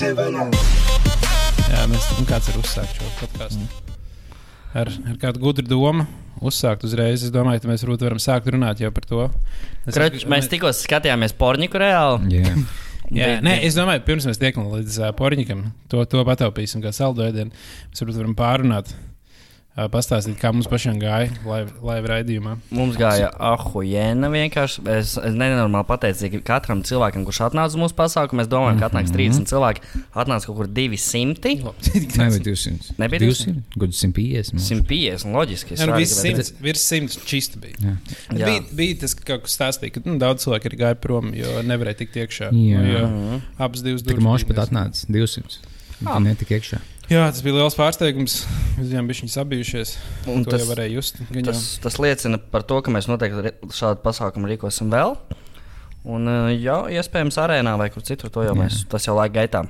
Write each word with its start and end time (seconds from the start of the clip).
Jā, 0.00 1.82
mēs 1.90 2.06
tam 2.08 2.24
kāds 2.24 2.46
ir 2.48 2.56
uzsākt 2.56 2.94
šo 2.96 3.08
podkāstu. 3.18 3.66
Ar, 4.72 4.88
ar 4.88 5.18
kādu 5.20 5.42
gudru 5.42 5.66
domu 5.68 6.06
uzsākt 6.40 6.86
uzreiz. 6.88 7.26
Es 7.26 7.32
domāju, 7.34 7.60
ka 7.60 7.68
mēs 7.68 7.84
varam 7.84 8.22
sākt 8.22 8.48
runāt 8.54 8.80
jau 8.80 8.88
par 8.96 9.04
to. 9.10 9.26
Es, 9.84 9.92
Kroč, 9.92 10.24
mēs 10.30 10.48
tikko 10.48 10.72
skatījāmies 10.72 11.36
porniku 11.36 11.82
reāli. 11.82 12.32
Jā. 12.38 12.54
Jā, 13.10 13.26
Bija- 13.26 13.42
nē, 13.42 13.56
es 13.66 13.74
domāju, 13.76 14.04
pirms 14.06 14.24
mēs 14.30 14.38
tiekam 14.40 14.68
līdz 14.70 14.96
uh, 15.02 15.08
porņikam, 15.18 15.64
to, 15.90 16.04
to 16.08 16.22
pataupīsim 16.28 16.80
kā 16.84 16.92
saldoēdienu. 16.94 17.50
Mēs 17.90 18.20
varam 18.20 18.36
pārunāt, 18.38 18.92
uh, 18.94 19.09
pastāstīt, 19.76 20.34
kā 20.40 20.50
mums 20.52 20.66
pašiem 20.68 20.98
gāja 21.00 21.30
live, 21.46 21.70
live 21.86 22.08
raidījumā. 22.10 22.56
Mums 22.74 22.96
gāja 23.00 23.30
ahujēna 23.38 24.28
vienkārši. 24.32 24.82
Es, 24.92 25.12
es 25.16 25.36
nenormāli 25.38 25.86
pateicīgi 25.88 26.40
katram 26.44 26.82
cilvēkam, 26.84 27.22
kurš 27.24 27.38
atnāca 27.46 27.70
uz 27.72 27.78
mūsu 27.80 27.96
pasākumu. 27.96 28.40
Mēs 28.42 28.50
domājam, 28.50 28.80
ka 28.82 28.88
atnāks 28.90 29.14
30 29.14 29.46
cilvēki. 29.48 29.80
Atnāca 30.12 30.50
kaut 30.50 30.58
kur 30.58 30.68
200. 30.68 31.54
Nebija 32.18 32.42
200. 32.50 32.98
Nebija 33.00 33.22
200. 33.30 33.54
Gudri 33.76 33.96
150. 33.96 34.52
mums. 34.58 34.68
150, 34.70 35.32
loģiski. 35.38 35.72
es 35.78 35.80
Jā, 35.80 35.88
nu, 35.88 35.96
viss 36.02 36.18
ka- 36.18 36.26
simts, 36.26 36.52
virs 36.60 36.84
simts 36.90 37.18
čista 37.30 37.62
bija. 37.62 37.78
Jā. 37.80 37.96
Bet 38.28 38.38
Jā. 38.42 38.46
Bija, 38.50 38.66
bija 38.82 39.00
tas, 39.06 39.14
ka 39.16 39.24
kaut 39.32 39.46
kas 39.46 39.56
stāstīja, 39.56 39.94
ka 39.96 40.04
nu, 40.04 40.18
daudz 40.20 40.44
cilvēku 40.44 40.66
ir 40.72 40.78
gājuši 40.82 41.00
prom, 41.06 41.32
jo 41.36 41.62
nevarēja 41.62 42.02
tikt 42.04 42.20
iekšā. 42.24 42.50
Jā. 42.52 42.80
Nu, 42.84 42.92
jo 42.98 43.04
Mhm. 43.06 43.42
abas 43.58 43.82
divas 43.86 44.02
durvis 44.02 44.24
moši 44.24 44.44
bija 44.50 44.56
pat 44.60 44.68
atnāca 44.68 45.06
200. 45.08 45.60
Ah. 46.04 46.16
Tā 46.16 46.22
netika 46.24 46.58
iekšā. 46.58 46.78
Jā, 47.10 47.24
tas 47.26 47.42
bija 47.42 47.56
liels 47.56 47.74
pārsteigums. 47.74 48.36
Mēs 48.76 48.92
bijām 48.92 49.08
bijuši 49.10 49.28
sabijušies. 49.32 49.96
Un 50.30 50.44
To 50.46 50.52
tas, 50.54 50.68
just. 50.92 51.18
Jau- 51.18 51.42
tas, 51.48 51.62
tas 51.82 51.98
liecina 51.98 52.38
par 52.38 52.62
to, 52.62 52.78
ka 52.86 52.92
mēs 52.94 53.08
noteikti 53.10 53.50
šādu 53.74 53.98
pasākumu 54.04 54.46
rīkosim 54.52 54.92
vēl. 54.94 55.16
Un, 56.06 56.28
uh, 56.30 56.48
jā, 56.54 56.78
iespējams, 56.96 57.36
arēnā 57.42 57.74
vai 57.76 57.90
kur 57.90 58.06
citur. 58.06 58.30
To 58.30 58.46
jau 58.46 58.54
mēs, 58.54 58.84
tas 58.88 59.08
jau 59.08 59.16
laika 59.18 59.40
gaitā. 59.42 59.64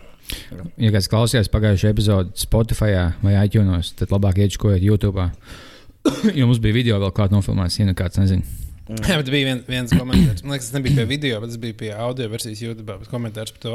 Ja 0.78 0.92
kāds 0.94 1.08
klausījās 1.10 1.48
pagājušajā 1.50 1.94
epizodē 1.96 2.36
Spotify 2.38 2.92
vai 3.24 3.34
iTunes, 3.40 3.94
tad 3.98 4.12
labāk 4.14 4.38
iečkojiet 4.44 4.84
YouTube. 4.84 5.30
jo 6.38 6.46
mums 6.46 6.60
bija 6.62 6.76
video 6.76 7.00
vēl 7.02 7.16
kāda 7.16 7.34
nofilmēta, 7.38 7.80
ja 7.80 7.88
nu 7.88 7.96
kāds 7.98 8.20
nezina. 8.20 8.44
Jā, 8.90 9.16
bet 9.20 9.28
bija 9.30 9.46
vien, 9.46 9.60
viens 9.70 9.92
komentārs. 9.94 10.40
Man 10.42 10.54
liekas, 10.56 10.68
tas 10.70 10.74
nebija 10.76 10.96
pie 10.98 11.04
video, 11.10 11.38
bet 11.42 11.52
tas 11.52 11.58
bija 11.62 11.76
pie 11.78 11.90
audio 11.94 12.26
versijas 12.32 12.62
YouTube. 12.64 12.86
Bet 12.98 13.10
komentārs 13.12 13.52
par 13.54 13.62
to 13.62 13.74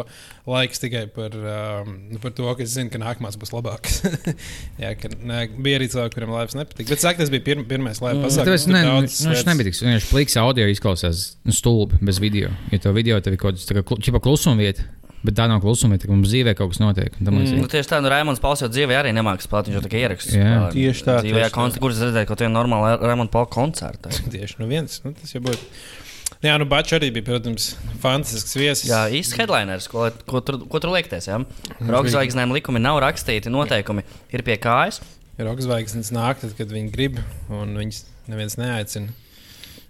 laiks 0.51 0.81
tikai 0.83 1.05
par, 1.15 1.37
um, 1.39 1.93
nu, 2.11 2.19
par 2.23 2.33
to, 2.35 2.47
ka 2.57 2.65
es 2.65 2.73
zinu, 2.75 2.91
ka 2.91 2.99
nākamās 3.01 3.37
būs 3.39 3.53
labākas. 3.55 4.01
Jā, 4.83 4.91
ka 4.99 5.13
ne, 5.21 5.45
bija 5.55 5.79
arī 5.79 5.87
cilvēki, 5.93 6.15
kuriem 6.17 6.33
laivas 6.35 6.57
nepatika. 6.59 6.89
Bet 6.91 7.03
saka, 7.05 7.21
tas 7.23 7.31
bija 7.33 7.45
pirm, 7.47 7.63
pirmais 7.69 8.01
laivas 8.03 8.19
Mm. 8.19 8.27
pasākums. 8.27 8.67
Ne, 8.71 8.81
nu, 8.83 8.91
nu, 8.97 9.05
viņš 9.07 9.17
lietas- 9.29 9.47
nebija 9.51 9.69
tik 9.71 9.79
vienkārši 9.85 10.11
pliks 10.11 10.37
audio 10.41 10.67
izklausās 10.73 11.23
nu, 11.47 11.55
stulbi 11.55 12.01
bez 12.05 12.19
video. 12.23 12.51
Ja 12.73 12.79
to 12.83 12.91
video 12.95 13.19
tev 13.23 13.37
ir 13.37 13.41
kaut 13.45 13.59
kāds 13.61 14.21
klusuma 14.25 14.59
vieta, 14.59 14.83
bet 15.25 15.37
tā 15.37 15.47
nav 15.51 15.61
klusuma 15.63 15.97
ka 16.01 16.09
mums 16.11 16.31
dzīvē 16.31 16.55
kaut 16.57 16.73
kas 16.73 16.81
notiek. 16.81 17.17
Mm. 17.21 17.43
Nu, 17.59 17.67
tieši 17.71 17.91
tā, 17.91 17.99
nu, 18.03 18.11
Raimons 18.13 18.41
Pauls 18.43 18.63
jau 18.63 18.69
dzīvē 18.71 18.99
arī 19.01 19.11
nemāks 19.15 19.49
spēlēt. 19.49 19.71
Viņš 19.71 19.79
jau 19.79 19.83
tikai 19.87 20.01
ierakstīs. 20.05 20.37
Jā. 20.37 20.47
spēlē. 20.53 20.71
Tieši 20.75 21.05
tā, 21.07 21.17
Dzīvē, 21.25 21.43
koncertā, 21.55 21.83
kurš 21.83 22.01
redzēja 22.05 22.29
kaut 22.29 22.41
kādu 22.41 22.53
normālu 22.53 22.95
Raimons 23.03 23.33
Pauls 23.33 23.51
koncertu. 23.53 24.13
Tieši 24.35 24.61
nu 24.61 24.69
viens. 24.71 24.99
Nu, 25.05 25.13
tas 25.17 25.35
jau 25.35 25.43
būtu. 25.45 25.69
Jā, 26.45 26.55
nu 26.61 26.67
Bačs 26.69 26.93
arī 26.97 27.09
bija, 27.15 27.25
protams, 27.25 27.71
fantastisks 28.03 28.57
viesis. 28.57 28.87
Jā, 28.89 29.05
īsts 29.13 29.37
headliners, 29.39 29.87
ko, 29.89 30.09
ko, 30.29 30.41
tur, 30.45 30.59
ko 30.69 30.81
tur 30.83 30.91
liekties. 30.93 31.29
Ja? 31.29 31.39
Rokas 31.89 32.17
likumi 32.53 32.81
nav 32.83 32.99
rakstīti, 33.01 33.53
noteikumi 33.53 34.05
ir 34.35 34.43
pie 34.45 34.57
kājas. 34.61 35.01
Ir 35.35 35.49
augstzvaigznes 35.51 36.13
nāk, 36.15 36.39
tad, 36.39 36.53
kad 36.55 36.69
viņi 36.71 36.91
grib, 36.93 37.17
un 37.51 37.73
viņas 37.75 38.03
neviens 38.31 38.55
neaicina. 38.59 39.11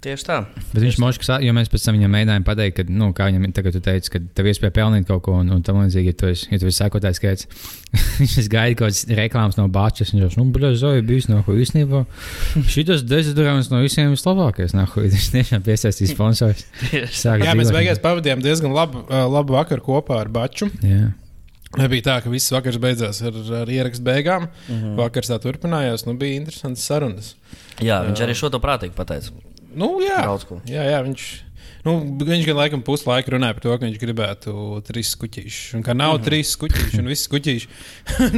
Tieši 0.06 0.26
tā. 0.28 0.36
Bet 0.70 0.84
viņš 0.84 0.98
moškas, 1.02 1.30
jo 1.42 1.54
mēs 1.58 1.72
pēc 1.74 1.88
tam 1.88 1.96
viņam 1.98 2.12
mēģinājām 2.14 2.44
pateikt, 2.46 2.76
ka, 2.78 2.84
nu, 2.94 3.08
kā 3.18 3.26
viņam 3.32 3.56
tagad 3.58 3.74
tu 3.74 3.82
teici, 3.82 4.12
ka 4.14 4.20
tev 4.38 4.50
iespēja 4.52 4.76
pelnīt 4.76 5.08
kaut 5.10 5.24
ko, 5.26 5.40
un, 5.42 5.50
un 5.56 5.64
tam 5.66 5.80
līdzīgi, 5.82 6.12
ja 6.12 6.18
tu 6.20 6.30
esi, 6.30 6.46
ja 6.52 6.60
tu 6.62 6.70
esi 6.70 6.78
sekotājs 6.78 7.18
skaits. 7.18 7.48
viņš 8.20 8.50
gaida 8.54 8.78
kaut 8.78 8.92
kādas 8.92 9.02
reklāmas 9.18 9.58
no 9.58 9.66
Bāčas, 9.74 10.14
un 10.14 10.22
viņš 10.22 10.38
jau, 10.38 10.44
nu, 10.44 10.54
bļa, 10.54 10.72
zoja, 10.78 11.06
bijis 11.10 11.30
no 11.32 11.42
ko 11.48 11.58
īstenībā. 11.58 12.04
Šitas 12.70 13.02
dezodorants 13.10 13.72
no 13.74 13.82
visiem 13.82 14.14
vislabākais, 14.14 14.78
nah, 14.78 14.94
viņš 15.08 15.30
tiešām 15.34 15.66
piesaistīs 15.66 16.14
sponsors. 16.14 16.68
Tieši 16.92 17.38
Jā, 17.42 17.58
mēs 17.58 17.74
beigās 17.74 18.04
pavadījām 18.04 18.46
diezgan 18.46 18.78
labu, 18.78 19.02
uh, 19.08 19.26
labu 19.26 19.58
vakaru 19.58 19.88
kopā 19.90 20.22
ar 20.22 20.30
Baču. 20.30 20.70
Jā. 20.86 21.16
Nebija 21.76 22.06
tā, 22.06 22.20
ka 22.24 22.32
viss 22.32 22.54
vakars 22.54 22.78
beidzās 22.80 23.20
ar, 23.26 23.36
ar 23.64 23.72
ierakstu 23.74 24.06
beigām. 24.06 24.46
Mm. 24.70 24.94
Vakars 25.00 25.28
tā 25.32 25.42
turpinājās. 25.44 26.06
Nu, 26.08 26.14
bija 26.20 26.38
interesants 26.40 26.86
sarunas. 26.88 27.34
Jā, 27.84 28.00
viņš 28.06 28.24
arī 28.24 28.38
šo 28.38 28.54
to 28.54 28.62
prātīgi 28.64 28.96
pateica. 28.96 29.34
Nu, 29.76 29.92
jā, 30.04 30.22
Daudz 30.24 30.48
ko. 30.50 30.60
jā, 30.70 30.84
jā 30.88 31.02
viņš, 31.06 31.26
nu, 31.88 31.96
viņš 32.22 32.50
gan 32.50 32.60
laikam 32.62 32.84
puslaiku 32.86 33.36
runāja 33.36 33.58
par 33.58 33.66
to, 33.66 33.76
ka 33.76 33.86
viņš 33.86 34.02
gribētu 34.02 34.56
trīs 34.88 35.14
skuķīšus. 35.16 35.76
Un 35.80 35.86
ka 35.86 35.94
nav 35.94 36.16
mm 36.16 36.20
-hmm. 36.20 36.28
trīs 36.30 36.56
skuķīši 36.56 37.02
un 37.04 37.12
viss 37.12 37.30
skuķīši. 37.30 37.68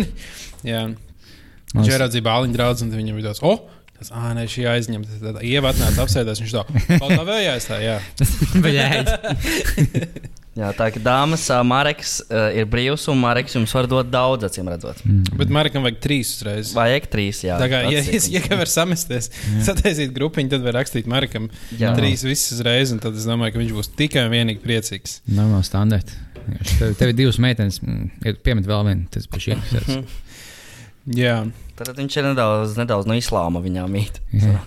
jā, 0.71 0.83
viņš 0.91 1.73
Mums- 1.77 1.91
ieraudzīja 1.93 2.27
bāliņu 2.29 2.57
draugu 2.57 2.87
un 2.87 2.95
viņam 2.97 3.21
bija 3.21 3.29
tāds, 3.31 3.43
oh! 3.43 3.59
Tas, 3.97 4.11
ah, 4.13 4.29
nē, 4.37 4.43
šī 4.45 4.67
aizņemta. 4.69 5.15
Tad 5.23 5.39
ieva 5.41 5.71
atnāca 5.73 6.03
apsēdās. 6.03 6.37
Viņš 6.43 6.51
tā, 6.53 6.99
paldies, 7.01 7.65
tā, 7.65 7.79
jā. 7.81 7.95
Bļaigi. 8.63 9.15
Jā, 9.17 10.11
tā 10.57 10.87
kā 10.95 11.01
dāmas, 11.05 11.43
ā, 11.53 11.59
Mareks 11.67 12.15
uh, 12.25 12.47
ir 12.57 12.65
brīvs 12.71 13.03
un 13.13 13.19
Mareks 13.21 13.53
jums 13.57 13.73
var 13.77 13.85
dot 13.91 14.09
daudz, 14.09 14.47
acīm 14.47 14.69
redzot. 14.71 15.03
Bet 15.37 15.51
Markam 15.53 15.85
vajag 15.85 15.99
trīs 16.01 16.31
uzreiz. 16.37 16.71
Vajag 16.77 17.05
trīs, 17.13 17.43
jā. 17.45 17.59
Tā 17.61 17.67
kā, 17.69 17.83
ja, 17.93 18.01
ir- 18.01 18.29
ja, 18.33 18.41
ja 18.41 18.57
var 18.57 18.71
samesties, 18.71 19.29
sataisīt 19.67 20.15
grupiņu, 20.17 20.49
tad 20.55 20.65
var 20.65 20.79
rakstīt 20.79 21.05
Markam 21.11 21.49
Jā. 21.77 21.91
trīs 21.97 22.25
visas 22.25 22.55
uzreiz. 22.57 22.91
un 22.95 23.03
Tad 23.03 23.15
es 23.19 23.27
domāju, 23.29 23.53
ka 23.53 23.61
viņš 23.61 23.75
būs 23.77 23.91
tikai 23.99 24.25
un 24.25 24.33
vienīgi 24.33 24.63
priecīgs. 24.65 25.19
Nav 25.29 25.51
no 25.53 25.61
standarta. 25.65 26.17
Tev, 26.79 26.95
tev 26.95 27.11
ir 27.11 27.17
divas 27.19 27.37
meitenes, 27.43 27.77
mm, 27.83 28.25
ir 28.25 28.37
piemet 28.41 28.65
vēl 28.65 28.85
vienu, 28.87 29.05
tas 29.11 29.27
par 29.27 29.43
šī. 29.43 29.57
Jā, 31.21 31.37
Tad 31.77 31.93
viņš 31.95 32.15
ir 32.19 32.25
nedaudz, 32.31 32.73
nedaudz 32.79 33.05
no 33.07 33.15
islāma 33.15 33.61
viņām 33.63 33.91
mīt. 33.93 34.17
Jā. 34.33 34.57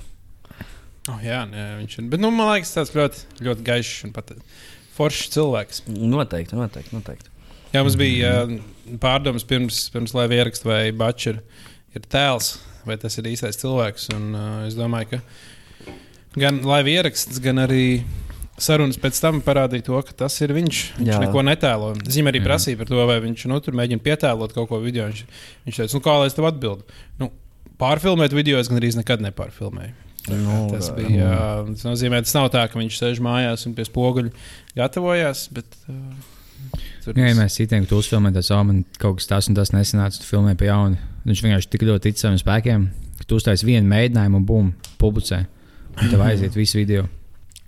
oh, 1.10 1.18
jā 1.24 1.40
nē, 1.50 1.64
viņš 1.80 1.96
ir. 1.98 2.04
Bet, 2.12 2.22
nu, 2.22 2.30
man 2.30 2.52
liekas, 2.54 2.70
tas 2.76 2.92
ļoti, 2.94 3.24
ļoti 3.48 3.64
gaišs 3.66 4.04
un 4.06 4.12
pat 4.14 4.30
foršs 5.00 5.34
cilvēks. 5.34 5.84
Noteikti, 5.88 6.59
noteikti. 6.59 6.94
noteikti. 6.97 7.33
Jā, 7.71 7.84
mums 7.84 7.97
bija 7.99 8.33
uh, 8.44 8.56
pārdomas 9.03 9.47
pirms, 9.47 9.84
pirms 9.94 10.12
lai 10.16 10.27
ierakstu, 10.34 10.69
vai 10.69 10.81
Bačs 10.97 11.31
ir, 11.31 11.38
ir 11.94 12.06
tēls, 12.11 12.56
vai 12.87 12.99
tas 13.00 13.16
ir 13.21 13.28
īstais 13.31 13.61
cilvēks. 13.61 14.11
Un, 14.16 14.33
uh, 14.34 14.49
es 14.66 14.75
domāju, 14.78 15.15
ka 15.15 16.41
gan 16.41 16.61
lai 16.66 16.83
ieraksts, 16.91 17.38
gan 17.43 17.62
arī 17.62 18.03
sarunas 18.61 18.99
pēc 19.00 19.21
tam 19.22 19.41
parādīja 19.44 19.87
to, 19.87 20.03
ka 20.05 20.16
tas 20.25 20.37
ir 20.44 20.53
viņš. 20.56 20.83
Viņš 20.99 21.12
Jā. 21.12 21.21
Neko 21.22 21.44
netēlo. 21.47 21.94
Zīmē 22.05 22.34
arī 22.34 22.43
Jā. 22.43 22.49
prasīja 22.50 22.81
par 22.82 22.91
to, 22.91 23.00
vai 23.09 23.21
viņš 23.25 23.47
nu, 23.50 23.61
tur 23.65 23.78
mēģina 23.78 24.05
pietēlot 24.05 24.55
kaut 24.56 24.69
ko 24.72 24.82
video. 24.82 25.06
Viņš, 25.09 25.25
viņš 25.69 25.81
teica, 25.81 25.97
nu, 25.97 26.05
kā 26.05 26.19
lai 26.21 26.28
es 26.28 26.37
tev 26.37 26.50
atbildu. 26.50 27.00
Nu, 27.22 27.31
pārfilmēt 27.81 28.37
video 28.37 28.61
es 28.61 28.69
gandrīz 28.72 28.99
nekad 28.99 29.25
nepārfilmēju. 29.25 30.09
Nu, 30.28 30.66
tas 30.69 30.91
bija. 30.97 31.12
Jā, 31.16 31.38
tas 31.70 31.86
nozīmē, 31.86 32.20
tas 32.25 32.34
nav 32.36 32.50
tā, 32.53 32.66
ka 32.69 32.78
viņš 32.78 32.98
sēž 33.00 33.22
mājās 33.25 33.64
un 33.69 33.76
pie 33.76 33.86
spoguļa 33.88 34.32
gatavojās. 34.76 35.47
Bet, 35.56 35.78
uh, 35.88 36.81
tur 37.04 37.16
Jā, 37.16 37.31
ja 37.31 37.38
mēs 37.38 37.56
citiem, 37.56 37.86
ka 37.86 37.92
tu 37.94 38.00
uzfilmē 38.03 38.32
tas, 38.36 38.50
oh, 38.54 38.64
man 38.66 38.82
kaut 39.00 39.20
kas 39.20 39.31
tas 39.31 39.48
un 39.50 39.56
tas 39.58 39.72
nesanāca, 39.75 40.20
tu 40.20 40.28
filmē 40.28 40.56
pie 40.60 40.69
jauna. 40.69 41.00
Viņš 41.25 41.44
vienkārši 41.47 41.72
tik 41.72 41.86
ļoti 41.88 42.10
tic 42.10 42.20
saviem 42.20 42.41
spēkiem, 42.41 42.84
ka 43.20 43.28
tu 43.28 43.41
uztaisīji 43.41 43.72
vienu 43.72 43.88
mēģinājumu 43.92 44.42
un 44.42 44.47
bum, 44.48 44.75
publicē. 45.00 45.44
Un 45.97 46.12
tev 46.12 46.22
aiziet 46.25 46.56
visu 46.56 46.81
video. 46.81 47.08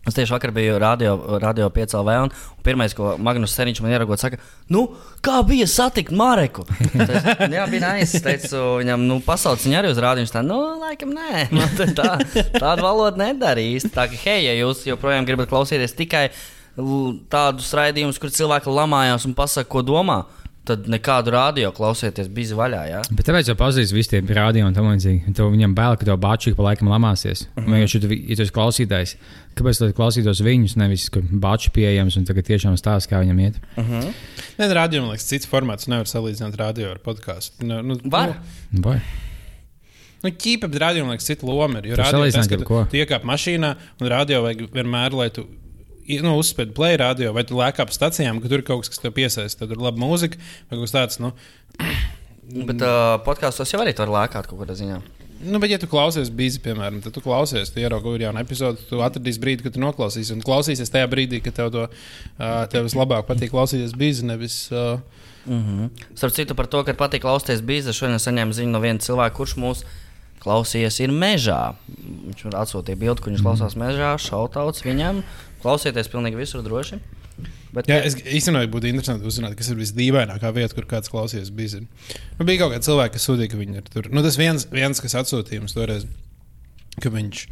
Es 0.02 0.16
tieši 0.16 0.34
vakar 0.34 0.50
biju 0.50 0.78
radio, 0.82 1.12
radio 1.38 1.68
5LV, 1.70 2.14
un, 2.24 2.32
un 2.58 2.62
pirmais, 2.66 2.94
ko 2.98 3.12
Magnus 3.22 3.52
Seniņš 3.54 3.80
man 3.84 3.92
ieragot, 3.94 4.18
saka, 4.18 4.40
nu, 4.74 4.88
kā 5.22 5.36
bija 5.46 5.68
satikt 5.70 6.10
Mareku? 6.18 6.64
Tas, 6.66 7.28
nu, 7.44 7.54
jā, 7.54 7.66
bija 7.70 7.84
nāc, 7.84 8.00
es 8.02 8.24
teicu, 8.24 8.58
viņam, 8.80 9.04
nu, 9.06 9.20
pasaules 9.22 9.62
viņa 9.62 9.78
arī 9.78 9.92
uz 9.94 10.00
rādio, 10.02 10.24
viņš 10.24 10.34
tā, 10.34 10.42
nu, 10.42 10.58
laikam, 10.82 11.14
nē, 11.14 11.44
nu, 11.54 11.68
tā, 11.78 11.86
tā, 11.94 12.16
tādu 12.56 12.82
valodu 12.82 13.22
nedarīs. 13.22 13.86
Tā 13.94 14.08
kā, 14.10 14.18
hei, 14.24 14.40
ja 14.48 14.56
jūs 14.58 14.82
joprojām 14.90 15.28
gribat 15.28 15.52
klausīties 15.52 15.94
tikai 15.94 16.26
tādus 17.30 17.70
raidījumus, 17.76 18.18
kur 18.18 18.34
cilvēki 18.34 18.74
lamājās 18.74 19.28
un 19.28 19.38
pasaka, 19.38 19.70
ko 19.70 19.84
domā, 19.86 20.24
tad 20.68 20.86
nekādu 20.90 21.32
radio 21.34 21.72
klausieties 21.74 22.28
bizi 22.30 22.54
vaļā, 22.54 22.82
jā? 22.86 23.00
Bet 23.10 23.26
tāpēc 23.26 23.48
jau 23.50 23.56
pazīst 23.58 23.94
visi 23.94 24.12
tie 24.12 24.20
rādījumi 24.22 24.70
un 24.70 24.76
tam 24.76 24.90
līdzīgi. 24.92 25.34
Tev 25.34 25.50
Viņam 25.54 25.74
bail, 25.74 25.96
ka 25.98 26.06
tev 26.06 26.20
bāčīgi 26.22 26.58
pa 26.58 26.68
laikam 26.68 26.90
lamāsies. 26.92 27.48
Mm 27.56 27.64
-hmm. 27.64 27.80
Ja 27.80 27.86
tu 28.04 28.12
ja 28.12 28.36
tu 28.36 28.42
esi 28.42 28.54
klausītājs, 28.58 29.16
kāpēc 29.58 29.78
tu 29.78 29.90
klausītos 29.98 30.44
viņus, 30.46 30.76
nevis 30.76 31.08
ka 31.10 31.20
bāči 31.20 31.72
pieejams 31.74 32.16
un 32.16 32.24
tagad 32.24 32.46
tiešām 32.46 32.78
stāsta, 32.78 33.10
kā 33.10 33.24
viņam 33.24 33.40
iet? 33.40 33.58
Uh 33.76 33.84
-huh. 33.84 34.12
Nē, 34.58 34.70
rādio, 34.70 35.00
man 35.00 35.10
liekas, 35.10 35.26
cits 35.26 35.48
formāts. 35.48 35.88
Nevar 35.88 36.06
salīdzināt 36.06 36.56
radio 36.56 36.90
ar 36.90 36.98
podkāstu. 36.98 37.64
Nu, 37.66 37.82
nu, 37.82 37.98
Var? 38.04 38.34
Nu, 38.70 38.80
vai? 38.82 39.00
Nu, 40.22 40.30
ķīpa, 40.30 40.68
bet 40.70 40.80
radio, 40.80 41.04
man 41.04 41.16
liekas, 41.16 41.26
cita 41.26 41.46
loma 41.46 41.78
ir. 41.78 41.86
Jo 41.86 41.96
salīdzini 41.96 42.32
tas, 42.32 42.48
ka 42.48 42.56
tu, 42.56 42.84
tu 42.90 42.96
iekāp 42.96 43.24
mašīnā 43.26 43.74
un 44.00 44.08
radio 44.08 44.42
vajag 44.42 44.68
vienmēr, 44.70 45.12
lai 45.12 45.30
tu. 45.30 45.46
Nu, 46.22 46.34
uzspēlēt 46.40 46.74
play 46.74 46.98
radio, 46.98 47.30
vai 47.36 47.44
tu 47.46 47.58
lēkā 47.58 47.86
pa 47.86 47.94
stācijām, 47.94 48.40
ka 48.42 48.50
tur 48.50 48.62
ir 48.62 48.66
kaut 48.66 48.82
kas, 48.82 48.90
kas 48.90 49.02
tev 49.02 49.14
piesaista. 49.14 49.62
Tad 49.62 49.76
ir 49.76 49.82
laba 49.82 50.00
mūzika, 50.02 50.40
vai 50.68 50.78
kaut 50.78 50.88
kas 50.88 50.96
tāds. 50.96 51.22
Nu, 51.22 51.32
Bet 52.52 52.82
uh, 52.84 53.16
podkāstos 53.24 53.70
jau 53.72 53.80
arī 53.80 53.94
tur 53.96 54.10
lēkāt 54.12 54.48
kaut 54.50 54.58
kādā 54.60 54.74
ziņā. 54.76 54.98
Nu, 55.42 55.58
bet, 55.58 55.72
ja 55.72 55.78
tu 55.80 55.88
klausies 55.90 56.28
bīzi, 56.30 56.60
piemēram, 56.62 57.00
tad 57.02 57.14
tu 57.16 57.22
klausies, 57.22 57.72
tu 57.72 57.80
ieraugi, 57.82 58.20
jauna 58.22 58.44
epizode, 58.44 58.82
tu 58.86 59.00
atradīsi 59.02 59.40
brīdi, 59.42 59.64
kad 59.66 59.74
tu 59.74 59.82
noklausīsies. 59.82 60.36
Un 60.36 60.44
klausīsies 60.46 60.92
tajā 60.92 61.08
brīdī, 61.10 61.40
kad 61.42 61.56
tev 61.56 61.72
to 61.74 61.88
uh, 61.88 62.44
tev 62.70 62.86
vislabāk 62.86 63.26
patīk 63.30 63.50
klausīties 63.54 63.96
bīzi, 63.98 64.28
nevis. 64.28 64.64
Uh, 64.74 64.98
Mm 65.46 65.58
-hmm. 65.58 65.88
Starp 66.14 66.32
citu, 66.32 66.54
par 66.54 66.66
to, 66.66 66.84
ka 66.84 66.92
patīk 66.94 67.24
klausīties 67.26 67.64
bīzes, 67.66 67.98
šodien 67.98 68.18
saņēmu 68.22 68.52
ziņu 68.54 68.70
no 68.70 68.80
viena 68.80 68.98
cilvēka, 68.98 69.34
kurš 69.34 69.56
mūs 69.56 69.82
klausījies 70.38 71.00
ir 71.02 71.10
mežā. 71.10 71.74
Viņš 72.26 72.44
man 72.44 72.54
atsūtīja 72.62 72.98
bildi, 72.98 73.22
kur 73.22 73.32
viņš 73.32 73.42
klausās 73.42 73.74
mežā, 73.74 74.18
šautauts 74.18 74.84
viņam. 74.84 75.22
Klausieties 75.62 76.10
pilnīgi 76.12 76.40
visur 76.40 76.64
droši. 76.66 76.98
Bet, 77.72 77.88
Jā, 77.88 78.02
es 78.04 78.18
īstenībā 78.20 78.68
būtu 78.72 78.90
interesanti 78.90 79.24
uzzināt, 79.28 79.54
kas 79.56 79.70
ir 79.72 79.78
visdīvainākā 79.78 80.50
vieta, 80.52 80.74
kur 80.76 80.84
kāds 80.90 81.08
klausījās 81.12 81.48
bīzi. 81.56 81.86
Nu, 82.36 82.44
bija 82.44 82.60
kaut 82.60 82.74
kādi 82.74 82.84
cilvēki, 82.84 83.14
kas 83.16 83.28
sūtīja, 83.28 83.52
ka 83.52 83.60
viņi 83.60 83.80
ir 83.80 83.86
tur. 83.88 84.10
Nu, 84.12 84.24
tas 84.24 84.36
viens, 84.36 84.66
viens 84.68 85.00
kas 85.00 85.16
atsūtīja 85.22 85.64
mums 85.64 85.76
toreiz. 85.76 86.04
Ka 87.00 87.08
viņš 87.08 87.46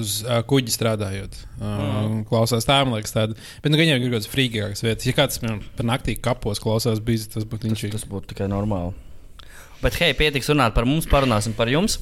uz 0.00 0.12
uh, 0.24 0.38
kuģa 0.48 0.72
strādājot, 0.72 1.34
uh, 1.58 1.66
mm. 1.66 2.22
klausās 2.30 2.64
tā, 2.64 2.78
man 2.88 2.96
liekas, 2.96 3.12
tāda. 3.12 3.36
Bet 3.60 3.74
nu, 3.74 3.76
viņam 3.76 3.98
ir 3.98 4.06
kaut 4.06 4.14
kādas 4.14 4.30
frīgākas 4.32 4.80
vietas. 4.86 5.04
Ja 5.04 5.12
kāds 5.18 5.42
piemēram, 5.42 5.60
par 5.76 5.88
naktī 5.90 6.14
kapos 6.16 6.62
klausās, 6.64 7.02
bija 7.04 7.28
tas 7.34 7.44
būtu 7.44 7.68
viņš. 7.68 7.84
Tas 7.92 8.08
būtu 8.08 8.32
tikai 8.32 8.48
normāli. 8.48 8.96
Bet, 9.82 9.98
hei, 10.00 10.16
pietiks 10.16 10.48
runāt 10.48 10.72
par 10.72 10.88
mums, 10.88 11.04
parunāsim 11.10 11.52
par 11.56 11.68
jums. 11.68 11.98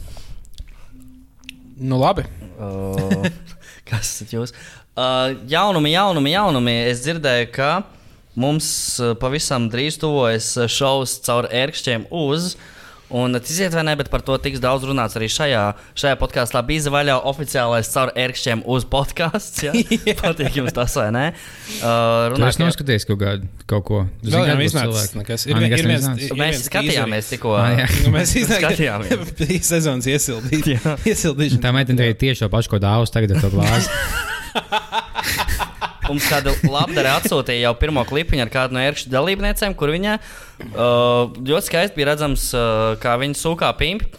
Nu, 1.74 1.98
labi. 1.98 2.22
Uh, 2.54 3.26
kas 3.90 4.20
tad 4.20 4.36
jūs? 4.36 4.54
Uh, 4.94 5.32
jaunumi, 5.50 5.90
jaunumi, 5.90 6.30
jaunumi. 6.36 6.74
Es 6.86 7.00
dzirdēju, 7.02 7.48
ka 7.56 7.70
mums 8.38 8.68
uh, 9.02 9.16
pavisam 9.18 9.66
drīz 9.70 9.96
tuvojas 9.98 10.52
uh, 10.54 10.68
šovs 10.70 11.16
caur 11.26 11.48
ērkšķiem 11.50 12.04
uz. 12.14 12.52
Un 13.14 13.34
ticiet 13.36 13.74
vai 13.74 13.82
nē, 13.86 13.96
bet 13.98 14.08
par 14.10 14.22
to 14.26 14.36
tiks 14.42 14.62
daudz 14.62 14.86
runāts 14.86 15.14
arī 15.18 15.26
šajā, 15.30 15.64
šajā 15.98 16.14
podkāstā. 16.18 16.62
Bija 16.66 16.92
vaļā 16.94 17.16
oficiālais 17.26 17.90
caur 17.90 18.12
ērkšķiem 18.22 18.62
uz 18.70 18.86
podkāsts. 18.90 19.64
Ja? 19.66 19.74
Patīk 20.22 20.60
jums 20.60 20.74
tas 20.74 20.94
vai 20.98 21.08
nē? 21.14 21.24
Uh, 21.80 22.36
Tu 22.38 22.46
esi 22.46 22.62
noskatījies 22.62 23.06
kaut, 23.10 23.18
kādu, 23.22 23.50
kaut 23.70 23.86
ko. 23.90 24.02
Zini, 24.22 24.44
Vēl 24.46 24.62
būs 24.62 24.68
iznācis 24.70 25.48
Ir, 25.50 25.58
ir, 25.58 25.74
ir 25.74 25.90
Mēs 25.90 26.06
viens 26.30 26.62
skatījāmies 26.70 27.32
tikko. 27.34 27.56
Ah. 27.64 27.82
Nu, 28.04 28.12
mēs 28.14 28.34
Skatījāmies. 28.46 29.66
sezonas 29.66 30.06
iesildīšanu. 30.10 31.62
Tā 31.62 31.74
meitene 31.74 32.06
arī 32.06 32.14
tieši 32.18 32.44
to 32.46 32.50
pašu, 32.52 32.74
ko 32.76 32.82
dāvājas 32.82 33.14
tagad 33.14 33.34
ar 33.36 33.44
to 33.46 33.52
glāzi. 33.54 34.32
Mums 36.04 36.26
kāda 36.28 36.52
labdara 36.68 37.14
atsūtīja 37.18 37.62
jau 37.64 37.72
pirmo 37.80 38.02
klipiņu 38.04 38.44
ar 38.44 38.50
kādu 38.52 38.76
no 38.76 38.82
ērkšķu 38.84 39.08
dalībniecēm, 39.14 39.72
kur 39.78 39.88
viņa 39.94 40.18
uh, 40.20 41.32
ļoti 41.38 41.64
skaisti 41.70 41.96
bija 41.96 42.10
redzams, 42.12 42.50
uh, 42.56 42.92
kā 43.00 43.14
viņa 43.22 43.38
sūkā 43.40 43.70
pimpi. 43.78 44.10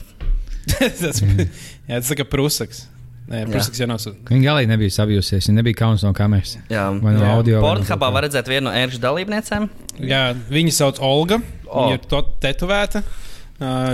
tas, 1.02 1.22
jā, 1.22 2.00
tas 2.00 2.10
ir 2.10 2.20
kā 2.24 2.26
prusaks. 2.26 2.88
Nē, 3.30 3.44
prusaks 3.50 3.80
jau 3.82 3.88
nav. 3.90 3.98
su- 4.02 4.16
Viņa 4.30 4.44
galīgi 4.50 4.70
nebija 4.70 4.94
sabijusies, 4.98 5.46
viņa 5.48 5.60
nebija 5.60 5.78
kauns 5.80 6.04
no 6.06 6.12
kameras. 6.18 6.56
Jā, 6.70 6.88
Vai 7.02 7.14
no 7.16 7.22
Jā. 7.24 7.30
audio. 7.38 7.62
Pornhubā 7.64 8.10
var 8.14 8.26
redzēt 8.28 8.50
vienu 8.50 8.68
no 8.68 8.74
ērkšķu 8.78 9.02
dalībniecēm. 9.06 9.70
Jā, 10.10 10.24
viņa 10.50 10.74
sauc 10.78 11.00
Olga. 11.06 11.40
O. 11.66 11.86
Viņa 11.88 11.98
ir 12.00 12.04
to 12.10 12.20
tetovēta. 12.44 13.02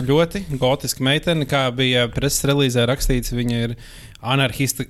Ļoti 0.08 0.42
gotiska 0.60 1.04
meitene, 1.06 1.46
kā 1.48 1.68
bija 1.76 2.08
preses 2.12 2.44
relīzē 2.50 2.84
rakstīts. 2.90 3.32
Viņa 3.38 3.60
ir 3.70 3.76
anarchista, 4.24 4.88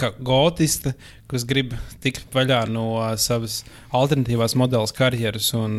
anarchista 0.00 0.10
gotista, 0.24 0.92
kas 1.30 1.44
grib 1.48 1.72
tikt 2.02 2.24
vaļā 2.34 2.62
no 2.72 2.84
ā, 3.00 3.12
savas 3.20 3.60
alternatīvās 3.94 4.54
modeļas 4.58 4.94
karjeras. 4.96 5.50
Un, 5.56 5.76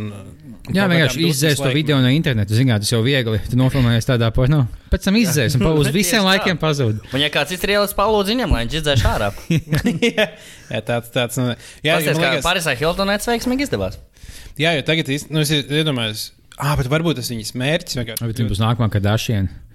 Jā, 0.74 0.86
vienkārši 0.90 1.26
izdzēs 1.30 1.62
to 1.62 1.72
video 1.76 2.00
no 2.04 2.12
interneta. 2.14 2.56
Zināt, 2.58 2.86
tas 2.86 2.94
jau 2.94 3.02
viegli. 3.06 3.42
Tu 3.50 3.60
nofilmējies 3.60 4.08
tādā 4.10 4.30
porno. 4.36 4.64
Pēc 4.94 5.10
tam 5.10 5.18
izdzēs 5.20 5.58
un 5.58 5.64
pa 5.66 5.74
uz 5.78 5.90
visiem 5.96 6.26
laikiem 6.28 6.62
pazūd. 6.62 7.02
Un, 7.12 7.24
ja 7.24 7.32
kāds 7.34 7.54
cits 7.54 7.68
ir 7.68 7.76
ielas 7.76 7.96
palūdz 7.98 8.34
viņam, 8.34 8.56
lai 8.56 8.64
viņš 8.66 8.78
izdzēš 8.82 9.06
ārā. 9.10 9.32
jā, 10.14 10.30
tāds, 10.86 11.12
tāds. 11.14 11.42
nu, 11.42 11.52
Jā, 11.86 12.00
Tas 12.00 12.18
man 12.18 12.38
kā 12.40 12.46
Parisai 12.46 12.78
Hiltonai 12.80 13.20
veiksmīgi 13.20 13.68
izdevās. 13.68 14.00
jā, 14.60 14.76
jo 14.78 14.86
tagad 14.88 15.10
īsti, 15.14 15.34
nu, 15.34 15.44
es 15.44 15.52
iedomājos, 15.54 16.30
ah, 16.58 16.78
bet 16.80 16.90
varbūt 16.92 17.20
tas 17.20 17.34
viņas 17.34 17.54
mērķis 17.60 18.00
vienkārši. 18.00 18.30
Bet 18.30 18.42
viņa 18.42 18.54
būs 18.54 18.64
nākamā, 18.64 18.90
kad 18.94 19.12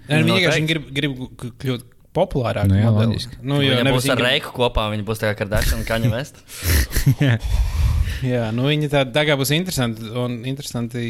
Viņi 0.09 0.25
Noteikti. 0.25 0.41
vienkārši 0.41 0.67
grib, 0.69 0.85
grib 0.95 1.17
kļūt 1.61 1.83
populārāk. 2.15 2.69
Nu 2.69 2.79
jā. 2.79 2.91
Nu, 3.41 3.59
jo 3.63 3.75
Viņa 3.77 3.93
būs 3.95 4.09
ar 4.13 4.23
Reiku 4.23 4.53
kopā, 4.55 4.89
viņa 4.93 5.05
būs 5.07 5.21
tā 5.21 5.31
kā 5.31 5.43
Kardashian 5.43 5.81
un 5.81 5.87
Kaņa 5.87 6.13
Vest. 6.13 6.41
Jā, 8.19 8.49
nu 8.51 8.65
viņi 8.67 8.89
tā 8.91 9.05
tagad 9.15 9.39
būs 9.39 9.53
interesanti 9.55 10.09
un 10.11 10.41
interesanti 10.49 11.03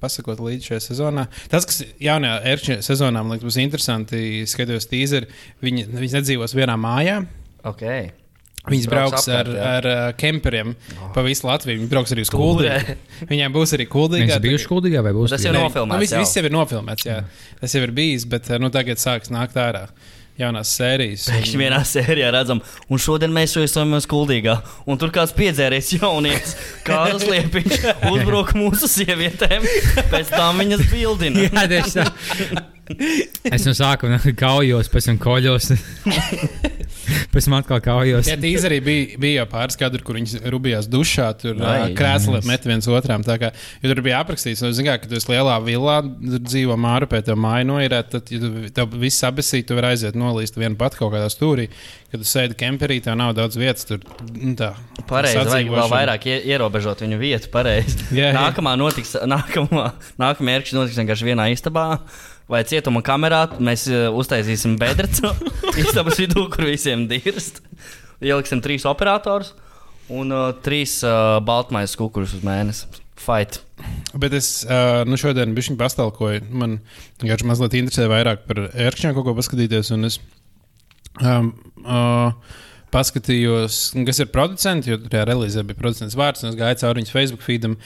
pasakot 0.00 0.40
līdz 0.40 0.70
šajā 0.70 0.84
sezonā. 0.84 1.26
Tas, 1.52 1.66
kas 1.68 1.82
jaunajā 2.00 2.38
ērča 2.52 2.78
sezonā 2.86 3.20
man 3.20 3.36
liekas, 3.36 3.48
būs 3.50 3.58
interesanti, 3.60 4.22
skatos 4.48 4.88
tīzeri, 4.88 5.28
viņi, 5.64 5.88
viņi 5.92 6.14
nedzīvos 6.16 6.56
vienā 6.56 6.78
mājā. 6.80 7.20
Okay. 7.68 8.14
Viņas 8.68 8.88
Brauks 8.90 9.12
brauks 9.12 9.28
ar, 9.30 9.48
apkārt, 9.48 9.56
jā. 9.56 9.68
ar 9.78 9.86
uh, 9.88 10.00
kemperiem 10.18 10.72
pa 11.14 11.22
visu 11.24 11.46
Latviju. 11.48 11.80
Viņi 11.80 11.90
brauks 11.92 12.12
arī 12.12 12.24
uz 12.26 12.32
kuldīgu. 12.32 12.96
Viņiem 13.30 13.54
būs 13.54 13.72
arī 13.76 13.86
kuldīga. 13.88 14.26
Viņas 14.26 14.44
bijušas 14.44 14.70
kuldīgā 14.72 15.02
vai 15.06 15.12
būs? 15.16 15.32
Tas 15.32 15.46
jau 15.46 15.54
Nē, 15.54 15.62
nofilmēts 15.64 15.94
Nu, 15.94 16.00
viss, 16.02 16.16
viss 16.18 16.36
jau 16.36 16.44
ir 16.44 16.52
nofilmēts, 16.52 17.06
jā. 17.08 17.18
Tas 17.62 17.76
jau 17.76 17.82
ir 17.86 17.94
bijis, 17.96 18.26
bet 18.28 18.50
uh, 18.52 18.58
nu, 18.60 18.68
tagad 18.74 19.00
sāks 19.00 19.32
nākt 19.32 19.56
ārā 19.62 19.86
jaunās 20.38 20.72
sērijas. 20.78 21.26
Pēkšņi 21.32 21.60
vienā 21.60 21.80
sērijā 21.86 22.30
redzam, 22.34 22.62
un 22.88 23.02
šodien 23.02 23.34
mēs 23.34 23.56
esam 23.62 23.94
skuldīgā. 24.02 24.58
Un 24.88 25.00
tur 25.00 25.12
kāds 25.14 25.34
piedzēries 25.36 25.92
jaunietis, 25.96 26.56
kādas 26.88 27.26
liepiņš 27.28 27.84
uzbruk 28.12 28.54
mūsu 28.58 28.90
sievietēm, 28.90 29.66
pēc 30.12 30.34
tam 30.34 30.62
viņas 30.62 30.86
bildina. 30.92 31.44
Jā, 31.48 31.68
tieši 31.74 31.96
tā. 32.00 32.10
Es 32.88 33.66
no 33.68 33.74
sākuma 33.76 34.16
kaujos, 34.32 34.88
pēc 34.88 35.10
tam 35.10 35.18
koļos. 35.20 35.66
pēc 37.32 37.48
tam 37.48 37.56
atkal 37.58 37.80
kaujos. 37.84 38.28
Jā, 38.30 38.36
tīs 38.40 38.66
arī 38.68 38.78
bija, 38.84 39.18
bija 39.20 39.42
jau 39.42 39.46
pāris 39.52 39.78
kadri, 39.80 40.02
kur 40.06 40.18
viņi 40.18 40.42
rubjās 40.52 40.88
dušā, 40.90 41.28
tur 41.40 41.60
Ai, 41.64 41.92
krēslā 41.98 42.42
met 42.48 42.66
viens 42.68 42.88
otram. 42.90 43.24
tā 43.26 43.38
Kā, 43.38 43.52
jo 43.82 43.92
tur 43.92 44.02
bija 44.06 44.22
aprakstīts, 44.24 44.62
nu, 44.64 44.72
zin 44.74 44.88
kā, 44.88 44.96
ka 44.98 45.10
tu 45.10 45.18
esi 45.18 45.30
lielā 45.30 45.58
vilā, 45.62 45.98
tur 46.02 46.42
dzīvo 46.42 46.76
māra 46.80 47.06
pēc 47.10 47.28
tam 47.30 47.42
māju 47.44 47.68
noirēt, 47.70 48.10
tad, 48.14 48.32
ja 48.34 48.40
tu 48.42 48.72
tev 48.74 48.96
viss 48.98 49.24
abesīt, 49.26 49.68
tu 49.68 49.78
vari 49.78 49.92
aiziet 49.94 50.18
nolīst 50.18 50.58
vienu 50.58 50.78
pat 50.80 50.96
kaut 50.98 51.12
kādā 51.14 51.28
stūrī. 51.32 51.68
Kad 52.08 52.22
tu 52.24 52.26
sēdi 52.28 52.56
kemperī, 52.56 53.02
tev 53.04 53.18
nav 53.20 53.34
daudz 53.36 53.58
vietas. 53.60 53.84
Tur, 53.88 54.00
nu, 54.32 54.54
tā, 54.56 54.72
Pareizi, 55.10 55.42
vajag 55.44 55.68
vēl 55.74 55.90
vairāk 55.92 56.24
ie- 56.30 56.40
ierobežot 56.54 57.04
viņu 57.04 57.18
vietu. 57.20 57.50
Pareizi. 57.52 58.00
Jā. 58.16 58.30
Nākamā 58.36 58.72
notiks, 58.80 59.12
nākamā, 59.28 59.90
nākamā 60.16 60.48
mērķis 60.48 60.76
notiks 60.78 60.96
vienkārši 61.02 61.28
vienā 61.28 61.50
istabā. 61.52 61.84
Vai 62.48 62.62
cietuma 62.64 63.02
kamerā 63.04 63.42
mēs 63.60 63.86
uh, 63.92 64.08
uztaisīsim 64.16 64.78
bedrecu 64.80 65.34
istabas 65.82 66.20
vidū, 66.20 66.46
kur 66.52 66.68
visiem 66.68 67.04
dirst. 67.10 67.60
Ieliksim 68.24 68.62
trīs 68.64 68.86
operatorus 68.88 69.52
un 70.08 70.32
uh, 70.32 70.48
trīs 70.64 70.98
uh, 71.04 71.38
baltmaiņas 71.44 71.96
kukurus 72.00 72.32
uz 72.38 72.46
mēnesi. 72.46 72.88
Fight. 73.18 73.60
Bet 74.16 74.32
es 74.38 74.62
uh, 74.64 75.02
nu, 75.04 75.18
šodien 75.20 75.52
biju 75.56 75.76
pastāvoju. 75.78 76.46
Man 76.54 76.78
vienkārši 77.20 77.48
mazliet 77.50 77.76
interesē 77.76 78.06
vairāk 78.10 78.46
par 78.48 78.62
ērkšķiem 78.70 79.16
kaut 79.16 79.26
ko 79.26 79.34
paskatīties. 79.36 79.92
Un 79.96 80.08
es 80.08 80.20
um, 81.20 81.52
uh, 81.84 82.32
paskatījos, 82.94 83.78
kas 84.08 84.20
ir 84.22 84.30
producents, 84.32 84.88
jo 84.88 84.98
tajā 85.02 85.24
relīzē 85.28 85.64
bija 85.68 85.78
producents 85.80 86.16
vārds. 86.18 86.44
un 86.44 86.52
Es 86.52 86.58
gāju 86.58 86.80
cauri 86.82 87.02
viņas 87.02 87.14
Facebook 87.14 87.44
feedam. 87.44 87.76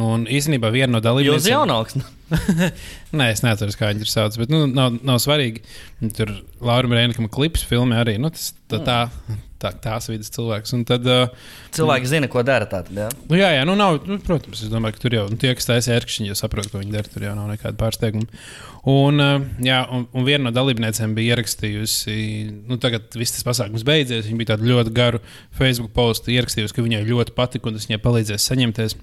Un 0.00 0.24
īstenībā 0.30 0.70
viena 0.72 0.94
no 0.94 1.00
Jūs 1.00 1.06
dalībniekiem. 1.08 1.52
jaunāks. 1.52 1.98
Nē, 3.18 3.26
es 3.34 3.42
neatceros, 3.44 3.76
kā 3.76 3.90
viņi 3.90 4.06
ir 4.06 4.12
sauc, 4.12 4.38
bet 4.40 4.52
nu, 4.52 4.64
nav, 4.70 4.96
nav 5.04 5.20
svarīgi. 5.20 5.64
Tur 6.16 6.32
Laura 6.64 6.88
Mērēna 6.88 7.28
klips 7.32 7.66
filmē 7.68 8.00
arī. 8.00 8.16
Nu, 8.22 8.30
tas, 8.32 8.52
tā, 8.72 8.80
tā, 8.86 8.98
tā, 9.62 9.70
tās 9.84 10.08
vidas 10.10 10.32
cilvēks. 10.34 10.74
Un 10.76 10.82
tad, 10.88 11.06
uh, 11.08 11.30
Cilvēki 11.74 12.10
zina, 12.10 12.28
ko 12.32 12.42
dara. 12.46 12.66
Tātad, 12.68 12.92
ja? 12.98 13.08
Nu, 13.30 13.38
jā, 13.38 13.52
jā, 13.56 13.62
nu 13.68 13.76
nav, 13.78 14.00
nu, 14.08 14.18
protams, 14.22 14.64
es 14.66 14.72
domāju, 14.72 14.98
ka 14.98 15.04
tur 15.06 15.16
jau 15.16 15.24
nu, 15.30 15.38
tie, 15.40 15.54
kas 15.58 15.70
taisa 15.70 15.94
ērkšķi, 15.96 16.28
jau 16.30 16.36
saprot, 16.38 16.68
ko 16.72 16.82
viņi 16.82 16.94
dara. 16.96 17.12
Tur 17.12 17.26
jau 17.28 17.34
nav 17.38 17.48
nekāda 17.52 17.78
pārsteiguma. 17.80 18.26
Un, 18.92 19.22
uh, 19.22 19.48
jā, 19.62 19.78
un, 19.94 20.08
un 20.10 20.26
viena 20.26 20.48
no 20.48 20.54
dalībniecēm 20.56 21.14
bija 21.14 21.36
ierakstījusi, 21.36 22.16
nu, 22.68 22.78
tagad 22.82 23.14
viss 23.18 23.36
tas 23.38 23.46
pasākums 23.46 23.86
beidzies. 23.86 24.26
Viņa 24.26 24.40
bija 24.42 24.52
tādu 24.54 24.70
ļoti 24.72 24.94
garu 24.96 25.22
Facebook 25.56 25.94
postu 25.96 26.34
ierakstījusi, 26.34 26.74
ka 26.74 26.84
viņai 26.84 27.04
ļoti 27.08 27.36
patika 27.38 27.70
un 27.70 27.78
tas 27.78 27.86
viņai 27.88 28.02
palīdzēs 28.02 28.48
saņemties. 28.50 28.96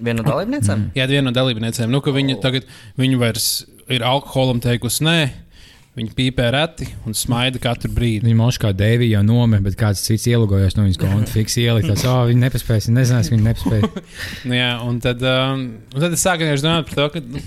Viena 0.00 0.22
no 0.22 0.30
dalībniecēm. 0.30 0.88
Jā, 0.96 1.06
viena 1.10 1.28
no 1.28 1.34
dalībniecēm, 1.36 1.90
nu, 1.92 2.00
ka 2.00 2.14
viņa 2.16 2.38
Oh. 2.38 2.42
tagad 2.42 2.66
viņa 2.98 3.18
vairs 3.20 3.48
ir 3.92 4.02
alkoholam 4.06 4.60
teikusi 4.64 5.04
nē. 5.04 5.18
Viņa 5.98 6.12
pīpē 6.14 6.44
reti 6.54 6.86
un 7.08 7.16
smaida 7.18 7.58
katru 7.62 7.90
brīdi. 7.90 8.22
Viņa 8.22 8.38
mošā 8.38 8.60
kā 8.62 8.68
Dēvija 8.78 9.18
jau 9.18 9.22
nomira, 9.26 9.64
bet 9.64 9.74
kāds 9.78 10.04
cits 10.06 10.28
ielūgojās 10.30 10.76
no 10.78 10.84
viņas 10.86 11.00
konta. 11.02 11.32
Fiks 11.32 11.58
ielikt, 11.58 11.90
tas, 11.90 12.04
oh, 12.06 12.20
viņa 12.28 12.44
nepaspēja. 12.44 12.84
Viņa 12.86 12.98
nezinās, 13.00 13.30
viņa 13.32 13.46
nespēja. 13.48 13.90
Nu, 14.46 14.54
jā, 14.54 14.70
un 14.86 15.00
tad, 15.02 15.24
um, 15.26 15.64
un 15.90 16.04
tad 16.04 16.14
es 16.14 16.22
sāku 16.22 16.46
domāt 16.62 16.86
par 16.92 17.00
to, 17.00 17.08
ka, 17.16 17.24
nu, 17.26 17.42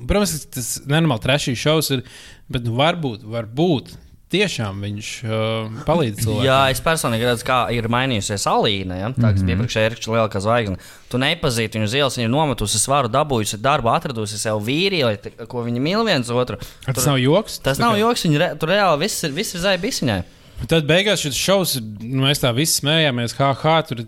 protams, 0.00 0.34
tas 0.56 0.72
nenormāli 0.88 1.24
trešīs 1.26 1.60
šovs 1.60 1.92
ir, 1.98 2.04
bet 2.52 2.64
nu, 2.64 2.72
varbūt, 2.80 3.28
varbūt 3.36 3.92
tiešām 4.34 4.80
viņš 4.82 5.08
uh, 5.24 5.82
palīdz 5.86 6.22
cilvēkiem. 6.24 6.46
Jā, 6.48 6.58
es 6.74 6.80
personīgi 6.82 7.28
redzu, 7.28 7.44
kā 7.46 7.58
ir 7.74 7.86
mainījusies 7.92 8.46
Alīna. 8.50 8.98
Ja? 8.98 9.10
Tā 9.14 9.30
kā 9.30 9.34
Mhm. 9.36 9.46
bija 9.46 9.56
iepriekšējā 9.56 9.90
ir 9.92 9.96
lielākā 10.16 10.42
zvaigzne. 10.42 10.78
Tu 11.12 11.18
nepazīsti 11.22 11.78
viņu 11.78 11.88
uz 11.90 11.94
ielas, 11.94 12.16
viņa 12.18 12.26
ir 12.26 12.34
nometusi 12.34 12.78
svaru, 12.82 13.08
dabūjusi 13.08 13.60
darbu, 13.62 13.92
atradusi 13.94 14.38
sev 14.38 14.58
vīrieti, 14.66 15.30
ko 15.46 15.62
viņi 15.64 15.80
mīl 15.80 16.02
viens 16.04 16.28
otru. 16.30 16.58
Tas 16.86 17.06
nav 17.06 17.18
joks. 17.22 17.60
Tas 17.62 17.78
nav 17.78 17.94
joks, 18.00 18.26
viņa 18.26 18.38
re, 18.42 18.48
tur 18.58 18.68
reāli 18.74 18.98
viss 19.06 19.22
ir, 19.24 19.30
viss 19.30 19.54
ir 19.54 19.60
zvaigznes. 19.62 20.32
Tad 20.66 20.86
beigās 20.88 21.20
šis 21.20 21.36
šovs, 21.36 21.74
nu, 22.00 22.22
mēs 22.24 22.40
tā 22.40 22.48
visi 22.56 22.80
smējāmies, 22.80 23.34
kā 23.36 23.50
hā, 23.60 23.74
tur 23.86 23.98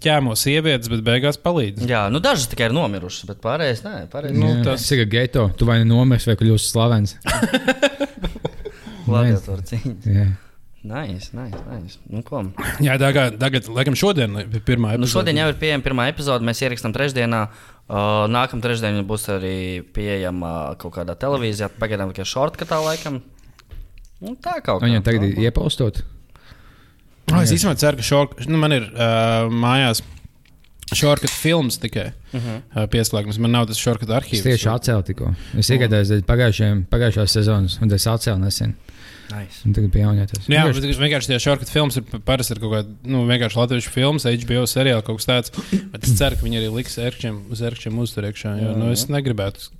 ķēmo 0.00 0.32
sievietes, 0.32 0.88
bet 0.88 1.02
beigās 1.04 1.36
palīdz. 1.36 1.84
Jā, 1.86 2.06
nu 2.10 2.22
dažas 2.24 2.48
tikai 2.48 2.70
ir 2.70 2.72
nomirušas, 2.72 3.26
bet 3.28 3.42
pārējais 3.44 3.82
nē, 3.84 3.92
pārējais 4.08 4.32
Nu, 4.32 4.54
Nu, 4.54 4.64
tas- 4.64 4.90
ir 4.96 5.04
geto. 5.04 5.50
Tu 5.58 5.66
vai 5.68 5.84
nu 5.84 5.92
nomirsti, 5.98 6.32
vai 6.32 6.36
kļūsi 6.40 6.72
slavens. 6.72 7.14
gladiatoru 9.06 9.62
cīņas. 9.70 10.08
Jā. 10.10 10.26
Nice, 10.84 11.30
nice, 11.32 11.60
nice. 11.64 11.96
Nu, 12.12 12.20
ko? 12.20 12.42
Jā, 12.84 12.98
tagad, 13.00 13.38
tagad 13.40 13.68
laikam, 13.72 13.94
šodien 13.96 14.34
ir 14.42 14.60
pirmā 14.66 14.90
Nu, 14.92 15.06
epizode. 15.06 15.14
šodien 15.14 15.38
jau 15.40 15.46
ir 15.48 15.56
pieejama 15.56 15.86
pirmā 15.86 16.08
epizode. 16.12 16.44
Mēs 16.44 16.60
ierakstām 16.60 16.92
trešdienā. 16.92 17.46
Uh, 17.84 18.26
Nākamā 18.28 18.60
trešdiena 18.64 19.00
būs 19.08 19.24
arī 19.32 19.80
pieejama 19.96 20.74
kaut 20.80 20.92
kādā 20.98 21.16
televīzijā. 21.16 21.70
Pagaidām 21.80 22.12
tikai 22.12 22.28
šortkatā 22.28 22.82
laikam. 22.84 23.22
Nu, 24.20 24.36
tā 24.36 24.58
kaut 24.60 24.82
kā. 24.82 24.84
Viņam 24.84 25.06
tagad 25.08 25.24
ir 25.30 25.40
iepaustot. 25.46 26.02
Oh, 27.32 27.40
es 27.40 27.54
īstenībā 27.56 27.78
ceru, 27.80 27.96
ka 28.00 28.04
šor, 28.04 28.34
nu, 28.52 28.60
man 28.60 28.76
ir 28.76 28.84
uh, 28.92 29.48
mājās 29.48 30.02
šorkat 30.94 31.32
filmas 31.32 31.78
tikai 31.80 32.10
uh 32.12 32.40
-huh. 32.40 32.60
uh, 32.60 32.86
pieslēgums. 32.92 33.38
Man 33.40 33.56
nav 33.56 33.66
tas 33.72 33.80
šorkat 33.80 34.08
Es 34.08 34.16
arhīvs. 34.18 34.42
tieši 34.42 34.68
atcēlu 34.68 35.02
tikko. 35.02 35.34
Es 35.58 35.70
iegādājos 35.70 36.24
pagājušās 36.28 37.26
sezonas, 37.40 37.78
un 37.80 37.92
es 37.92 38.06
atcēlu 38.06 38.38
nesen. 38.44 38.74
Nice. 39.32 39.62
Un 39.64 39.76
tagad 39.76 39.92
pieauņoties. 39.94 40.48
Nu 40.50 40.56
Jā, 40.56 40.64
bet 40.68 40.84
vienkārši 40.84 41.30
tie 41.30 41.38
šorkat 41.42 41.70
filmas 41.72 41.96
ir 42.00 42.04
parasti 42.26 42.56
ir 42.56 42.60
kaut 42.62 42.74
kāda, 42.74 42.96
nu, 43.08 43.22
vienkārši 43.30 43.60
latviešu 43.60 43.94
filmas, 43.94 44.26
HBO 44.44 44.66
seriāli 44.70 45.06
kaut 45.06 45.22
kas 45.22 45.30
tāds. 45.30 45.54
Bet 45.94 46.04
es 46.04 46.16
ceru, 46.18 46.36
ka 46.38 46.46
viņi 46.46 46.60
arī 46.60 46.72
liks 46.74 46.98
ērkšķiem, 47.00 47.40
uz 47.54 47.64
ērkšķiem 47.70 48.04
uzturēkšā, 48.04 48.54
jo, 48.60 48.76
nu, 48.80 48.90
es 48.94 49.06
negribētu 49.12 49.72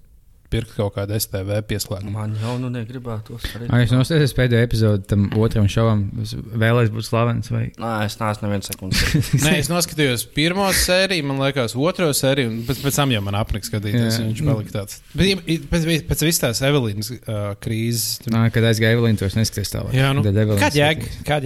pirkt 0.54 0.74
kaut 0.76 0.94
kādu 0.96 1.16
STV 1.18 1.60
pieslēgumu. 1.68 2.14
Man 2.14 2.34
jau 2.40 2.54
nu 2.62 2.70
negribētu 2.72 3.34
to 3.34 3.64
Ai, 3.68 3.84
es 3.84 3.92
nostājos 3.94 4.34
pēdējo 4.36 4.66
epizodi 4.68 5.06
tam 5.10 5.26
otram 5.40 5.66
šovam. 5.70 6.04
Es 6.22 6.34
vēlēs 6.34 6.92
būt 6.94 7.08
slavens. 7.08 7.50
Vai... 7.52 7.64
Nē, 7.80 7.92
es 8.06 8.16
neesmu 8.20 8.46
nevienu 8.46 8.68
sekundi. 8.68 9.00
Nē, 9.44 9.56
es 9.60 9.70
noskatījos 9.72 10.26
pirmo 10.36 10.66
sēriju, 10.78 11.26
man 11.30 11.42
liekas, 11.42 11.76
otro 11.78 12.10
sēriju, 12.16 12.52
un 12.52 12.60
pēc, 12.68 12.82
pēc 12.84 13.00
tam 13.00 13.14
jau 13.14 13.22
man 13.26 13.38
apnika 13.40 13.68
skatīties. 13.70 14.20
Viņš 14.22 14.44
palika 14.46 14.76
tāds. 14.78 15.00
Bet 15.14 15.44
pēc, 15.72 15.88
pēc, 16.10 16.24
visas 16.28 16.42
tās 16.44 16.62
Evelīnas 16.66 17.10
uh, 17.16 17.50
krīzes. 17.64 18.20
Tur... 18.24 18.34
Nā, 18.36 18.46
kad 18.54 18.68
aizgāja 18.70 18.98
Evelīna, 18.98 19.20
to 19.20 19.28
es 19.28 19.38
neskaties 19.38 19.74
tālāk. 19.74 19.96
Jā, 19.96 20.12
nu, 20.16 20.24
kāda 20.24 20.78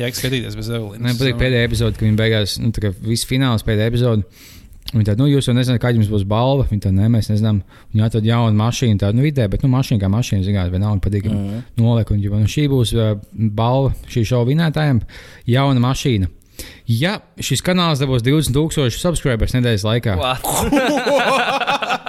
jēga, 0.04 0.14
skatīties 0.18 0.58
bez 0.58 0.70
Evelīnas? 0.72 1.04
Man 1.08 1.18
patīk 1.20 1.40
pēdējā 1.40 1.70
epizode, 1.70 1.98
kad 1.98 2.08
viņi 2.08 2.20
beigās, 2.20 2.58
nu, 2.62 2.72
tā 2.74 2.88
kā 2.88 2.94
viss 3.04 3.28
fināls 3.28 3.66
pēdējā 3.66 3.92
epizode. 3.92 4.56
Viņi 4.88 5.04
tādu, 5.04 5.20
nu, 5.20 5.28
jūs 5.28 5.50
jau 5.50 5.52
nezināt, 5.52 5.82
kāda 5.82 5.98
jums 5.98 6.08
būs 6.08 6.24
balva. 6.28 6.64
Viņi 6.70 6.86
tādu, 6.86 6.96
nē, 6.96 7.10
mēs 7.12 7.28
nezinām. 7.28 7.60
Viņi 7.92 8.06
atrod 8.06 8.24
jaunu 8.24 8.56
mašīnu, 8.56 9.00
tādu, 9.02 9.18
nu, 9.18 9.26
vidē, 9.26 9.44
bet, 9.52 9.60
nu, 9.64 9.68
mašīna 9.74 10.00
kā 10.00 10.08
mašīna, 10.12 10.46
zināt, 10.46 10.72
vienalga 10.72 11.02
patīk. 11.04 11.28
Mm. 11.28 11.60
Noliek, 11.76 12.08
un, 12.14 12.22
nu, 12.24 12.48
šī 12.48 12.64
būs 12.72 12.94
uh, 12.96 13.10
balva 13.58 13.92
šī 14.08 14.24
šova 14.30 14.48
vinētājiem, 14.48 15.02
jauna 15.52 15.84
mašīna. 15.84 16.32
Ja 16.90 17.18
šis 17.44 17.60
kanāls 17.62 18.00
dabūs 18.00 18.24
20,000 18.26 18.96
subscribers 18.96 19.54
nedēļas 19.54 19.84
laikā, 19.86 20.16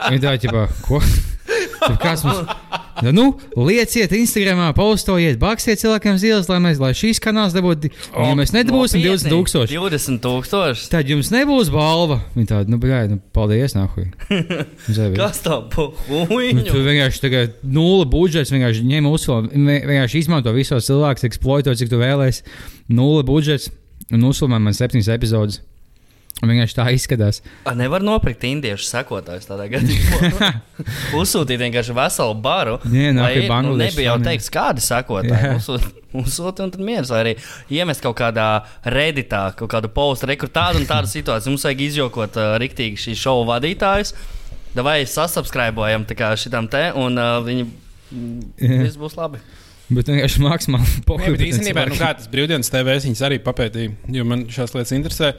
Viņa 0.09 0.21
tā 0.23 0.37
ķipā, 0.41 0.63
ko? 0.87 1.03
Tad 1.83 1.99
Kāds 2.01 2.23
mums? 2.25 2.78
Nu, 3.05 3.11
nu, 3.15 3.25
lieciet, 3.69 4.11
Instagramā, 4.17 4.69
postojiet, 4.75 5.37
bakstiet 5.39 5.79
cilvēkiem 5.81 6.17
zīles, 6.19 6.49
lai, 6.51 6.57
mēs, 6.63 6.79
lai 6.81 6.89
šīs 6.97 7.21
kanāls 7.23 7.53
dabūtu. 7.55 7.91
Ja 8.11 8.33
mēs 8.35 8.51
nedabūsim 8.55 8.99
20 9.03 9.31
tūkstoši, 9.31 9.77
20 9.79 10.19
tūkstoši. 10.25 10.89
tad 10.91 11.07
jums 11.11 11.31
nebūs 11.31 11.71
balva. 11.73 12.19
Viņa 12.35 12.49
tāda, 12.51 12.73
nu, 12.73 12.79
bļāj, 12.81 13.07
nu, 13.13 13.19
paldies, 13.35 13.75
nahuj. 13.77 14.09
Kas 15.19 15.41
tā 15.45 15.59
Nu, 15.59 15.69
puhuņu? 15.69 16.65
tu 16.67 16.81
vienkārši 16.83 17.23
tagad 17.23 17.57
nulle 17.63 18.05
budžets, 18.09 18.51
vienkārši 18.53 18.83
ņem 18.89 19.07
uzfilmu, 19.09 19.51
vienkārši 19.55 20.23
izmanto 20.25 20.53
visos 20.55 20.87
cilvēkus, 20.89 21.27
eksploato, 21.29 21.75
cik 21.79 21.91
tu 21.91 21.99
vēlēsi. 22.01 22.43
Nulle 22.91 23.23
budžets 23.27 23.69
un 24.11 24.23
uzfilmē 24.27 24.59
man 24.59 24.75
septiņas 24.75 25.11
epizodes. 25.15 25.61
Vienkārši 26.39 26.75
tā 26.77 26.85
izskatās. 26.95 27.41
A, 27.67 27.73
Nevar 27.75 28.03
nopirkt 28.05 28.45
indiešu 28.47 28.85
sekotājus 28.87 29.47
tādā 29.49 29.65
gadījumā. 29.73 30.51
Uzsūtīt 31.19 31.59
vienkārši 31.59 31.95
veselu 31.97 32.35
baru. 32.39 32.77
Nē, 32.87 33.09
ir- 33.09 33.17
nu, 33.17 33.49
Bangladešas 33.51 33.83
nebija 33.91 34.07
jau 34.07 34.15
faniem. 34.15 34.29
teikt, 34.29 34.49
kādi 34.55 34.85
sekotāji. 34.85 35.41
Jā. 35.49 35.57
Uzsūti, 35.59 35.91
uzsūti 36.23 36.63
un 36.63 36.71
tad 36.75 36.85
mieras. 36.87 37.11
Vai 37.11 37.19
arī 37.25 37.33
iemest 37.75 38.05
kaut 38.05 38.15
kādā 38.21 38.47
redītā, 38.87 39.43
kaut 39.59 39.73
kādu 39.75 39.91
postu, 39.91 40.29
rekur 40.31 40.47
tādu 40.55 40.79
un 40.79 40.87
tādu 40.89 41.11
situāciju. 41.17 41.51
Mums 41.57 41.67
vajag 41.67 41.85
izjokot 41.89 42.39
uh, 42.39 42.55
riktīgi 42.63 43.03
šī 43.09 43.17
šova 43.19 43.57
vadītājus. 43.57 44.15
Vai 44.79 45.01
sasubscribojam 45.09 46.05
šitam 46.39 46.67
te, 46.71 46.91
un 46.95 47.17
uh, 47.19 47.39
viņi 47.43 47.67
Jā. 48.63 48.83
viss 48.85 48.95
būs 49.01 49.17
labi. 49.19 49.41
Bet 49.89 50.05
vienkārši 50.05 50.41
maksimāli 50.45 50.85
Jā, 51.09 51.31
bet 51.33 51.41
īstenībā, 51.41 51.87
nu, 51.89 51.95
kā 51.97 52.11
tas 52.13 52.27
brīvdienas 52.29 52.69
TV 52.69 52.93
viņas 53.01 53.23
arī 53.25 53.39
papētīja, 53.41 53.95
jo 54.13 54.25
man 54.29 54.43
šās 54.53 54.75
lietas 54.77 54.93
interesē. 54.93 55.31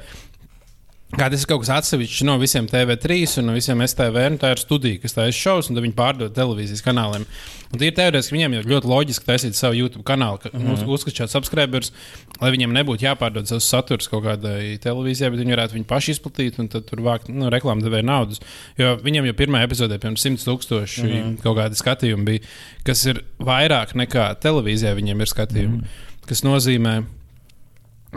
Kā 1.10 1.26
tas 1.26 1.42
ir 1.42 1.48
kaut 1.50 1.64
kas 1.64 1.72
atsevišķs 1.74 2.22
no 2.28 2.36
visiem 2.38 2.68
TV3 2.70 3.16
un 3.40 3.48
no 3.50 3.54
visiem 3.56 3.80
STV, 3.82 4.28
nu, 4.30 4.38
tā 4.38 4.52
ir 4.54 4.60
studija, 4.62 5.00
kas 5.02 5.16
taisa 5.16 5.34
šovus, 5.34 5.70
un 5.72 5.80
viņi 5.82 5.96
pārdod 5.98 6.36
televīzijas 6.36 6.84
kanāliem. 6.86 7.24
Un 7.70 7.80
tie 7.82 7.88
ir 7.90 7.96
teorētiski, 7.96 8.36
viņiem 8.36 8.54
jau 8.56 8.62
ļoti 8.70 8.90
loģiski 8.90 9.26
taisīt 9.26 9.58
savu 9.58 9.74
YouTube 9.78 10.04
kanālu, 10.06 10.38
ka 10.42 10.52
mm 10.52 10.62
-hmm. 10.68 10.92
uzskačāt 10.94 11.32
subscribers, 11.34 11.90
lai 12.38 12.52
viņiem 12.54 12.74
nebūtu 12.78 13.06
jāpārdod 13.08 13.50
savs 13.50 13.66
saturs 13.66 14.08
kaut 14.08 14.24
kādai 14.24 14.78
televīzijai, 14.78 15.30
bet 15.34 15.42
viņi 15.42 15.56
varētu 15.56 15.78
viņu 15.78 15.88
paši 15.90 16.14
izplatīt 16.14 16.58
un 16.62 16.68
tad 16.68 16.86
tur 16.86 17.02
vākt 17.02 17.28
nu, 17.28 17.50
reklāmu 17.50 17.82
devēju 17.82 18.06
naudas. 18.06 18.40
Jo 18.78 18.96
viņiem 19.02 19.26
jau 19.26 19.34
pirmā 19.34 19.64
epizodē, 19.66 19.98
pirms 19.98 20.22
100 20.26 20.46
tūkstoši 20.46 21.02
mm 21.02 21.10
-hmm. 21.10 21.38
kaut 21.42 21.58
kādi 21.58 21.74
skatījumi 21.74 22.24
bija, 22.24 22.40
kas 22.84 23.06
ir 23.06 23.24
vairāk 23.38 23.94
nekā 23.94 24.34
televīzijā 24.38 24.94
viņiem 24.94 25.20
ir 25.20 25.26
skatījumi. 25.26 25.76
Mm 25.76 25.80
-hmm. 25.80 26.26
Tas 26.26 26.44
nozīmē, 26.46 27.02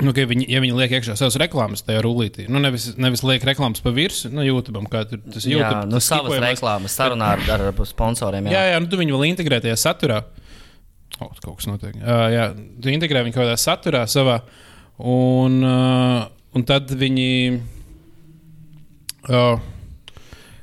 Nu, 0.01 0.09
ka 0.09 0.23
viņi, 0.25 0.47
ja 0.49 0.57
viņi 0.63 0.73
liek 0.73 0.93
iekšā 0.97 1.13
savas 1.19 1.35
reklāmas 1.37 1.83
tajā 1.85 2.01
rullītī, 2.01 2.47
nu 2.49 2.57
nevis, 2.63 2.87
nevis 2.97 3.21
liek 3.27 3.43
reklāmas 3.45 3.83
pa 3.83 3.91
virsmu, 3.93 4.31
no 4.33 4.45
YouTube, 4.45 4.81
kā 4.89 5.03
tur 5.05 5.19
tas 5.21 5.45
Jā, 5.45 5.59
YouTube, 5.59 5.91
nu 5.91 6.01
savas 6.01 6.39
reklāmas 6.41 6.95
sarunā 6.97 7.27
ar, 7.35 7.43
ar 7.69 7.81
sponsoriem. 7.85 8.49
Jā, 8.49 8.63
jā, 8.71 8.79
nu 8.81 8.89
tu 8.89 8.97
viņu 8.97 9.13
vēl 9.13 9.27
integrē 9.29 9.61
tajā 9.61 9.75
saturā. 9.77 10.23
O, 11.19 11.27
oh, 11.27 11.35
kaut 11.37 11.59
kas 11.59 11.69
notiek. 11.69 11.93
Uh, 12.01 12.25
jā, 12.33 12.47
tu 12.81 12.89
integrē 12.89 13.21
viņu 13.21 13.35
kaut 13.35 13.45
kādā 13.45 13.59
saturā 13.61 14.01
savā, 14.09 14.39
un, 14.97 15.59
uh, 15.61 16.25
un 16.57 16.65
tad 16.65 16.89
viņi. 16.89 17.29
Uh, 19.29 19.61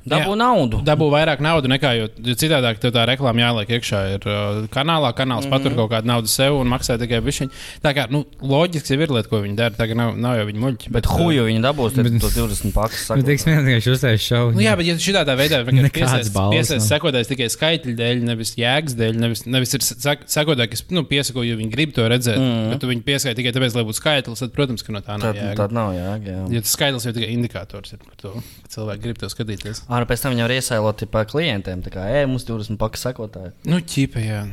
Dabū 0.01 0.33
Jā. 0.33 0.37
naudu. 0.41 0.81
Dabū 0.85 1.07
vairāk 1.13 1.41
naudas 1.45 1.69
nekā, 1.69 1.91
jo, 1.99 2.07
jo 2.25 2.33
citādi 2.33 2.71
tev 2.81 2.93
tā 2.95 3.05
reklāma 3.05 3.43
jāliek 3.43 3.69
iekšā. 3.77 3.99
Ir 4.15 4.25
uh, 4.25 4.61
kanālā, 4.73 5.11
kanāls 5.13 5.45
mm 5.45 5.51
-hmm. 5.51 5.61
patur 5.61 5.75
kaut 5.77 5.91
kādu 5.91 6.09
naudu 6.09 6.27
sev 6.27 6.57
un 6.57 6.67
maksā 6.67 6.97
tikai 6.97 7.21
višķiņu. 7.21 7.51
Tā 7.83 7.93
kā 7.93 8.07
nu, 8.09 8.25
loģiski 8.41 8.97
ir 8.97 9.11
lieta, 9.13 9.29
ko 9.29 9.41
viņi 9.41 9.55
dara. 9.55 9.75
Tā 9.77 9.85
kā 9.89 9.95
nav, 9.95 10.17
nav 10.17 10.37
jau 10.39 10.45
viņa 10.49 10.59
muļķi. 10.65 10.91
Bet 10.91 11.05
huju 11.05 11.45
viņi 11.45 11.61
dabūs 11.61 11.93
Bet- 11.95 12.21
tos 12.21 12.33
20 12.33 12.73
pakas. 12.73 13.09
Nu, 13.15 13.23
teiksim, 13.23 13.53
vienkārši 13.61 13.91
uztaisīt 13.93 14.25
šovu. 14.25 14.53
Nu, 14.55 14.61
jā, 14.61 14.75
bet 14.77 14.85
ja 14.85 14.95
tu 14.95 15.01
šādā 15.05 15.35
veidā 15.37 15.61
Nekāds 15.61 15.93
piesaistīsi 15.93 16.33
balvas 16.33 16.55
piesaist 16.57 16.89
nav. 16.89 16.91
sekotājs 16.91 17.27
tikai 17.29 17.47
skaitļu 17.49 17.95
dēļ, 17.95 18.23
nevis 18.25 18.55
jēgas 18.57 18.95
dēļ, 18.97 19.13
nevis, 19.21 19.45
nevis 19.45 19.73
ir 19.73 19.81
sekotāji, 20.25 20.69
kas 20.73 20.83
nu, 20.89 21.03
piesako, 21.03 21.43
jo 21.45 21.55
viņi 21.57 21.71
grib 21.71 21.93
to 21.93 22.07
redzēt, 22.07 22.37
mm. 22.37 22.69
bet 22.73 22.79
tu 22.81 22.87
viņu 22.89 23.03
piesaistīsi 23.05 23.37
tikai 23.37 23.53
tāpēc, 23.55 23.75
lai 23.75 23.83
būtu 23.87 23.99
skaitlis, 24.01 24.39
tad, 24.39 24.51
protams, 24.55 24.83
ka 24.83 24.91
no 24.93 24.99
tā 25.01 25.17
nav 25.17 25.31
Tad, 25.31 25.35
jēga. 25.41 25.55
tad 25.55 25.71
nav 25.71 25.93
jēga. 25.93 26.25
Jā. 26.25 26.43
Jo 26.55 26.61
tas 26.61 26.75
skaitlis 26.75 27.05
jau 27.05 27.13
tikai 27.13 27.29
indikators 27.33 27.93
ir 27.93 27.99
par 28.03 28.15
to, 28.21 28.33
ka 28.63 28.73
cilvēki 28.75 29.01
grib 29.01 29.17
to 29.21 29.29
skatīties. 29.31 29.83
Ārā 29.91 30.07
pēc 30.07 30.23
tam 30.23 30.31
viņi 30.35 30.45
var 30.45 30.53
iesailot 30.55 31.05
par 31.11 31.25
klientiem. 31.27 31.81
Tā 31.83 31.91
kā, 31.91 32.05
ej, 32.15 32.27
mums 32.31 32.45
20 32.47 32.79
pakas 32.79 33.03
sekotāji. 33.09 33.51
Nu, 33.67 33.81
ķipa, 33.83 34.21
jā. 34.23 34.43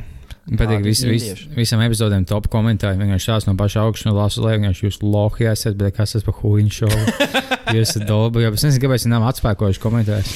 Patīk, 0.49 0.81
vis, 0.81 1.03
vis, 1.05 1.43
visam 1.53 1.81
epizodēm 1.85 2.25
top 2.27 2.47
komentāri. 2.51 2.97
Vienkārši 2.97 3.29
tās 3.29 3.45
no 3.45 3.53
paša 3.59 3.83
augšas, 3.85 4.07
no 4.09 4.15
lasu 4.17 4.41
lejā. 4.43 4.57
Vienkārši 4.57 4.87
jūs 4.87 4.97
lohi 5.05 5.47
esat, 5.51 5.77
bet 5.79 5.95
kas 5.95 6.15
tas 6.15 6.25
par 6.25 6.35
huīņu 6.41 6.73
šovu? 6.79 7.03
jūs 7.77 7.85
esat 7.85 8.07
dolba, 8.09 8.41
jo 8.43 8.51
es 8.57 8.65
nezinu, 8.65 8.83
kāpēc 8.87 9.05
viņi 9.05 9.13
nav 9.13 9.29
atspēkojuši 9.29 9.83
komentārus. 9.85 10.35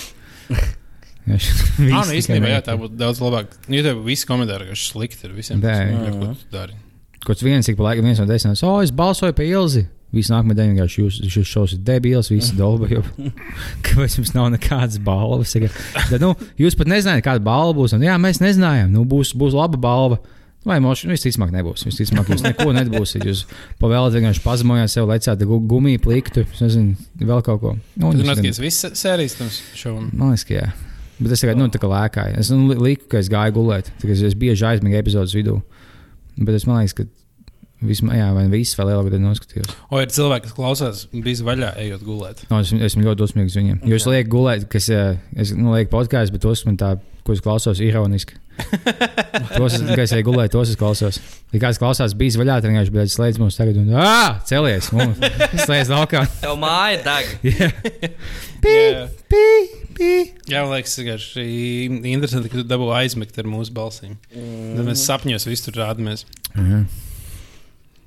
Ah, 1.24 2.04
nu, 2.04 2.18
īstenībā, 2.18 2.50
jā, 2.52 2.58
tā 2.66 2.74
būtu 2.76 2.98
daudz 3.00 3.22
labāk. 3.24 3.54
Nu, 3.70 3.78
Ja 3.78 3.84
tev 3.86 4.02
visi 4.04 4.28
komentāri, 4.28 4.66
kas 4.74 4.82
slikti 4.90 5.24
ir 5.24 5.32
visiem, 5.32 5.62
Jā, 5.64 5.86
jā. 5.88 5.94
nu, 5.96 6.18
ko 6.20 6.34
tu 6.36 6.50
dari. 6.52 6.76
Kaut 7.24 7.40
viens, 7.40 7.64
cik 7.64 7.78
pa 7.80 7.86
laikam, 7.86 8.10
viens 8.10 8.20
no 8.20 8.26
desmitiem, 8.28 8.60
oh, 8.68 8.82
es 8.84 8.92
balsoju 8.92 9.32
par 9.38 9.48
Ilzi. 9.48 9.86
Visi 10.14 10.30
nākamie 10.30 10.54
divi 10.54 10.76
vienkārši 10.76 11.00
jūs, 11.02 11.16
šis 11.34 11.48
šovs 11.50 11.72
ir 11.74 11.80
debils, 11.88 12.30
visi 12.30 12.54
dolba. 12.62 12.86
Jo, 12.92 13.02
kāpēc 13.88 14.20
jums 14.20 14.34
nav 14.36 14.52
nekādas 14.54 15.00
balvas? 15.02 15.56
Tad, 15.58 16.20
nu, 16.22 16.36
jūs 16.62 16.78
pat 16.78 16.92
nezinājāt, 16.92 17.26
kāda 17.26 17.44
balva 17.44 17.74
būs. 17.80 17.96
Un, 17.98 18.06
jā, 18.06 18.14
mēs 18.22 18.42
nezinājām, 18.44 18.92
nu, 18.94 19.04
būs, 19.10 19.34
būs 19.40 19.58
laba 19.58 19.80
balva. 19.82 20.20
Vai 20.64 20.78
moši, 20.80 21.10
nu, 21.10 21.16
visticamāk, 21.18 21.50
nebūs. 21.52 21.82
Visticamāk, 21.90 22.30
jūs 22.32 22.44
neko 22.46 22.70
nedabūsiet. 22.78 23.26
Jūs 23.28 23.42
pavēlat 23.82 24.14
vienkārši 24.16 24.44
pazemojāt 24.46 24.94
sev, 24.94 25.10
lecāt 25.10 25.42
gu- 25.44 25.58
gumiju 25.68 26.00
pliktu, 26.06 26.46
nezinu, 26.62 26.94
vēl 27.20 27.42
kaut 27.44 27.60
ko. 27.60 27.74
Nu, 28.00 28.14
Tu 28.14 28.22
jūs 28.22 28.30
neskaties 28.30 28.62
visas 28.64 29.02
sērijas 29.04 29.36
tam 29.42 29.50
šovam. 29.76 30.06
Man 30.16 30.32
liekas, 30.32 30.46
ka 30.48 30.56
jā. 30.62 30.70
Bet 31.20 31.36
es 31.36 31.44
tikai 31.44 31.58
nu, 31.60 31.68
tā 31.74 31.82
kā 31.84 31.90
lēkāju. 31.92 32.38
Es 32.40 32.54
nu, 32.54 32.70
li- 32.72 32.80
liku, 32.80 33.10
ka 33.12 33.20
es 33.20 33.28
gāju 33.34 33.58
gulēt. 33.60 33.92
Tā 34.00 34.08
kā 34.08 34.16
Es 34.16 34.38
bieži 34.40 34.64
aizmigu 34.70 34.96
epizodes 35.02 35.36
vidū. 35.36 35.58
Bet 36.40 36.56
es 36.56 36.64
domāju, 36.64 36.96
ka 37.02 37.10
vismaz, 37.88 38.18
jā, 38.20 38.28
vai 38.36 38.46
viss 38.52 38.78
vēl 38.80 38.92
lielāko 38.92 39.12
daļu 39.14 39.26
noskatījos. 39.28 39.74
O, 39.90 40.02
ir 40.04 40.12
cilvēki, 40.14 40.48
kas 40.50 40.58
klausās, 40.58 41.02
bija 41.14 41.48
vaļā, 41.50 41.74
ejot 41.86 42.06
gulēt. 42.08 42.46
No, 42.52 42.62
es 42.64 42.74
esmu 42.74 43.06
ļoti 43.08 43.22
dosmīgs 43.24 43.58
viņiem. 43.60 43.82
Jo 43.90 44.00
es 44.00 44.08
lieku 44.10 44.36
gulēt, 44.38 44.68
kas, 44.72 44.90
eh, 44.94 45.20
es 45.36 45.54
nu, 45.58 45.74
lieku 45.76 45.94
podkāstu, 45.96 46.36
bet 46.38 46.46
tos 46.46 46.66
man 46.68 46.80
tā, 46.80 46.96
ko 47.24 47.36
es 47.36 47.44
klausos, 47.44 47.82
ironiski. 47.84 48.40
tos, 49.58 49.80
es 49.82 50.12
eju 50.14 50.26
gulēt, 50.28 50.52
tos 50.54 50.70
es 50.70 50.78
klausos. 50.78 51.18
Ja 51.54 51.62
kāds 51.64 51.80
klausās, 51.82 52.14
bija 52.18 52.38
vaļā, 52.42 52.60
tad 52.62 52.70
vienkārši 52.70 52.94
bija 52.94 53.06
slēdz 53.10 53.40
mums 53.42 53.58
tagad, 53.58 53.80
un 53.82 53.96
ā, 53.98 54.42
celies, 54.50 54.92
mums 54.94 55.22
slēdz 55.66 55.92
laukā. 55.94 56.26
Tev 56.42 56.58
māja 56.62 57.00
deg. 57.06 57.32
Jā, 57.54 57.72
Jā, 58.64 59.00
pī, 59.28 59.40
pī. 59.98 60.12
jā 60.48 60.62
man 60.64 60.78
liekas, 60.78 60.94
vienkārši 61.02 61.44
interesanti, 62.14 62.48
ka 62.48 62.62
tu 62.62 62.64
dabū 62.70 62.94
aizmigt 62.96 63.36
ar 63.42 63.50
mūsu 63.52 63.74
balsīm. 63.76 64.14
Tad 64.32 64.86
mēs 64.88 65.04
sapņos 65.10 65.50
visur 65.50 65.76
rādamies. 65.82 66.24
Mhm. 66.56 66.86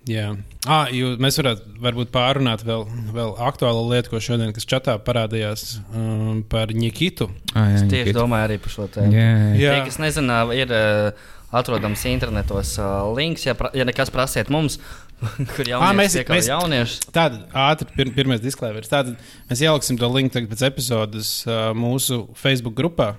Jā, 0.07 0.27
ah, 0.71 0.87
jū, 0.95 1.17
mēs 1.19 1.35
varētu 1.41 1.81
varbūt 1.83 2.13
pārunāt 2.15 2.61
vēl, 2.67 2.85
vēl 3.15 3.33
aktuālu 3.43 3.89
lietu, 3.91 4.13
ko 4.13 4.21
šodien, 4.23 4.53
kas 4.55 4.67
čatā 4.71 4.95
parādījās 5.03 5.81
um, 5.91 6.45
par 6.47 6.71
Nikitu. 6.71 7.27
Ah, 7.57 7.73
jā, 7.73 7.81
Tieši 7.91 8.05
Nikita. 8.05 8.21
domāju 8.21 8.47
arī 8.47 8.59
par 8.63 8.75
šo 8.77 8.87
tēmu. 8.95 9.11
Jā, 9.17 9.25
jā. 9.27 9.57
Jā. 9.65 9.73
Tie, 9.75 9.89
kas 9.89 9.99
nezina, 10.05 10.39
ir 10.55 10.71
uh, 10.71 11.27
atrodams 11.59 12.07
internetos 12.07 12.77
uh, 12.79 13.03
links, 13.19 13.49
ja, 13.49 13.57
pra, 13.59 13.73
ja 13.75 13.87
nekas 13.89 14.15
prasiet 14.15 14.53
mums, 14.55 14.79
kur 15.57 15.67
jau 15.67 15.83
mēs- 15.99 16.15
jaunieši. 16.53 17.03
Tāda 17.11 17.43
ātri, 17.67 17.91
pir, 17.99 18.15
pirmais 18.15 18.43
disklaimeris. 18.45 18.93
Tātad 18.93 19.19
mēs 19.51 19.65
ieliksim 19.67 19.99
to 19.99 20.13
linku 20.15 20.37
tagad 20.39 20.55
pēc 20.55 20.69
epizodes 20.71 21.41
uh, 21.51 21.73
mūsu 21.75 22.29
Facebook 22.39 22.79
grupā. 22.79 23.17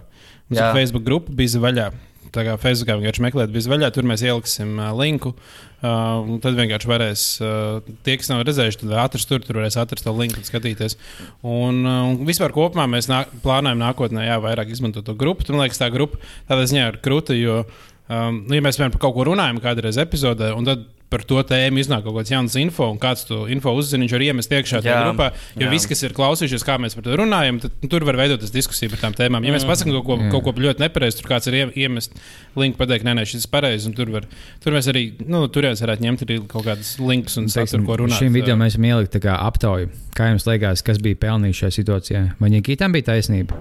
Mums 0.48 0.62
Jā. 0.62 0.70
ir 0.72 0.80
Facebook 0.80 1.04
grupa 1.04 1.36
bija 1.36 1.60
vaļā. 1.60 1.90
Tā 2.36 2.44
kā 2.48 2.58
Facebookā 2.62 2.98
vienkārši 3.00 3.24
meklēt, 3.24 3.52
bija 3.54 3.72
vaļā. 3.72 3.90
Tur 3.96 4.08
mēs 4.10 4.24
ieliksim 4.26 4.78
uh, 4.80 4.92
linku. 4.98 5.34
Uh, 5.78 6.38
tad 6.42 6.58
vienkārši 6.58 6.90
varēs, 6.90 7.24
uh, 7.46 7.92
tie, 8.06 8.16
kas 8.18 8.32
nav 8.32 8.42
redzējuši, 8.48 8.80
tad 8.82 8.96
atrast 9.04 9.30
tur, 9.30 9.44
tur 9.46 9.60
varēs 9.60 9.78
atrast 9.78 10.08
to 10.08 10.14
linku 10.18 10.42
un 10.42 10.48
skatīties. 10.48 10.98
Un, 11.46 11.84
uh, 11.86 12.00
un 12.10 12.24
vispār 12.28 12.56
kopumā 12.56 12.88
mēs 12.90 13.10
nā, 13.12 13.24
plānojam 13.44 13.84
nākotnē, 13.84 14.26
jā, 14.26 14.40
vairāk 14.42 14.74
izmantot 14.74 15.06
to 15.06 15.14
grupu. 15.18 15.46
Man 15.52 15.66
liekas, 15.66 15.82
tā 15.82 15.92
grupa 15.94 16.18
tādā 16.50 16.66
ziņā 16.72 16.90
ir 16.90 17.00
krūta, 17.06 17.38
jo, 17.38 17.62
um, 18.10 18.44
nu, 18.48 18.58
ja 18.58 18.64
mēs 18.66 18.80
piemēram 18.80 18.96
par 18.98 19.06
kaut 19.08 19.18
ko 19.18 19.28
runājam 19.32 19.60
kādreiz 19.64 20.00
epizodē, 20.02 20.54
un 20.58 20.68
tad 20.68 20.86
par 21.08 21.24
to 21.24 21.40
tēmu 21.48 21.80
iznāk 21.80 22.04
kaut 22.04 22.18
kāds 22.18 22.32
jauns 22.34 22.56
info, 22.60 22.90
un 22.92 22.98
kāds 23.00 23.24
to 23.30 23.46
info 23.52 23.72
uzzina, 23.80 24.04
viņš 24.04 24.14
var 24.18 24.24
iemest 24.26 24.52
iekšā 24.52 24.82
tajā 24.84 24.96
Jā, 24.96 25.04
grupā. 25.06 25.30
Jo 25.56 25.64
jā. 25.64 25.72
viss, 25.72 25.88
kas 25.88 26.04
ir 26.04 26.16
klausījušies, 26.18 26.66
kā 26.68 26.76
mēs 26.84 26.98
par 26.98 27.06
to 27.06 27.16
runājam, 27.22 27.62
tad 27.64 27.78
nu, 27.80 27.90
tur 27.94 28.04
var 28.08 28.20
veidoties 28.20 28.52
diskusija 28.52 28.92
par 28.92 29.06
tām 29.06 29.16
tēmām. 29.16 29.48
Ja 29.48 29.54
mēs 29.56 29.64
pasakām 29.68 29.96
kaut 29.96 30.08
ko, 30.10 30.18
kaut 30.36 30.50
ko 30.50 30.66
ļoti 30.68 30.84
nepareizi, 30.84 31.22
tur 31.22 31.32
kāds 31.32 31.48
ir 31.48 31.60
ie- 31.62 31.86
iemest 31.86 32.20
linku, 32.60 32.76
pateikt, 32.82 33.08
nē, 33.08 33.16
nē, 33.22 33.24
šis 33.30 33.48
ir 33.48 33.54
pareizi, 33.56 33.88
un 33.88 33.96
tur, 33.96 34.12
var, 34.18 34.28
tur 34.64 34.76
mēs 34.76 34.92
arī, 34.92 35.06
nu, 35.32 35.46
tur 35.48 35.70
mēs 35.70 35.86
varētu 35.86 36.08
ņemt 36.10 36.28
arī 36.28 36.40
kaut 36.44 36.68
kādas 36.68 36.92
linkus 37.00 37.40
un 37.40 37.48
saturu, 37.56 37.88
ko 37.88 38.02
runāt. 38.04 38.20
Šim 38.20 38.36
video 38.36 38.60
mēs 38.60 38.76
esam 38.76 38.92
ielikt 38.92 39.16
aptauju. 39.32 39.94
Kā 40.18 40.34
jums 40.34 40.44
liekas, 40.50 40.84
kas 40.84 41.00
bija 41.00 41.16
pelnījis 41.24 41.64
šajā 41.64 41.78
situācijā? 41.80 42.24
Vai 42.42 42.52
Nikitam 42.52 42.92
bija 42.92 43.14
taisnība, 43.14 43.56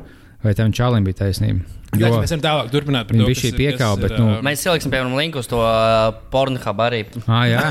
vai 0.45 0.55
tam 0.59 0.73
čalim 0.73 1.05
bija 1.07 1.23
taisnība? 1.25 1.65
Jo, 1.97 2.11
mēs 2.21 2.33
varam 2.35 2.43
tālāk 2.45 2.71
turpināt 2.73 3.07
par 3.09 3.17
to, 3.17 3.27
kas 3.31 3.45
ir- 3.47 3.55
piekāva, 3.57 3.95
kas 3.97 4.03
bet, 4.03 4.13
ir, 4.13 4.21
nu, 4.21 4.33
Mēs 4.45 4.65
ieliksim, 4.67 4.91
piemēram, 4.93 5.15
linku 5.17 5.39
uz 5.41 5.47
to 5.49 5.61
uh, 5.63 6.11
Pornhub 6.33 6.81
arī. 6.83 7.05
ah, 7.27 7.45
jā, 7.49 7.63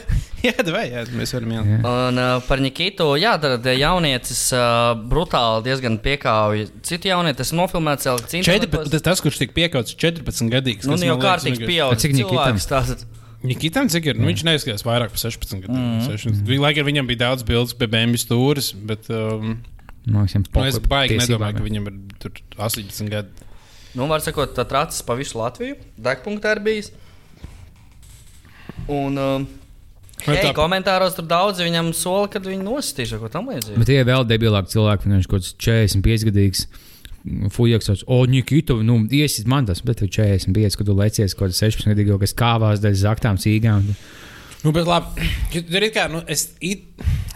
Jā, 0.40 0.54
vai, 0.72 0.86
jā, 0.88 1.02
mēs 1.12 1.34
varam 1.36 1.50
ielikt. 1.52 1.70
Jā. 1.70 1.78
Un 2.08 2.16
uh, 2.20 2.38
par 2.46 2.60
Nikitu, 2.64 3.06
jā, 3.20 3.34
tad 3.40 3.66
jaunietis 3.76 4.40
uh, 4.56 4.94
brutāli 5.12 5.66
diezgan 5.68 5.98
piekāpja 6.00 6.68
citu 6.88 7.10
jaunieti. 7.10 7.36
Tas 7.42 7.52
nofilmēts 7.52 8.08
jau 8.08 8.14
Četri, 8.24 8.70
tas, 8.72 9.04
tas, 9.04 9.20
kurš 9.20 9.36
tika 9.42 9.52
piekauts 9.58 9.92
14 10.00 10.48
gadīgs. 10.52 10.88
Nu, 10.88 10.96
kas 10.96 11.04
jau 11.04 11.18
kārtīgi 11.20 11.60
vienkārši- 11.60 11.68
pieaugušs 11.74 12.04
Cik 12.06 12.16
Nikitam? 12.16 12.56
cilvēks. 12.64 13.04
Nikitam, 13.50 13.88
cik 13.92 14.08
ir? 14.12 14.18
Nu, 14.20 14.28
viņš 14.28 14.42
neizskatās 14.48 14.84
vairāk 14.84 15.12
par 15.12 15.20
16 15.20 15.62
gadiem. 15.64 15.84
Mm. 16.00 16.58
Lai 16.60 16.72
gan 16.76 16.88
viņam 16.88 17.06
bija 17.08 17.22
daudz 17.26 17.44
bildes 17.48 17.76
pie 17.76 17.88
BMW 17.88 18.20
stūres, 18.20 18.72
bet 18.76 19.08
um, 19.12 19.58
man 20.06 20.24
liekas, 20.26 20.48
nu, 20.54 20.64
es 20.66 20.78
baigi 20.88 21.18
nedomāju, 21.20 21.58
ka 21.58 21.64
viņam 21.66 21.88
ir 21.90 21.96
tur 22.22 22.32
18 22.56 23.08
gadi. 23.12 23.48
nu, 23.94 24.06
var 24.10 24.20
sakot, 24.24 24.54
tā 24.56 24.64
tracis 24.68 25.02
pa 25.02 25.16
visu 25.18 25.38
Latviju. 25.40 25.76
Degpunktā 26.00 26.56
ir 26.56 26.62
bijis. 26.64 26.92
Un, 28.88 29.18
um, 29.18 29.48
Hei, 30.26 30.36
tā- 30.44 30.52
komentāros 30.56 31.14
tur 31.16 31.24
daudzi 31.28 31.64
viņam 31.64 31.92
sola, 31.96 32.28
kad 32.28 32.44
viņi 32.44 32.64
nostīs 32.64 33.12
kaut 33.14 33.22
ko 33.24 33.28
tam 33.32 33.48
līdzīgu. 33.48 33.78
Bet 33.80 33.88
tie 33.88 34.00
ir 34.02 34.08
vēl 34.08 34.26
debilāki 34.28 34.74
cilvēki, 34.74 35.08
viņš 35.08 35.28
kaut 35.30 35.40
kāds 35.40 35.54
45 35.56 36.26
gadīgs. 36.28 36.66
Fujaks, 37.52 37.90
o, 38.08 38.22
Nikita, 38.24 38.78
nu, 38.80 39.02
iesit 39.12 39.46
man 39.46 39.66
tas, 39.68 39.82
bet 39.84 39.98
tu 40.00 40.06
45, 40.08 40.76
kad 40.80 40.86
tu 40.88 40.94
lecies 40.96 41.34
kaut 41.36 41.50
kādā 41.50 41.58
16 41.68 41.92
gadīgā, 41.92 42.16
kas 42.22 42.32
kāvās 42.32 42.80
dēļ 42.80 42.94
zaktām 42.96 43.36
cīgām. 43.36 43.90
Nu, 44.64 44.72
bet 44.76 44.88
labi, 44.88 45.28
tur 45.72 45.86
ir 45.86 45.92
kā, 45.94 46.06
nu, 46.12 46.20
es, 46.30 46.50
it, 46.60 46.84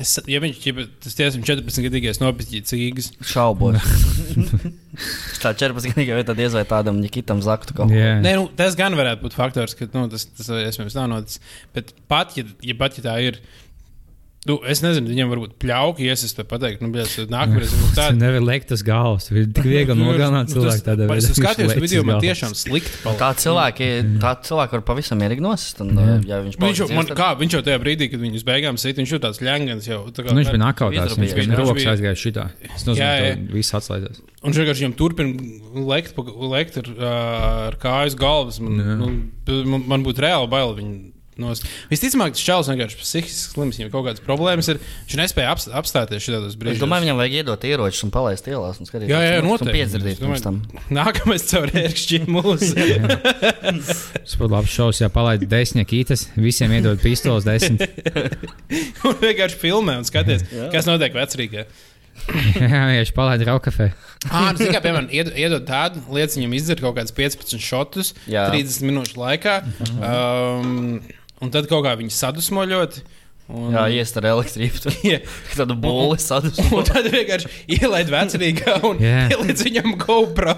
es, 0.03 0.17
ja 0.29 0.41
viņš 0.45 0.65
ir 0.71 0.87
tas 1.05 1.17
tiešām 1.17 1.45
14 1.47 1.87
gadīgais 1.87 2.21
nopietns 2.21 2.73
cīgas. 2.73 3.13
Šaubos. 3.25 3.81
tā 5.43 5.53
14 5.57 5.91
gadīga 5.91 6.19
vieta 6.19 6.37
diez 6.37 6.55
vai 6.57 6.65
tādam 6.69 7.01
Nikitam 7.03 7.43
zaktu 7.45 7.77
kaut 7.77 7.89
ko. 7.91 7.97
Jā, 7.97 8.19
Nē, 8.25 8.35
nu, 8.41 8.47
tas 8.59 8.77
gan 8.79 8.97
varētu 8.99 9.25
būt 9.25 9.37
faktors, 9.37 9.77
ka 9.79 9.89
nu, 9.95 10.07
tas, 10.13 10.27
tas 10.37 10.51
iespējams 10.61 10.99
nav 10.99 11.11
noticis. 11.13 11.43
Bet 11.75 11.95
pat 12.11 12.37
ja, 12.39 12.47
ja, 12.65 12.77
pat, 12.79 12.99
ja 12.99 13.07
tā 13.09 13.17
ir, 13.25 13.41
nu, 14.49 14.59
es 14.69 14.81
nezinu, 14.85 15.09
viņam 15.09 15.31
varbūt 15.33 15.53
pļauki 15.63 16.05
iesaist, 16.11 16.37
vai 16.41 16.45
pateikt, 16.51 16.83
nu, 16.85 16.91
bet 16.93 17.09
nākamreiz 17.33 17.73
būs 17.73 17.93
tas 17.97 18.11
tāda. 18.11 18.19
nevar 18.21 18.45
liekt 18.45 18.75
uz 18.77 18.83
galvas. 18.87 19.31
Ir 19.33 19.47
tik 19.57 19.65
viegli 19.69 19.97
nogalināt 20.01 20.53
cilvēku 20.53 20.85
tādā 20.85 21.09
veidā. 21.09 21.31
Es 21.33 21.41
lec 21.63 21.81
video 21.81 22.05
man 22.09 22.21
tiešām 22.25 22.53
slikti. 22.59 22.93
Un 23.09 23.17
Tā 23.21 23.31
cilvēki, 23.41 23.89
tā 24.23 24.35
cilvēki 24.45 24.77
var 24.79 24.85
pavisam 24.91 25.21
mierīgi 25.23 25.45
nosist. 25.45 25.81
Un, 25.85 25.95
Jā. 25.97 26.19
ja 26.29 26.43
viņš, 26.45 26.59
Viņš 26.65 26.83
jau, 26.85 26.89
man, 26.97 27.09
kā, 27.17 27.31
viņš 27.41 27.57
jau 27.59 27.63
tajā 27.71 27.81
brīdī, 27.83 28.11
kad 28.13 28.21
viņus 28.25 28.45
beigās 28.47 28.85
sit, 28.85 29.01
viņš 29.01 29.15
jau 29.17 29.21
tāds 29.25 29.41
ļengans 29.45 29.89
jau. 29.89 30.03
Tā 30.13 30.27
kā, 30.27 30.35
Nu, 30.35 30.43
viņš 30.43 30.53
bija 30.53 30.63
nakautās, 30.65 31.17
viņš 31.19 31.35
bija 31.39 31.59
rokas 31.63 31.89
aizgājis 31.95 32.23
šitā. 32.27 32.47
Tas 32.69 32.85
Jā, 32.85 32.91
nozīmē, 32.91 33.11
jā. 33.25 33.35
ka 33.49 33.55
viss 33.57 33.77
atslēdzās. 33.79 34.23
Un 34.45 34.53
viņš 34.53 34.61
vienkārši 34.61 34.85
viņam 34.85 34.97
turpina 34.99 35.85
lekt, 35.89 36.19
lekt 36.53 36.79
ar, 36.83 36.91
ar 37.09 37.79
kājas 37.81 38.17
galvas. 38.19 38.59
Man, 38.61 38.77
Jā. 38.83 38.97
nu, 39.01 39.11
man, 39.73 39.87
man 39.95 40.05
būtu 40.05 40.25
reāli 40.27 40.51
bail 40.53 40.75
viņu. 40.77 41.14
Nost. 41.43 41.65
Visticamāk, 41.91 42.37
tas 42.37 42.45
čels 42.47 42.69
vienkārši 42.71 42.99
psihiski 43.01 43.33
slims. 43.35 43.79
Viņam 43.81 43.89
kaut 43.91 44.05
kādas 44.07 44.23
problēmas 44.23 44.69
ir. 44.71 44.79
Viņš 45.09 45.17
nespēja 45.19 45.51
apst, 45.51 45.71
apstāties 45.75 46.23
šādos 46.23 46.53
Es 46.53 46.59
brīžos. 46.61 46.79
domāju, 46.85 47.09
viņam 47.09 47.19
vajag 47.19 47.35
iedot 47.41 47.65
ieročus 47.67 48.05
un 48.07 48.13
palaist 48.15 48.47
ielās. 48.47 48.79
Un 48.79 48.87
skatīties, 48.87 49.11
Jā, 49.11 49.23
jā, 49.27 49.41
noteikti. 49.43 49.81
Es 49.83 49.97
domāju, 49.97 50.21
pirms 50.23 50.45
tam. 50.47 50.61
Nākamais 50.95 51.47
caur 51.51 51.73
ērkšķiem 51.75 52.29
mūsu. 52.31 52.71
Tas 53.59 54.37
būtu 54.39 54.51
labs 54.55 54.71
šovs, 54.75 55.01
ja 55.03 55.09
palaid 55.13 55.43
desmit 55.51 55.89
kītas, 55.91 56.29
visiem 56.39 56.73
iedod 56.79 57.03
pistoles 57.03 57.47
desmit. 57.47 57.83
un 59.07 59.19
vienkārši 59.23 59.59
filmē 59.61 59.99
un 60.01 60.07
skaties, 60.09 60.47
kas 60.73 60.87
notiek 60.89 61.17
vecrīgā. 61.19 61.67
Jā, 62.63 62.85
viņš 62.93 63.11
palaid 63.17 63.43
raukafē. 63.49 63.89
Ah, 64.31 64.53
nu, 64.55 64.69
kā, 64.71 64.79
piemēram, 64.85 65.09
ied- 65.13 65.33
iedod 65.35 65.65
tādu 65.67 65.99
lietu, 66.15 66.39
viņam 66.39 66.55
izdzert 66.57 66.81
kaut 66.85 66.95
kādus 66.97 67.13
15 67.17 67.59
šotus 67.61 68.13
Jā. 68.31 68.47
30 68.55 68.87
minūšu 68.87 69.19
laikā. 69.19 69.57
Um, 69.99 71.01
un 71.45 71.53
tad 71.53 71.69
kaut 71.71 71.85
kā 71.87 71.95
viņi 72.01 72.15
sadusmo 72.15 72.65
ļoti. 72.69 73.05
Un, 73.45 73.75
Jā, 73.75 73.83
iest 73.93 74.17
ar 74.17 74.25
elektrību. 74.31 74.79
tur. 74.81 74.95
Jā. 75.05 75.19
Tādu 75.53 75.75
būli 75.77 76.17
sadusmot. 76.23 76.79
Un 76.79 76.87
tad 76.89 77.09
vienkārši 77.13 77.51
ielaid 77.77 78.09
vecrīgā 78.09 78.79
un 78.89 79.03
yeah. 79.05 79.29
ieliec 79.35 79.61
viņam 79.67 79.91
GoPro. 80.01 80.55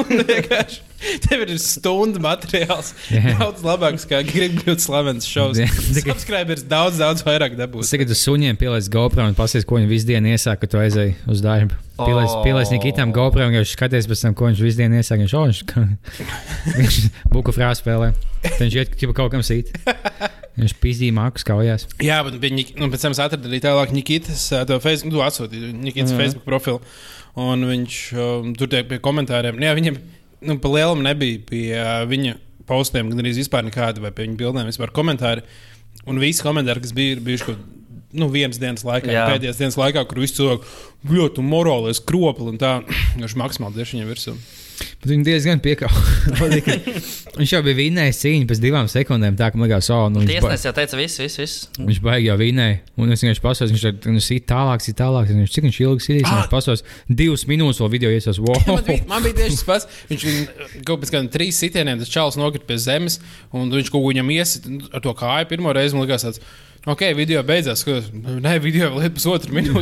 Un 0.00 0.22
vienkārši 0.24 0.80
tev 1.26 1.44
ir 1.44 1.52
stundu 1.60 2.22
materiāls. 2.24 2.94
Yeah. 3.12 3.36
Daudz 3.42 3.60
labāks, 3.66 4.08
kā 4.08 4.22
grib 4.24 4.56
būt 4.64 4.80
slavens 4.80 5.28
šovs. 5.28 5.60
Tikai- 5.92 6.14
Subscribers 6.16 6.64
daudz, 6.64 6.96
daudz 7.02 7.26
vairāk 7.28 7.58
dabūs. 7.60 7.92
Tagad 7.92 8.16
uz 8.16 8.24
suņiem 8.24 8.56
pieliec 8.60 8.88
GoPro 8.88 9.28
un 9.28 9.36
pasies, 9.36 9.68
ko 9.68 9.76
viņi 9.76 9.92
visu 9.92 10.08
dienu 10.08 10.32
iesāk, 10.32 10.62
kad 10.64 10.72
tu 10.72 10.80
aizēji 10.80 11.18
uz 11.28 11.44
darbu. 11.44 11.76
Pieliec, 12.00 12.32
O. 12.32 12.40
pieliec 12.40 12.72
Nikitam 12.72 13.12
GoPro 13.12 13.50
un 13.50 13.58
viņš 13.60 13.76
skaties 13.76 14.08
pēc 14.08 14.24
tam, 14.24 14.32
ko 14.40 14.48
viņš 14.48 14.64
visu 14.64 14.80
dienu 14.80 14.96
iesāk. 15.02 15.20
Viņš, 15.26 15.36
oh, 15.36 15.44
viņš, 15.52 15.62
ka- 15.68 15.88
viņš 16.80 17.00
buku 17.36 17.52
frāzi 17.52 17.84
spēlē. 17.84 18.14
Tad 18.48 18.62
viņš 18.64 18.80
iet 18.80 18.96
kaut 19.12 19.28
kam 19.36 19.44
sīt. 19.44 19.74
Viņš 20.58 20.74
pizdīja 20.82 21.14
mākus 21.16 21.46
kaujās. 21.46 21.86
Jā, 22.02 22.18
bet 22.26 22.36
viņi, 22.42 22.66
nu, 22.80 22.90
pēc 22.92 23.06
tam 23.06 23.14
es 23.14 23.22
atradu 23.22 23.48
arī 23.48 23.60
tālāk 23.62 23.94
Nikitas, 23.94 24.48
to 24.68 24.78
Facebook, 24.82 25.14
nu, 25.14 25.22
atsūtīju 25.24 25.72
Nikitas 25.78 26.14
Facebook 26.18 26.46
profilu. 26.48 26.80
Un 27.40 27.62
viņš 27.68 27.98
um, 28.18 28.54
tur 28.58 28.70
tiek 28.72 28.88
pie 28.90 28.98
komentāriem. 29.02 29.56
Nu, 29.56 29.68
Jā, 29.68 29.74
viņam, 29.78 30.00
nu, 30.50 30.56
pa 30.60 30.72
lielam 30.74 31.04
nebija 31.06 31.42
pie 31.46 31.64
uh, 31.78 32.00
viņa 32.10 32.34
postiem, 32.68 33.10
gan 33.12 33.22
arī 33.22 33.34
vispār 33.38 33.66
nekāda, 33.66 34.02
vai 34.02 34.10
pie 34.14 34.26
viņa 34.26 34.40
bildēm 34.40 34.70
vispār 34.70 34.92
komentāri. 34.94 35.46
Un 36.10 36.18
visi 36.22 36.42
komentāri, 36.44 36.82
kas 36.82 36.94
bija, 36.96 37.16
ir 37.16 37.22
bijuši 37.24 37.46
kaut 37.46 37.62
nu, 38.12 38.28
vienas 38.30 38.58
dienas 38.58 38.84
laikā, 38.86 39.10
Jā. 39.12 39.26
pēdējās 39.30 39.60
dienas 39.60 39.78
laikā, 39.78 40.02
kur 40.08 40.20
visi 40.22 40.38
cilvēki 40.40 41.14
ļoti 41.14 41.44
morālais, 41.46 42.02
kropli 42.02 42.50
un 42.52 42.58
tā, 42.60 42.78
viņš 43.20 43.36
maksimāli 43.38 43.78
dzird 43.78 43.94
viņam 43.96 44.10
virsū. 44.10 44.36
Bet 45.00 45.08
viņi 45.08 45.24
diezgan 45.26 45.60
piekāpja. 45.64 46.00
viņš 47.38 47.52
jau 47.54 47.60
bija 47.64 47.78
vinnējis 47.78 48.20
cīņu 48.22 48.48
pēc 48.50 48.60
divām 48.62 48.88
sekundēm. 48.90 49.36
Tā 49.38 49.50
kā 49.50 49.60
man 49.60 49.68
liekas, 49.68 49.88
oh, 49.94 50.06
nu, 50.12 50.22
Tiesnesis 50.28 50.68
jau 50.68 50.72
teica, 50.76 50.98
viss, 51.00 51.20
viss, 51.22 51.40
viss. 51.40 51.66
viņš 51.78 52.00
baigi 52.04 52.28
jau 52.28 52.36
vinnēja. 52.40 52.78
Un 53.00 53.14
es 53.14 53.24
vienkārši 53.24 53.44
pasaku, 53.44 53.74
viņš 53.76 53.86
tur 54.04 54.20
sit 54.24 54.46
tālāk, 54.50 54.84
sit 54.84 54.98
tālāk. 55.00 55.30
Es 55.30 55.40
Viņš, 55.40 55.52
cik 55.56 55.66
viņš 55.68 55.80
ilgi 55.86 56.06
sitīs? 56.06 56.26
Ah! 56.28 56.40
Viņš 56.40 56.50
pasaku, 56.52 56.96
divas 57.22 57.46
minūtes 57.48 57.82
vēl 57.82 57.92
video 57.96 58.14
iesās. 58.14 58.40
Wow! 58.50 58.56
Man 58.66 58.84
bija, 58.86 59.04
man 59.08 59.24
bija 59.24 59.36
tieši 59.42 59.58
tas 59.60 59.66
pats. 59.68 60.00
Viņš 60.10 60.24
kaut 60.88 61.02
pēc 61.02 61.12
kādiem 61.14 61.28
trīs 61.32 61.60
sitieniem, 61.60 62.00
tas 62.00 62.10
čalis 62.12 62.38
nokrita 62.40 62.66
pie 62.66 62.80
zemes, 62.82 63.20
un 63.56 63.70
viņš 63.72 63.92
kaut 63.92 64.00
ko 64.00 64.10
viņam 64.10 64.32
iesit 64.34 64.66
ar 64.90 65.04
to 65.04 65.14
kāju. 65.16 65.48
Pirmo 65.52 65.74
reizi 65.76 65.96
man 65.96 66.06
likās, 66.06 66.24
tāds, 66.26 66.42
ok, 66.88 67.02
video 67.18 67.42
beidzās. 67.46 67.82
Nē, 67.84 68.54
video 68.62 68.90
vēl 68.94 69.08
ir. 69.08 69.12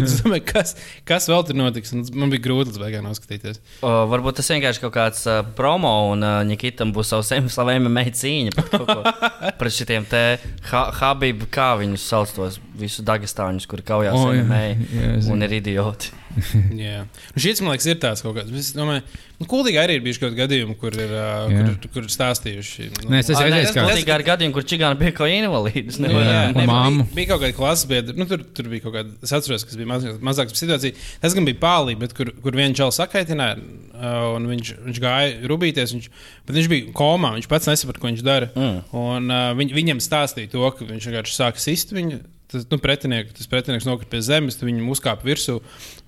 Es 0.09 0.19
domāju, 0.23 0.45
kas, 0.49 0.75
kas 1.09 1.29
vēl 1.31 1.45
tur 1.47 1.59
notiks? 1.59 1.93
Man 2.11 2.33
bija 2.33 2.45
grūti 2.49 2.73
līdz 2.73 2.81
beigām 2.83 3.07
noskatīties. 3.07 3.61
O, 3.83 3.93
varbūt 4.11 4.41
tas 4.41 4.51
vienkārši 4.55 4.83
kaut 4.85 4.95
kāds 4.95 5.25
uh, 5.29 5.43
promo, 5.59 5.93
un 6.13 6.25
uh, 6.25 6.39
Nikitam 6.49 6.95
būs 6.97 7.13
savs 7.13 7.33
slavējuma 7.55 7.93
meita 7.93 8.17
cīņa 8.19 8.67
ko. 8.73 9.01
Pret 9.61 9.75
šitiem 9.75 10.09
te 10.09 10.25
ha 10.73 10.85
Habib, 11.01 11.47
kā 11.55 11.75
viņus 11.81 12.09
sauc 12.11 12.35
tos 12.37 12.59
visus 12.81 13.05
Dagestāņus, 13.09 13.69
kuri 13.71 13.85
kaujās 13.87 14.17
O, 14.19 14.29
ar 14.31 14.39
jā. 14.39 14.45
MMA 14.47 14.63
Jā, 14.99 15.11
es 15.19 15.31
un 15.33 15.45
ir 15.47 15.59
idioti. 15.59 16.15
Jā, 16.79 17.01
nu, 17.09 17.41
šis 17.41 17.63
man 17.65 17.73
liekas, 17.75 17.89
ir 17.91 17.99
tāds 18.03 18.23
kaut 18.23 18.37
kāds. 18.37 18.53
Es 18.55 18.71
domāju, 18.77 19.03
nu, 19.41 19.47
kuldīgi 19.51 19.81
arī 19.81 19.97
ir 19.99 20.05
bijuši 20.05 20.21
kaut 20.23 20.35
kādi 20.35 20.43
gadījumi, 20.43 20.77
kur 20.79 20.95
ir, 20.95 21.11
uh, 21.15 21.49
Jā. 21.51 21.65
kur, 21.65 21.89
kur 21.97 22.07
ir 22.07 22.13
stāstījuši. 22.15 22.89
Nu, 23.03 23.11
Nē, 23.15 23.23
es 23.25 23.31
esmu 23.33 23.47
redzējis, 23.47 23.73
Tas 23.73 23.79
kā 23.79 23.97
bija 23.97 24.15
ar 24.15 24.25
gadījumu, 24.29 24.55
kur 24.55 24.67
čigāni 24.69 25.01
bija 25.01 25.17
kaut 25.17 25.33
invalīds. 25.33 25.99
Nevarēja. 26.05 26.37
jā, 26.37 26.45
un 26.53 26.61
ne, 26.61 26.69
bija, 26.69 27.09
bija 27.17 27.31
kaut 27.33 27.43
kāda 27.43 27.57
klases 27.57 27.89
biedra. 27.91 28.17
Nu, 28.19 28.29
tur, 28.31 28.45
tur 28.55 28.71
bija 28.71 28.87
kaut 28.87 28.97
kāda, 29.01 29.17
es 29.25 29.35
atceros, 29.35 29.67
kas 29.67 29.81
bija 29.81 29.91
maz, 29.91 30.07
mazāka 30.31 30.55
situācija. 30.59 30.97
Tas 31.25 31.37
gan 31.39 31.49
bija 31.49 31.61
pālī, 31.65 31.99
bet 31.99 32.15
kur, 32.19 32.31
kur 32.45 32.59
viens 32.61 32.79
čels 32.79 33.01
sakaitināja, 33.01 33.59
uh, 33.59 34.31
un 34.37 34.49
viņš, 34.53 34.75
viņš 34.87 35.03
gāja 35.03 35.37
rubīties. 35.51 35.97
Viņš, 35.97 36.11
bet 36.47 36.61
viņš 36.61 36.73
bija 36.75 36.97
komā, 36.97 37.35
viņš 37.39 37.51
pats 37.51 37.71
nesaprata, 37.73 38.05
ko 38.05 38.13
viņš 38.13 38.27
dara. 38.27 38.53
Mm. 38.55 38.83
Un, 39.01 39.31
uh, 39.33 39.53
viņ, 39.59 39.75
viņam 39.81 40.03
stāstīja 40.05 40.55
to, 40.55 40.67
ka 40.77 40.87
viņš 40.87 41.09
vienkārši 41.11 41.41
sāka 41.41 41.63
sist 41.63 41.97
viņu. 41.97 42.23
Tas, 42.49 42.65
nu, 42.71 42.79
pretiniek, 42.81 43.29
tas 43.37 43.49
pretinieks 43.51 43.85
nokrita 43.85 44.15
pie 44.15 44.23
zemes, 44.25 44.57
viņi 44.63 44.87
uzkāpa 44.89 45.27
virsū 45.27 45.59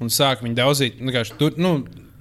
un 0.00 0.12
sāka 0.12 0.46
viņu 0.46 0.56
daudzīt. 0.56 1.02
Nu, 1.04 1.12
tur, 1.36 1.58
nu, 1.60 1.72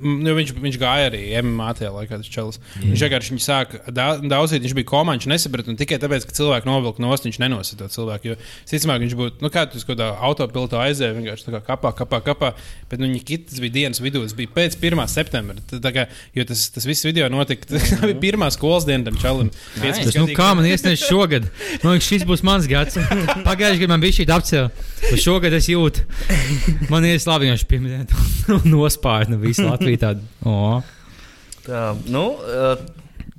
nu, 0.02 0.34
viņš, 0.38 0.54
viņš 0.60 0.78
gāja 0.82 1.10
arī 1.10 1.22
MMA 1.42 1.70
tajā 1.80 1.92
laikā, 1.94 2.20
tas 2.22 2.32
čels. 2.32 2.60
Mm. 2.80 2.94
Viņš 2.94 3.04
vienkārši 3.06 3.34
viņu 3.36 3.44
sāka 3.44 3.82
da- 3.92 4.20
daudzīt, 4.22 4.64
viņš 4.66 4.76
bija 4.78 4.90
komā, 4.90 5.16
viņš 5.18 5.28
nesaprata. 5.32 5.72
un 5.72 5.80
Tikai 5.80 6.00
tāpēc, 6.02 6.28
ka 6.28 6.36
cilvēki 6.38 6.70
novilka 6.70 7.04
nost, 7.04 7.28
viņš 7.28 7.40
nenosita 7.44 7.86
to 7.86 7.94
cilvēku. 7.96 8.32
Jo, 8.32 8.38
visticamāk, 8.66 9.04
viņš 9.06 9.16
būtu, 9.20 9.44
nu, 9.44 9.52
kā 9.54 9.66
tu 9.70 9.80
uz 9.80 9.86
kādā 9.88 10.12
autopilotā 10.30 10.84
aizēja, 10.88 11.16
vienkārši 11.18 11.48
tā 11.48 11.56
kā 11.58 11.62
kapā, 11.72 11.94
kapā, 11.96 12.22
kapā. 12.26 12.54
Bet, 12.90 13.00
nu, 13.00 13.10
viņa 13.10 13.40
tas 13.50 13.60
bija 13.64 13.76
dienas 13.76 14.02
vidū, 14.04 14.24
tas 14.24 14.36
bija 14.38 14.52
pēc 14.56 14.78
1. 14.80 15.04
septembra. 15.12 15.60
Tā, 15.70 15.94
kā, 15.96 16.08
jo 16.36 16.46
tas, 16.50 16.68
tas 16.74 16.88
viss 16.88 17.06
video 17.08 17.30
notika, 17.32 17.68
tā 17.70 18.02
bija 18.06 18.20
pirmā 18.20 18.50
skolas 18.54 18.88
diena 18.88 19.10
tam 19.10 19.20
čalim. 19.22 19.52
Nice. 19.82 20.06
Tas, 20.06 20.16
nu, 20.18 20.28
kā 20.38 20.52
man 20.58 20.68
iesniedz 20.70 21.04
šogad? 21.08 21.50
Liekas, 21.84 22.08
šis 22.08 22.26
būs 22.28 22.44
mans 22.48 22.68
gads. 22.70 23.00
Pagājušajā 23.48 23.84
gadā 23.84 23.94
man 23.94 24.04
bija 24.04 24.20
šī 24.20 24.28
apcēla. 24.36 24.72
Bet 25.00 25.22
šogad 25.24 25.56
es 25.56 25.70
jūtu, 25.72 26.04
man 26.92 27.06
ir 27.08 27.20
labi, 27.26 27.50
viņš 27.50 27.66
pirmdien 27.70 28.08
nospārna 28.74 29.40
visu 29.42 29.66
Latviju. 29.66 29.89
Tādu, 29.98 30.22
oh. 30.46 30.84
Tā, 31.66 31.96
nu, 32.12 32.26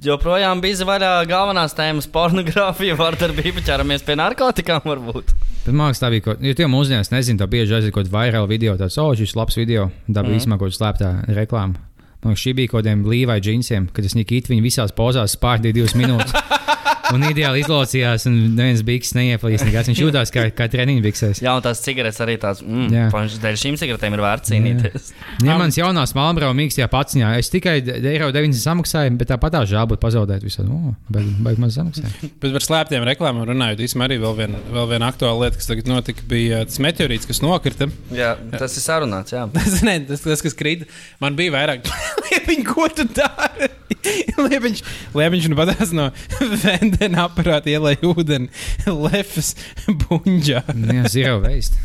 joprojām 0.03 0.61
bija 0.65 0.87
vaļā 0.89 1.13
galvenās 1.31 1.77
tēmas- 1.77 2.09
pornogrāfija, 2.17 2.97
vardarbība, 2.99 3.63
ķeramies 3.67 4.05
pie 4.07 4.17
narkotikām 4.19 4.83
varbūt. 4.85 5.35
Bet 5.65 5.75
man 5.75 5.91
liekas, 5.91 6.01
tā 6.01 6.11
bija. 6.11 6.37
Jo 6.41 6.55
tie 6.57 6.67
mūsdienās 6.67 7.13
nezinu, 7.13 7.39
tā 7.39 7.47
bieži 7.47 7.77
aiziet 7.77 7.93
kaut 7.93 8.07
kāda 8.07 8.17
vairāla 8.17 8.49
video. 8.49 8.77
Tāds, 8.77 8.97
oh, 8.99 9.13
šis 9.15 9.37
labs 9.37 9.57
video. 9.57 9.91
Bija 10.09 10.25
īstenībā 10.25 10.59
kaut 10.59 10.73
kāda 10.73 10.79
slēptā 10.79 11.11
reklāma. 11.37 11.77
Man 12.25 12.37
šī 12.37 12.55
bija 12.57 12.69
kaut 12.69 12.83
kādiem 12.83 13.05
blīvai 13.05 13.41
džinsiem, 13.41 13.89
kad 13.93 14.05
es 14.05 14.17
nikītu 14.17 14.53
viņu 14.53 14.65
visās 14.65 14.93
pozās 14.93 15.37
spārdīju 15.37 15.81
divas 15.81 15.95
minūtes. 15.97 16.33
Un 17.15 17.25
ideāli 17.27 17.63
izlocījās, 17.65 18.27
un 18.31 18.37
neviens 18.57 18.83
biks 18.87 19.13
neieplīs. 19.17 19.65
Nekas. 19.67 19.89
Viņš 19.91 20.03
jutās 20.03 20.33
kā, 20.35 20.47
kā 20.55 20.69
treniņš 20.71 21.03
biksēs. 21.05 21.41
Jā, 21.45 21.55
un 21.59 21.65
tās 21.65 21.83
cigaretes 21.85 22.21
arī 22.23 22.37
tāds, 22.41 22.63
mm, 22.65 23.11
paņš, 23.15 23.39
dēļ 23.43 23.59
šīm 23.65 23.79
cigaretēm 23.81 24.17
ir 24.17 24.23
vērts 24.25 24.53
cīnīties. 24.53 25.11
Ja 25.47 25.57
mans 25.61 25.79
jaunās 25.79 26.15
Malmbrau 26.17 26.53
mīkstajā 26.57 26.87
paciņā, 26.93 27.33
es 27.41 27.51
tikai 27.53 27.79
eiro 27.81 28.31
90 28.35 28.61
samaksāju, 28.61 29.17
bet 29.21 29.33
tāpat 29.33 29.57
tā 29.57 29.65
žēl 29.71 29.89
būtu 29.91 30.03
pazaudēt 30.05 30.47
visu. 30.47 30.67
Oh, 30.71 30.95
bet, 31.11 31.27
bet 31.47 31.61
man 31.63 31.75
samaksāja. 31.75 32.31
Bet 32.43 32.55
par 32.57 32.67
slēptiem 32.67 33.07
reklāmām 33.09 33.49
runājot, 33.51 33.83
īstenībā 33.87 34.11
arī 34.11 34.21
vēl 34.23 34.39
viena, 34.45 34.63
vēl 34.77 34.91
viena 34.95 35.11
aktuāla 35.11 35.47
lieta, 35.47 35.61
kas 35.61 35.71
tagad 35.71 35.91
notika, 35.91 36.27
bija 36.31 36.63
tas 36.69 36.81
meteorīts, 36.83 37.29
kas 37.31 37.43
nokrita. 37.45 37.91
Jā, 38.15 38.35
tas 38.55 38.77
ir 38.77 38.87
sarunāts, 38.87 39.35
jā. 39.35 39.47
Tas, 39.61 39.83
ne, 39.87 39.99
tas, 40.09 40.23
tas 40.25 40.43
kas 40.45 40.57
krīt, 40.57 40.87
man 41.23 41.37
bija 41.39 41.57
vairāk. 41.57 41.87
Ko 42.71 42.87
tu 42.93 43.07
dari? 43.15 43.71
Liepiņš, 44.51 44.83
liepiņš 45.17 45.49
nu 45.51 45.59
patās 45.59 45.93
no 45.97 46.09
vendena 46.65 47.27
aparāta 47.27 47.71
ielēja 47.73 48.01
ūdeni 48.11 48.49
lefas 48.87 49.53
buņģā. 49.87 50.63
Jā, 50.65 51.05
zero 51.13 51.41
waste. 51.45 51.77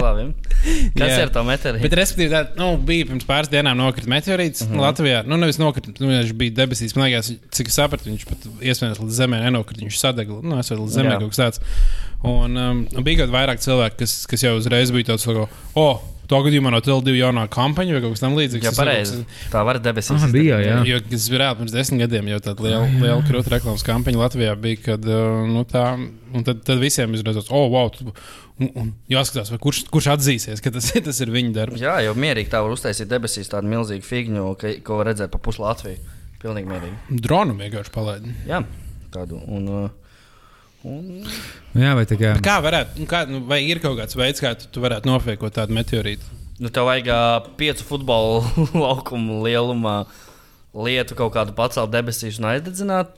Labi. 0.00 0.26
Kas 0.96 1.12
Jā. 1.12 1.24
ir 1.26 1.32
tā 1.34 1.42
meteorīta? 1.46 1.84
Bet, 1.84 1.96
respektīvi, 1.98 2.30
tā 2.32 2.42
nu, 2.60 2.70
bija 2.88 3.08
pirms 3.10 3.26
pāris 3.28 3.52
dienām 3.52 3.76
nokrita 3.78 4.10
meteorīts 4.10 4.64
uh 4.64 4.70
-huh. 4.72 4.84
Latvijā. 4.86 5.22
Nu, 5.28 5.36
nevis 5.40 5.60
nokrita, 5.60 5.92
nu, 5.98 6.10
viņš 6.12 6.32
bija 6.40 6.56
debesīs. 6.62 6.96
Man 6.96 7.08
liekas, 7.08 7.32
cik 7.50 7.68
es 7.68 7.78
sapratu, 7.80 8.10
viņš 8.10 8.24
pat 8.30 8.48
iespējams 8.60 9.02
līdz 9.02 9.20
zemē 9.20 9.42
nenokrita. 9.44 9.84
Viņš 9.84 10.00
sadega, 10.00 10.40
nu, 10.42 10.58
es 10.58 10.72
vēl 10.72 10.82
līdz 10.84 10.98
zemē 11.00 11.14
Jā. 11.14 11.20
kaut 11.20 11.34
kas 11.34 11.42
tāds. 11.42 11.60
Un 12.24 12.56
um, 12.56 12.82
bija 13.04 13.24
kaut 13.24 13.34
vairāk 13.34 13.60
cilvēku, 13.60 14.00
kas, 14.00 14.24
kas 14.30 14.46
jau 14.46 14.56
uzreiz 14.56 14.90
bija 14.94 15.12
tāds, 15.12 15.26
ka, 15.28 15.48
oh, 15.76 16.00
tā 16.30 16.38
gadījumā 16.46 16.70
no 16.74 16.80
TL2 16.84 17.14
jaunā 17.18 17.44
kampaņa 17.52 17.96
vai 17.96 18.00
kaut 18.04 18.14
kas 18.16 18.22
tamlīdzīgs. 18.24 18.64
Jā, 18.68 18.72
pareizi. 18.76 19.18
kas- 19.24 19.50
Tā 19.52 19.64
var 19.68 19.78
debesīs. 19.84 20.22
Ah, 20.24 20.30
bija, 20.32 20.58
jā. 20.64 20.76
Jo 20.88 21.00
tas 21.10 21.26
bija 21.32 21.42
reāli 21.44 21.58
pirms 21.60 21.74
desmit 21.76 22.00
gadiem, 22.04 22.30
jau 22.34 22.40
tāda 22.48 22.66
liela, 22.66 22.86
liela 23.02 23.22
krūta 23.28 23.52
reklāmas 23.56 23.84
kampaņa 23.86 24.22
Latvijā 24.22 24.54
bija. 24.60 24.80
Kad, 24.84 25.04
uh, 25.08 25.44
nu, 25.50 25.64
tā, 25.68 25.84
un 26.34 26.44
tad, 26.46 26.62
tad 26.64 26.80
visiem 26.82 27.12
izrādās, 27.18 27.50
oh, 27.50 27.66
wow, 27.72 27.90
tu, 27.94 28.08
un, 28.60 28.70
un 28.74 28.92
jāskatās, 29.12 29.52
kurš, 29.60 29.84
kurš 29.92 30.10
atzīsies, 30.16 30.62
ka 30.64 30.70
tas, 30.74 30.90
tas 31.08 31.20
ir 31.24 31.32
viņa 31.34 31.52
darbs. 31.56 31.80
Jā, 31.84 31.98
jau 32.08 32.14
mierīgi 32.18 32.50
tā 32.52 32.62
var 32.64 32.72
uztaisīt 32.76 33.10
debesīs 33.10 33.50
tādu 33.52 33.68
milzīgu 33.72 34.04
figņu, 34.08 34.48
ka, 34.60 34.74
ko 34.86 35.00
var 35.02 35.12
redzēt 35.12 35.32
pa 35.34 35.38
pusi 35.42 35.60
Latviju. 35.64 36.00
Pilnīgi 36.44 36.68
mierīgi. 36.68 37.20
Dronu 37.24 37.54
vienkārši 37.56 37.92
palaid. 37.94 38.26
Jā, 38.48 38.58
tādu. 39.14 39.38
Un, 39.48 39.68
uh, 39.68 39.90
un... 40.86 41.24
Jā, 41.74 41.94
vai 41.98 42.04
tā 42.08 42.18
kā. 42.20 42.34
Kā 42.44 42.58
varētu, 42.64 43.02
nu, 43.02 43.08
kā, 43.10 43.24
nu, 43.30 43.42
vai 43.48 43.62
ir 43.66 43.80
kaut 43.82 43.98
kāds 43.98 44.16
veids, 44.18 44.42
kā 44.42 44.54
tu, 44.58 44.68
tu 44.70 44.84
varētu 44.84 45.10
nofiekot 45.10 45.56
tādu 45.56 45.74
meteorītu? 45.76 46.30
Nu, 46.62 46.70
tev 46.70 46.86
vajag 46.86 47.10
uh, 47.10 47.50
piecu 47.58 47.86
futbola 47.88 48.44
laukumu 48.84 49.40
lielumā 49.46 50.04
lietu 50.74 51.16
kaut 51.18 51.34
kādu 51.34 51.54
pacelt 51.56 51.92
debesīs 51.94 52.38
un 52.42 52.50
aizdedzināt. 52.52 53.16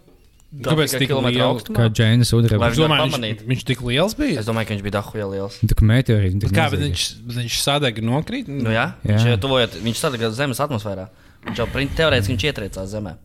Kāpēc 0.63 0.95
lielu? 1.27 1.75
Kā 1.75 1.89
Džeinas 1.91 2.31
Udra. 2.37 2.57
Lai 2.61 2.71
Es 2.71 2.77
viņš 2.79 2.87
domāju, 2.87 3.19
viņš, 3.19 3.45
viņš 3.51 3.65
tik 3.67 3.83
liels 3.85 4.15
bija. 4.17 4.41
Es 4.41 4.49
domāju, 4.49 4.69
ka 4.69 4.77
viņš 4.77 4.85
bija 4.87 4.95
dahuja 4.95 5.27
liels. 5.33 5.59
Tā 5.61 5.77
kā 5.77 5.89
meteorīti. 5.91 6.41
Bet 6.47 6.55
Kā, 6.55 6.69
bet 6.73 6.85
viņš, 6.85 7.07
viņš 7.35 7.57
sadega 7.65 8.05
nokrīt? 8.07 8.49
Nu, 8.49 8.71
jā, 8.73 8.87
Jā. 9.03 9.19
Viņš, 9.19 9.41
tuvojot, 9.43 9.79
viņš 9.85 10.03
sadeg 10.05 10.27
Zemes 10.39 10.63
atmosfērā. 10.63 11.09
Viņš 11.49 11.63
jau 11.63 11.67
teorētiski 11.75 12.33
viņš 12.37 12.47
ietriecās 12.53 12.93
Zemē. 12.95 13.17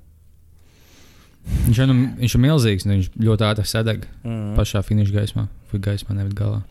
Viņš, 1.68 1.78
jau 1.82 1.88
nu, 1.90 1.96
viņš 2.22 2.36
ir 2.38 2.42
milzīgs, 2.44 2.86
un 2.86 2.92
viņš 2.96 3.10
ļoti 3.18 3.46
ātri 3.48 3.66
sadeg 3.70 4.06
Mm. 4.24 4.56
pašā 4.58 4.82
finiša 4.86 5.14
gaismā. 5.16 5.48
Vai 5.72 5.80
gaismā, 5.80 6.16
nevis 6.18 6.34
galā. 6.38 6.62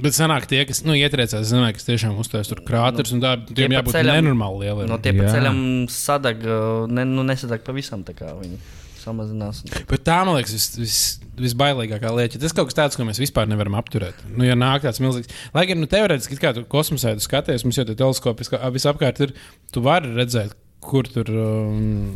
Bet 0.00 0.14
sanāk 0.14 0.44
tie, 0.46 0.64
kas 0.68 0.84
nu, 0.86 0.92
ietriecās 0.94 1.48
zemē, 1.50 1.72
kas 1.74 1.84
tiešām 1.88 2.18
uztais 2.20 2.46
tur 2.46 2.60
krāters, 2.62 3.10
un 3.12 3.20
tā, 3.24 3.32
tie 3.48 3.54
tiem 3.66 3.72
jābūt 3.74 3.96
ceļam- 3.96 4.20
nenormāli 4.22 4.60
lieliem. 4.66 4.88
No 4.88 4.98
tie 5.02 5.12
pa 5.12 5.24
Jā. 5.24 5.32
ceļam 5.34 5.88
sadeg, 5.90 6.44
uh, 6.46 6.86
ne, 6.86 7.04
nu, 7.04 7.24
nesadeg 7.26 7.64
pavisam 7.66 8.04
tā 8.06 8.14
kā 8.14 8.30
viņi 8.38 8.58
samazinās. 9.00 9.64
Bet 9.88 10.04
tā, 10.04 10.20
man 10.28 10.36
liekas, 10.36 10.52
vis, 10.52 10.68
vis, 10.78 11.20
visbailīgākā 11.40 12.10
lieta. 12.14 12.38
Tas 12.38 12.52
kaut 12.52 12.68
kas 12.70 12.76
tāds, 12.78 12.96
ko 13.00 13.02
mēs 13.08 13.18
vispār 13.18 13.48
nevaram 13.50 13.74
apturēt. 13.80 14.14
Nu, 14.36 14.44
ja 14.44 14.54
nāk 14.54 14.82
tāds 14.84 15.00
milzīgs, 15.02 15.30
lai 15.56 15.64
gan 15.66 15.80
nu, 15.80 15.88
teorētiski, 15.90 16.38
kā 16.38 16.52
tu 16.54 16.62
kosmosā 16.70 17.14
tu 17.16 17.24
skaties, 17.24 17.64
mums 17.64 17.80
jau 17.80 17.86
tie 17.88 17.96
teleskopi 17.98 18.44
visapkārt 18.76 19.20
ir, 19.26 19.32
tu 19.72 19.80
vari 19.80 20.12
redzēt, 20.14 20.52
kur 20.80 21.08
tur 21.08 21.28
um, 21.30 22.14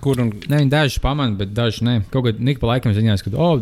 kur 0.00 0.20
un 0.22 0.32
Ne, 0.48 0.62
daži 0.70 1.02
pamana, 1.02 1.34
bet 1.38 1.52
daži 1.54 1.84
ne. 1.84 1.98
Kaut 2.12 2.28
kā 2.28 2.34
nik 2.38 2.60
pa 2.62 2.70
laikam 2.74 2.94
ziņās, 2.94 3.24
ka, 3.26 3.34
oh, 3.34 3.60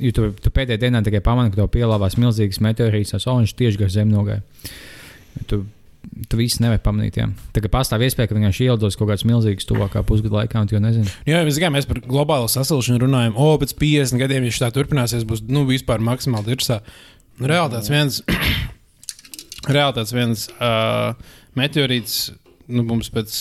ja 0.00 0.12
tu, 0.16 0.30
tu 0.42 0.52
pēdējā 0.52 0.86
dienā 0.86 1.02
tikai 1.06 1.22
pamani, 1.24 1.52
ka 1.52 1.62
tev 1.62 1.70
pielāvās 1.74 2.18
milzīgs 2.20 2.62
meteorīts, 2.64 3.14
tas, 3.14 3.26
oh, 3.28 3.40
viņš 3.42 3.56
tieši 3.58 3.82
gar 3.82 3.92
zemi 3.92 4.14
nogāja. 4.16 4.42
Tu, 5.50 5.60
tu 6.30 6.38
visu 6.40 6.62
nevari 6.64 6.80
pamanīt, 6.82 7.18
jā. 7.20 7.28
Tagad 7.56 7.74
pastāv 7.74 8.04
iespēja, 8.06 8.30
ka 8.30 8.38
vienkārši 8.38 8.68
ielidos 8.68 8.96
kaut 8.98 9.10
kāds 9.10 9.26
milzīgs 9.28 9.68
tuvākā 9.68 10.02
pusgada 10.06 10.40
laikā, 10.40 10.62
un 10.62 10.70
tu 10.70 10.76
jau 10.76 10.82
nezini. 10.82 11.12
Jā, 11.28 11.42
mēs, 11.46 11.60
kā, 11.60 11.70
mēs 11.74 11.88
par 11.90 12.00
globālo 12.06 12.48
sasilšanu 12.50 13.02
runājam. 13.04 13.36
O, 13.36 13.52
pēc 13.60 13.76
50 13.76 14.22
gadiem, 14.22 14.46
ja 14.48 14.64
tā 14.64 14.72
turpināsies, 14.74 15.26
būs 15.28 15.44
nu, 15.50 15.66
vispār 15.68 16.04
maksimāli 16.04 16.54
dirzā. 16.54 16.80
Nu, 17.36 17.50
reāli 17.50 17.74
tāds 17.76 17.92
viens, 17.92 18.22
reāli 19.76 19.98
tāds 19.98 20.16
viens 20.16 20.48
uh, 20.56 21.12
meteorīts 21.58 22.30
nu, 22.68 22.84
mums 22.86 23.10
pēc 23.12 23.36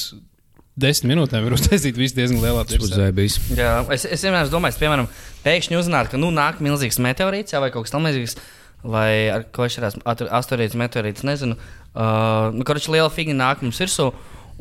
desmit 0.75 1.13
minūtēm 1.13 1.45
var 1.45 1.55
uztaisīt 1.55 1.97
visu 1.99 2.17
diezgan 2.17 2.43
lielā 2.43 2.65
zēbīs. 2.67 3.39
Jā, 3.55 3.79
es, 3.95 4.05
es 4.05 4.25
vienmēr 4.25 4.43
esmu 4.43 4.57
domājis, 4.57 4.79
piemēram, 4.81 5.09
pēkšņi 5.45 5.79
uzzināt, 5.79 6.11
ka 6.11 6.19
nu, 6.19 6.31
nāk 6.35 6.61
milzīgs 6.63 6.99
meteorīts 7.03 7.55
jā, 7.55 7.63
vai 7.63 7.71
kaut 7.73 7.87
kas 7.87 7.95
tamlīdzīgs. 7.95 8.37
Vai 8.85 9.31
ar 9.33 9.47
ko 9.55 9.65
šis 9.71 9.95
astoņdesmit 10.05 10.77
meteorīts, 10.77 11.23
nezinu. 11.25 11.55
Uh, 11.95 12.51
nu, 12.53 12.61
Kurš 12.67 12.91
liela 12.93 13.09
figūra 13.09 13.39
nāk 13.39 13.63
mums 13.65 13.79
virsū, 13.81 14.11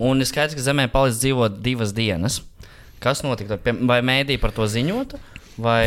un 0.01 0.23
ir 0.23 0.29
skaidrs, 0.31 0.57
ka 0.57 0.65
Zemē 0.65 0.87
paliks 0.93 1.19
dzīvot 1.21 1.59
divas 1.61 1.93
dienas. 1.93 2.39
Kas 3.05 3.21
notika? 3.27 3.59
Vai 3.85 3.99
mēdī 4.07 4.39
par 4.41 4.55
to 4.57 4.65
ziņotu? 4.71 5.21
Vai, 5.61 5.85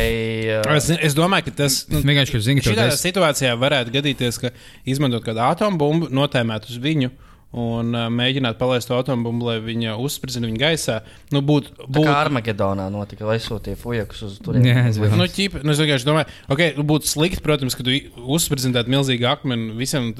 uh, 0.54 0.76
Es, 0.76 0.86
es 0.92 1.16
domāju, 1.18 1.48
ka 1.48 1.64
tas. 1.64 1.80
Es 1.90 2.06
vienkārši 2.06 2.36
ka 2.38 2.68
Šādā 2.68 2.86
tas 2.92 3.02
situācijā 3.02 3.56
varētu 3.58 3.96
gadīties, 3.96 4.38
ka 4.44 4.52
izmantot 4.86 5.26
kādu 5.26 5.42
atombumbu, 5.48 6.12
notēmēt 6.14 6.70
uz 6.70 6.78
viņu 6.84 7.10
un 7.56 7.94
uh, 7.96 8.08
mēģināt 8.12 8.58
palaist 8.60 8.90
to 8.90 8.96
atombumbu, 8.98 9.46
lai 9.48 9.56
viņa 9.64 9.94
uzspridzina 10.04 10.50
viņu 10.50 10.60
gaisā. 10.60 10.98
Nu, 11.32 11.40
būt, 11.40 11.70
tā 11.78 11.86
būt, 11.88 12.04
kā 12.04 12.16
Armagedonā 12.20 12.88
notika, 12.92 13.24
lai 13.28 13.38
sūtīja 13.40 13.78
fujakus 13.80 14.24
uz 14.26 14.34
turieni? 14.44 14.68
Jā, 14.68 14.82
es 14.90 14.98
Nu, 15.00 15.24
ķip, 15.32 15.56
nu, 15.64 15.72
es 15.72 15.80
vienkārši 15.80 16.08
domāju, 16.08 16.28
ka 16.28 16.56
okay, 16.56 16.74
būtu 16.92 17.08
slikti, 17.08 17.40
protams, 17.44 17.78
ka 17.78 17.86
tu 17.86 17.96
uzspridzini 18.36 18.76
tādu 18.76 18.92
milzīgu 18.92 19.30
akmeni. 19.32 19.70
Visiem, 19.80 20.10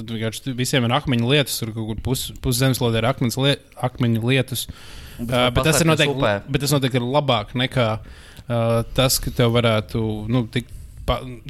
visiem 0.57 0.89
ir 0.89 0.97
akmeņu 0.97 1.29
lietus, 1.35 1.59
tur 1.61 1.75
kaut 1.77 1.91
kur 1.93 2.01
pus, 2.09 2.25
pus 2.41 2.63
zemeslodē 2.63 3.03
ir 3.03 3.11
akmens 3.13 3.37
liet, 3.41 3.69
akmeņu 3.77 4.25
lietus. 4.25 4.65
Bet 5.19 5.35
Uh, 5.35 5.49
bet, 5.51 5.65
tas 5.67 5.83
noteikti, 5.83 6.35
bet 6.47 6.63
tas 6.63 6.73
noteikti 6.73 7.01
ir 7.01 7.07
labāk 7.11 7.51
nekā 7.59 7.87
uh, 7.99 8.83
tas, 8.95 9.17
ka 9.19 9.33
tev 9.35 9.51
varētu 9.57 10.03
nu, 10.31 10.45
tik 10.47 10.69
pa- 10.71 10.78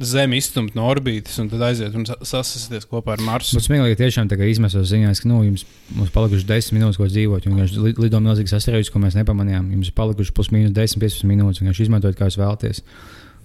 Zemi 0.01 0.37
izstumt 0.39 0.75
no 0.77 0.85
orbītas 0.89 1.35
un 1.41 1.49
tad 1.51 1.61
aiziet 1.67 1.95
un 1.97 2.05
sa- 2.07 2.17
sasisties 2.23 2.85
kopā 2.89 3.17
ar 3.17 3.23
Marsu. 3.25 3.57
būtu 3.57 3.67
smieklīgi 3.67 3.97
tiešām 3.99 4.29
izmesos 4.49 4.89
ziņās, 4.91 5.21
ka 5.21 5.29
nu, 5.29 5.41
jums 5.43 5.65
mums 5.95 6.09
palikuši 6.15 6.45
10 6.47 6.73
minūtes, 6.77 6.97
ko 6.97 7.07
dzīvot. 7.11 7.47
Un 7.47 7.59
li- 7.59 7.95
lido 7.97 8.19
milzīgs 8.23 8.53
asteroīds, 8.55 8.91
ko 8.91 8.99
mēs 8.99 9.15
nepamanījām. 9.19 9.71
Jums 9.75 9.87
ir 9.91 9.95
palikuši 9.99 10.31
plus 10.33 10.49
mīnus 10.49 10.71
10-15 10.73 11.27
minūtes. 11.27 11.59
Vienkārši 11.63 11.87
izmantojiet, 11.89 12.17
kā 12.19 12.29
jūs 12.29 12.39
vēlaties. 12.39 12.81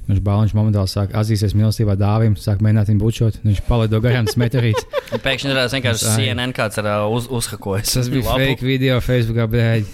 Viņš 0.04 0.18
bāliņš 0.20 0.52
momentāli 0.52 0.90
sāk 0.92 1.14
atzīties 1.16 1.54
mīlestībā 1.56 1.94
dāvim, 1.96 2.34
sāk 2.36 2.60
mēģināt 2.64 2.90
viņu 2.90 3.00
bučot. 3.00 3.38
Viņš 3.40 3.62
palido 3.64 4.00
garām. 4.04 4.26
Un 5.14 5.22
Pēkšņi 5.24 5.54
redzēs 5.56 5.76
vienkārši 5.78 6.08
ai. 6.10 6.16
CNN 6.18 6.52
kāds 6.56 6.76
ir 6.80 6.88
uh, 6.90 7.06
uz, 7.08 7.28
uzhakojis. 7.32 7.94
Tas 7.96 8.10
bija 8.12 8.26
Lapu. 8.26 8.50
fake 8.50 8.66
video 8.66 8.98
Facebookā, 9.04 9.46
bet 9.48 9.88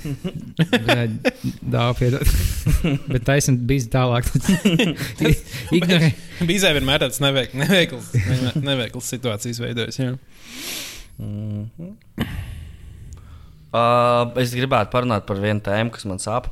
dāvā 1.75 1.93
piedod. 1.99 2.35
bet 3.13 3.27
taisnība 3.29 3.69
bija 3.71 3.87
tālāk. 3.95 4.27
Ignorē. 5.79 6.11
Bīzē 6.49 6.75
vienmēr 6.75 7.05
tāds 7.05 7.23
neveik, 7.23 7.55
neveikls, 7.59 8.11
neveikls, 8.59 9.13
situācijas 9.15 9.63
veidojas. 9.63 10.01
jā. 10.03 10.17
Mhm. 11.21 11.95
Uh, 13.71 14.27
es 14.43 14.51
gribētu 14.57 14.91
parunāt 14.91 15.29
par 15.29 15.39
vienu 15.39 15.63
tēmu, 15.63 15.93
kas 15.95 16.07
man 16.11 16.19
sāp. 16.19 16.51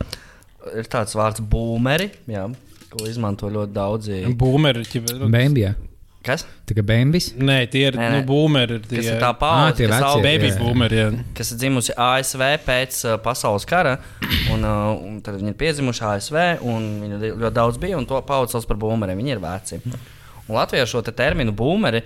Ir 0.78 0.86
tāds 0.90 1.16
vārds 1.18 1.42
boomeri, 1.42 2.12
jā, 2.30 2.44
ko 2.90 3.06
izmanto 3.06 3.50
ļoti 3.50 3.72
daudzi. 3.76 4.22
Būmeri. 4.38 4.84
ķipa- 4.88 5.28
Bēnbijā. 5.30 5.74
Kas? 6.24 6.42
Tā 6.66 6.74
kā 6.74 6.82
bēnbis. 6.82 7.30
Nē, 7.38 7.70
tie 7.70 7.86
ir 7.88 7.94
Nē, 7.96 8.08
nu, 8.10 8.16
nē. 8.18 8.26
būmeri. 8.26 8.74
ir 8.74 8.80
Kas 8.80 8.88
tie- 8.90 9.14
ir 9.14 9.20
tā 9.22 9.30
Ā, 9.32 9.38
paudze, 9.38 9.76
tie 9.76 9.86
kas, 9.88 10.02
aug, 10.02 10.22
Baby 10.22 10.48
Jā. 10.50 10.58
būmeri. 10.58 10.96
jā. 10.98 11.24
kas 11.34 11.52
ir 11.52 11.56
dzimusi 11.58 11.92
ASV 11.96 12.42
pēc 12.66 13.04
uh, 13.04 13.16
pasaules 13.18 13.64
kara. 13.64 13.98
Un, 14.52 14.64
uh, 14.64 14.98
un 15.00 15.20
tad 15.22 15.38
viņi 15.40 15.48
ir 15.48 15.54
piedzimuši 15.54 16.02
ASV, 16.02 16.36
un 16.62 16.82
viņu 17.00 17.20
di- 17.20 17.30
ļoti 17.38 17.52
daudz 17.54 17.78
bija, 17.78 17.96
un 17.96 18.04
to 18.06 18.20
paudze 18.22 18.52
sauc 18.52 18.66
par 18.66 18.76
būmeriem. 18.76 19.16
Viņi 19.16 19.30
ir 19.36 19.38
veci. 19.38 19.80
Un 20.48 20.56
Latvijā 20.56 20.84
šo 20.88 21.02
te 21.04 21.12
terminu 21.12 21.52
būmeri 21.52 22.02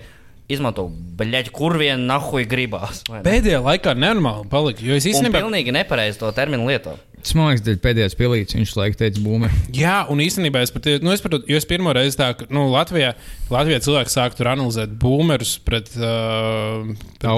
izmanto, 0.51 0.89
beļķi, 1.19 1.53
kur 1.55 1.77
vien 1.79 2.05
nahuj 2.09 2.45
gribās. 2.49 3.03
vai 3.09 3.21
ne? 3.21 3.25
Pēdējā 3.27 3.63
laikā 3.63 3.95
nenormāli 3.95 4.49
palika. 4.51 4.83
Jo 4.83 4.99
es 4.99 5.07
īstenībā. 5.09 5.43
pilnīgi 5.43 5.75
nepareizi 5.75 6.19
to 6.19 6.31
terminu 6.35 6.67
lietot. 6.69 7.01
Tas 7.23 7.37
man 7.39 7.53
liekas, 7.53 7.63
ka 7.63 7.79
pēdējais 7.85 8.17
pilīts 8.19 8.55
viņš 8.57 8.71
laikam 8.75 8.99
teica 8.99 9.21
būme. 9.23 9.47
Jā, 9.71 10.01
un 10.11 10.19
īstenībā 10.19 10.59
es 10.65 10.73
pat, 10.75 10.89
nu, 10.99 11.13
es 11.15 11.21
pat, 11.23 11.37
jo 11.47 11.55
es 11.55 11.67
pirmo 11.69 11.93
reizi 11.95 12.19
tā, 12.19 12.33
ka, 12.35 12.49
nu, 12.51 12.65
Latvijā, 12.73 13.13
Latvijā 13.47 13.79
cilvēki 13.85 14.11
sāk 14.11 14.35
tur 14.35 14.49
analizēt 14.51 14.91
būmerus 14.99 15.53
pret, 15.63 15.87
uh, 15.95 16.83
pret. 16.91 17.23
Tā 17.23 17.37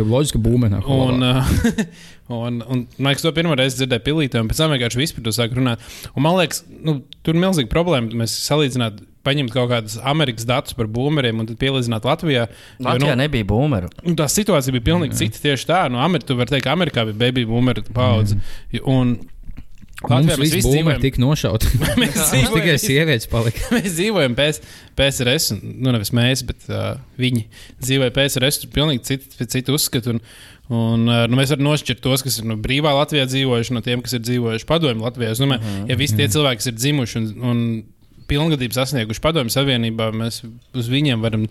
ir 0.00 0.08
loģiska 0.14 0.40
būme. 0.40 0.72
Un, 0.88 1.26
uh, 1.28 1.52
un, 2.48 2.60
un 2.66 2.84
man 2.98 3.12
liekas, 3.12 3.24
to 3.24 3.32
pirmo 3.36 3.56
reizi 3.58 3.82
dzirdēju 3.82 4.04
pilītē, 4.08 4.42
un 4.42 4.50
pēc 4.50 4.60
tam 4.62 4.74
vienkārši 4.74 5.00
vispār 5.00 5.26
to 5.26 5.34
sāk 5.36 5.56
runāt. 5.56 5.82
Un 6.16 6.26
man 6.26 6.36
liekas, 6.40 6.62
nu, 6.68 7.00
tur 7.22 7.36
ir 7.36 7.42
milzīga 7.44 7.70
problēma. 7.72 8.22
Mēs 8.22 8.36
salīdzināt, 8.46 9.02
paņemt 9.26 9.54
kaut 9.54 9.70
kādus 9.70 9.98
Amerikas 10.08 10.46
datus 10.48 10.76
par 10.78 10.88
būmeriem 10.90 11.42
un 11.42 11.50
pielīdzināt 11.58 12.06
Latvijā. 12.08 12.46
Jo, 12.48 12.86
Latvijā 12.88 13.16
nu, 13.16 13.22
nebija 13.22 13.48
būmeru. 13.52 13.92
Un 14.08 14.18
tā 14.18 14.26
situācija 14.32 14.74
bija 14.74 14.88
pilnīgi 14.90 15.20
cita. 15.20 15.42
Tieši 15.44 15.68
tā, 15.68 15.82
no 15.92 16.02
Amerikas, 16.02 16.30
tu 16.30 16.38
vari 16.38 16.56
teikt, 16.56 16.66
ka 16.66 16.74
Amerikā 16.74 17.06
bija 17.10 17.20
baby 17.26 17.46
boomer 17.48 17.82
paudze. 17.94 18.40
Un 18.82 19.20
Mums 19.20 19.31
Latvijā 20.10 20.36
visi 20.40 20.60
būme 20.64 20.76
dzīvojam. 20.76 21.02
tika 21.02 21.22
nošauti. 21.22 21.70
Mēs 22.00 22.16
Mums 22.16 22.30
dzīvojam 22.32 22.56
tikai 22.56 22.76
sievietes 22.82 23.28
palika. 23.30 23.66
Mēs 23.76 23.96
dzīvojam 23.96 24.36
pēc 24.38 24.62
PSRS, 24.98 25.52
un 25.56 25.62
nu, 25.84 25.94
nevis 25.94 26.12
mēs, 26.16 26.44
bet 26.48 26.66
uh, 26.70 26.96
viņi 27.20 27.44
dzīvoja 27.82 28.14
PSRS. 28.16 28.62
Tur 28.62 28.72
pilnīgi 28.74 29.04
citi, 29.12 29.46
citi 29.46 29.74
uzskati. 29.74 30.16
Un, 30.16 30.22
un, 30.72 31.06
nu, 31.06 31.38
mēs 31.38 31.54
varam 31.54 31.68
nošķirt 31.68 32.02
tos, 32.04 32.24
kas 32.26 32.40
ir 32.40 32.48
no 32.50 32.58
brīvā 32.60 32.94
Latvijā 32.96 33.26
dzīvojuši, 33.30 33.76
no 33.76 33.84
tiem, 33.84 34.04
kas 34.04 34.16
ir 34.18 34.24
dzīvojuši 34.26 34.68
padomju 34.68 35.06
Latvijā. 35.06 35.34
Es 35.34 35.42
domāju, 35.42 35.62
uh 35.62 35.74
-huh. 35.76 35.90
ja 35.92 35.98
visi 36.00 36.18
tie 36.18 36.28
cilvēki, 36.32 36.62
kas 36.62 36.72
ir 36.72 36.78
dzimuši 36.78 37.18
un, 37.18 37.30
un 37.52 37.62
pilngadību 38.30 38.76
sasnieguši 38.76 39.22
padomju 39.22 39.52
savienībā, 39.54 40.10
mēs 40.16 40.42
uz 40.74 40.90
viņiem 40.92 41.22
varam. 41.24 41.48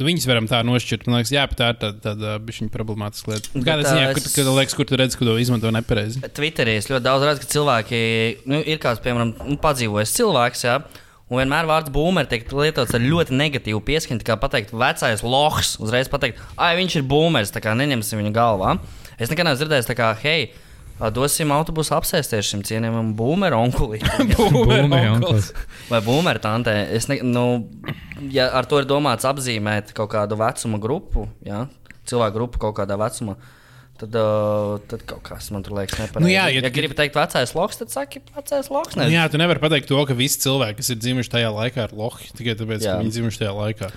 Viņus 0.00 0.26
varam 0.30 0.46
tā 0.50 0.62
nošķirt. 0.66 1.06
Man 1.08 1.20
liekas, 1.20 1.32
jā, 1.34 1.44
tā 1.58 1.72
ir 1.74 1.78
tāda, 1.82 2.00
tāda 2.04 2.34
bišķiņa 2.46 2.72
problemātiska 2.74 3.34
lieta. 3.34 3.52
Ā, 3.60 3.76
ziņā, 3.84 4.08
es- 4.10 4.16
kur, 4.16 4.30
kad, 4.38 4.50
liekas, 4.60 4.74
kur 4.78 4.88
tu 4.90 4.96
redz, 5.00 5.16
ka 5.18 5.28
to 5.28 5.36
izmanto 5.42 5.70
nepareizi? 5.74 6.22
Twitterī 6.36 6.76
es 6.80 6.88
ļoti 6.92 7.04
daudz 7.06 7.26
redzu, 7.28 7.44
ka 7.44 7.52
cilvēki 7.54 8.00
nu, 8.50 8.62
ir 8.64 8.78
kāds, 8.82 9.02
piemēram, 9.04 9.34
nu, 9.48 9.56
padzīvojis 9.60 10.16
cilvēks. 10.18 10.66
Jā, 10.68 10.80
Un 11.30 11.38
vienmēr 11.38 11.62
vārds 11.62 11.92
boomer 11.94 12.26
tiek 12.26 12.42
lietots 12.50 12.90
ar 12.96 12.98
ļoti 12.98 13.36
negatīvu 13.38 13.78
pieskaņu. 13.86 14.18
Tā 14.18 14.32
kā 14.32 14.34
pateikt, 14.42 14.72
vecais 14.74 15.20
lohs, 15.22 15.76
uzreiz 15.78 16.08
pateikt, 16.10 16.40
ah, 16.58 16.72
viņš 16.74 16.96
ir 16.98 17.04
boomers, 17.06 17.52
tā 17.54 17.62
kā 17.62 17.70
neņemsim 17.78 18.18
viņu 18.18 18.32
galvā. 18.34 18.72
Es 19.14 19.30
nekad 19.30 19.46
neesmu 19.46 19.62
dzirdējis, 19.62 19.86
tā 19.86 19.94
kā, 19.94 20.08
hei, 20.24 20.48
dosim 21.08 21.48
autobusu 21.56 21.94
apsēsties 21.96 22.50
šim 22.52 22.60
cienījamam 22.68 23.14
boomer 23.16 23.54
onkulim. 23.56 24.04
Vai 25.90 26.00
boomer 26.04 26.38
tantē. 26.42 26.74
Es 26.98 27.08
ne, 27.08 27.20
nu, 27.24 27.44
ja 28.34 28.50
ar 28.60 28.68
to 28.68 28.82
ir 28.82 28.88
domāts 28.90 29.24
apzīmēt 29.28 29.94
kaut 29.96 30.12
kādu 30.12 30.36
vecuma 30.40 30.80
grupu, 30.82 31.24
jā, 31.46 31.64
cilvēku 32.10 32.36
grupu 32.36 32.60
kaut 32.66 32.76
kādā 32.82 32.98
vecumā. 33.00 33.38
Tad, 34.00 34.14
uh, 34.16 34.78
tad 34.88 35.02
kaut 35.04 35.20
kas 35.26 35.50
man 35.52 35.60
tur 35.60 35.74
liekas, 35.76 35.98
nepareizi. 36.00 36.24
Nu 36.24 36.30
jā, 36.32 36.46
ja- 36.48 36.54
ja, 36.56 36.60
ja 36.64 36.70
gribi 36.72 36.94
teikt, 36.96 37.12
vecais 37.18 37.50
loks, 37.52 37.76
tad 37.82 37.90
saki, 37.92 38.22
vecais 38.32 38.70
loks. 38.72 38.96
Nu, 38.96 39.04
jā, 39.12 39.26
tu 39.28 39.36
nevari 39.36 39.60
pateikt 39.60 39.90
to, 39.90 39.98
ka 40.08 40.14
visi 40.16 40.38
cilvēki, 40.40 40.78
kas 40.78 40.88
ir 40.94 40.96
dzimuši 41.02 41.32
tajā 41.34 41.50
laikā, 41.52 41.84
ir 41.84 41.92
lohi 42.00 42.30
tikai 42.32 42.54
tāpēc, 42.56 42.80
Jā. 42.80 42.94
ka 42.96 43.02
viņi 43.04 43.12
dzimuši 43.18 43.42
tajā 43.42 43.52
laikā. 43.58 43.90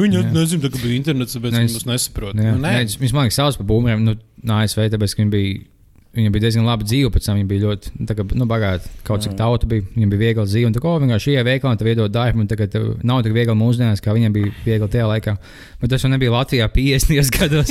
Viņi 0.00 0.22
nezina, 0.32 0.62
tā, 0.64 0.70
ka 0.72 0.80
bija 0.80 0.96
internets, 0.96 1.36
tāpēc 1.36 1.52
Nē, 1.52 1.60
viņi 1.60 1.72
es- 1.72 1.76
mūs 1.76 1.86
nesaprot. 1.92 2.32
Nu, 2.40 2.46
jā, 2.48 2.54
Nu, 2.56 2.62
nē, 2.64 2.72
nē, 2.72 2.86
es- 2.88 2.96
Viņš 3.04 3.12
man 3.12 3.28
liekas, 3.28 3.36
sauc 3.36 3.58
par 3.60 3.66
būmēm. 3.68 4.00
Nu, 4.08 4.14
no 4.48 4.54
ASV, 4.64 4.80
tāpēc, 4.96 5.12
ka 5.18 5.22
viņi 5.26 5.34
bija, 5.36 5.60
viņam 6.16 6.34
bija 6.34 6.46
diezgan 6.46 6.66
laba 6.66 6.86
dzīve. 6.86 7.10
Pēc 7.14 7.26
tam 7.28 7.38
viņi 7.38 7.48
bija 7.50 7.62
ļoti 7.68 7.92
nu, 8.00 8.06
kā, 8.18 8.24
nu, 8.42 8.46
bagāti. 8.50 8.90
Kaut 9.06 9.22
cik 9.24 9.36
tauta 9.38 9.68
bija, 9.70 9.84
viņam 9.94 10.12
bija 10.12 10.22
viegla 10.24 10.46
dzīve. 10.48 10.70
Un 10.70 10.74
tā 10.74 10.82
kā 10.82 10.90
oh, 10.90 10.98
vienkārši 11.02 11.34
ienāk 11.36 11.46
veikalā, 11.46 11.78
tad 11.78 11.90
iedod 11.90 12.14
darbu. 12.14 12.42
un 12.42 12.50
Tagad 12.50 12.72
tev 12.72 12.86
nav 13.06 13.22
tik 13.26 13.34
viegli 13.36 13.54
mūsdienās, 13.58 14.02
kā 14.02 14.14
viņam 14.16 14.34
bija 14.34 14.52
viegli 14.64 14.88
tajā 14.90 15.06
laikā. 15.10 15.36
Bet 15.80 15.92
tas 15.94 16.04
jau 16.04 16.10
nebija 16.10 16.34
Latvijā 16.34 16.66
50 16.74 17.30
gados. 17.36 17.70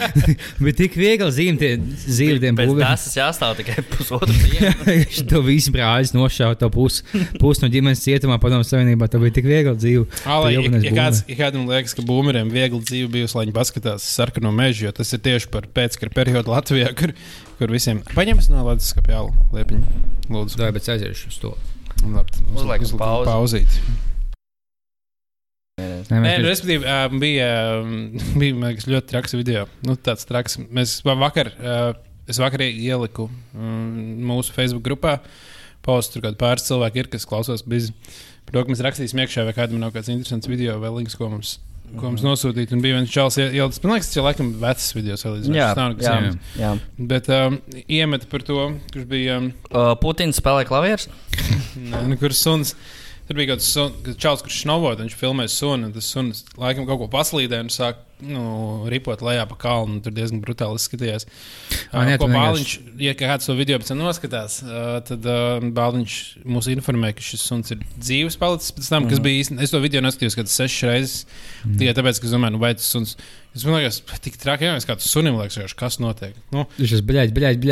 Bet 0.64 0.80
tik 0.80 0.96
viegli 0.96 1.28
zīmēt 1.36 2.56
Pēc 2.56 2.72
būvēm. 2.72 2.80
tas 2.82 3.06
jāstāv 3.18 3.56
tikai 3.60 3.84
pusotru 3.92 4.32
dienu. 4.32 4.72
Viņš 4.88 5.20
to 5.30 5.42
visu 5.44 5.74
brāļus 5.76 6.14
nošāva, 6.16 6.56
to 6.58 6.70
pusi 6.72 7.04
pus 7.40 7.60
no 7.62 7.70
ģimenes 7.72 8.02
cietumā, 8.02 8.40
padomu 8.42 8.64
savienībā. 8.66 9.10
Tā 9.12 9.20
bija 9.22 9.36
tik 9.36 9.48
viegli 9.50 9.76
dzīve. 9.76 10.06
Alai, 10.24 10.54
ja, 10.56 10.64
ja, 10.80 10.94
kāds, 10.96 11.22
ja 11.28 11.38
kādam 11.38 11.68
liekas, 11.68 11.94
ka 11.96 12.04
būmeriem 12.08 12.50
viegli 12.52 12.80
dzīve 12.82 13.12
bijusi, 13.18 13.36
lai 13.36 13.46
viņi 13.46 13.56
paskatās 13.56 14.08
sarkano 14.16 14.52
mežu, 14.54 14.88
jo 14.88 14.94
tas 14.96 15.12
ir 15.12 15.22
tieši 15.26 15.52
par 15.52 15.68
pēckara 15.76 16.14
periodu 16.16 16.54
Latvijā, 16.54 16.90
kur, 16.96 17.12
kur 17.58 17.72
visiem 17.72 18.02
paņems 18.14 18.50
no 18.52 18.64
Latvijas 18.66 18.92
skapjāla 18.94 19.32
liepiņu. 19.56 20.02
Lūdzu, 20.32 20.60
ir 20.66 20.74
bet 20.76 20.88
aiziešu 20.92 21.30
uz 21.32 21.38
to. 21.42 21.54
Labi, 22.04 22.28
uz- 22.30 22.60
Uzliekam 22.60 22.84
uzliekam 22.88 23.00
pauzi. 23.00 23.30
pauzīt. 23.30 23.80
Nē, 25.76 25.86
Nē, 26.08 26.18
mēs 26.24 26.38
nu, 26.40 26.48
respektīvi, 26.48 26.92
bija, 27.20 27.48
bija 28.40 28.58
liekas, 28.62 28.86
ļoti 28.88 29.10
traks 29.12 29.34
video. 29.36 29.66
Nu, 29.84 29.96
tāds 30.00 30.24
traks. 30.28 30.56
Mēs 30.72 30.98
va- 31.04 31.16
vakar, 31.20 31.50
es 32.30 32.40
vakar 32.40 32.64
ieliku 32.66 33.26
mm, 33.28 34.22
mūsu 34.30 34.54
Facebook 34.56 34.86
grupā. 34.86 35.18
Postu 35.86 36.16
tur 36.16 36.24
kādi 36.26 36.40
pāris 36.40 36.64
cilvēki 36.66 36.98
ir, 37.04 37.10
kas 37.12 37.26
klausās 37.28 37.62
bizi. 37.68 37.92
Par 38.46 38.56
to, 38.56 38.62
ka 38.64 38.72
mēs 38.72 38.80
rakstīsim 38.86 39.20
iekšā, 39.22 39.44
vai 39.46 39.52
kādam 39.54 39.78
nav 39.82 39.92
kāds 39.94 40.08
interesants 40.10 40.48
video 40.50 40.78
vai 40.82 40.90
links, 40.96 41.14
ko 41.18 41.28
mums, 41.30 41.56
ko 41.94 42.10
mums 42.10 42.24
nosūtīt. 42.26 42.72
Un 42.74 42.82
bija 42.84 42.98
viens 42.98 43.12
čels, 43.12 43.38
ielicis, 43.40 43.82
man 43.84 43.94
liekas, 43.94 44.10
tas 44.10 44.18
ir 44.20 44.26
laikam 44.26 44.52
vecs 44.62 44.90
video 44.96 45.16
salīdzinājums. 45.20 45.58
Jā, 45.60 45.68
nav 45.78 45.92
nekas 45.94 46.06
jā, 46.08 46.34
jā. 46.60 46.72
Bet 47.12 47.30
um, 47.32 47.58
iemet 47.86 48.26
par 48.32 48.44
to, 48.46 48.68
kurš 48.92 49.08
bija, 49.10 49.40
um, 49.42 49.50
Uh, 49.70 49.92
Putins 50.00 50.38
spēlē 50.40 50.64
klavierus. 50.68 51.08
ne, 51.90 52.04
nu, 52.10 52.16
kurš 52.20 52.38
suns. 52.40 52.74
Tur 53.26 53.38
bija 53.38 53.54
kaut 53.54 53.62
kāds 53.62 54.18
čels, 54.22 54.42
kurš 54.44 54.62
šnovot, 54.62 55.00
viņš 55.02 55.16
filmēja 55.18 55.50
sunu, 55.50 55.88
un 55.88 55.94
tas 55.94 56.10
suns 56.12 56.44
laikam 56.60 56.86
kaut 56.86 57.00
ko 57.02 57.08
paslīdēja 57.10 57.64
un 57.66 57.72
sāk 57.74 58.04
nu, 58.24 58.42
ripot 58.88 59.20
lejā 59.24 59.44
pa 59.50 59.56
kalnu. 59.60 59.98
Tur 60.04 60.14
diezgan 60.16 60.40
brutāli 60.44 60.78
izskatījās. 60.80 61.26
Nē, 61.92 62.16
Uh, 62.16 62.20
ko 62.20 62.28
Bāliņš, 62.30 62.72
ja 63.02 63.14
kāds 63.18 63.48
to 63.48 63.56
video 63.58 63.78
pēc 63.80 63.90
tam 63.92 64.00
noskatās, 64.00 64.60
uh, 64.64 64.98
tad 65.06 65.26
uh, 65.28 65.64
Bāliņš 65.76 66.16
mūs 66.48 66.70
informēja, 66.72 67.18
ka 67.18 67.26
šis 67.26 67.44
suns 67.50 67.74
ir 67.74 67.82
dzīves 67.96 68.38
palicis 68.40 68.74
pēc 68.76 68.92
tam, 68.92 69.08
kas 69.10 69.22
bija 69.24 69.42
īstenībā. 69.42 69.66
Es 69.66 69.74
to 69.74 69.82
video 69.84 70.04
noskatījos 70.04 70.36
kaut 70.38 70.46
kādas 70.46 70.60
sešas 70.62 70.86
reizes. 70.90 71.18
Tikai 71.66 71.96
tāpēc, 71.98 72.20
ka 72.22 72.30
es 72.30 72.36
domāju, 72.36 72.56
nu, 72.56 72.62
vai 72.62 72.72
tas 72.78 72.88
suns. 72.94 73.16
Es 73.56 73.64
domāju, 73.64 73.88
ka 74.04 74.18
tik 74.20 74.34
traki, 74.36 74.66
ja 74.68 74.74
mēs 74.76 74.84
kādu 74.84 75.00
sunim 75.00 75.38
liekas, 75.40 75.72
kas 75.78 75.96
notiek. 76.02 76.34
Nu, 76.52 76.66
Viņš 76.80 76.92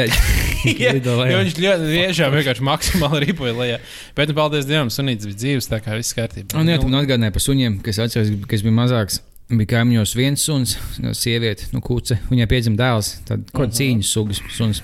ir. 0.09 0.17
Ja, 0.65 0.95
Lido 0.97 1.19
lejā. 1.19 1.35
jo 1.35 1.41
viņš 1.43 1.57
ļoti 1.61 1.89
tiešām 1.91 2.33
vienkārši 2.33 2.65
maksimāli 2.65 3.19
ripoja 3.27 3.53
lejā. 3.59 3.75
Bet, 4.17 4.31
nu, 4.31 4.37
paldies 4.39 4.65
Dievam, 4.65 4.89
sunītis 4.89 5.29
bija 5.29 5.37
dzīves, 5.43 5.67
tā 5.69 5.77
kā 5.85 5.99
viss 5.99 6.17
kārtībā. 6.17 6.57
Un 6.57 6.71
jā, 6.73 6.79
tu 6.81 6.89
Nu, 6.89 6.95
man 6.95 7.05
atgādināji 7.05 7.35
par 7.35 7.45
suņiem, 7.45 7.77
kas 7.85 8.01
atceros, 8.01 8.31
kas 8.49 8.65
bija 8.65 8.73
mazāks. 8.79 9.19
Bija 9.53 9.75
kaimiņos 9.75 10.15
viens 10.17 10.41
suns, 10.49 10.73
no 11.05 11.13
sieviete, 11.13 11.69
nu, 11.77 11.83
kuce. 11.85 12.17
Viņai 12.31 12.47
piedzima 12.49 12.81
dēls, 12.81 13.11
tad 13.29 13.45
kaut 13.51 13.67
kāda 13.67 13.77
cīņas 13.77 14.13
sugas 14.17 14.41
suns. 14.57 14.81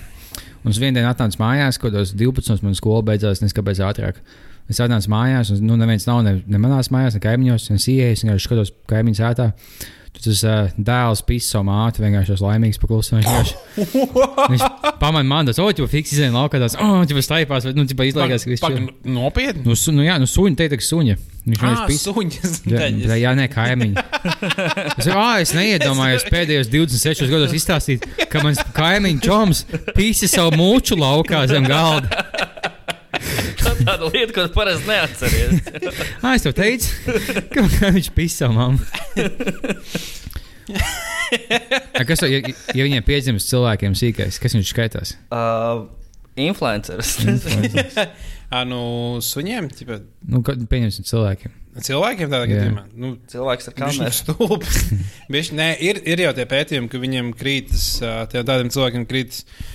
Un 0.61 0.69
es 0.69 0.77
vienā 0.77 0.99
dienā 0.99 1.15
atnācu 1.15 1.41
mājās, 1.41 1.81
kad 1.81 1.97
tas 1.97 2.13
12. 2.13 2.61
man 2.61 2.77
skola 2.77 3.01
beidzās, 3.09 3.41
nes 3.41 3.57
kāpēc 3.57 3.81
ātrāk. 3.81 4.21
Es 4.69 4.79
atnācu 4.85 5.09
mājās, 5.11 5.49
un 5.55 5.65
nu, 5.65 5.79
neviens 5.81 6.05
nav 6.05 6.21
ne, 6.27 6.35
ne 6.45 6.61
manās 6.61 6.91
mājās, 6.93 7.17
ne 7.17 7.23
kaimiņos. 7.25 7.71
Es 7.73 7.89
vienkārši 7.89 8.45
skatos 8.45 8.71
kaimiņu 8.91 9.17
sētā. 9.17 9.49
Tur 10.11 10.25
tas 10.25 10.41
uh, 10.43 10.71
dēls 10.75 11.21
pisa 11.23 11.53
savu 11.55 11.69
māti, 11.69 12.01
vienkārši 12.03 12.33
tas 12.33 12.41
laimīgs 12.43 12.79
paklusis. 12.81 13.53
Viņš 14.51 14.65
pamanīja 14.99 15.29
man, 15.29 15.47
tas 15.47 15.61
oķis, 15.63 15.87
fiks 15.91 16.11
izēja 16.17 16.33
laukā, 16.35 16.59
tas 16.59 16.75
oh, 16.75 16.97
viņš 17.07 17.23
staipās, 17.25 17.67
vai 17.69 17.71
nu, 17.77 17.85
ķipa 17.87 18.07
izlaižās, 18.09 18.43
ka 18.43 18.51
viņš 18.51 18.63
Pak, 18.65 18.75
ir. 18.75 18.89
nopietni. 19.15 19.63
Nu, 19.65 19.77
su, 19.79 19.93
nu, 19.95 20.03
jā, 20.03 20.17
nu, 20.19 20.27
suņi, 20.27 20.57
teikt, 20.59 20.75
ka 20.81 20.87
suņi. 20.89 21.15
Viņš 21.47 21.63
vienkārši 21.63 21.87
pisa. 21.89 22.11
suņas. 22.11 22.59
Jā, 23.07 23.15
jā, 23.17 23.31
nē, 23.39 23.47
kaimiņi. 23.49 23.95
Es, 25.01 25.07
ah, 25.09 25.39
es 25.41 25.55
neiedomājos 25.57 26.27
pēdējos 26.29 26.69
26 26.69 27.31
gados 27.31 27.55
izstāstīt, 27.57 28.03
ka 28.29 28.43
mans 28.45 28.59
kaimiņš 28.75 29.23
Čoms 29.25 29.63
pīsi 29.95 30.29
savu 30.29 30.53
mūču 30.59 30.99
laukā 30.99 31.45
zem 31.49 31.65
galda. 31.65 32.50
Tā 33.61 33.73
tāda 33.85 34.09
lieta, 34.11 34.33
ko 34.35 34.47
parasti 34.55 34.89
neatceries. 34.89 35.61
Ah, 36.25 36.35
es 36.37 36.45
tev 36.45 36.53
teicu, 36.57 36.89
ka 37.53 37.65
viņš 37.97 38.11
savu 38.33 38.57
mammu. 38.57 38.81
A, 41.97 42.03
Kas, 42.07 42.21
ja, 42.27 42.41
ja 42.75 42.83
viņiem 42.85 43.03
piedzimst 43.07 43.49
cilvēkiem 43.51 43.95
sīkais, 43.97 44.37
kas 44.41 44.55
viņš 44.57 44.71
skaitās? 44.73 45.15
Uh, 45.31 45.87
influenceris. 46.39 47.17
Ah, 48.51 48.65
nu, 48.67 48.81
suņiem, 49.23 49.69
tipa, 49.71 50.01
Nu, 50.27 50.41
kad 50.43 50.59
pieņemsim 50.67 51.05
cilvēkiem. 51.07 51.53
cilvēkiem 51.87 52.27
tādā 52.33 52.49
gadījumā. 52.51 52.81
Nu, 52.99 53.13
Cilvēks 53.31 53.69
ar 53.71 53.75
kameru. 53.77 54.11
stulbs. 54.11 54.81
Nē, 55.55 55.69
ir, 55.79 56.01
ir 56.03 56.19
jau 56.25 56.33
tie 56.35 56.43
pētījumi, 56.51 56.89
ka 56.91 56.99
viņiem 56.99 57.29
krītas, 57.39 57.85
tādiem 58.33 58.67
cilvēkiem 58.75 59.05
krītas 59.07 59.45
intu, 59.47 59.69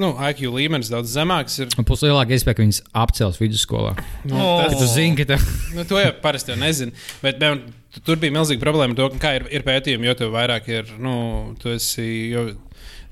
nu, 0.00 0.12
IQ 0.30 0.50
līmenis 0.54 0.90
daudz 0.92 1.12
zemāks. 1.16 1.58
Ir, 1.62 1.70
plus 1.88 2.04
lielāka 2.04 2.36
iespēja, 2.36 2.58
ka 2.58 2.64
viņas 2.64 2.82
apcels 3.04 3.40
vidusskolā. 3.40 3.94
nu, 4.28 4.36
O. 4.36 4.50
Kad 4.62 4.76
tu 4.78 4.88
zini, 4.90 5.16
ka 5.18 5.28
tev 5.34 5.46
Nu, 5.76 5.86
to 5.88 6.00
jau 6.00 6.12
parasti 6.24 6.52
jau 6.54 6.58
nezinu. 6.60 6.94
Bet 7.24 7.40
tu- 7.42 8.02
tur 8.06 8.20
bija 8.22 8.34
milzīga 8.34 8.62
problēma 8.62 8.96
ar 8.96 9.00
to, 9.00 9.08
ka 9.14 9.22
kā 9.26 9.34
ir, 9.40 9.48
ir 9.52 9.66
pētījumi, 9.66 10.08
jo 10.10 10.16
tev 10.18 10.34
vairāk 10.34 10.68
ir, 10.72 10.92
nu, 11.02 11.14
tu 11.62 11.72
esi 11.74 12.08
jau 12.32 12.48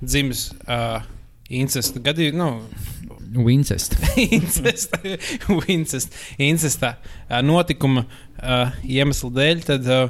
dzimis 0.00 0.48
uh, 0.64 1.02
incesta 1.50 2.02
gadījumā. 2.02 2.50
Nu, 3.30 3.44
Wincest. 3.46 3.94
incesta, 4.18 4.98
incesta, 5.70 6.16
incesta 6.42 6.96
ā, 7.28 7.44
notikuma 7.46 8.02
uh, 8.06 8.72
iemesla 8.82 9.30
dēļ, 9.36 9.62
tad 9.68 9.86
uh, 9.86 10.08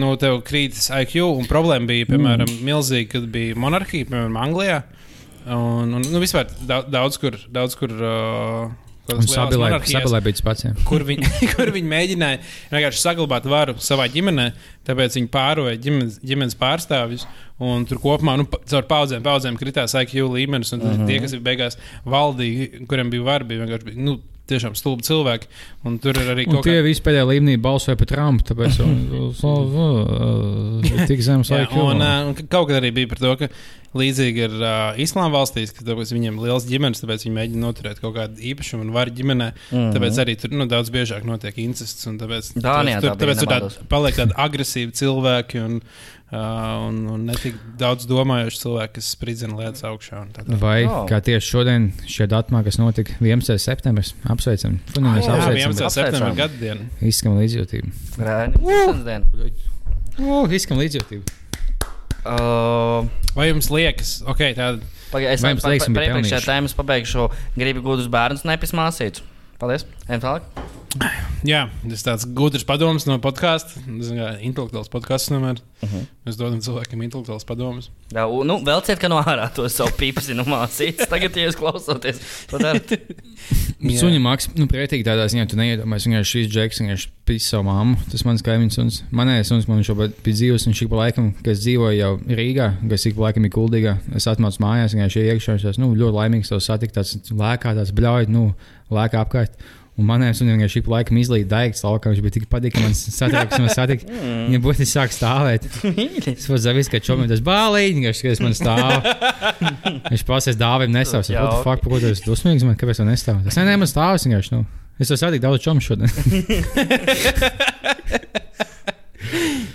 nu, 0.00 0.14
tev 0.20 0.40
krītas 0.46 0.88
IQ. 1.02 1.18
Un 1.42 1.48
problēma 1.50 1.90
bija, 1.90 2.08
piemēram, 2.08 2.48
mm. 2.48 2.64
milzīga, 2.68 3.10
kad 3.16 3.28
bija 3.34 3.58
monarhija, 3.60 4.08
piemēram, 4.08 4.38
Anglijā. 4.40 4.80
Un, 5.46 5.98
un 5.98 6.06
nu, 6.06 6.22
vispār 6.22 6.50
daudz, 6.66 7.18
kur. 7.20 7.36
Daudz 7.52 7.76
kur 7.78 7.92
uh, 7.98 8.70
sabilē, 9.26 9.72
bija 10.22 10.36
tas 10.36 10.44
pats. 10.46 10.64
jā. 10.64 10.72
kur 10.86 11.02
viņi, 11.06 11.26
kur 11.56 11.72
viņi 11.74 11.88
mēģināja 11.90 12.38
vienkārši 12.70 13.02
saglabāt 13.02 13.48
varu 13.50 13.74
savā 13.82 14.06
ģimenē, 14.12 14.52
tāpēc 14.86 15.18
viņi 15.18 15.30
pāroja 15.32 15.78
ģimenes, 15.82 16.20
ģimenes 16.22 16.58
pārstāvjus. 16.60 17.26
Un 17.62 17.84
tur 17.86 18.00
kopumā 18.02 18.36
nu, 18.40 18.46
caur 18.46 18.86
paudzēm, 18.90 19.22
paudzēm 19.22 19.58
kritās 19.58 19.94
IQ 19.98 20.14
līmenis. 20.32 20.72
Un 20.74 20.82
uh 20.82 20.94
-huh. 20.94 21.06
tie, 21.06 21.20
kas 21.22 21.34
beigās 21.38 21.78
valdīja, 22.04 22.86
kuriem 22.90 23.10
bija 23.10 23.26
vara, 23.26 23.46
bija 23.46 23.66
vienkārši 23.66 23.98
nu, 23.98 24.18
tiešām 24.50 24.74
stulbi 24.78 25.06
cilvēki. 25.06 25.50
Un 25.86 25.98
tur 26.02 26.18
ir 26.18 26.32
arī 26.34 26.46
Un 26.48 26.56
kaut 26.56 26.66
tie 26.66 26.78
kāda. 26.78 26.86
visi 26.86 27.04
pēdējā 27.04 27.28
līmenī 27.28 27.58
balsoja 27.62 27.98
par 28.00 28.10
Trumpu. 28.10 28.46
Tāpēc 28.50 28.80
viņš 28.82 29.12
ir 30.90 31.06
tik 31.10 31.22
zems 31.22 31.52
Jā, 31.52 31.68
un, 31.70 32.02
uh, 32.02 32.30
un 32.30 32.34
kaut 32.42 32.68
kad 32.68 32.80
arī 32.80 32.90
bija 32.94 33.12
par 33.12 33.22
to, 33.22 33.36
ka 33.36 33.52
līdzīgi 33.94 34.38
ir 34.46 34.52
uh, 34.56 34.96
islāma 35.02 35.32
valstīs, 35.34 35.72
ka 35.76 35.84
tāpēc 35.84 36.12
viņiem 36.14 36.38
ir 36.38 36.46
liels 36.46 36.64
ģimenes, 36.68 37.02
tāpēc 37.04 37.26
viņi 37.26 37.34
mēģina 37.36 37.60
noturēt 37.66 38.00
kaut 38.00 38.14
kādu 38.16 38.40
īpašumu 38.52 38.86
un 38.86 38.92
varu 38.94 39.10
ģimenē. 39.10 39.50
Mm 39.52 39.76
-hmm. 39.78 39.92
Tāpēc 39.96 40.20
arī 40.24 40.36
tur 40.40 40.50
nu, 40.56 40.66
daudz 40.66 40.88
biežāk 40.90 41.24
notiek 41.28 41.58
incests. 41.58 42.06
un 42.06 42.18
Tāpēc, 42.18 42.52
Dānijā 42.56 43.00
tur, 43.00 43.10
tā 43.10 43.16
bija, 43.16 43.34
tāpēc 43.34 43.38
tur 43.40 43.48
tād, 43.52 43.78
paliek 43.88 44.14
tādi 44.16 44.32
agresīvi 44.36 44.92
cilvēki 44.92 45.60
un, 45.64 45.80
uh, 46.32 46.38
un, 46.88 47.06
un 47.06 47.24
ne 47.26 47.34
tik 47.34 47.54
daudz 47.78 48.06
domājoši 48.06 48.58
cilvēki, 48.64 48.92
kas 48.94 49.10
spridzina 49.12 49.56
lietas 49.58 49.82
augšā. 49.82 50.22
un 50.22 50.28
tā 50.32 50.40
tālāk. 50.46 50.58
Vai 50.58 50.84
Oh. 50.86 51.04
kā 51.08 51.20
tieši 51.20 51.46
šodien, 51.50 51.92
šajā 52.06 52.26
datumā, 52.28 52.64
kas 52.64 52.78
notika 52.78 53.12
11. 53.20 53.58
septembris, 53.58 54.14
apsveicam. 54.24 54.78
Funi, 54.94 55.08
mēs 55.08 55.24
Jā, 55.28 55.36
apsveicam. 55.36 55.72
11. 55.72 55.90
septembrī 55.90 56.32
Apsveicam. 56.32 56.36
gada 56.36 56.54
diena. 56.60 56.80
Izskam 57.02 57.32
līdzjūtību. 57.38 57.88
Dzimšanas 58.16 59.04
diena. 59.04 59.24
Uh, 60.18 60.52
izskam 60.52 60.78
līdzjūtību. 60.78 61.22
Uh, 62.22 63.08
Vai 63.34 63.48
jums 63.48 63.70
liekas, 63.72 64.20
ok, 64.28 64.42
tāda 64.58 64.78
Pagaid, 65.12 65.34
es 65.34 65.42
bija 65.44 65.56
iepriekšējā 65.56 65.96
pelnījuši? 65.96 66.46
tēmā 66.48 66.76
pabeigšu. 66.78 67.26
Gribu 67.56 67.84
gudrus 67.84 68.08
bērnus, 68.12 68.46
nepis 68.48 68.72
māsītus. 68.76 69.24
Paldies. 69.60 69.86
Ejam 70.08 70.22
tālāk. 70.24 70.81
Jā, 71.42 71.64
tas 71.88 72.02
ir 72.02 72.04
tāds 72.06 72.26
gudrs 72.36 72.64
padoms 72.68 73.06
no 73.08 73.16
podkāsta. 73.22 73.80
Intelektuāls 74.44 74.90
podkāsts 74.92 75.30
tomēr. 75.32 75.58
Uh 75.82 75.88
Mhm. 75.88 75.96
-huh. 75.98 76.06
Mēs 76.26 76.36
dodam 76.38 76.60
cilvēkiem 76.60 77.00
intelektuāls 77.02 77.44
padomus. 77.44 77.88
Jā, 78.14 78.26
u- 78.30 78.44
nu, 78.44 78.60
vēl 78.62 78.82
ciet, 78.84 78.98
ka 79.00 79.08
no 79.08 79.16
ārā 79.20 79.52
to 79.54 79.68
savu 79.68 79.90
pīpsinu 79.98 80.44
mācīts. 80.46 81.08
Tagad, 81.10 81.34
ja 81.36 81.48
jūs 81.48 81.56
klausāties, 81.58 82.20
to. 82.46 82.58
Jā. 82.58 83.98
Suņa 84.02 84.20
maks, 84.20 84.48
nu, 84.54 84.66
pretīgi 84.66 85.02
tādā 85.02 85.26
ziņā, 85.26 85.48
tu 85.50 85.56
neiedomājies, 85.56 86.04
ka 86.04 86.22
šīs 86.22 86.48
džeks 86.52 86.78
vienkārši 86.80 87.08
pīs 87.26 87.48
savu 87.50 87.64
mammu. 87.64 87.96
Tas 88.12 88.24
mans 88.24 88.42
kaimiņš, 88.42 88.78
un 88.78 88.90
manējais 89.10 89.50
suns 89.50 89.66
man 89.66 89.82
šobrīd 89.82 90.12
bija 90.22 90.34
dzīvs, 90.36 90.66
un 90.68 90.72
šī 90.72 90.88
pa 90.88 90.96
laikam, 90.96 91.32
kas 91.42 91.58
dzīvoja 91.64 91.96
jau 91.98 92.12
Rīgā, 92.28 92.70
kas 92.88 93.06
ik 93.06 93.16
pa 93.16 93.20
laikam 93.26 93.44
ir 93.44 93.50
kuldīgā, 93.50 93.96
es 94.14 94.26
atmācu 94.30 94.58
mājās, 94.62 94.94
vienkārši 94.94 95.26
iekšā, 95.34 95.54
es 95.58 95.64
esmu 95.64 95.88
nu, 95.90 95.94
ļoti 95.98 96.14
laimīgs 96.14 96.48
to 96.48 96.60
satikt, 96.60 96.94
tāds 96.94 97.16
lēkā, 97.32 97.74
tāds 97.74 97.90
bļauj, 97.90 98.28
nu, 98.28 98.54
lēkā 98.90 99.18
apkārt. 99.26 99.50
Un 100.02 100.08
manējais 100.08 100.40
sunim 100.40 100.56
vienkārši 100.56 100.80
ik 100.82 100.88
laikam 100.90 101.18
izlīd 101.20 101.46
daigts 101.50 101.84
laukā, 101.86 102.10
viņš 102.10 102.22
bija 102.24 102.34
tik 102.34 102.48
patīk, 102.50 102.74
ka 102.74 102.82
man 102.82 102.94
satrauks, 102.98 103.60
man 103.62 103.70
satikt. 103.70 104.08
Viņa 104.48 104.58
būtu 104.64 104.86
sāk 104.90 105.14
stāvēt. 105.14 105.68
Es 106.32 106.48
pats 106.50 106.64
zavis, 106.64 106.90
ka 106.90 106.98
čomim 107.04 107.28
tas 107.30 107.42
bāliņš, 107.46 108.22
ka 108.24 108.32
tas 108.32 108.42
man 108.42 108.56
stāv. 108.58 109.06
Viņš 110.10 110.24
pasies 110.26 110.58
dāvim 110.58 110.90
nesavs. 110.94 111.30
Jā, 111.30 111.46
What 111.46 111.62
the 111.62 111.66
fuck, 111.68 111.86
ko 111.86 112.02
tu 112.02 112.10
esi 112.10 112.26
dusmīgs 112.26 112.66
man, 112.66 112.74
kāpēc 112.80 112.98
tu 112.98 113.06
nestāv? 113.06 113.38
Tas 113.46 113.60
ne, 113.60 113.68
ne, 113.70 113.78
man 113.84 113.90
stāvs 113.90 114.26
vienkārši, 114.26 114.56
nu. 114.56 114.66
Es 114.98 115.08
to 115.12 115.16
satiku 115.18 115.46
daudz 115.46 115.62
čomu 115.62 115.80
šodien. 115.82 116.10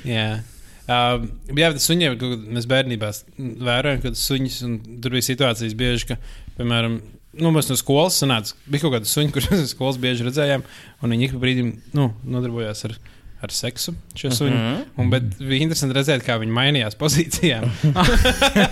Jā. 0.07 0.29
Uh, 0.87 1.25
jā, 1.51 1.73
tas 1.75 1.83
suņiem, 1.83 2.13
kaut 2.19 2.31
kad 2.31 2.43
mēs 2.55 2.67
bērnībā 2.71 3.09
vērojam, 3.67 4.03
ka 4.03 4.11
tas 4.13 4.23
suņus, 4.23 4.59
un 4.63 4.77
tur 5.03 5.17
bija 5.17 5.25
situācijas 5.27 5.73
bieži, 5.75 6.13
ka, 6.13 6.15
piemēram, 6.59 7.01
nu, 7.41 7.51
mēs 7.55 7.69
no 7.71 7.77
skolas 7.79 8.17
sanāca, 8.21 8.55
bija 8.67 8.85
kaut 8.85 8.97
kāda 8.97 9.09
suņa, 9.09 9.31
kurus 9.35 9.53
no 9.53 9.69
skolas 9.69 10.01
bieži 10.01 10.27
redzējām, 10.27 10.65
un 11.01 11.15
viņi 11.15 11.29
ik 11.29 11.37
pa 11.37 11.43
brīdim 11.43 11.71
nu, 11.97 12.09
nodarbojās 12.27 12.83
ar, 12.89 12.95
ar 13.45 13.53
seksu. 13.53 13.93
Šie 14.17 14.31
suņi. 14.33 14.55
Mhm. 14.57 14.85
Un, 15.01 15.11
bet 15.13 15.27
bija 15.39 15.65
interesanti 15.65 15.97
redzēt, 15.97 16.25
kā 16.27 16.39
viņi 16.41 16.55
mainījās 16.57 16.97
pozīcijām. 16.99 17.67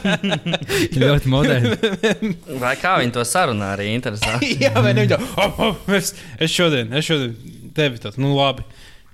ļoti 1.05 1.33
moderni. 1.33 1.75
Vai 2.63 2.75
kā 2.81 2.97
viņi 3.01 3.15
to 3.15 3.25
sarunā 3.27 3.75
arī 3.77 3.91
interesanti? 3.95 4.55
Jā, 4.63 4.73
vai 4.79 4.95
ne? 4.97 5.05
Viņa, 5.05 5.21
oh, 5.43 5.61
oh, 5.69 5.93
es, 5.97 6.15
es 6.41 6.53
šodien, 6.53 6.93
es 6.97 7.07
šodien 7.07 7.71
tevi 7.75 8.01
tādu, 8.01 8.23
nu 8.23 8.35
labi. 8.37 8.65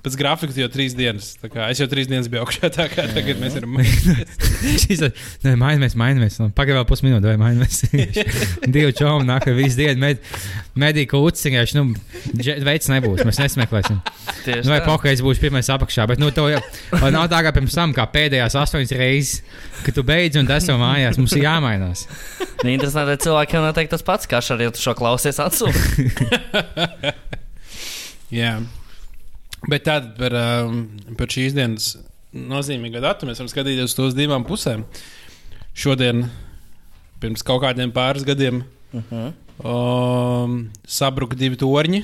Pēc 0.01 0.15
grafika 0.17 0.55
jau 0.57 0.65
trīs 0.73 0.95
dienas. 0.97 1.35
es 1.69 1.79
jau 1.81 1.85
trīs 1.89 2.07
dienas 2.09 2.25
biju 2.31 2.41
augšā, 2.41 2.71
tā 2.73 2.87
kā 2.89 3.03
tagad 3.13 3.37
mēs 3.37 3.53
varam. 3.59 3.75
Ir, 4.95 5.03
nē, 5.45 5.53
mainamies, 5.61 5.93
mainamies. 5.97 6.39
Nu, 6.41 6.47
Pagaidām 6.57 6.81
vēl 6.81 6.87
pusminūte, 6.89 7.29
vai 7.29 7.37
mainamies. 7.37 7.83
Divi 8.73 8.95
čomi 8.97 9.27
nāk 9.29 9.45
ar 9.45 9.57
visu 9.57 9.77
dienu. 9.77 10.01
Med, 10.01 10.23
medī 10.81 11.05
kūts, 11.09 11.45
vienkārši, 11.45 11.77
nu, 11.77 11.93
veids 12.65 12.89
nebūs. 12.89 13.21
Mēs 13.29 13.41
nesmeklēsim. 13.43 14.01
Tieši 14.47 14.65
Nu, 14.65 14.73
vai 14.73 14.81
pokais 14.87 15.21
būs 15.21 15.41
pirmais 15.41 15.69
apakšā, 15.69 16.09
bet, 16.09 16.21
nu, 16.21 16.31
to 16.33 16.47
jau 16.49 16.63
nav 17.13 17.29
tā 17.29 17.43
kā 17.45 17.53
pirms 17.53 17.77
tam, 17.77 17.93
kā 17.93 18.07
pēdējās 18.09 18.57
astoņas 18.57 18.97
reizes, 18.97 19.45
kad 19.85 19.97
tu 19.97 20.05
beidz 20.07 20.41
un 20.41 20.49
tas 20.49 20.65
jau 20.65 20.79
mājās. 20.81 21.21
Mums 21.21 21.37
ir 21.37 21.45
jāmainās. 21.45 22.07
Nu, 22.63 22.73
Interesanti, 22.73 23.19
ka 23.19 23.25
cilvēkiem 23.29 23.69
noteikti 23.69 23.93
tas 23.93 24.05
pats, 24.05 24.29
kā 24.29 24.41
arī 24.41 24.73
tu 24.73 24.81
šo 24.81 24.97
klausies 24.97 25.41
atsūtīt. 25.45 26.25
Jā. 28.41 28.55
Bet 29.69 29.83
tad 29.85 30.15
par, 30.17 30.33
um, 30.33 30.87
par 31.17 31.27
šīs 31.27 31.53
dienas 31.53 31.91
nozīmīgo 32.33 33.01
datumu 33.03 33.31
mēs 33.31 33.37
varam 33.41 33.51
skatīties 33.51 33.83
uz 33.91 33.93
tos 33.97 34.13
divām 34.17 34.45
pusēm. 34.47 34.85
Šodien, 35.77 36.25
pirms 37.21 37.43
kaut 37.45 37.61
kādiem 37.63 37.91
pāris 37.95 38.23
gadiem, 38.27 38.63
Uh 38.93 39.01
-huh. 39.11 39.33
um, 39.63 40.69
sabruka 40.87 41.35
divi 41.35 41.55
torņi. 41.55 42.03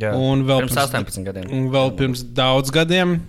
Jā, 0.00 0.14
Un 0.16 0.42
vēl 0.44 0.58
pirms 0.64 0.72
pirms- 0.74 0.90
18 0.90 1.24
gadiem. 1.24 1.50
Un 1.52 1.70
vēl 1.70 1.92
pirms 1.96 2.22
daudz 2.34 2.70
gadiem 2.70 3.20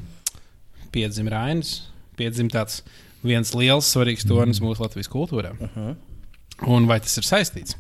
piedzima 0.92 1.30
Rainis. 1.30 1.82
Piedzima 2.18 2.50
tāds 2.50 2.82
viens 3.24 3.54
liels, 3.54 3.86
svarīgs 3.96 4.26
tornis 4.28 4.60
mūsu 4.62 4.80
Latvijas 4.80 5.08
kultūrā. 5.10 5.52
Uh 5.60 5.68
-huh. 5.76 5.96
Un 6.68 6.88
vai 6.88 7.00
tas 7.00 7.18
ir 7.18 7.24
saistīts? 7.24 7.76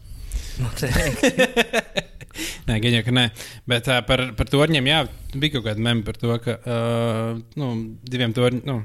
Nē, 2.67 2.79
gan 2.83 2.97
jau 2.97 3.03
ka 3.07 3.13
nē. 3.15 3.25
Bet 3.69 3.87
uh, 3.91 4.01
par, 4.07 4.23
par 4.37 4.49
torņiem, 4.51 4.89
jā, 4.91 4.99
bija 5.35 5.57
kaut 5.57 5.67
kāda 5.69 5.85
meme 5.87 6.03
par 6.07 6.19
to, 6.19 6.35
ka 6.43 6.57
uh, 6.59 7.39
nu, 7.59 7.71
diviem 8.07 8.35
torņiem. 8.35 8.65
Nu, 8.67 8.81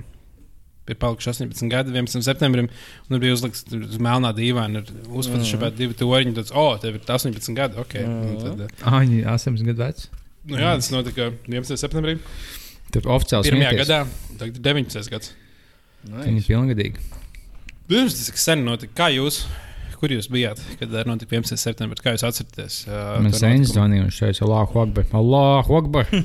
Ir 0.91 0.97
palikuši 0.99 1.29
18 1.31 1.69
gadi, 1.71 1.93
11. 1.95 2.19
septembrim, 2.27 2.67
un 2.67 3.13
tur 3.13 3.21
bija 3.23 3.37
uzlikts 3.37 3.61
uz 3.77 3.99
melnā 4.03 4.33
dīvaina, 4.35 4.81
ir 4.81 5.13
uzfotošāpēta 5.21 5.79
divi 5.79 5.95
torņi. 5.95 6.33
Tad, 6.41 6.51
oh, 6.59 6.73
tev 6.83 6.97
ir 6.99 7.05
18 7.07 7.55
gadi, 7.55 7.79
ok. 7.79 7.95
Un 8.03 8.41
Tad, 8.43 8.65
uh, 8.65 8.89
Aņi, 8.99 9.21
8 9.31 9.61
gadu 9.69 9.85
vecs. 9.85 10.09
nu, 10.51 10.59
jā, 10.59 10.73
tas 10.81 10.91
notika 10.91 11.29
11. 11.47 11.79
septembrī. 11.79 12.17
Tur 12.91 13.07
oficiāls 13.15 13.47
Pirmajā 13.47 13.71
smieties. 13.71 13.87
gadā, 13.87 14.01
tagad 14.41 14.59
ir 14.59 14.67
19. 14.67 15.13
gads. 15.15 15.31
Viņi 16.11 16.43
ir 16.43 16.49
pilngadīgi. 16.49 17.07
Tas 17.93 18.31
kas 18.35 18.49
sen 18.51 18.65
notika. 18.67 18.97
Kā 19.05 19.11
jūs? 19.15 19.45
Kur 20.01 20.15
jūs 20.15 20.31
bijāt, 20.33 20.61
kad 20.81 20.89
uh, 20.97 21.03
notika 21.05 21.37
11. 21.37 21.59
septembrī? 21.61 22.01
Kā 22.01 22.15
jūs 22.17 22.25
atceraties? 22.25 22.79
Uh, 22.89 23.19
to 23.29 23.37
sēņas 23.43 23.75
zvanīja 23.75 24.07
un 24.07 24.15
šeit 24.15 24.41
Allahu 24.47 24.81
Akbar. 24.87 25.11
Allahu 25.21 25.77
Akbar. 25.83 26.09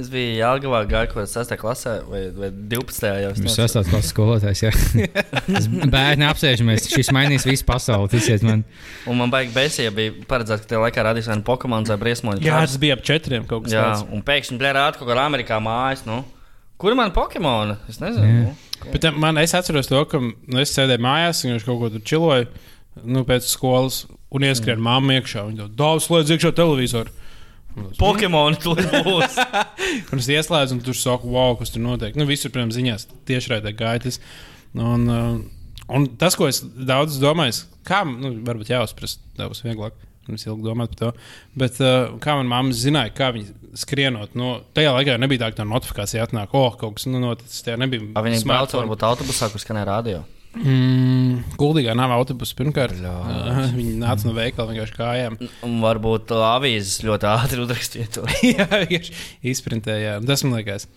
Es 0.00 0.06
biju 0.08 0.36
Jālgavā, 0.38 0.78
gāju 0.88 1.08
kaut 1.10 1.18
kādā 1.18 1.42
6. 1.42 1.56
klasē 1.60 1.92
vai, 2.08 2.20
vai 2.32 2.48
12. 2.70 3.08
jau. 3.20 3.32
es 3.34 3.40
Mēs 3.42 3.56
nezinu. 3.58 3.64
esam 3.66 3.88
klases 3.90 4.12
skolotājs. 4.14 4.62
jā. 4.62 4.70
Mēs 5.52 5.66
Bērni 5.92 6.24
apsēžamies. 6.28 6.86
Šis 6.94 7.10
mainīs 7.12 7.44
visu 7.44 7.66
pasauli. 7.68 8.08
Ticiet 8.14 8.44
man. 8.46 8.62
Un 9.10 9.18
man 9.20 9.32
baigi 9.34 9.52
besija 9.52 9.90
bija 9.92 10.14
paredzēts, 10.30 10.62
ka 10.64 10.70
tajā 10.72 10.84
laikā 10.86 11.04
radīs 11.10 11.28
vienu 11.28 11.44
Pokemon 11.44 11.84
vai 11.90 11.98
briesmoņu. 12.00 12.40
Jā, 12.46 12.62
tas 12.64 12.78
bija 12.80 12.96
ap 12.96 13.02
četriem 13.04 13.44
kaut 13.50 13.66
kas 13.66 13.74
Jā, 13.76 13.82
tāds. 13.90 14.06
un 14.14 14.22
pēkšņi 14.30 14.60
bija 14.62 14.72
rāda 14.78 15.02
kaut 15.02 15.10
kādā 15.10 15.26
Amerikā 15.26 15.58
mājas. 15.60 16.06
Nu. 16.08 16.22
Kur 16.80 16.94
ir 16.94 16.96
man 16.96 17.12
Pokemon? 17.12 17.74
Es 17.92 18.00
nezinu. 18.00 18.48
Nu. 18.48 18.92
Bet 18.94 19.04
man, 19.20 19.36
es 19.38 19.52
atceros 19.56 19.90
to, 19.90 20.00
ka 20.08 20.20
nu, 20.22 20.60
es 20.62 20.72
sēdēju 20.72 21.04
mājās, 21.04 21.44
un 21.44 21.54
viņš 21.54 21.66
kaut 21.66 21.80
ko 21.82 21.90
tur 21.92 22.04
čiloja 22.08 22.46
nu, 23.04 23.24
pēc 23.28 23.48
skolas, 23.50 24.04
un 24.32 24.46
ieskrēja 24.48 24.78
mm. 24.78 24.86
mamma 24.86 25.18
iekšā. 25.18 25.44
Viņa 25.50 25.66
to 25.66 25.68
daudz 25.76 26.06
slēdz 26.08 26.34
iekšā 26.36 26.54
televizoru. 26.56 27.12
Un 27.76 27.86
es, 27.90 27.98
Pokemon 28.00 28.56
tur 28.62 28.80
būs. 28.80 29.36
Un 30.10 30.22
es 30.22 30.28
ieslēdzu, 30.32 30.78
un 30.78 30.80
tur 30.82 30.96
saka, 30.98 31.28
wow, 31.28 31.52
kas 31.58 31.70
tur 31.70 31.84
notiek. 31.84 32.16
Nu, 32.18 32.26
visur, 32.26 32.50
protams, 32.50 32.74
ziņās 32.74 33.06
tieši 33.28 33.52
raidē 33.52 33.72
gaitas. 33.78 34.18
Un, 34.74 35.04
uh, 35.06 35.36
un 35.94 36.08
tas, 36.18 36.34
ko 36.38 36.48
es 36.50 36.64
daudz 36.64 37.20
domāju, 37.22 37.68
kā, 37.86 38.02
nu, 38.08 38.32
varbūt 38.46 38.72
jāuzprast, 38.72 39.22
tā 39.38 39.46
būs 39.52 39.62
vieglāk. 39.66 39.94
Es 40.28 40.44
ilgi 40.46 40.62
domāju 40.62 40.92
par 40.92 40.98
to. 41.00 41.12
Bet 41.58 41.78
uh, 41.82 42.12
kā 42.22 42.36
manā 42.38 42.50
mamma 42.52 42.76
zināja, 42.76 43.10
kā 43.16 43.30
viņa 43.34 43.76
skrienot, 43.80 44.34
no 44.38 44.60
tajā 44.76 44.92
laikā 44.94 45.16
nebija 45.22 45.46
tā, 45.46 45.52
ka 45.54 45.62
tā 45.62 45.66
notifikācija 45.70 46.26
atnāk, 46.26 46.52
oh, 46.58 46.74
kaut 46.78 46.98
kas 46.98 47.08
nu, 47.10 47.22
noticis. 47.22 47.62
Tajā 47.66 47.78
nebija. 47.80 48.04
Vai 48.14 48.26
Viņi 48.28 48.42
brauc 48.44 48.68
smartphone. 48.70 48.84
varbūt 48.84 49.06
autobusā, 49.08 49.48
kur 49.50 49.62
skanēja 49.62 49.88
radio. 49.90 50.20
Mm, 50.50 51.44
Guldīgā 51.54 51.92
nav 51.94 52.10
autobusa 52.16 52.56
pirmkārt. 52.58 52.98
Uh, 53.06 53.60
viņi 53.78 53.94
nāca 54.02 54.26
no 54.26 54.34
veikala 54.34 54.72
vienkārši 54.72 54.96
kājām. 54.96 55.36
Un 55.66 55.76
varbūt 55.84 56.34
avīzes 56.34 57.04
ļoti 57.06 57.28
ātri 57.30 57.62
uzrakstīja 57.64 58.08
to. 58.18 58.26
Jā, 58.50 58.66
vienkārši 58.66 59.14
izprintēja. 59.54 60.18
Tas 60.26 60.42
man 60.46 60.58
liekas. 60.58 60.88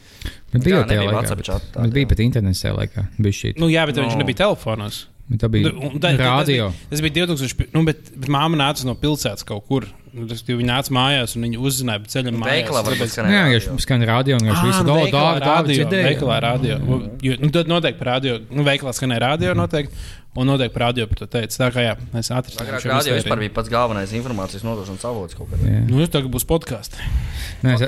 Bet 0.53 0.65
bija 0.65 0.81
Jā, 0.81 0.87
tajā 0.89 1.05
laikā. 1.05 1.15
WhatsApp 1.19 1.45
bet- 1.45 1.77
bet 1.79 1.97
Bija 1.99 2.11
pat 2.15 2.23
internets 2.25 2.65
tajā 2.65 2.75
laikā. 2.81 3.07
Bija 3.21 3.39
šī. 3.43 3.53
Nu, 3.61 3.69
jā, 3.73 3.85
bet 3.89 4.01
no. 4.01 4.07
viņš 4.07 4.17
nebija 4.23 4.41
telefonos. 4.47 5.03
Tā 5.39 5.47
bija 5.49 5.71
Nu, 5.71 5.91
radio. 6.19 6.71
Tas 6.89 7.01
bija 7.01 7.23
2000. 7.23 7.69
Nu, 7.73 7.83
bet, 7.87 8.11
bet 8.15 8.31
māma 8.31 8.59
nāca 8.59 8.85
no 8.87 8.95
pilsētas 8.99 9.45
kaut 9.47 9.65
kur. 9.69 9.87
Nu, 10.13 10.27
respektīvi, 10.29 10.59
Viņa 10.61 10.69
nāca 10.69 10.93
mājās 10.93 11.31
un 11.33 11.45
viņa 11.47 11.59
uzzināja 11.65 12.01
par 12.03 12.09
ceļam 12.13 12.35
mājās. 12.37 12.67
Varbūt 12.69 12.99
Tāpēc- 12.99 13.13
skanēja. 13.15 13.33
Jā, 13.33 13.45
radio. 13.49 13.69
viņš 13.73 13.85
skan 13.87 14.03
radio 14.05 14.35
un 14.37 14.43
viņš 14.49 14.59
visu 14.67 14.81
nu, 14.83 14.89
gala 14.91 15.05
dāvā, 15.09 15.39
radio. 15.41 15.87
Veikalā 15.89 16.35
radio. 16.43 16.75
Jo, 17.25 17.37
nu, 17.41 17.49
tad 17.55 17.71
noteikti 17.71 17.97
par 17.97 18.09
radio. 18.13 18.35
Nu, 18.51 18.65
veikalā 18.67 18.93
skanēja 18.93 19.23
radio 19.25 19.55
noteikti. 19.57 19.95
Un 20.37 20.47
noteikti 20.49 20.73
par 20.73 20.81
radio 20.87 21.05
par 21.09 21.17
to 21.17 21.27
teica. 21.29 21.57
Tā 21.57 21.69
kā 21.73 21.81
jā, 21.85 21.95
mēs 22.13 22.29
atrisinājām 22.33 22.69
Agrāk 22.69 22.81
šo 22.85 22.89
radio 22.89 23.17
vispār 23.17 23.41
bija 23.41 23.53
pats 23.53 23.69
galvenais 23.69 24.13
informācijas 24.17 24.63
nodošanas 24.65 25.03
avots 25.05 25.37
kaut 25.37 25.49
kādā. 25.51 25.65
Jā. 25.69 25.81
Nu, 25.89 26.05
tagad 26.09 26.33
būs 26.33 26.45
podkāsts. 26.49 26.97
Nē, 27.65 27.75
es, 27.77 27.83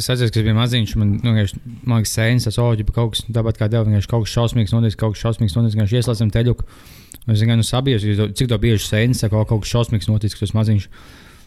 es 0.00 0.08
atceros, 0.08 0.32
ka 0.32 0.40
es 0.40 0.46
biju 0.46 0.56
maziņš. 0.56 0.94
Man, 0.96 1.12
nu, 1.20 1.34
liekas, 1.36 2.12
sēnes, 2.16 2.48
tas 2.48 2.56
oģi, 2.60 2.88
kaut 2.88 3.16
kas 3.16 3.24
tāpat 3.28 3.60
kā 3.60 3.68
tev, 3.68 3.84
vienkārši 3.88 4.08
kaut 4.08 4.24
kas 4.24 4.32
šausmīgs 4.32 4.72
notiek, 4.72 4.96
kaut 4.96 5.16
kas 5.16 5.26
šausmīgs 5.26 5.56
notiek, 5.56 5.76
vienkārši 5.76 6.00
ieslēdzam 6.00 6.32
teļuku. 6.32 6.64
Un 7.26 7.34
Es 7.34 7.42
vienkārši 7.44 7.60
nu, 7.60 7.68
sabies, 7.68 8.04
cik 8.32 8.48
to 8.48 8.56
bieži 8.58 8.80
sēnes, 8.80 9.20
saka, 9.20 9.44
kaut 9.44 9.66
kas 9.66 9.72
šausmīgs 9.76 10.08
notiek, 10.08 10.32
kas 10.40 10.56
maziņš. 10.56 10.88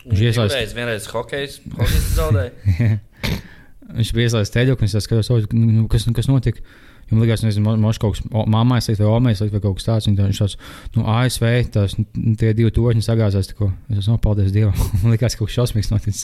Viņš 0.04 0.22
ieslēdz, 0.30 0.54
Vienreiz, 0.54 0.74
vienreiz 0.78 1.06
hokejs, 1.12 1.60
hokejs 1.78 2.08
zaudēja. 2.18 2.98
viņš 4.00 4.10
bija 4.16 4.30
ieslēdzis 4.30 4.52
teļuku, 4.56 4.84
un 4.84 4.90
es 4.90 5.06
skatos, 5.06 5.30
"O, 5.32 5.38
nu, 5.54 5.68
nu, 5.82 5.86
kas, 5.92 6.08
kas 6.16 6.28
notiek. 6.32 6.60
Viņam 7.04 7.20
likās, 7.26 7.42
nezinu, 7.44 7.74
moš 7.84 7.98
kaut 8.00 8.16
kas, 8.16 8.24
o- 8.32 8.46
mammai 8.50 8.78
slikt 8.82 9.02
vai 9.04 9.10
omai 9.12 9.34
slikt 9.36 9.52
vai 9.54 9.60
kaut 9.62 9.76
kas 9.78 9.86
tāds. 9.86 10.08
Viņš 10.08 10.40
tāds, 10.40 10.56
nu, 10.96 11.04
ASV, 11.14 11.44
tās, 11.76 11.98
nu, 12.00 12.34
tie 12.40 12.54
divi 12.56 12.72
toņi 12.74 13.04
sagāzās. 13.06 13.52
ko. 13.58 13.68
Es 13.92 14.00
esmu, 14.06 14.16
paldies 14.24 14.54
Dievam. 14.56 14.74
Man 15.04 15.12
likās, 15.14 15.36
ka 15.36 15.44
kaut 15.44 15.52
kas 15.52 15.58
šausmīgs 15.60 15.92
noticis. 15.92 16.24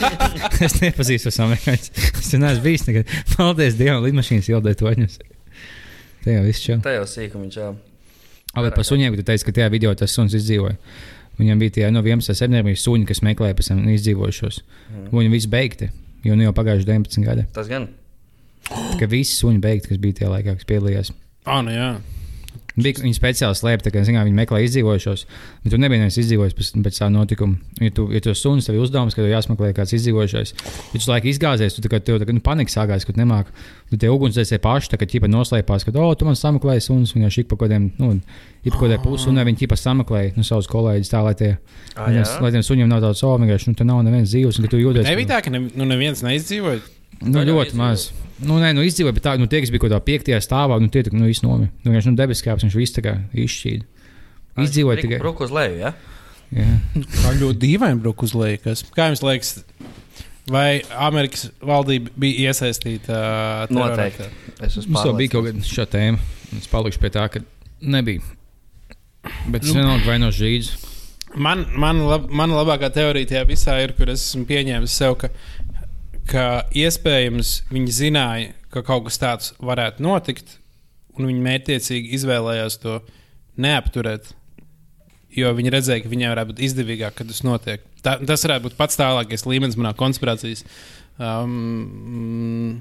es 0.66 0.74
nepazīstu 0.82 1.30
tos 1.30 1.38
amerikāņus. 1.46 1.92
Es 2.18 2.32
tur 2.32 2.42
neesmu 2.42 2.64
bijis 2.66 2.86
nekad. 2.90 3.14
Paldies 3.36 3.78
Dievam, 3.78 4.02
lidmašīnas 4.04 4.50
ieldē 4.50 4.74
toņus. 4.82 5.20
Jau 6.28 6.42
viss 6.44 6.66
čau. 6.66 6.80
Jau 6.82 7.06
sīkumiņš, 7.08 7.60
jā. 7.62 7.70
Bet 8.58 8.74
par 8.74 8.84
suņiem, 8.84 9.14
tu 9.16 9.22
teici, 9.22 9.46
ka 9.46 9.54
tajā 9.54 9.70
video 9.70 9.94
tas 9.96 10.12
suns 10.12 10.34
izdzīvoja. 10.34 10.74
Viņam 11.38 11.62
bija 11.62 11.76
tie 11.76 11.88
no 11.94 12.02
11. 12.02 12.34
septembrī 12.34 12.74
suņi, 12.74 13.06
kas 13.08 13.22
meklēja 13.22 13.56
pēc 13.58 13.70
tam 13.70 13.84
izdzīvojušos. 13.94 14.60
Mhm. 14.90 15.08
Viņi 15.14 15.34
visi 15.34 15.50
beigti, 15.52 15.90
jo 16.26 16.36
nu 16.38 16.48
jau 16.48 16.54
pagājuši 16.56 16.88
19 16.88 17.26
gadi. 17.26 17.46
Tas 17.54 17.70
gan. 17.70 17.88
Ka 18.98 19.06
visi 19.08 19.36
suņi 19.38 19.62
beigti, 19.62 19.92
kas 19.92 20.00
bija 20.02 20.20
tajā 20.20 20.32
laikā, 20.34 20.56
kas 20.58 20.68
piedalījās. 20.68 21.12
Ah, 21.46 21.62
nu 21.64 21.72
jā. 21.72 21.92
Bija, 22.78 23.02
viņi 23.02 23.16
speciāli 23.16 23.58
slēpja, 23.58 23.88
tā 23.88 23.92
kā 23.94 24.02
zinām, 24.06 24.28
viņi 24.28 24.38
meklē 24.38 24.60
izdzīvojušos. 24.68 25.24
Bet 25.64 25.72
tu 25.74 25.80
nebija 25.82 26.02
neviens 26.02 26.18
izdzīvojis 26.22 26.54
pēc, 26.54 26.68
pēc 26.84 27.00
tā 27.00 27.08
notikuma. 27.10 27.58
Ja 27.82 27.90
tu, 27.94 28.04
ja 28.14 28.22
tu 28.22 28.34
suns 28.38 28.68
tev 28.68 28.78
ir 28.78 28.84
uzdevums, 28.84 29.16
ka 29.16 29.24
tev 29.24 29.32
jāsmeklē 29.32 29.72
kāds 29.74 29.96
izdzīvojušais, 29.98 30.54
ja 30.92 31.00
tu 31.00 31.10
laiku 31.10 31.30
izgāzies, 31.32 31.74
tu 31.74 31.82
tā 31.82 31.98
tev 31.98 32.20
tā 32.22 32.28
kā, 32.28 32.36
nu, 32.36 32.42
panika 32.44 32.70
sākās, 32.70 33.06
ka 33.08 33.16
tu 33.16 33.22
nemāki. 33.22 33.50
Tu 33.90 33.98
tie 33.98 34.12
ugunsdzēsēji 34.12 34.62
paši, 34.62 34.92
tā 34.92 35.00
ķipa 35.00 35.30
noslēpās, 35.32 35.86
ka, 35.88 35.94
oh, 35.96 36.12
tu 36.18 36.28
man 36.28 36.38
sameklēji 36.38 36.84
suns, 36.86 37.16
un 37.16 37.24
viņš 37.24 37.40
ik 37.42 37.48
pa 37.50 37.56
kaut 37.56 37.66
kādiem, 37.66 37.88
nu, 37.98 38.12
ik 38.62 38.74
pa 38.74 38.76
kaut 38.76 38.84
kādiem 38.84 39.04
pusunē, 39.06 39.46
viņi 39.48 39.62
ķipa 39.64 39.78
sameklēja, 39.80 40.34
nu, 40.36 40.44
savus 40.46 40.68
kolēģus 40.70 41.10
tā, 41.14 41.24
lai 41.24 41.34
tie, 41.40 41.54
Ah, 41.98 42.12
lai, 42.14 42.22
lai 42.44 42.52
tiem 42.54 42.62
suņiem 42.62 42.90
nav 42.90 43.02
tāds, 43.02 43.24
oh, 43.26 43.34
vienkārši, 43.40 43.72
nu, 43.72 43.78
te 43.78 43.86
nav 43.86 44.04
nevienas 44.06 44.30
dzīves, 44.30 44.60
un 44.60 44.66
ka 44.66 44.70
tu 44.70 44.78
jūties. 44.78 45.08
Nebija 45.08 45.32
tā, 45.32 45.40
ka 45.42 45.50
ne, 45.50 45.64
nu, 45.66 45.86
neviens 45.88 46.22
neizdzīvoja. 46.22 46.78
Nu, 47.26 47.42
ļoti 47.42 47.78
maz. 47.78 48.10
Nu, 48.46 48.58
nē, 48.62 48.70
nu, 48.76 48.84
izdzīvoja, 48.86 49.14
bet 49.16 49.24
tā, 49.26 49.32
nu, 49.40 49.48
tie, 49.50 49.60
kas 49.64 49.70
bija 49.74 49.82
kaut 49.82 49.90
kādā 49.90 50.00
piektajā 50.06 50.38
stāvā, 50.44 50.76
nu, 50.82 50.86
tie 50.94 51.02
tā, 51.06 51.10
nu, 51.14 51.26
viss 51.26 51.42
nomira. 51.42 51.70
Nu, 51.82 51.90
vienkārši, 51.90 52.12
nu, 52.12 52.18
debeskāps, 52.20 52.62
viņš 52.66 52.76
viss 52.78 52.94
tā 52.94 53.02
kā 53.02 53.16
izšķīda. 53.34 53.84
Izdzīvoja 54.62 55.02
tikai. 55.02 55.18
Bruk 55.22 55.40
uz 55.46 55.50
leju, 55.54 55.78
jā? 55.82 55.92
Jā. 56.54 56.68
Tā 57.18 57.32
ļoti 57.38 57.58
dīvaini 57.64 58.00
brūk 58.02 58.22
uz 58.28 58.32
leju. 58.38 58.60
kas- 58.64 58.84
Kā 58.96 59.08
jums 59.10 59.20
liekas, 59.26 59.50
vai 60.48 60.80
Amerikas 60.96 61.48
valdība 61.60 62.10
bija 62.16 62.48
iesaistīta? 62.48 63.18
uh, 63.68 63.74
Noteikti. 63.74 64.30
Es 64.62 64.78
esmu 64.80 64.94
Mums 64.94 65.04
jau 65.06 65.16
bija 65.18 65.34
kaut 65.34 65.44
kāda 65.50 65.66
šī 65.74 65.86
tēma. 65.92 66.18
Es 66.58 66.66
palikšu 66.72 67.02
pie 67.02 67.10
tā, 67.10 67.26
ka 67.30 67.42
nebija. 67.82 68.22
Bet 69.50 69.64
es 69.66 69.74
vienalga 69.76 70.06
vainošu 70.08 70.40
žīdus. 70.46 70.70
Man, 71.36 71.66
man, 71.76 71.98
lab, 72.08 72.30
man 72.32 72.50
labākā 72.56 72.88
teorija 72.94 73.28
tajā 73.28 73.44
visā 73.50 73.74
ir, 73.84 73.92
kur 73.98 74.08
es 74.08 74.22
esmu 74.30 74.46
pieņēmis 74.48 74.94
sev, 74.96 75.18
ka, 75.20 75.28
ka 76.28 76.46
iespējams 76.76 77.52
viņi 77.72 77.94
zināja, 77.94 78.52
ka 78.72 78.84
kaut 78.86 79.06
kas 79.08 79.20
tāds 79.20 79.52
varētu 79.64 80.04
notikt, 80.04 80.58
un 81.16 81.28
viņi 81.28 81.44
mērķiecīgi 81.44 82.12
izvēlējās 82.18 82.78
to 82.82 82.98
neapturēt. 83.60 84.34
Jo 85.38 85.52
viņi 85.56 85.72
redzēja, 85.72 86.02
ka 86.04 86.10
viņiem 86.10 86.32
varētu 86.32 86.52
būt 86.52 86.62
izdevīgāk, 86.68 87.16
kad 87.18 87.28
tas 87.30 87.42
notiek. 87.46 87.82
Tā, 88.04 88.16
tas 88.26 88.44
varētu 88.46 88.68
būt 88.68 88.78
pats 88.78 88.98
tālākais 88.98 89.44
līmenis 89.46 89.76
manā 89.78 89.92
konspirācijas 89.98 90.64
um, 91.20 92.78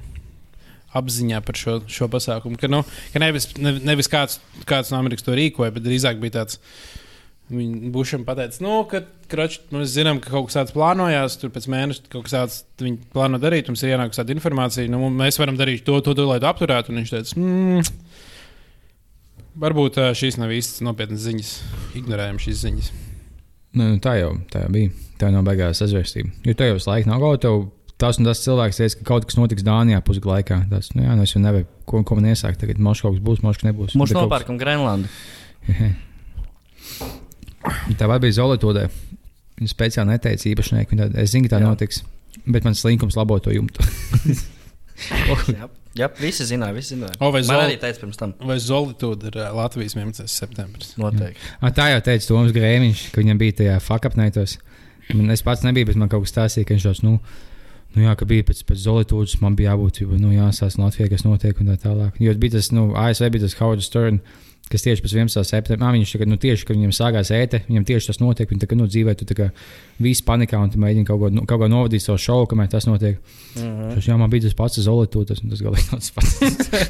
apziņā 0.95 1.41
par 1.45 1.59
šo, 1.59 1.79
šo 1.91 2.07
pasākumu. 2.11 2.59
Ka, 2.61 2.69
nu, 2.71 2.83
ka 3.13 3.21
nevis, 3.21 3.49
ne, 3.59 3.75
nevis 3.83 4.09
kāds, 4.11 4.39
kāds 4.69 4.93
no 4.93 5.01
Amerikas 5.01 5.25
to 5.27 5.35
rīkoja, 5.37 5.73
bet 5.75 5.85
drīzāk 5.85 6.21
bija 6.23 6.39
tāds. 6.39 6.61
Viņi 7.47 7.91
Bušam 7.95 8.25
pateica, 8.27 8.59
nu, 8.65 8.81
ka 8.91 9.05
kroč, 9.31 9.61
mēs 9.71 9.93
zinām, 9.93 10.17
ka 10.19 10.33
kaut 10.33 10.49
kas 10.49 10.57
tāds 10.57 10.73
plānojās, 10.75 11.37
tur 11.39 11.51
pēc 11.55 11.69
mēneša 11.71 12.09
kaut 12.11 12.25
kas 12.25 12.35
tāds 12.35 12.57
viņi 12.83 12.97
plāno 13.13 13.39
darīt, 13.39 13.69
mums 13.71 13.83
ir 13.85 13.93
ienākusi 13.95 14.19
tāda 14.19 14.35
informācija, 14.35 14.91
nu, 14.91 15.07
mēs 15.15 15.39
varam 15.39 15.55
darīt 15.59 15.85
to, 15.87 15.95
to, 16.03 16.11
to 16.17 16.25
lai 16.27 16.41
to 16.43 16.49
apturētu. 16.49 16.91
Un 16.91 16.99
viņš 16.99 17.13
teica, 17.13 17.37
mm, 17.39 17.87
varbūt 19.63 20.01
šīs 20.19 20.41
nav 20.41 20.51
īstas 20.57 20.83
nopietnas 20.83 21.23
ziņas, 21.23 21.53
ignorējam 22.01 22.41
šīs 22.43 22.63
ziņas. 22.65 22.91
Nu, 23.77 23.93
nu, 23.93 24.01
tā, 24.03 24.17
jau, 24.19 24.33
tā 24.51 24.65
jau 24.65 24.73
bija. 24.73 24.91
Tā 25.17 25.29
nav 25.33 25.45
beigās 25.47 25.79
sazvērstība. 25.81 26.33
Jo 26.45 26.55
tev 26.57 26.73
jau 26.73 26.81
laika 26.91 27.09
nav 27.09 27.23
gauta. 27.23 27.53
Tas 27.97 28.19
un 28.21 28.27
tas 28.27 28.43
cilvēks 28.43 28.77
teica, 28.77 28.99
ka 28.99 29.07
kaut 29.07 29.25
kas 29.25 29.39
notiks 29.39 29.65
Dānijā 29.65 30.03
pusgadu 30.05 30.29
laikā. 30.29 30.59
Tas, 30.69 30.91
nu, 30.93 31.01
jā, 31.07 31.15
nu, 31.17 31.25
jau 31.25 31.41
nevaru, 31.41 31.65
ko, 31.89 32.03
ko 32.05 32.17
man 32.19 32.29
iesākt. 32.29 32.59
Tagad 32.61 32.77
mums 32.77 33.01
kaut 33.01 33.15
kas 33.15 33.23
būs, 33.25 33.41
mums 33.45 33.57
kas 33.57 33.69
nebūs. 33.71 33.95
Mums 33.97 34.13
nopērkam 34.13 34.59
Grenlandu. 34.61 35.09
Tā 37.99 38.07
vai 38.09 38.19
bija 38.23 38.37
Zolītodē. 38.39 38.87
Viņa 39.57 39.71
speciāli 39.73 40.13
neteica 40.13 40.53
tāda, 40.61 41.09
Es 41.17 41.31
zinu, 41.33 41.49
ka 41.49 41.55
tā 41.57 41.61
Jā. 41.63 41.71
notiks. 41.71 42.03
Bet 42.45 42.63
mans 42.63 42.79
slinkums 42.83 43.15
labo 43.17 43.39
to 43.39 43.51
jumtu. 43.51 43.81
Jā, 45.53 45.67
jā, 45.97 46.07
visi 46.17 46.45
zināja, 46.49 46.73
visi 46.73 46.95
zināja. 46.95 47.13
O, 47.21 47.29
vai 47.33 47.43
Man 47.45 47.59
arī 47.67 47.75
teica 47.81 48.01
pirms 48.01 48.17
tam. 48.17 48.31
Vai 48.49 48.55
Zolītūda 48.61 49.29
ir 49.29 49.35
ā, 49.43 49.49
Latvijas 49.53 49.93
11. 49.97 50.25
septembris? 50.31 50.95
Noteikti. 50.97 51.41
Ah, 51.61 51.69
tā 51.73 51.91
jau 51.91 51.99
teica 52.07 52.25
Toms 52.31 52.53
Grēmiņš, 52.55 53.03
ka 53.13 53.21
viņam 53.21 53.41
bija 53.41 53.57
tajā 53.61 53.75
fakapnētos. 53.85 54.57
Man- 55.13 55.29
Es 55.31 55.41
pats 55.45 55.61
nebiju, 55.63 55.85
bet 55.91 55.95
man 56.01 56.09
kaut 56.09 56.25
kas 56.25 56.33
stāstīja, 56.33 56.65
ka 56.67 56.73
viņš 56.73 56.87
tāds, 56.89 57.03
nu, 57.05 57.19
nu 57.95 58.03
jā, 58.07 58.15
ka 58.17 58.25
bija 58.25 58.43
pēc, 58.49 58.63
pēc 58.67 58.81
Zolītūdas, 58.87 59.37
man 59.41 59.55
bija 59.55 59.75
jābūt, 59.75 60.01
jo, 60.01 60.17
nu, 60.17 60.33
jāsās 60.33 60.79
Latvijā, 60.81 61.09
kas 61.13 61.23
notiek 61.23 61.61
un 61.61 61.67
tā 61.71 61.77
tālāk. 61.85 62.17
Jo 62.19 62.33
bija 62.33 62.57
tas, 62.57 62.71
nu, 62.73 62.89
ASV 62.97 63.29
bija 63.31 63.45
tas 63.45 63.55
Howard 63.61 63.85
Stern. 63.85 64.19
Kas 64.67 64.83
tieši 64.83 65.03
pēc 65.03 65.13
11. 65.15 65.43
septembra, 65.47 65.93
viņš 65.95 66.11
tagad, 66.17 66.27
nu, 66.27 66.35
tieši, 66.35 66.65
kad 66.67 66.75
viņam 66.75 66.91
sākās 66.91 67.29
ēte, 67.31 67.61
viņam 67.69 67.85
tieši 67.87 68.09
tas 68.11 68.19
notiek. 68.19 68.49
Tā 68.51 68.67
kā, 68.67 68.75
nu, 68.75 68.87
dzīvē, 68.91 69.13
tu 69.15 69.27
kā 69.37 69.49
viss 70.03 70.21
panikā 70.25 70.59
un 70.59 70.69
tu 70.73 70.81
mēģini 70.81 71.07
kaut 71.07 71.21
ko, 71.21 71.29
nu, 71.33 71.45
kaut 71.47 71.61
ko 71.61 71.69
novadīt 71.71 72.03
savu 72.03 72.19
šovu, 72.21 72.49
kamēr 72.51 72.67
tas 72.73 72.85
notiek. 72.89 73.15
Mm 73.55 73.61
-hmm. 73.63 73.93
Tas, 73.95 74.07
jā, 74.07 74.17
man 74.19 74.29
bija 74.29 74.43
tas 74.43 74.53
pats 74.53 74.79
Zolītūda, 74.83 75.27
tas, 75.31 75.39
tas 75.49 75.61
galīgi 75.63 75.87
nav 75.91 75.99
tas 75.99 76.11
pats. 76.11 76.35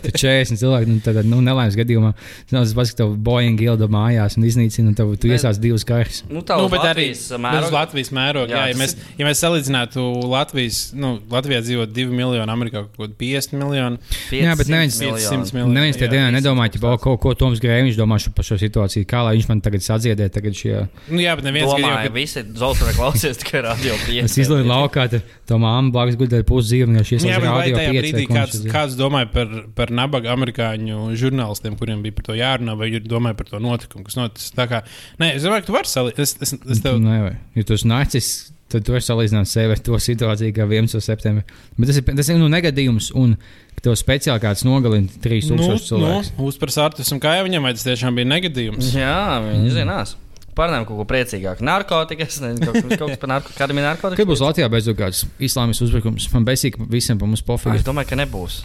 Tur 0.01 0.11
40 0.11 0.57
cilvēki, 0.63 0.87
nu, 0.89 0.99
tādā, 1.05 1.23
nu, 1.23 1.41
nelaimes 1.41 1.77
gadījumā, 1.77 2.13
tas 2.17 2.51
nav 2.51 2.65
tas 2.65 2.73
pats, 2.73 2.91
ka 2.91 2.97
tev 3.03 3.15
Boeing 3.15 3.61
ielda 3.61 3.87
mājās 3.87 4.37
un 4.37 4.43
iznīcina, 4.43 4.87
un 4.87 4.95
tev, 4.97 5.13
tu 5.21 5.27
iesāc 5.27 5.59
divas 5.61 5.85
karus. 5.85 6.23
Nu, 6.29 6.41
tā 6.41 6.57
Nu, 6.57 6.67
arī 6.67 7.07
Latvijas 7.07 7.31
uz 7.31 7.39
mēroga. 7.39 7.71
Latvijas 7.71 8.11
mēroga. 8.11 8.49
Jā, 8.51 8.57
Jā, 8.57 8.67
ja, 8.73 8.75
mēs, 8.75 8.95
ja 9.17 9.25
mēs 9.27 9.43
salīdzinātu 9.43 10.03
Latvijas, 10.27 10.81
nu, 10.97 11.19
Latvijā 11.31 11.61
dzīvo 11.61 11.85
2 11.85 12.09
miljoni, 12.09 12.51
Amerikā 12.51 12.83
kaut 12.83 12.97
kāda 12.97 13.15
50 13.21 13.53
miljoni. 13.61 13.97
Jā, 14.31 14.57
bet 14.57 14.67
neviens- 14.67 14.99
500 14.99 15.53
miljoni. 15.53 15.73
Neviens 15.73 15.97
tajā 15.97 16.09
jā, 16.09 16.13
dienā 16.17 16.31
nedomāja, 16.35 16.73
ka 16.75 16.97
kaut 16.97 17.21
ko 17.21 17.33
Toms 17.37 17.59
Grēviņš 17.67 17.97
domā 17.99 18.17
šo- 18.23 18.31
par 18.37 18.47
šo 18.47 18.57
situāciju, 18.61 19.05
kā 19.11 19.21
lai 19.27 19.35
viņš 19.37 19.47
man 19.51 19.61
tagad 19.65 19.83
sadziedē, 19.85 20.29
tagad 20.33 20.55
šie. 20.55 20.73
Nu, 21.11 21.19
jā, 21.19 21.35
bet 21.35 21.45
neviens 21.49 21.67
gadījumā, 21.73 21.99
ka 22.07 22.13
visi 22.15 22.43
Zoltana 22.57 22.93
klausies 22.95 23.37
tikai 23.43 23.61
radio 23.67 23.97
pieci. 24.05 24.23
Es 24.25 24.37
izlaidu 24.45 24.69
laukā, 24.71 25.05
tad 25.11 25.27
tā 25.49 25.59
māma 25.61 25.91
blakus 25.93 26.17
gudēja 26.23 26.47
pusi 26.47 26.71
dzīvi, 26.71 26.89
viņš 26.95 27.13
iesaistījās 27.17 27.43
bet 27.43 27.49
vai 27.51 27.59
radio 27.61 27.77
tajā 27.81 27.91
pieci, 27.91 28.01
brīdī 28.07 28.23
viņš 28.25 28.35
kāds, 28.39 28.65
kāds 28.71 28.97
domāja 28.99 29.29
par, 29.35 29.53
par 29.77 29.91
nabaga 30.01 30.33
amerikāņu 30.37 31.11
žurnālistiem, 31.19 31.77
kuriem 31.79 32.01
bija 32.05 32.15
par 32.17 32.29
to 32.31 32.37
jārunā, 32.39 32.77
vai 32.79 32.89
viņi 32.91 33.03
domāja 33.11 33.37
par 33.43 33.51
to 33.51 33.59
notikumu, 33.63 34.07
kas 34.07 34.15
noticis? 34.19 34.53
Tā 34.57 34.65
kā, 34.71 34.81
nē, 35.21 35.33
es 35.37 35.43
domāju, 35.45 35.65
ka 35.65 35.71
tu 35.71 35.75
vari 35.77 35.91
salīdzināt. 35.91 36.23
Es, 36.23 36.37
es, 36.47 36.55
es 36.77 36.83
tev, 36.85 37.01
Nē, 37.03 37.17
vai. 37.27 37.33
Ja 37.59 37.63
tu 37.67 37.75
esi 37.75 37.87
nacis, 37.91 38.29
tad 38.71 38.83
tu 38.87 38.91
vari 38.95 39.05
salīdzināt 39.05 39.47
sevi 39.51 39.75
ar 39.75 39.79
to 39.83 39.99
situāciju, 40.03 40.55
kā 40.55 40.65
11. 40.67 40.99
septembrī. 41.03 41.43
Bet 41.77 41.91
tas 41.91 41.99
ir, 42.01 42.07
tas 42.19 42.29
ir 42.33 42.39
nu, 42.41 42.49
negadījums, 42.51 43.11
un 43.15 43.37
ka 43.77 43.85
tev 43.85 43.93
speciāli 43.99 44.41
kāds 44.41 44.63
nogalina 44.65 45.07
3000 45.21 45.53
nu, 45.59 45.75
cilvēku. 45.77 46.31
nu, 46.37 46.47
uzpars 46.49 46.77
Artus 46.81 47.11
un 47.13 47.19
kā 47.21 47.35
viņam, 47.45 47.67
vai 47.67 47.75
tas 47.77 47.85
tiešām 47.85 48.17
bija 48.17 48.29
negadījums? 48.31 48.89
Jā, 48.97 49.37
viņi 49.45 49.73
zinās. 49.75 50.15
Parunājam 50.57 50.87
kaut 50.89 50.97
ko 50.97 51.05
priecīgāku. 51.05 51.61
Narkotikas, 51.61 52.39
kaut, 52.41 52.79
kas- 52.81 53.19
par 53.21 53.29
narkotikām. 53.29 53.59
Kādam 53.59 53.77
ir 53.77 53.85
narkotikas? 53.85 54.17
Kad 54.17 54.31
būs 54.31 54.41
Latvijā 54.41 54.69
beidzot 54.73 54.97
kāds 54.97 55.19
islāmas 55.37 55.77
uzbrukums, 55.85 56.25
man 56.33 56.47
besīgi 56.49 56.79
ka 56.79 56.87
visiem 56.89 57.19
par 57.21 57.29
mums 57.29 57.43
Es 57.43 57.45
pofīgi. 57.45 57.83
domāju, 57.85 58.09
ka 58.09 58.17
nebūs. 58.17 58.63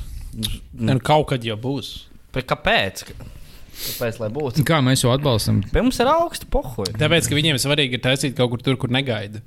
Nu, 0.72 0.96
kaut 1.04 1.28
kad 1.34 1.44
jau 1.44 1.58
būs. 1.60 2.06
Bet 2.32 2.48
kāpēc? 2.48 3.04
Kāpēc, 3.82 4.18
lai 4.22 4.30
būtu? 4.32 4.64
Kā 4.64 4.80
mēs 4.84 5.04
to 5.04 5.12
atbalstam? 5.12 5.60
Pie 5.72 5.82
mums 5.84 6.00
ir 6.00 6.08
augsta 6.08 6.48
pohoja. 6.48 6.96
Tāpēc, 6.96 7.28
ka 7.28 7.36
viņiem 7.36 7.60
svarīgi 7.60 7.98
ir 8.00 8.02
taisīt 8.04 8.34
kaut 8.38 8.50
kur 8.54 8.64
tur, 8.64 8.76
kur 8.80 8.88
negaida. 8.88 9.42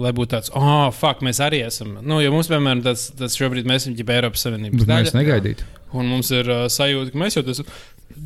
Lai 0.00 0.12
būtu 0.16 0.32
tāds, 0.32 0.52
oh, 0.56 0.88
fuck, 0.96 1.24
mēs 1.26 1.40
arī 1.44 1.62
esam. 1.66 1.98
Nu, 2.00 2.20
jo 2.24 2.30
mums, 2.32 2.48
piemēram, 2.50 2.82
tas, 2.86 3.08
tas 3.18 3.36
šobrīd 3.38 3.68
mēs 3.68 3.84
esam 3.84 3.96
ģipē 3.98 4.20
Eiropas 4.20 4.46
Savienības 4.46 4.84
Bet 4.84 4.92
mēs 4.92 5.10
daļa. 5.10 5.18
negaidītu. 5.20 5.66
Un 6.00 6.06
mums 6.08 6.30
ir 6.32 6.48
uh, 6.48 6.68
sajūta, 6.72 7.12
ka 7.12 7.20
mēs 7.20 7.36
jau 7.36 7.44
esam 7.50 7.68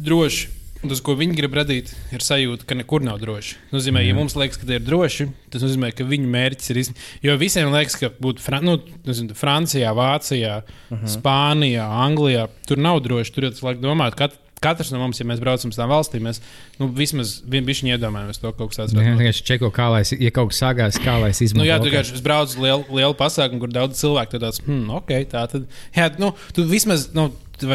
droši. 0.04 0.52
Tas, 0.84 1.00
ko 1.00 1.14
viņi 1.16 1.32
grib 1.38 1.54
radīt, 1.56 1.94
ir 2.12 2.20
sajūta, 2.20 2.66
ka 2.68 2.76
nekur 2.76 3.00
nav 3.00 3.16
droši. 3.22 3.54
Tas 3.70 3.78
nozīmē, 3.78 4.02
ja 4.04 4.12
mums 4.16 4.34
liekas, 4.36 4.58
ka 4.60 4.66
tie 4.68 4.76
ir 4.76 4.84
droši, 4.84 5.26
tas 5.54 5.64
nozīmē, 5.64 5.88
ka 5.96 6.04
viņu 6.04 6.28
mērķis 6.34 6.72
ir 6.74 6.80
izsmeļot. 6.82 7.06
Jo 7.24 7.36
visiem 7.40 7.72
liekas, 7.72 7.96
ka 8.02 8.10
būt 8.20 8.42
Fran 8.44 8.68
nu, 8.68 8.74
nezinu, 9.08 9.32
Francijā, 9.38 9.94
Vācijā, 9.96 10.58
uh 10.60 10.92
-huh. 10.92 11.08
Spānijā, 11.08 11.86
Anglijā, 12.04 12.50
tur 12.68 12.82
nav 12.84 13.00
droši. 13.00 13.32
Tur 13.32 13.48
jau 13.48 13.54
tas 13.56 13.64
laik 13.64 13.80
domāt, 13.80 14.18
kat, 14.20 14.36
katrs 14.64 14.90
no 14.94 14.98
mums, 15.02 15.20
ja 15.20 15.26
mēs 15.28 15.42
braucam 15.42 15.72
uz 15.72 15.78
tām 15.78 15.92
valstīm, 15.92 16.24
mēs 16.28 16.40
nu, 16.80 16.88
vismaz 16.96 17.36
viņi 17.46 17.94
iedomājamies 17.94 18.40
to 18.42 18.52
kaut 18.56 18.72
kas 18.72 18.80
tāds. 18.82 18.96
Jā, 18.96 19.14
vienkārši 19.18 19.46
čeko, 19.52 19.70
kā 19.74 19.90
lai, 19.92 20.00
es- 20.06 20.14
ja 20.16 20.32
kaut 20.34 20.50
kas 20.52 20.62
sākās, 20.64 20.98
kā 21.04 21.18
lai 21.20 21.30
es 21.34 21.42
Nu, 21.54 21.64
jā, 21.68 21.78
tu 21.82 21.90
vienkārši 21.90 22.22
brauc 22.24 22.48
uz 22.48 22.56
lielu, 22.58 22.84
lielu 22.90 23.14
pasākumu, 23.18 23.60
kur 23.60 23.72
daudz 23.74 24.00
cilvēku 24.00 24.34
tur 24.34 24.44
tāds, 24.48 24.60
hmm, 24.64 24.88
ok, 25.00 25.12
tā 25.30 25.44
tad. 25.52 25.66
Jā, 25.96 26.10
nu, 26.18 26.32
tu 26.56 26.64
vismaz, 26.68 27.10
nu, 27.14 27.28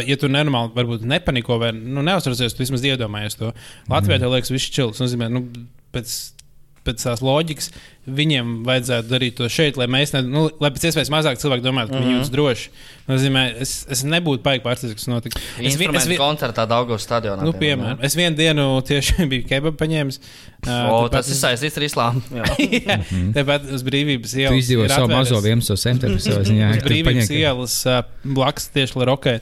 ja 0.06 0.18
tu 0.20 0.28
nenormāli, 0.28 0.74
varbūt 0.76 1.06
nepaniko 1.08 1.60
vai 1.62 1.72
nu, 1.76 2.02
neuztraucies, 2.06 2.54
tu 2.58 2.64
vismaz 2.66 2.84
iedomājies 2.84 3.38
to. 3.40 3.54
Latvijā 3.90 4.20
tev 4.20 4.34
liekas, 4.34 4.52
viss 4.52 4.70
čils. 4.74 4.98
Tas 4.98 5.06
nozīmē, 5.08 5.30
nu, 5.32 5.46
pēc, 5.96 6.16
pēc 6.90 7.06
tās 7.08 7.22
loģikas, 7.24 7.70
viņiem 8.10 8.54
vajadzētu 8.68 9.12
darīt 9.12 9.36
to 9.38 9.48
šeit, 9.54 9.78
lai 9.78 9.86
mēs, 9.92 10.12
ne, 10.16 10.24
nu, 10.26 10.48
lai 10.60 10.72
pēc 10.74 10.90
iespējas 10.90 11.12
mazāk 11.14 11.40
cilvēku 11.42 11.64
domātu, 11.66 11.94
ka 11.94 12.00
mm 12.00 12.02
-hmm. 12.02 12.10
viņi 12.10 12.18
jūtas 12.18 12.32
droši. 12.34 12.72
Nozīmē, 13.10 13.44
es, 13.64 13.74
es 13.90 14.04
nebūtu 14.06 14.44
baigi 14.46 14.64
pārsteigts, 14.66 14.98
kas 15.00 15.08
notika. 15.10 15.40
Es, 15.62 15.78
biju 15.78 15.94
vi- 16.08 16.18
koncertā 16.18 16.66
Daugos 16.70 17.06
stadionā. 17.06 17.44
Nu, 17.46 17.54
piemēram, 17.54 18.04
es 18.06 18.16
vienu 18.18 18.36
dienu 18.38 18.68
tieši 18.86 19.26
biju 19.32 19.48
kebabu 19.50 19.78
paņēmis. 19.78 20.20
jā. 20.20 20.90
O, 20.90 21.08
tāpat 21.08 21.12
tas 21.12 21.28
ir 21.30 21.34
es- 21.34 21.44
saistīts 21.44 21.78
ar 21.78 21.84
islāmu. 21.84 22.22
Jā. 22.40 22.46
Jā, 22.60 23.00
Tāpat 23.34 23.72
uz 23.74 23.84
brīvības 23.84 24.36
ielas. 24.38 24.60
izdzīvoji 24.64 24.86
ir 24.86 24.90
savu 24.94 25.08
mazo 25.08 25.36
atvēries- 25.36 25.56
11. 25.56 25.78
septembrī 25.78 26.20
savā 26.20 26.44
ziņā. 26.46 26.70
Uz 26.78 26.84
brīvības 26.84 27.30
ielas 27.34 27.86
uh, 27.86 28.02
blakus 28.24 28.68
tieši 28.74 29.00
Larokai. 29.00 29.40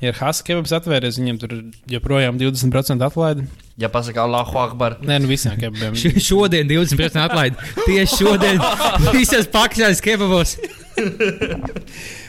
Ja 0.00 0.12
ir 0.12 0.14
Haskebabs 0.14 0.70
atvērties, 0.72 1.18
viņiem 1.18 1.38
tur 1.42 1.56
joprojām 1.90 2.38
20% 2.38 3.02
atlaidi. 3.02 3.48
Ja 3.78 3.86
pasakā 3.88 4.24
Allahu 4.26 4.58
Akbar. 4.58 4.96
Nē, 5.06 5.20
nu 5.22 5.28
visiem 5.30 5.54
kebabiem. 5.60 5.94
Šodien 6.18 6.66
20% 6.66 7.20
atlaidi. 7.22 7.56
Tieši 7.86 8.16
šodien 8.24 8.58
visas 9.14 9.46
pakāpienas 9.52 10.00
kebabos. 10.02 10.56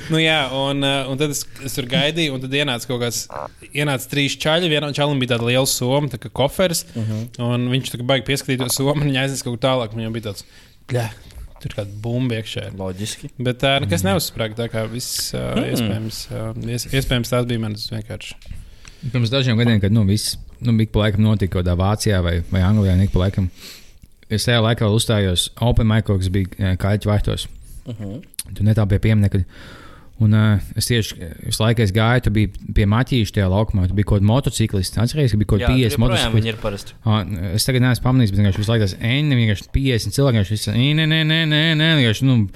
Nu, 0.09 0.17
jā, 0.21 0.37
un, 0.57 0.81
uh, 0.85 1.09
un 1.11 1.17
tad 1.21 1.29
es, 1.33 1.43
es 1.65 1.75
tur 1.77 1.85
gaidīju, 1.89 2.33
un 2.33 2.41
tad 2.41 2.53
ienāca 2.57 2.89
kaut 2.89 3.01
kāds, 3.03 3.19
ienāca 3.77 4.07
trīs 4.09 4.35
čaļi. 4.41 4.69
Vienam 4.71 4.93
čalim 4.97 5.19
bija 5.21 5.35
tāda 5.35 5.45
liela 5.49 5.69
soma, 5.69 6.09
tā 6.09 6.17
kā 6.21 6.31
koferis. 6.33 6.83
Uh 6.95 7.01
Mhm. 7.01 7.17
-huh. 7.37 7.49
Un 7.53 7.67
viņš 7.73 7.91
tā 7.93 7.99
kā 8.01 8.05
baigi 8.05 8.25
pieskatīt 8.29 8.57
to 8.63 8.69
somu, 8.73 9.01
un 9.01 9.09
viņa 9.09 9.21
aiznes 9.23 9.43
kaut 9.43 9.59
kur 9.59 9.61
tālāk. 9.69 9.93
un 9.93 9.99
Viņam 10.01 10.13
bija 10.13 10.25
tāds, 10.29 10.43
bļā, 10.89 11.07
tur 11.61 11.71
kāda 11.77 12.01
bumba 12.01 12.35
iekšā. 12.35 12.71
Loģiski. 12.77 13.29
Bet 13.39 13.59
tā 13.61 13.79
nekas 13.81 14.03
neuzsprāga. 14.03 14.55
Tā 14.55 14.67
kā 14.69 14.85
viss 14.91 15.33
uh, 15.33 15.39
iespējams, 15.65 16.27
uh, 16.31 16.69
ies, 16.69 16.85
iespējams 16.85 17.29
tās 17.29 17.45
bija 17.45 17.59
manas 17.59 17.89
vienkārši. 17.89 18.33
Pirms 19.11 19.29
dažiem 19.29 19.57
gadiem, 19.57 19.79
kad 19.81 19.91
nu, 19.91 20.05
viss 20.05 20.37
nu, 20.61 20.75
bija 20.79 20.91
pa 20.93 21.05
laikam 21.05 21.25
notika 21.25 21.57
kaut 21.57 21.65
kādā 21.65 21.75
Vācijā 21.79 22.21
vai, 22.25 22.39
vai 22.51 22.63
Anglijā, 22.65 22.95
nika 22.99 23.15
pa 23.15 23.25
laikam. 23.25 23.49
Es 24.29 24.45
tajā 24.45 24.61
laikā 24.61 24.89
uzstājos 24.93 25.49
Open 25.65 25.87
Micro, 25.89 26.19
kas 26.21 26.29
bija 26.33 26.49
eh, 26.57 26.77
kaļķu 26.79 27.09
vārtos. 27.09 27.47
Uh 27.85 27.95
-huh. 27.95 28.17
Tur 28.53 28.65
netālu 28.65 28.89
pie 28.89 28.99
pieminiekta. 28.99 29.43
Un 30.19 30.33
uh, 30.35 30.59
es 30.75 30.89
tieši 30.89 31.15
visu 31.47 31.63
laiku 31.63 31.85
gāju, 31.95 32.23
tu 32.25 32.31
biji 32.35 32.49
pie 32.75 32.85
maķīša 32.91 33.37
tajā 33.37 33.47
laukumā. 33.47 33.87
Tu 33.87 33.95
biji 33.95 34.07
kaut 34.09 34.19
kāds 34.19 34.27
motociklists. 34.27 34.97
Atceries, 34.99 35.31
ka 35.31 35.37
bija 35.39 35.47
kaut 35.47 35.61
Jā, 35.61 35.69
kāds 35.69 35.79
50 35.79 35.95
tur 35.95 36.03
joprojām 36.03 36.03
motociklisti. 36.03 36.41
viņi 36.41 36.51
ir 36.51 36.57
parasti. 36.63 36.97
Ah, 37.05 37.53
Es 37.55 37.65
tagad 37.65 37.85
neesmu 37.85 38.03
pamanījis, 38.03 38.33
bet 38.33 38.39
vienkārši 38.41 38.59
visu 38.59 38.71
laiku 38.73 38.83
tas 38.83 38.95
N, 38.99 39.31
vienkārši 39.39 39.69
50 39.77 40.17
cilvēki. 40.17 40.41
Vienkārši 40.41 40.75
nē, 40.75 41.05
nē, 41.07 41.21
nē, 41.23 41.39
nē, 41.53 41.61
nē, 41.79 41.89
vienkārši, 42.01 42.27
nu, 42.27 42.49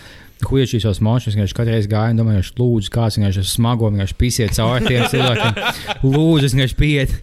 huīši 0.50 0.80
šīs 0.84 1.00
mašīnas, 1.06 1.36
vienkārši 1.38 1.56
katru 1.58 1.74
reizi 1.76 1.90
gāju, 1.92 2.14
un 2.16 2.20
domāju, 2.22 2.44
ka 2.48 2.62
lūdzu, 2.64 2.92
kāds 2.94 3.18
vienkārši 3.20 3.44
smago, 3.50 3.90
vienkārši 3.94 4.18
pisiet 4.20 4.56
cauri 4.58 4.86
tiem 4.88 5.06
cilvēkiem. 5.14 5.60
Lūdzu, 6.04 6.50
vienkārši 6.54 6.78
pieiet, 6.80 7.16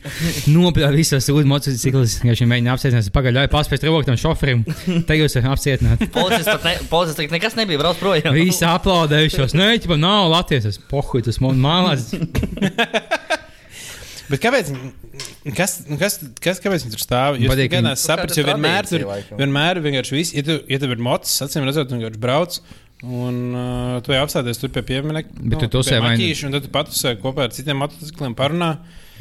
nopļāvu 0.55 0.99
visos 1.01 1.29
sūdu 1.29 1.47
motociklus, 1.51 2.18
vienkārši 2.25 2.49
mēģinu 2.51 2.73
apstiprināt, 2.75 3.11
pagaļ, 3.16 3.41
paspēt 3.53 3.87
rokam 3.89 4.11
tam 4.12 4.21
šoferim, 4.25 4.64
te 5.09 5.18
jūs 5.21 5.37
esat 5.41 5.83
ne, 5.85 5.97
policists 6.91 7.18
tagad 7.21 7.37
nekas 7.37 7.59
nebija, 7.59 7.81
brauc 7.83 8.01
projām. 8.01 8.35
Visi 8.37 8.64
aplaudējušos, 8.68 9.57
nē, 9.59 9.73
ķipa, 9.85 9.99
nav 10.01 10.29
Latvijas, 10.33 10.68
tas 10.71 10.81
pohuj, 10.91 11.25
tas 11.29 11.41
man 11.45 11.59
mālās. 11.61 12.11
Bet 14.31 14.39
kāpēc? 14.45 14.68
Kas, 15.57 15.73
nu, 15.89 15.97
kas, 15.99 16.21
kas, 16.43 16.61
kāpēc 16.62 16.85
viņi 16.85 16.95
tur 16.95 17.03
stāv? 17.03 17.39
Jūs 17.41 17.51
Patīk, 17.51 17.73
viņi- 17.73 17.87
neesat 17.89 18.05
sapratis, 18.12 18.39
jo 18.39 18.45
kāda 18.47 18.61
vienmēr 18.61 18.87
tur 18.87 19.03
vienmēr 19.41 19.81
vienkārši 19.83 20.14
viss, 20.14 20.35
ja, 20.37 20.45
tu, 20.47 20.59
ja 20.71 20.79
tev 20.79 20.95
ir 20.95 21.03
mocis, 21.03 21.35
acīm 21.47 21.66
redzot, 21.66 21.89
tu 21.91 21.97
vienkārši 21.99 22.21
brauc. 22.23 22.61
Un 23.01 23.37
uh, 23.57 24.01
tu 24.05 24.13
jau 24.13 24.25
apstāties 24.27 24.59
tur 24.61 24.69
pie 24.75 24.83
pieminiekta. 24.85 25.41
Bet 25.41 25.63
tu 25.65 25.69
tusē 25.79 26.01
vai 26.05 26.17
ne- 26.19 26.33
Un 26.47 26.53
tad 26.53 26.67
tu 26.67 26.73
patusē 26.75 27.15
kopā 27.23 27.47
ar 27.47 27.55
citiem 27.57 27.79
motocikliem 27.81 28.35
parunā. 28.37 28.75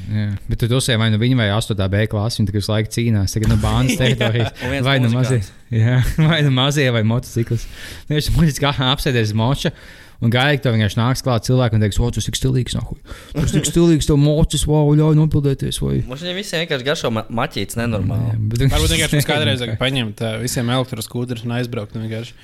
Jā, 0.08 0.26
bet 0.48 0.60
tu 0.60 0.68
esi 0.78 0.96
vai 1.00 1.10
nu 1.12 1.20
viņa 1.20 1.38
vai 1.40 1.48
8. 1.52 1.80
B 1.92 2.04
klase, 2.12 2.40
viņa 2.42 2.56
visu 2.56 2.72
laiku 2.72 2.92
cīnās. 2.96 3.36
Tagad 3.36 3.52
no 3.54 3.58
bānas 3.64 3.98
teritorijas. 4.00 4.52
Vai 4.84 5.00
nu 5.04 5.10
mazie, 5.14 5.40
jā, 5.84 5.98
vai 6.18 6.42
nu 6.44 6.52
mazie 6.56 6.90
vai 6.92 7.04
motociklis. 7.08 7.66
Viņš 8.12 8.30
muļķis 8.36 8.62
kā 8.64 8.76
apsēdies 8.92 9.32
uz 9.32 9.36
moča. 9.40 9.74
Un 10.20 10.28
gaidīt, 10.34 10.60
ka 10.66 10.74
vienkārši 10.76 10.98
nāks 11.00 11.22
klāt 11.24 11.46
cilvēki 11.48 11.78
un 11.78 11.84
teiks, 11.86 11.98
o, 12.04 12.08
tas 12.12 12.26
ir 12.28 12.36
stilīgs, 12.36 12.74
no 12.76 12.82
huļ. 12.84 12.98
Tas 13.38 13.54
ir 13.56 13.64
stilīgs, 13.64 14.08
tev 14.10 14.18
mocis, 14.20 14.66
wow, 14.68 14.90
ļauj 14.92 15.16
nopildēties. 15.16 15.80
Vai. 15.80 16.02
Mums 16.10 16.26
viņiem 16.26 16.40
visiem 16.42 16.64
vienkārši 16.66 16.88
garšo 16.90 17.12
ma 17.16 17.24
maķītis 17.32 17.80
nenormāli. 17.80 18.34
Bet, 18.52 18.66
Varbūt 18.68 18.98
vienkārši 18.98 19.24
kādreiz 19.32 19.64
vajag 19.64 19.80
paņemt 19.80 20.20
uh, 20.28 20.34
visiem 20.44 20.74
elektroskūterus 20.76 21.46
un 21.48 21.56
aizbraukt. 21.56 21.96
vienkārši 21.96 22.36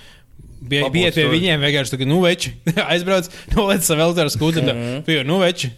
Bija 0.61 0.87
bija 0.89 1.11
pie 1.13 1.23
tur. 1.25 1.33
viņiem 1.33 1.61
vienkārši 1.61 1.91
tā, 1.93 1.97
ka, 2.01 2.05
nu, 2.09 2.21
veči, 2.23 2.53
aizbrauc, 2.91 3.27
noliec 3.55 3.83
savu 3.85 4.01
elektroskūteru. 4.07 4.71
Mhm. 4.71 5.03
Pie, 5.07 5.19
nu, 5.27 5.41
veči, 5.43 5.73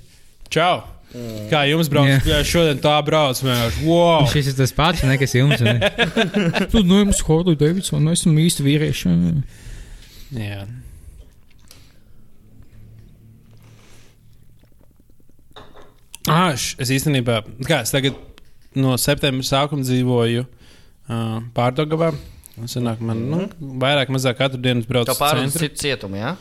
čau! 0.53 0.83
Kā 1.49 1.61
jums 1.65 1.87
brauc? 1.89 2.09
Jā. 2.11 2.17
Jā, 2.27 2.39
šodien 2.45 2.77
tā 2.83 2.93
brauc. 3.07 3.39
Wow! 3.87 4.27
Šis 4.29 4.51
ir 4.51 4.57
tas 4.59 4.73
pats, 4.75 5.01
nekas 5.07 5.33
jums. 5.33 5.63
Ne? 5.63 5.77
Tu 6.71 6.81
nu, 6.83 6.99
mums 7.07 7.23
Harley 7.25 7.55
Davidson, 7.57 8.03
mēs 8.05 8.21
esam 8.25 8.35
īsti 8.43 8.65
vīrieši. 8.67 9.13
Jā. 10.35 10.65
Ah, 16.27 16.51
š- 16.59 16.75
es 16.83 16.89
īstenībā, 16.91 17.39
kā 17.67 17.81
es 17.85 17.93
tagad 17.93 18.17
no 18.77 18.97
septembra 18.99 19.45
sākuma 19.47 19.85
dzīvoju 19.87 20.43
uh, 20.43 21.37
Pārdagavā. 21.55 22.11
Un 22.57 22.69
Sanāk, 22.71 23.01
man 23.05 23.19
nu, 23.29 23.41
vairāk, 23.81 24.09
mazāk 24.13 24.39
katru 24.39 24.61
dienu 24.61 24.85
braucu 24.87 25.13
Tā 25.13 25.33
centru. 25.37 25.61
citu 25.61 25.83
cietumu, 25.83 26.17
jā? 26.17 26.35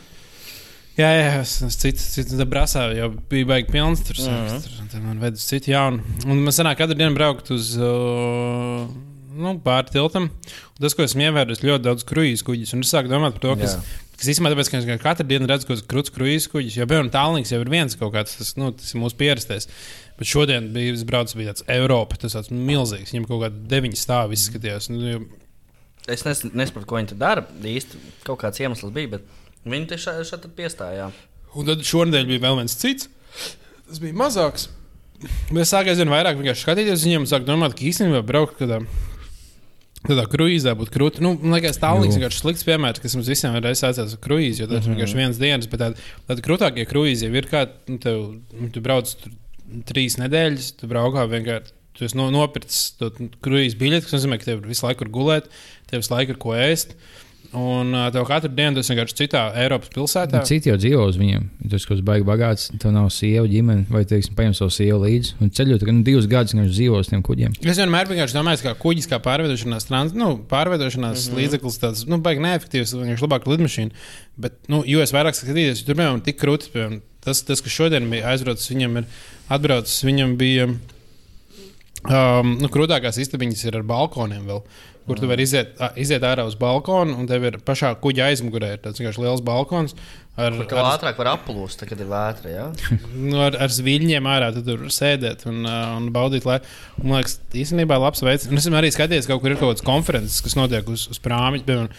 Jā, 0.97 1.09
jā, 1.13 1.33
es, 1.43 1.51
cits, 1.77 2.07
cits 2.15 2.39
brāzā 2.49 2.87
jau 2.97 3.11
bija 3.29 3.45
baigi 3.51 3.69
pilns. 3.69 4.01
Tur, 4.07 4.17
mm. 4.17 4.39
-hmm. 4.47 4.63
tur, 4.63 4.87
tur 4.93 5.03
man 5.03 5.19
vajag 5.21 5.37
uz 5.37 5.45
citu 5.45 5.71
jaunu. 5.71 6.01
Un 6.25 6.41
man 6.41 6.55
sanāk, 6.55 6.79
katru 6.79 6.97
dienu 6.97 7.13
braukt 7.13 7.51
uz 7.53 7.75
uh, 7.77 8.87
nu, 9.37 9.53
pāri 9.61 9.93
tiltam. 9.93 10.31
Un 10.33 10.81
tas, 10.81 10.97
ko 10.97 11.05
esmu 11.05 11.27
ievērojis, 11.27 11.63
ļoti 11.69 11.85
daudz 11.85 12.07
kruīzes 12.09 12.45
kuģis. 12.47 12.73
Un 12.73 12.81
es 12.85 12.93
sāku 12.93 13.13
domāt 13.13 13.37
par 13.37 13.45
to, 13.45 13.55
kas, 13.61 13.77
kas 14.17 14.33
īstenībā 14.33 14.55
tāpēc, 14.55 14.73
ka 14.73 14.81
es 14.81 15.05
katru 15.05 15.29
dienu 15.29 15.49
redzu, 15.51 15.69
tas 15.69 15.85
krūts 15.93 16.13
kruīzes 16.17 16.49
kuģis. 16.49 16.81
Jo, 16.81 16.89
piemēram, 16.89 17.13
tālāks 17.13 17.53
jau 17.53 17.61
ir 17.61 17.69
viens 17.69 17.97
kaut 17.99 18.15
kāds, 18.17 18.37
tas, 18.39 18.55
nu, 18.57 18.73
tas 18.73 18.93
ir 18.93 19.03
mūsu 19.03 19.21
pierastais. 19.21 19.69
Bet 20.17 20.33
šodien 20.33 20.71
bija, 20.73 20.97
es 20.97 21.05
braucu, 21.05 21.37
bija 21.37 21.53
tāds 21.53 21.67
Eiropa, 21.69 22.17
tas 22.17 22.33
tāds 22.33 22.49
milzīgs. 22.49 23.13
Viņam 23.13 23.29
kaut 23.29 23.45
kāda 23.45 23.67
deviņi 23.75 24.01
stāvi 24.01 24.33
izskatījās. 24.33 24.89
Nu, 24.89 25.27
Es 26.07 26.23
nes, 26.23 26.43
nesaprotu, 26.53 26.87
ko 26.87 26.99
viņi 26.99 27.11
tur 27.11 27.19
dara. 27.19 27.43
Īsti 27.67 27.99
kaut 28.27 28.39
kāds 28.43 28.61
iemesls 28.63 28.93
bija, 28.95 29.17
bet 29.17 29.67
viņi 29.67 29.89
tieši 29.91 30.05
šeit, 30.05 30.29
šeit 30.29 30.47
piestājās. 30.55 31.21
Un 31.57 31.67
tad 31.67 31.83
šonadēļ 31.87 32.29
bija 32.29 32.43
vēl 32.45 32.61
viens 32.61 32.77
cits. 32.79 33.09
Tas 33.87 34.01
bija 34.03 34.15
mazāks. 34.17 34.69
Es 35.17 35.71
sāku 35.73 35.91
aizvien 35.91 36.11
vairāk 36.11 36.37
vienkārši 36.37 36.63
skatīties 36.63 36.99
uz 36.99 37.05
viņiem 37.07 37.23
un 37.25 37.29
sāku 37.29 37.47
domāt, 37.47 37.73
ka 37.77 37.85
īstenībā 37.89 38.21
braukt 38.27 38.59
kādā. 38.59 38.81
Tādā 40.07 40.27
kruīzē 40.29 40.75
būtu 40.77 40.93
grūti. 40.93 41.23
Nu, 41.25 41.33
man 41.41 41.57
liekas, 41.57 41.79
Jū. 41.81 42.19
ir 42.21 42.35
slikts 42.35 42.63
piemērs, 42.67 43.01
kas 43.03 43.15
mums 43.17 43.27
visiem 43.31 43.55
ir 43.57 43.65
saistīts 43.75 44.13
ar 44.13 44.21
kruīzi. 44.23 44.61
Jo 44.61 44.67
tas 44.69 44.85
ir 44.85 44.93
vienkārši 44.93 45.17
viens 45.17 45.39
dienas, 45.41 45.67
bet 45.71 45.81
tādi, 45.81 46.05
tādi 46.29 46.45
krūtākie 46.45 46.85
kruīzi 46.87 47.27
jau 47.27 47.33
ir 47.33 47.49
kā, 47.49 47.65
nu, 47.89 47.97
tev, 48.03 48.21
nu, 48.53 48.69
tu 48.71 48.83
brauc 48.85 49.09
tur 49.09 49.33
trīs 49.89 50.19
nedēļas, 50.21 50.69
tu 50.79 50.91
braukā 50.91 51.25
vienkārši. 51.33 51.73
Tu 51.97 52.05
esi 52.05 52.13
no, 52.13 52.27
nopircis 52.29 52.91
to 52.99 53.09
kruīzes 53.41 53.73
biļeti, 53.79 54.05
kas 54.05 54.13
nozīmē, 54.13 54.37
ka 54.37 54.51
tev 54.51 54.59
ir 54.61 54.69
visu 54.69 54.85
laiku 54.85 55.01
kur 55.01 55.09
gulēt, 55.15 55.47
tev 55.89 56.03
visu 56.03 56.13
laiku 56.13 56.35
ir 56.35 56.41
ko 56.41 56.57
ēst. 56.57 56.97
Un 57.55 57.93
tev 58.11 58.25
katru 58.27 58.49
dienu 58.51 58.75
tas 58.75 58.89
vienkārši 58.91 59.15
citā 59.21 59.41
Eiropas 59.61 59.91
pilsētā. 59.93 60.41
Citi 60.47 60.67
jau 60.67 60.75
dzīvo 60.79 61.05
uz 61.07 61.15
viņiem. 61.19 61.45
Tas, 61.71 61.85
kas 61.87 62.01
baigi 62.05 62.25
bagāts, 62.27 62.67
tev 62.81 62.91
nav 62.91 63.07
sieva, 63.15 63.45
ģimene, 63.47 63.85
vai, 63.91 64.01
teiksim, 64.07 64.35
paņem 64.35 64.55
savu 64.57 64.73
sievu 64.75 64.99
līdzi. 65.05 65.37
Un 65.43 65.51
ceļot, 65.55 65.85
ka 65.87 65.95
nu, 65.95 66.03
divus 66.07 66.27
gadus 66.29 66.57
viņš 66.57 66.73
dzīvo 66.73 66.99
uz 66.99 67.11
tiem 67.11 67.23
kuģiem. 67.23 67.55
Es 67.63 67.79
vienmēr 67.79 68.11
vienkārši 68.11 68.35
domāju, 68.35 68.65
ka 68.65 68.73
kuģis 68.81 69.07
kā 69.11 69.21
pārvietošanās, 69.23 69.87
trans, 69.87 70.15
nu, 70.17 70.33
pārvietošanās 70.51 71.23
mm 71.23 71.31
-hmm. 71.31 71.39
līdzeklis 71.39 71.79
tāds 71.83 72.03
nu, 72.11 72.19
baigi 72.23 72.43
neefektīvs, 72.43 72.93
viņš 72.99 73.23
labāk 73.23 73.47
lidmašīna. 73.47 73.95
Bet, 74.35 74.59
nu, 74.67 74.83
jo 74.85 74.99
es 75.01 75.15
vairāk 75.15 75.39
skatījos, 75.39 75.85
tur 75.87 75.95
piemēram 75.95 76.19
tik 76.25 76.41
krūtis, 76.43 76.73
piemēram, 76.75 76.99
tas, 77.23 77.41
tas, 77.47 77.63
kas 77.63 77.79
šodien 77.79 78.11
bija 78.11 78.27
aizbraucis, 78.33 78.69
viņam 78.75 79.01
ir 79.01 79.09
atbraucis, 79.47 80.03
viņam 80.03 80.35
bija. 80.37 80.67
Um, 82.07 82.53
nu, 82.61 82.69
krūtākās 82.71 83.17
istabiņas 83.19 83.65
ir 83.65 83.79
ar 83.79 83.83
balkoniem 83.87 84.45
vēl, 84.47 84.61
kur 85.07 85.19
tu 85.19 85.29
vari 85.29 85.45
iziet, 85.47 85.75
iziet 85.99 86.23
ārā 86.27 86.45
uz 86.47 86.57
balkonu, 86.59 87.15
un 87.17 87.27
tev 87.29 87.45
ir 87.47 87.59
pašā 87.65 87.93
kuģa 88.03 88.31
aizmugurē 88.31 88.73
ir 88.75 88.81
tāds 88.83 89.01
vienkārši 89.01 89.23
liels 89.23 89.43
balkons. 89.45 89.95
Ar, 90.37 90.53
Tur 90.53 90.77
jau 90.77 90.83
ātrāk 90.85 91.17
var 91.17 91.31
aplūst, 91.31 91.81
kad 91.89 91.97
ir 91.97 92.09
vētra. 92.11 92.51
Jā? 92.51 92.65
nu, 93.31 93.39
ar, 93.41 93.55
ar 93.65 93.73
zviļņiem 93.73 94.29
ārā 94.29 94.51
tu 94.53 94.61
tur 94.67 94.83
sēdēt 94.93 95.47
un, 95.49 95.63
un 95.65 96.11
baudīt. 96.13 96.45
Lai, 96.45 96.59
un, 96.99 97.07
man 97.07 97.23
liekas, 97.23 97.39
īstenībā 97.57 97.97
labs 98.03 98.21
veids. 98.21 98.45
Un 98.51 98.61
es 98.61 98.69
arī 98.69 98.93
skatījies, 98.93 99.25
ka 99.25 99.33
kaut 99.33 99.47
kur 99.47 99.55
ir 99.55 99.57
kaut 99.57 99.73
kādas 99.73 99.87
konferences, 99.87 100.43
kas 100.45 100.53
notiek 100.59 100.93
uz, 100.93 101.07
uz 101.09 101.23
prāmiņa, 101.25 101.65
piemēram, 101.65 101.89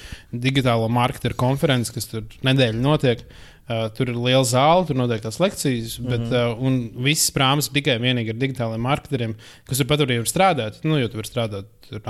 digitālo 0.46 0.86
marketinga 0.92 1.40
konferences, 1.40 1.94
kas 1.96 2.12
tur 2.12 2.28
nedēļu 2.46 2.84
notiek. 2.84 3.26
Uh, 3.26 3.47
tur 3.96 4.08
ir 4.08 4.16
liela 4.16 4.44
zāle, 4.48 4.86
tur 4.88 4.96
notiek 4.96 5.20
tās 5.24 5.38
lekcijas, 5.42 5.98
bet 6.00 6.20
mm 6.20 6.30
-hmm. 6.32 6.52
uh, 6.56 6.62
un 6.64 6.78
visas 7.04 7.30
prāmas 7.34 7.68
tikai 7.72 7.98
vienīgi 8.00 8.32
ar 8.32 8.38
digitāliem 8.40 8.80
marketingiem, 8.80 9.34
kas 9.68 9.78
tur 9.78 9.86
pat 9.86 10.00
arī 10.00 10.18
var 10.22 10.30
strādāt. 10.30 10.80
Nu, 10.84 10.96
jo 10.98 11.08
tu 11.08 11.20
vari 11.20 11.28
strādāt. 11.28 11.66
Nu, 11.90 12.00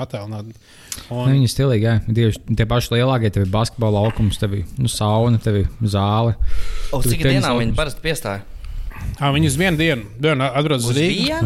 Un, 1.11 1.31
viņi 1.31 1.43
ir 1.47 1.53
stilīgi, 1.53 1.85
jā. 1.87 1.97
Tieši 2.15 2.57
tie 2.57 2.67
paši 2.67 2.95
lielākie, 2.95 3.31
tev 3.31 3.43
ir 3.47 3.51
basketbola 3.53 4.03
laukums, 4.03 4.39
tev 4.39 4.55
ir 4.55 4.65
nu, 4.79 4.89
sauna, 4.89 5.39
tev 5.39 5.57
ir 5.57 5.69
zāle. 5.83 6.35
Tur 6.91 7.03
cik 7.03 7.23
dienām 7.23 7.59
viņi 7.59 7.75
parasti 7.79 8.03
piestāja? 8.03 8.43
ā, 9.19 9.31
viņi 9.35 9.51
uz 9.51 9.57
vienu 9.59 9.79
dienu, 9.79 10.07
dienu 10.21 10.47
atbrauc 10.47 10.83
uz 10.83 10.91
Uz 10.91 10.97
Rīgā. 10.99 11.41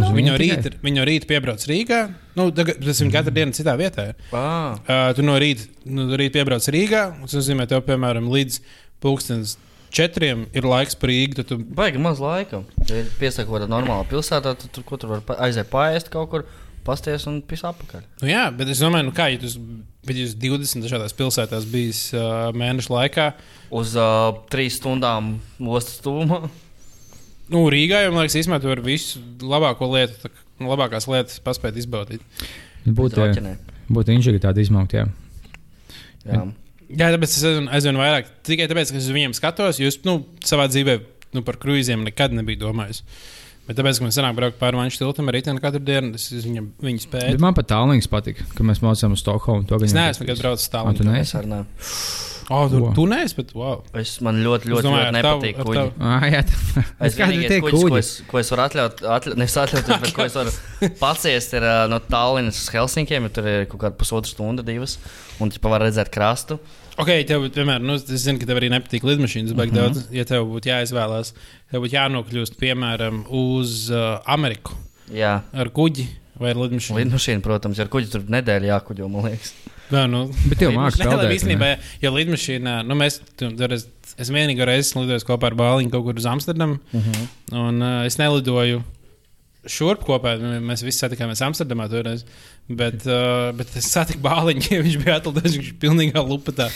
tikai? 0.72 0.80
viņi 0.82 0.96
no 0.96 1.04
rīta 1.08 1.28
piebrauc 1.28 1.66
Rīgā. 1.68 2.00
Nu, 2.38 2.50
tagad, 2.50 2.80
tas 2.84 3.00
ir 3.00 3.10
katru 3.12 3.34
dienu 3.36 3.52
citā 3.52 3.74
vietā. 3.80 4.14
Ah, 4.32 4.78
Uh, 4.88 5.12
tu 5.16 5.22
no 5.22 5.36
rīta, 5.40 5.68
nu, 5.84 6.06
no 6.08 6.16
rīta 6.16 6.38
piebrauc 6.38 6.68
Rīgā. 6.72 7.02
un 7.20 7.28
Tas 7.28 7.34
nozīmē, 7.40 7.68
tev, 7.68 7.84
piemēram, 7.88 8.28
līdz 8.32 8.60
pulkstenes 9.00 9.56
četriem 9.94 10.46
ir 10.56 10.66
laiks 10.68 10.96
par 10.98 11.12
Rīgu. 11.12 11.38
tad 11.38 11.52
Tu, 11.52 11.58
baigi 11.78 12.00
maz 12.02 12.20
laika. 12.22 12.62
Ja 12.88 13.04
kāda 13.48 13.68
normāla 13.70 14.06
pilsētā, 14.10 14.54
tad 14.58 14.68
tur, 14.74 14.86
tur 14.88 15.16
var 15.16 15.42
aiziet 15.46 15.70
paēst 15.72 16.10
kaut 16.12 16.30
kur, 16.32 16.46
pasties 16.86 17.26
un 17.30 17.40
pis 17.46 17.62
apakaļ. 17.66 18.02
nu, 18.22 18.30
jā, 18.30 18.46
bet 18.56 18.72
es 18.72 18.82
domāju, 18.82 19.08
nu, 19.08 19.14
kā 19.16 19.28
ja 19.32 19.40
tu 19.42 19.50
biji 20.06 20.32
20 20.42 20.82
dažādās 20.86 21.14
pilsētās 21.18 21.66
bijis 21.70 22.02
uh, 22.16 22.50
mēnešu 22.58 22.92
laikā. 22.94 23.28
Uz 23.74 23.94
uh, 23.98 24.32
trīs 24.52 24.80
stundām 24.80 25.36
ostas 25.60 26.00
stūmā. 26.00 26.42
Nu, 27.52 27.66
Rīgā 27.72 28.04
jau, 28.04 28.14
man 28.14 28.24
liekas, 28.24 28.38
īstenībā 28.40 28.62
tu 28.62 28.70
vari 28.70 28.84
visu 28.86 29.20
labāko 29.44 29.90
lietu, 29.92 30.18
tā, 30.24 30.32
nu, 30.62 30.70
labākās 30.72 31.06
lietas 31.10 31.42
paspēt 31.44 31.78
izbaudīt. 31.78 32.24
Būtu 32.86 33.20
Roķinē. 33.20 33.56
būt 33.92 34.10
inžigritāti 34.14 34.64
izmaukt, 34.64 34.96
jā. 34.96 35.06
Jā. 36.26 36.44
Jā, 36.92 37.08
tāpēc 37.14 37.30
es 37.32 37.42
aizvien, 37.48 37.68
aizvien 37.72 37.96
vairāk, 38.00 38.26
tikai 38.44 38.66
tāpēc, 38.70 38.90
ka 38.92 38.98
es 39.00 39.06
uz 39.08 39.14
viņiem 39.16 39.34
skatos, 39.38 39.78
jūs 39.80 40.00
nu, 40.04 40.18
savā 40.44 40.66
dzīvē 40.68 40.98
nu, 41.36 41.42
par 41.46 41.56
kruīziem 41.62 42.02
nekad 42.04 42.34
nebija 42.36 42.60
domājis. 42.66 43.02
Bet 43.66 43.78
tāpēc, 43.78 44.00
ka 44.00 44.04
mēs 44.08 44.16
senāk 44.18 44.34
braukājām 44.36 44.58
pāri 44.58 44.76
Vanču 44.80 44.98
tiltam 44.98 45.28
ar 45.30 45.36
rītdienu 45.38 45.62
katru 45.62 45.80
dienu, 45.86 46.18
viņam, 46.18 46.66
viņu 46.82 47.04
spēju. 47.06 47.36
Bet 47.36 47.44
man 47.44 47.54
pat 47.54 47.68
tālāks 47.70 48.10
patika, 48.10 48.44
ka 48.58 48.66
mēs 48.66 48.82
mācījāmies 48.82 49.20
uz 49.20 49.22
Stokholmu. 49.22 49.64
To 49.70 49.78
Es 49.86 49.94
neesmu 49.94 50.26
nekad 50.26 50.42
braucis 50.42 50.66
Ah, 50.74 50.90
tu 50.92 51.04
tālāk. 51.04 51.06
ne? 51.06 51.20
Es 51.22 51.32
arī 51.38 51.46
nē. 51.54 51.60
Oh, 52.50 52.66
tu, 52.68 52.80
Wow. 52.82 52.90
tu 52.92 53.04
neesi, 53.06 53.36
bet 53.38 53.52
wow. 53.54 53.84
Es 53.94 54.16
man 54.20 54.42
ļoti, 54.42 54.66
ļoti, 54.68 54.82
domāju, 54.84 55.06
ļoti 55.06 55.16
ar 55.16 55.24
tavu- 55.24 55.40
nepatīk 55.40 55.58
ar 55.62 55.64
kuģi. 55.64 55.76
tavu- 55.78 55.92
Ah, 56.02 56.26
jā, 56.26 56.40
tā 56.42 56.84
Es 57.06 57.14
vienīgais 57.16 57.48
tie 57.48 57.60
kuģis, 57.62 57.70
ko 57.70 57.86
kuģi? 57.86 57.98
es, 58.02 58.10
ko 58.28 58.38
es 58.42 58.50
varu 58.50 58.62
atļaut, 58.66 59.00
atļaut 59.14 59.36
nevis 59.38 59.56
atļauties, 59.62 60.00
bet 60.02 60.12
ko 60.18 60.22
es 60.26 60.34
varu 60.34 60.50
paciest, 61.06 61.54
ir 61.54 61.62
uh, 61.62 61.86
no 61.88 62.00
Tallinas 62.00 62.58
uz 62.58 62.68
Helsinkiem. 62.74 63.22
jo 63.22 63.28
Tur 63.38 63.46
ir 63.46 63.66
kaut 63.70 63.80
kāda 63.86 63.96
pusotra 63.96 64.26
stunda, 64.34 64.66
divas, 64.66 64.98
un 65.40 65.48
tu 65.54 65.62
var 65.62 65.80
redzēt 65.86 66.10
krastu. 66.10 66.58
Ok, 67.00 67.08
tev, 67.26 67.46
piemēram, 67.54 67.86
nu, 67.88 67.94
es 67.96 68.24
zinu, 68.26 68.38
ka 68.38 68.46
tev 68.46 68.58
arī 68.60 68.68
nepatīk 68.72 69.04
lidmašīnas, 69.08 69.54
bet 69.56 69.70
mm 69.70 69.76
-hmm. 69.76 69.80
daudz, 69.80 70.08
ja 70.12 70.24
tev 70.28 70.44
būtu 70.50 70.68
jāizvēlās, 70.68 71.32
tev 71.70 71.80
būtu 71.86 71.94
jānokļūst, 71.96 72.58
piemēram, 72.60 73.24
uz 73.30 73.90
uh, 73.90 74.18
Ameriku 74.26 74.72
Jā, 75.12 75.40
ar 75.52 75.68
kuģi 75.70 76.06
vai 76.40 76.50
ar 76.50 76.56
lidmašīnu. 76.56 76.98
lidmašīna, 76.98 77.40
protams, 77.40 77.78
ar 77.78 77.88
kuģi 77.88 78.10
tur 78.12 78.22
nedēļu 78.28 78.66
jākuģo, 78.66 79.08
man 79.08 79.24
liekas. 79.24 79.52
Jā, 79.92 80.06
nu, 80.08 80.30
Bet 80.48 80.58
tev 80.58 80.72
mākslinieks 80.72 81.04
labi, 81.06 81.18
peldēt. 81.20 81.34
īstenībā, 81.38 81.76
ja 82.02 82.10
lidmašīnā, 82.10 82.82
nu, 82.86 82.94
mēs, 82.94 83.20
tu, 83.36 83.50
toreiz, 83.56 83.86
es 84.18 84.30
vienīgo 84.30 84.64
reizi 84.64 84.98
lidoju 84.98 85.20
kopā 85.28 85.46
ar 85.46 85.54
Bāliņu 85.54 85.90
kaut 85.90 86.04
kur 86.04 86.14
uz 86.16 86.26
Amsterdamu, 86.26 86.78
Uh 86.92 87.00
Mhm. 87.00 87.12
-huh. 87.12 87.68
un 87.68 87.82
uh, 87.82 88.04
es 88.06 88.16
nelidoju 88.18 88.82
šurp 89.70 90.02
kopā. 90.06 90.34
Mēs 90.62 90.82
visi 90.86 91.02
satikāmies 91.04 91.42
Amsterdamā 91.46 91.88
toreiz. 91.92 92.24
Bet, 92.72 93.04
uh, 93.10 93.50
bet 93.58 93.72
es 93.78 93.88
satiku 93.90 94.22
Bāliņu, 94.24 94.66
ja 94.74 94.82
viņš 94.84 94.98
bija 95.02 95.20
atlidojis, 95.20 95.56
viņš 95.58 95.70
bija 95.70 95.80
pilnīgā 95.86 96.24
lupatā. 96.26 96.68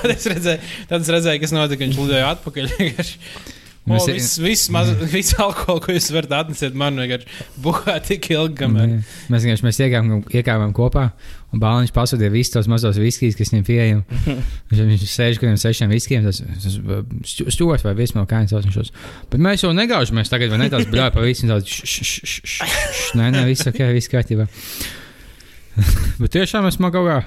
Tad 0.00 0.14
es 0.14 0.30
redzēju, 0.34 0.72
tad 0.90 1.04
es 1.04 1.12
redzēju 1.16 1.44
kas 1.44 1.54
notika. 1.56 1.84
Viņš 1.86 2.00
lidoja 2.02 2.32
atpakaļ. 2.34 2.74
O, 3.84 3.92
Mēs- 3.92 4.06
viss, 4.08 4.36
viss, 4.40 4.68
maz, 4.72 4.88
viss 5.12 5.34
alkohols, 5.36 5.82
ko 5.84 5.92
jūs 5.92 6.06
varat 6.14 6.30
atnest, 6.38 6.62
man 6.72 6.96
vienkārši 6.96 7.26
buhā 7.60 7.98
tik 8.00 8.30
ilgi. 8.32 8.64
Nē. 8.72 8.86
Mēs 9.28 9.44
vienkārši 9.44 9.90
iekāpām 10.40 10.72
kopā, 10.72 11.10
un 11.54 11.62
Bāliņš 11.62 11.92
pasūtīja 11.94 12.32
visus 12.34 12.52
tos 12.54 12.68
mazos 12.70 12.98
viskijus, 13.00 13.36
kas 13.38 13.52
viņam 13.54 13.66
pieejami. 13.68 14.20
Viņš, 14.70 14.82
viņš 14.90 15.04
sēž 15.10 15.38
kaut 15.38 15.46
kādiem 15.46 15.60
sešiem 15.60 15.92
viskiem, 15.94 16.26
tas 16.26 16.40
stūris 17.54 17.84
vai 17.86 17.94
vismaz 17.98 18.26
kā 18.30 18.40
viņš 18.42 18.74
sauc. 18.74 18.90
Bet 19.30 19.42
mēs 19.44 19.62
jau 19.62 19.70
negaužamies 19.76 20.32
tagad, 20.32 20.50
vai 20.50 20.64
ne? 20.64 20.68
Tās 20.72 20.88
bļāja 20.90 21.14
pa 21.14 21.24
visiem 21.24 21.52
tāds 21.52 21.78
Nē, 23.18 23.30
nē, 23.34 23.44
viss 23.46 23.68
ok, 23.70 23.80
viss 23.94 24.10
kārtībā. 24.10 24.48
Bet 26.20 26.34
tiešām 26.34 26.66
esmu 26.70 26.90
kaut 26.94 27.08
kā. 27.10 27.18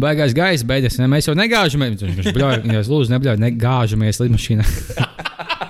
Baigās 0.00 0.36
gaisa 0.36 0.66
beidzas, 0.68 1.00
ne, 1.00 1.08
mēs 1.10 1.26
jau 1.26 1.34
negāžamies. 1.34 1.98
Viņš 2.04 2.30
bļauj, 2.36 2.60
lūdzu, 2.86 3.10
nebļauj, 3.16 3.42
negāžamies 3.42 4.22
lidmašīnā. 4.22 4.68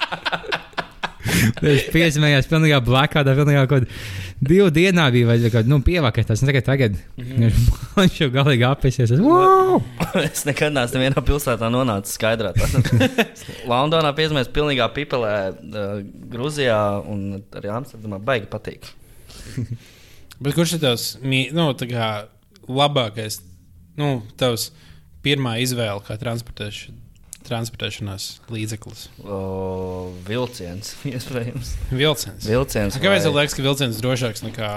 Viņš 1.61 1.87
piesmējās 1.95 2.49
pilnīgā 2.51 2.81
blakādā, 2.85 3.35
pilnīgā 3.39 3.65
kaut 3.71 3.87
kādā 3.87 4.31
divu 4.41 4.71
dienā 4.73 5.07
bija, 5.13 5.29
vai 5.29 5.51
kā, 5.53 5.63
nu, 5.69 5.81
pievakar 5.85 6.25
tas, 6.29 6.43
tagad, 6.45 6.65
tagad. 6.67 6.97
Viņš, 7.21 7.59
viņš 7.99 8.19
jau 8.23 8.29
galīgi 8.35 8.67
apēsies. 8.69 9.13
Es, 9.17 9.23
wow! 9.23 9.81
es 10.23 10.47
nekad 10.49 10.75
neesmu 10.77 11.03
vienā 11.05 11.25
pilsētā 11.27 11.69
nonācis 11.73 12.17
skaidrā. 12.17 12.55
Londonā 13.71 14.13
piezīmēs 14.17 14.51
pilnīgā 14.55 14.89
pipelē, 14.97 15.35
uh, 15.53 15.93
Grūzijā 16.33 16.81
un 17.11 17.43
arī 17.61 17.73
Amsterdamā 17.77 18.21
baigi 18.25 18.49
patīk. 18.51 18.89
Bet 20.43 20.57
kurš 20.57 20.79
ir 20.79 20.85
tavs 20.87 21.11
nu, 21.21 21.69
labākais, 22.71 23.43
nu, 24.01 24.21
tavs 24.41 24.71
pirmā 25.25 25.59
izvēle 25.61 26.01
kā 26.07 26.17
transportēš, 26.21 26.87
transportēšanās 27.51 28.27
līdzeklis? 28.55 29.03
O, 29.27 29.39
vilciens, 30.27 30.93
iespējams. 31.11 31.73
Vilciens. 31.91 32.47
Vilciens. 32.47 32.97
Kāpēc 32.97 33.19
vai- 33.19 33.27
tev 33.27 33.37
liekas, 33.37 33.57
ka 33.59 33.65
vilciens 33.67 33.99
ir 34.01 34.07
drošāks 34.07 34.45
nekā. 34.47 34.71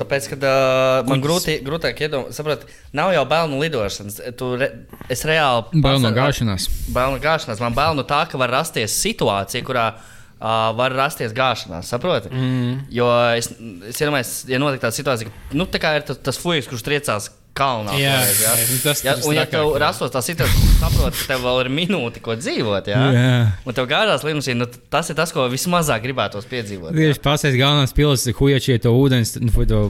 Tāpēc, 0.00 0.28
ka 0.32 0.38
uh, 0.40 1.04
man 1.10 1.22
grūti, 1.24 1.58
grūtāk 1.66 2.02
iedomāties, 2.06 2.40
saprot, 2.40 2.66
nav 2.96 3.12
jau 3.14 3.22
bērnu 3.30 3.60
lidošanas. 3.62 4.18
Tu 4.40 4.50
re, 4.60 4.70
es 5.12 5.24
reāli. 5.28 5.82
Bail 5.84 6.00
no 6.02 6.12
gāšanās. 6.16 6.68
Bail 6.96 7.14
no 7.16 7.22
gāšanās. 7.22 7.62
Man 7.62 7.76
bail 7.76 7.96
no 8.00 8.04
tā, 8.08 8.24
ka 8.32 8.40
var 8.40 8.52
rasties 8.56 8.96
situācija, 9.04 9.64
kurā 9.68 9.86
uh, 9.94 10.70
var 10.76 10.94
rasties 10.96 11.34
gāšanās. 11.36 11.92
Saproti? 11.94 12.32
Mm. 12.32 12.84
Jo 12.96 13.08
es, 13.36 13.52
es 13.92 14.00
iedomājos, 14.02 14.34
ja 14.50 14.60
notiek 14.62 14.82
tāda 14.84 14.96
situācija, 14.98 15.30
ka 15.32 15.58
nu, 15.60 15.68
tā 15.70 15.80
kā 15.82 15.96
ir 16.00 16.06
tas, 16.08 16.20
tas 16.30 16.40
fujas, 16.40 16.68
kurš 16.70 16.84
triecās 16.86 17.30
kalnā. 17.56 17.96
Jā, 17.98 18.14
toreiz, 18.20 18.40
jā, 18.44 18.52
nu 18.70 18.78
tas- 18.84 19.02
ja, 19.04 19.14
tas 19.16 19.26
un, 19.26 19.34
ja 19.36 19.44
tev 19.50 19.70
jā. 19.72 19.80
rastos 19.82 20.12
tā 20.14 20.22
situācija, 20.24 20.60
ka 20.60 20.68
tu 20.68 20.76
saproti, 20.80 21.20
ka 21.22 21.28
tev 21.32 21.46
vēl 21.46 21.60
ir 21.64 21.70
minūte, 21.78 22.22
ko 22.24 22.36
dzīvot, 22.38 22.90
jā, 22.92 23.02
Jā. 23.16 23.36
un 23.64 23.76
tev 23.76 23.88
gādās 23.90 24.24
lidmašīna, 24.26 24.58
nu, 24.62 24.68
tas 24.92 25.10
ir 25.10 25.18
tas, 25.18 25.32
ko 25.34 25.46
vismazāk 25.52 26.04
gribētos 26.04 26.48
piedzīvot. 26.50 26.92
jā. 26.92 27.12
Tieši 27.12 27.22
pasēs 27.24 27.58
galvenās 27.58 27.96
pilsētas, 27.96 28.36
hujačie 28.38 28.78
to 28.82 28.92
ūdens, 28.94 29.36
nu, 29.40 29.50
to 29.66 29.82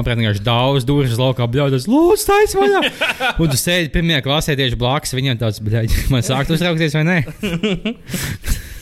apkārt 0.00 0.20
vienkārši 0.20 0.44
daudz 0.44 0.84
durvis 0.88 1.18
laukā 1.20 1.46
bļaudas. 1.50 1.86
Lūdzu, 1.90 2.26
taisa 2.26 2.58
vaļā! 2.58 2.80
Un 3.38 3.52
tu 3.52 3.56
sēdi 3.60 3.92
pirmajā 3.94 4.24
klasē 4.26 4.56
tieši 4.58 4.78
blakus 4.80 5.14
viņam 5.14 5.38
tāds, 5.40 5.62
bļaļ, 5.64 5.94
man 6.12 6.26
sākt 6.26 6.50
uztraukties 6.54 6.96
vai 6.98 7.06
nē? 7.06 7.18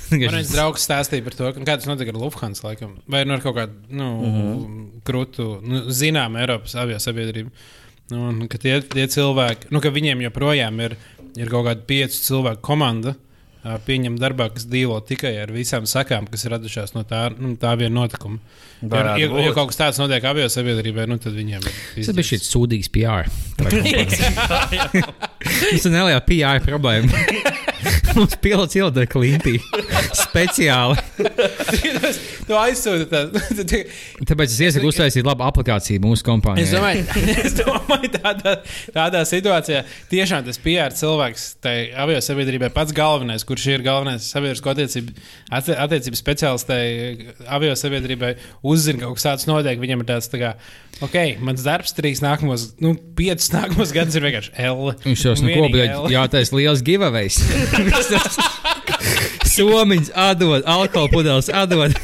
Man 0.08 0.38
viens 0.38 0.52
draugs 0.54 0.86
stāstīja 0.86 1.24
par 1.26 1.34
to, 1.36 1.50
ka 1.52 1.64
kā 1.68 1.74
tas 1.76 1.88
notika 1.88 2.14
ar 2.14 2.20
Lufthansa 2.22 2.64
laikam. 2.64 2.94
Vai 3.12 3.26
nu 3.28 3.34
ar 3.36 3.42
kaut 3.44 3.58
kādu 3.58 3.74
nu, 3.92 4.06
mm 4.08 4.30
-hmm. 4.38 4.86
krūtu, 5.04 5.48
nu, 5.60 5.82
zinām, 5.92 6.38
Eiropas 6.40 6.74
avio 6.80 6.96
sabiedrību. 6.96 7.50
Nu, 8.08 8.28
un 8.30 8.44
ka 8.48 8.60
tie, 8.60 8.78
tie 8.80 9.04
cilvēki, 9.10 9.68
nu, 9.74 9.82
ka 9.84 9.92
viņiem 9.92 10.22
joprojām 10.28 10.78
ir, 10.84 10.96
ir 11.36 11.50
kaut 11.52 11.66
kāda 11.68 11.84
piecu 11.88 12.22
cilvēku 12.24 12.64
komanda. 12.64 13.16
Pieņem 13.84 14.14
darbā, 14.16 14.46
kas 14.54 14.64
dzīvo 14.70 14.96
tikai 15.04 15.32
ar 15.42 15.50
visām 15.52 15.84
sakām, 15.90 16.28
kas 16.30 16.46
ir 16.46 16.54
radušās 16.54 16.94
no 16.94 17.02
tā, 17.04 17.26
nu, 17.36 17.50
tā 17.60 17.74
viena 17.76 17.98
notikuma. 17.98 18.38
Ja, 18.80 19.16
ja, 19.18 19.26
ja 19.26 19.50
kaut 19.52 19.72
kas 19.72 19.80
tāds 19.80 19.98
notiek 20.00 20.24
avio 20.30 20.46
sabiedrībai, 20.52 21.08
nu, 21.10 21.18
tad 21.20 21.34
viņiem 21.36 21.66
ir. 21.66 21.80
Tas 21.98 22.14
bija 22.14 22.28
šis 22.30 22.46
sūdīgs 22.48 22.88
PR. 22.94 23.28
Tas 25.38 25.84
ir 25.84 25.92
neliela 25.92 26.22
PR 26.24 26.62
problēma. 26.64 27.10
Mums 28.16 28.38
pilots 28.42 28.78
ielida 28.78 29.04
klintī 29.10 29.58
speciāli. 30.16 30.96
tu 32.48 32.56
aizsūti 32.58 33.06
tādu. 33.10 33.40
Tāpēc 34.28 34.48
es 34.54 34.58
iesaku 34.66 34.86
uztaisīt 34.90 35.24
labu 35.28 35.42
aplikāciju 35.46 35.98
mūsu 36.04 36.22
kompānijai. 36.26 36.64
Es 36.64 36.70
domāju, 36.74 37.00
es 37.46 37.52
domāju 37.58 38.08
tādā, 38.16 38.52
tādā 38.94 39.20
situācijā 39.28 39.80
tiešām 40.12 40.40
tas 40.48 40.58
PR 40.64 40.90
cilvēks, 40.96 41.42
tai 41.64 41.76
avio 41.98 42.18
sabiedrībai 42.24 42.70
pats 42.74 42.92
galvenais, 42.96 43.42
kurš 43.48 43.64
ir 43.76 43.80
galvenais 43.86 44.22
sabiedrisko 44.32 44.68
attiecību, 44.74 45.10
attie- 45.60 45.78
attiecību 45.86 46.16
speciālists, 46.20 46.68
tai 46.68 46.82
avio 47.58 47.72
sabiedrībai 47.78 48.32
uzzina 48.66 48.98
kaut 49.04 49.14
kas 49.20 49.26
tāds 49.28 49.44
notiek. 49.50 49.76
Viņam 49.78 49.98
ir 50.04 50.08
tāds, 50.10 50.26
tā 50.32 50.36
kā, 50.42 50.50
ok, 51.04 51.16
mans 51.44 51.60
darbs 51.66 51.92
trīs 51.96 52.20
nākamos, 52.24 52.60
nu, 52.84 52.88
piecus 53.18 53.48
nākamos 53.54 53.88
gadus 53.94 54.14
ir 54.18 54.22
vienkārši 54.26 54.50
L. 54.68 54.92
Viņš 55.04 55.20
Un 55.28 55.32
nu 55.46 55.50
ko, 55.54 55.62
L. 55.84 56.08
jātais 56.12 56.48
liels 56.56 56.80
giveaways. 56.86 57.36
Somiņš 59.58 60.10
atdod, 60.14 60.62
alkohola 60.68 61.10
pudeles 61.12 61.48
atdod. 61.50 61.94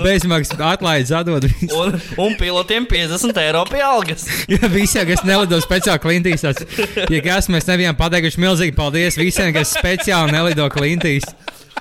Bezmaksas 0.00 0.60
atlaides 0.60 1.12
atdod. 1.16 1.46
Un, 1.76 1.96
un 2.22 2.36
pilotiem 2.40 2.86
50 2.88 3.40
eiro 3.42 3.64
pie 3.70 3.82
algas. 3.84 4.26
Jā, 4.52 4.68
visiem, 4.72 5.06
kas 5.08 5.24
nelido 5.26 5.58
speciāli 5.64 6.02
klintīs, 6.02 6.44
tāds, 6.46 6.64
ja 7.12 7.20
kas 7.24 7.50
mēs 7.52 7.68
nebijām 7.70 7.96
pateikuši 7.98 8.42
milzīgi 8.42 8.76
paldies 8.76 9.18
visiem, 9.20 9.52
kas 9.56 9.74
speciāli 9.76 10.34
nelido 10.36 10.68
klintīs. 10.72 11.26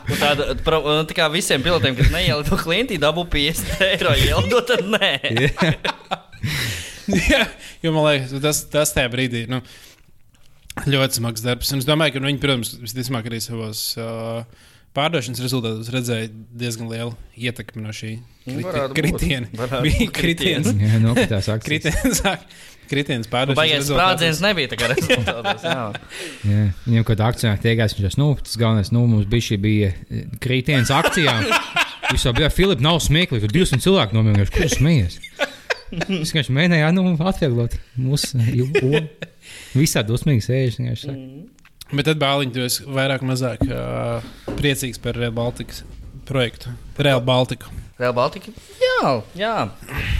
Un 0.06 0.20
Tāda, 0.22 0.52
pro- 0.62 0.84
un 0.92 1.08
tā 1.10 1.16
kā 1.18 1.26
visiem 1.34 1.64
pilotiem, 1.66 1.96
kas 1.98 2.12
neielido 2.14 2.58
klientī, 2.62 3.00
dabū 3.02 3.24
50 3.32 3.86
eiro 3.88 4.12
ielido, 4.20 4.60
tad 4.68 4.84
nē. 4.86 5.14
Jā, 7.32 7.44
jo 7.86 7.92
man 7.94 8.08
liekas, 8.10 8.34
tas, 8.42 8.60
tas 8.74 8.94
tajā 8.96 9.10
brīdī 9.14 9.44
nu, 9.50 9.60
ļoti 10.90 11.20
smags 11.20 11.44
darbs. 11.46 11.70
Un 11.74 11.82
es 11.84 11.88
domāju, 11.88 12.16
ka 12.18 12.24
viņi, 12.26 12.40
protams, 12.42 12.74
visticamāk 12.82 13.30
arī 13.30 13.40
savos 13.44 13.84
uh, 14.02 14.42
pārdošanas 14.96 15.44
rezultātos 15.44 15.92
redzēja 15.94 16.32
diezgan 16.32 16.90
lielu 16.92 17.14
ietekmi 17.38 17.84
no 17.84 17.94
šī 17.96 18.16
Nu, 18.46 18.62
kriti, 18.62 18.94
kritiena. 18.94 19.48
Bija 19.82 20.06
kritiens. 20.14 20.68
Jā, 20.70 21.00
nokritās 21.02 21.48
akcijas. 21.50 21.66
Kritiens, 21.66 22.20
kritiens 22.92 23.30
pārdošanas 23.32 23.58
Baigais 23.58 23.88
sprādziens 23.90 24.42
nebija 24.46 24.70
tā 24.70 24.78
kā 24.78 24.90
rezultātos. 24.92 25.66
jā. 25.66 26.60
Viņam 26.86 27.08
kaut 27.08 27.10
kādā 27.16 27.30
akcijā 27.34 27.56
tiekās, 27.64 27.96
viņš 27.98 28.06
teica, 28.06 28.22
nu, 28.22 28.28
tas 28.46 28.60
galvenais, 28.62 28.92
nu, 28.94 29.02
mums 29.10 29.26
bija 29.32 29.48
šī 29.48 29.58
bija 29.64 29.90
eh, 29.96 30.28
krītienas 30.46 30.94
akcijā. 30.94 31.34
Viņš 32.12 32.28
jau 32.28 32.36
bija, 32.38 32.52
Filip, 32.54 32.86
nav 32.86 33.02
smieklīgi, 33.02 33.48
ka 33.48 33.56
200 33.56 33.82
cilvēku 33.88 34.20
nomierinājuši. 34.20 34.54
Kur 34.60 34.70
smies? 34.76 35.18
Es 35.96 36.30
vienkārši 36.34 36.54
mēģināju, 36.54 36.94
nu, 37.00 37.16
atvieglot 37.30 37.80
mūsu. 37.98 38.46
Visā 39.74 40.06
dusmīgi 40.06 40.46
sēž. 40.46 40.78
Bet 41.94 42.08
tad 42.10 42.22
bāliņš 42.22 42.62
esi 42.66 42.86
vairāk 42.90 43.22
vai 43.22 43.30
mazāk 43.34 43.66
uh, 43.68 44.26
priecīgs 44.58 45.02
par 45.02 45.18
Real 45.20 45.36
Baltikas 45.36 45.84
projektu. 46.26 46.74
Real 46.98 47.22
Baltiku. 47.22 47.70
Real 47.96 48.12
Baltica? 48.12 48.52
Jā, 48.82 49.12
jā. 49.38 49.54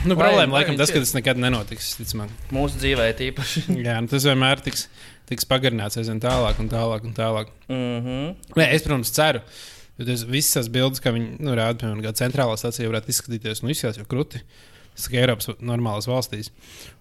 Nu, 0.06 0.16
Vai- 0.16 0.30
problēma 0.30 0.54
vai 0.54 0.62
laikam 0.62 0.78
tas, 0.80 0.92
ka 0.94 1.02
tas 1.04 1.12
nekad 1.18 1.40
nenotiks. 1.42 1.96
Ticamāk. 2.00 2.32
Mūsu 2.56 2.80
dzīvē 2.80 3.10
tīpaši. 3.20 3.66
Jā, 3.88 3.98
nu, 4.00 4.08
tas 4.12 4.24
vienmēr 4.28 4.62
tiks, 4.64 4.86
tiks 5.28 5.48
pagarināts 5.50 6.00
aizvien 6.00 6.22
tālāk 6.24 6.62
un 6.64 6.70
tālāk. 6.72 7.04
Un 7.04 7.18
tālāk. 7.18 7.52
Mm 7.68 7.98
-hmm. 8.06 8.30
Nē, 8.56 8.70
es, 8.70 8.86
protams, 8.86 9.12
ceru. 9.12 9.42
Tas 9.98 10.24
visas 10.24 10.56
tās 10.56 10.72
bildes, 10.72 11.02
kā 11.04 11.12
viņi 11.16 11.36
nu, 11.40 11.52
rāda, 11.56 11.80
piemēram, 11.82 12.16
centrālā 12.16 12.56
stācija 12.60 12.88
varētu 12.88 13.12
izskatīties, 13.12 13.64
nu, 13.64 13.70
izskatās 13.70 13.98
jau 13.98 14.08
krūti. 14.08 14.42
Tas 14.96 15.10
ir 15.12 15.20
Eiropas 15.20 15.48
normālās 15.60 16.08
valstīs. 16.08 16.52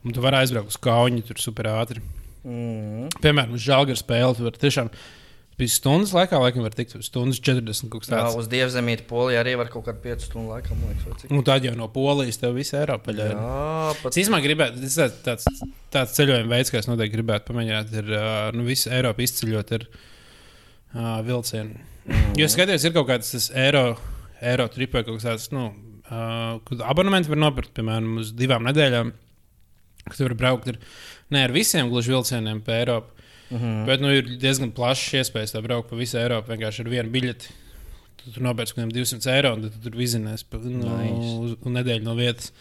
Un 0.05 0.13
tu 0.13 0.21
vari 0.21 0.37
aizbraukt 0.43 0.75
uz 0.75 0.77
kauņu, 0.77 1.23
tur 1.23 1.39
super 1.39 1.67
ātri. 1.71 2.03
Mm. 2.45 3.13
Piemēram, 3.25 3.61
žāģa 3.61 3.99
spēli. 4.01 4.39
Tu 4.39 4.47
vari 4.47 4.61
tiešām 4.61 4.91
bija 5.59 5.71
stundas 5.71 6.13
laikā, 6.15 6.39
laikam, 6.43 6.65
var 6.67 6.75
tikt 6.75 6.97
stundas 7.07 7.39
40 7.45 7.91
kaut 7.93 8.03
kas 8.03 8.11
Jā, 8.11 8.19
tāds. 8.19 8.37
uz 8.41 8.49
dievzemīti 8.51 9.07
Polijā 9.09 9.45
arī 9.45 9.55
var 9.61 9.71
kaut 9.73 9.87
kādu 9.87 10.03
5 10.03 10.27
stundu 10.27 10.51
laikam, 10.51 10.81
man 10.83 10.91
liekas. 10.95 11.29
Un 11.31 11.45
tad 11.47 11.67
jau 11.67 11.75
no 11.79 11.87
Polijas 11.95 12.41
tev 12.43 12.57
visu 12.59 12.77
Eiropu 12.81 13.13
paļāva. 13.13 13.37
Jā, 13.39 13.95
pat 14.03 14.11
Es 14.11 14.21
īstenībā 14.25 14.43
gribētu, 14.45 14.83
tas 14.83 14.99
ir 14.99 15.15
tāds, 15.29 15.47
tāds 15.95 16.17
ceļojuma 16.19 16.51
veids, 16.57 16.75
kā 16.75 16.83
es 16.83 16.91
noteikti 16.91 17.15
gribētu 17.17 17.49
pamēģināt, 17.53 17.95
ir 18.03 18.13
nu, 18.59 18.67
visu 18.67 18.91
Eiropu 18.95 19.25
izceļot 19.29 19.75
ar 19.79 19.87
uh, 19.89 21.19
vilcienu. 21.29 21.79
Mm. 22.05 22.35
Jo 22.43 22.51
skatījos, 22.51 22.85
ir 22.85 22.97
kaut 22.99 23.09
kāds 23.13 23.31
tas 23.37 23.51
eiro, 23.55 23.87
eiro 24.43 24.67
trip 24.75 24.99
vai 24.99 25.05
kaut 25.07 25.21
kas 25.21 25.31
tāds, 25.31 25.51
nu, 25.55 25.69
uh, 26.11 26.59
kad 26.67 26.83
abonementi 26.91 27.31
var 27.31 27.41
nopirkt, 27.47 27.73
piemēram, 27.79 28.19
uz 28.25 28.35
divām 28.37 28.67
nedēļām, 28.67 29.15
kad 30.05 30.19
tu 30.19 30.27
vari 30.27 30.37
braukt 30.43 30.75
ar, 30.75 30.83
ne 31.35 31.43
ar 31.49 31.53
visiem 31.55 31.91
gluži 31.93 32.13
vilcieniem 32.15 32.61
pa 32.65 32.79
Eiropu, 32.79 33.11
mm 33.51 33.59
-hmm. 33.59 33.85
bet 33.89 34.01
nu, 34.05 34.13
ir 34.15 34.31
diezgan 34.41 34.73
plašs 34.75 35.13
iespējas 35.21 35.55
tā 35.57 35.63
braukt 35.63 35.91
pa 35.91 35.97
visu 36.01 36.19
Eiropu 36.19 36.53
vienkārši 36.55 36.85
ar 36.87 36.89
vienu 36.95 37.11
biļeti. 37.11 37.49
Tu 38.25 38.31
tur 38.33 38.43
nopērci 38.47 38.73
kaut 38.75 38.85
kādiem 38.85 38.93
200 38.97 39.31
eiro, 39.37 39.51
un 39.55 39.63
tu 39.67 39.71
tur 39.85 39.93
vizinās 39.99 40.45
pa 40.49 40.57
nu, 40.57 40.89
Nice. 40.97 41.57
nedēļu 41.65 42.03
no 42.07 42.15
vietas. 42.17 42.53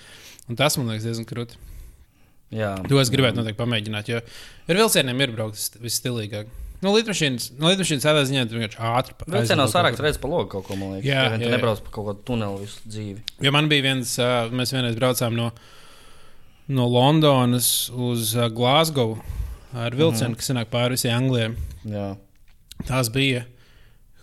Un 0.50 0.56
tas 0.60 0.76
man 0.78 0.88
liekas 0.90 1.06
diezgan 1.08 1.26
krūti. 1.26 1.56
Jā, 2.54 2.76
To 2.90 3.00
es 3.02 3.10
gribētu 3.10 3.40
noteikti 3.40 3.58
pamēģināt, 3.64 4.10
jo 4.12 4.20
ar 4.68 4.76
vilcieniem 4.76 5.22
ir 5.22 5.32
braukt 5.32 5.56
vis- 5.56 5.72
visstilīgāk. 5.82 6.46
Nu, 6.84 6.92
lidmašīnas, 6.92 7.52
nu, 7.58 7.70
lidmašīnas 7.72 8.04
tādā 8.04 8.26
ziņā 8.28 8.44
tu 8.50 8.58
vienkārši 8.58 8.80
ātri 8.84 9.14
Vilcienā 9.32 9.66
kur. 9.72 10.04
redz 10.04 10.18
pa 10.20 10.28
logu 10.28 10.50
kaut 10.52 10.68
ko, 10.68 10.76
man 10.76 10.92
liekas. 10.98 11.08
Jā, 11.08 11.22
jā, 11.32 11.38
jā. 11.40 11.52
nebrauc 11.56 11.80
pa 11.86 11.90
kaut 11.96 12.06
kādu 12.10 12.24
tuneli 12.28 12.60
visu 12.66 12.80
dzīvi. 12.90 13.22
Jo 13.42 13.52
man 13.56 13.70
bija 13.72 13.82
viens, 13.88 14.18
uh, 14.20 14.52
mēs 14.52 14.74
vienreiz 14.76 14.96
braucām 15.00 15.34
no, 15.40 15.52
no 16.74 16.90
Londonas 16.90 17.90
uz 17.94 18.34
uh, 18.38 18.50
Glasgow 18.54 19.18
ar 19.74 19.96
vilcienu, 19.98 20.34
mm 20.34 20.40
kas 20.42 20.54
nāk 20.58 20.70
pāri 20.74 20.98
visai 20.98 21.14
Anglijai. 21.16 21.54
Jā. 21.90 22.14
Tās 22.88 23.10
bija 23.14 23.46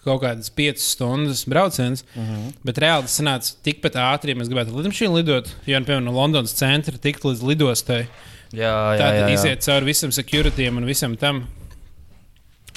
kaut 0.04 0.22
kādas 0.22 0.48
5 0.56 0.80
stundas 0.80 1.44
brauciens, 1.44 2.04
mm 2.14 2.26
-hmm. 2.26 2.52
bet 2.64 2.78
reāli 2.80 3.04
tas 3.06 3.18
sanāca 3.20 3.54
tikpat 3.62 3.98
ātri, 4.00 4.32
ja 4.32 4.40
mēs 4.40 4.48
gribētu 4.48 4.76
lidmašīnu 4.76 5.16
lidot. 5.16 5.50
Jo, 5.66 5.80
nu, 5.80 5.86
piemēram, 5.86 6.06
no 6.08 6.14
Londonas 6.16 6.56
centra 6.56 6.96
tikt 6.98 7.24
līdz 7.24 7.42
lidostai, 7.44 8.06
Jā, 8.50 8.66
jā, 8.66 8.98
Tad 8.98 9.14
jā, 9.14 9.22
jā. 9.22 9.34
iziet 9.36 9.62
cauri 9.62 9.90
visam 9.92 10.12
securityam 10.14 10.80
un 10.80 10.86
visam 10.88 11.14
tam. 11.18 11.44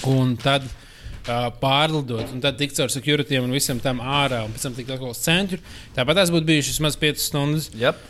Un 0.09 0.35
tad 0.37 0.65
uh, 0.67 1.47
pārlidot, 1.61 2.33
un 2.35 2.43
tad 2.43 2.59
tikt 2.59 2.77
cauri 2.77 2.93
securityam 2.93 3.47
un 3.47 3.55
visam 3.55 3.79
tam 3.81 4.01
ārā, 4.03 4.43
un 4.45 4.53
pēc 4.53 4.67
tam 4.67 4.75
tikt 4.77 4.93
atkal 4.93 5.13
uz 5.13 5.21
centru. 5.23 5.61
Tāpat 5.95 6.21
tās 6.21 6.33
būtu 6.33 6.49
bijušas 6.49 6.75
vismaz 6.75 6.99
5 7.01 7.23
stundas. 7.23 7.69
Yep. 7.79 8.09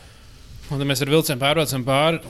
Un 0.71 0.79
tad 0.79 0.87
mēs 0.89 1.03
ar 1.03 1.11
vilcienu 1.11 1.41
pārbraucam 1.41 1.83
pāri. 1.87 2.21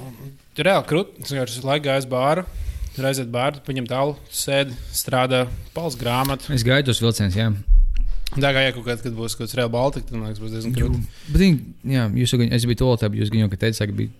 Tur 0.57 0.69
reāli 0.69 0.89
krūti. 0.89 1.23
Es 1.23 1.33
vienkārši 1.33 1.59
visu 1.59 1.67
laiku 1.67 1.87
gāju 1.87 2.03
uz 2.03 2.09
bāru. 2.09 2.45
Tur 2.93 3.07
aiziet 3.09 3.29
bāru, 3.33 3.61
paņem 3.65 3.87
tālu, 3.89 4.17
sēdi, 4.29 4.75
strādā, 4.93 5.45
pals 5.73 5.95
grāmatu. 5.97 6.51
Es 6.53 6.65
gaidu 6.65 6.91
tos 6.91 7.01
vilcienus, 7.01 7.37
jā. 7.39 7.47
Tā 8.33 8.49
kā 8.53 8.61
ja 8.65 8.73
kaut 8.73 8.85
kad, 8.85 9.01
kad 9.01 9.15
būs 9.17 9.33
kaut 9.33 9.47
kāds 9.47 9.55
reāli 9.57 9.73
Baltika, 9.73 10.09
tad 10.09 10.17
man 10.17 10.29
liekas, 10.29 10.41
būs 10.41 10.53
diezgan 10.53 10.75
krūti. 10.77 11.01
Bet, 11.33 11.63
jā, 11.89 12.05
jūs, 12.21 12.33
jau 12.33 12.45
es 12.45 12.67
biju 12.69 12.79
to 12.81 12.91
tādu, 13.01 13.17
jūs 13.21 13.33
jau 13.33 13.49
teicāt, 13.49 13.81
ka 13.89 13.97
bija 13.97 14.13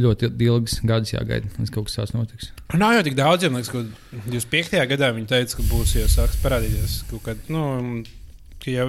ļoti 0.00 0.30
ilgs 0.46 0.78
gads 0.86 1.12
jāgaida, 1.14 1.50
līdz 1.58 1.72
kaut 1.74 1.88
kas 1.88 1.98
tāds 1.98 2.14
notiks. 2.14 2.50
Nav 2.78 2.94
jau 2.96 3.04
tik 3.06 3.18
daudz, 3.18 3.46
man 3.50 3.62
liekas, 3.62 3.72
ka 3.74 4.22
25. 4.30 4.78
gadā 4.94 5.10
viņi 5.16 5.30
teica, 5.30 5.58
ka 5.58 5.66
būs 5.70 5.94
jau 5.98 6.06
sāks 6.10 6.38
parādīties 6.42 7.00
kaut 7.10 7.24
kad. 7.26 7.42
Nu, 7.52 7.64
ka 8.62 8.74
jau, 8.74 8.88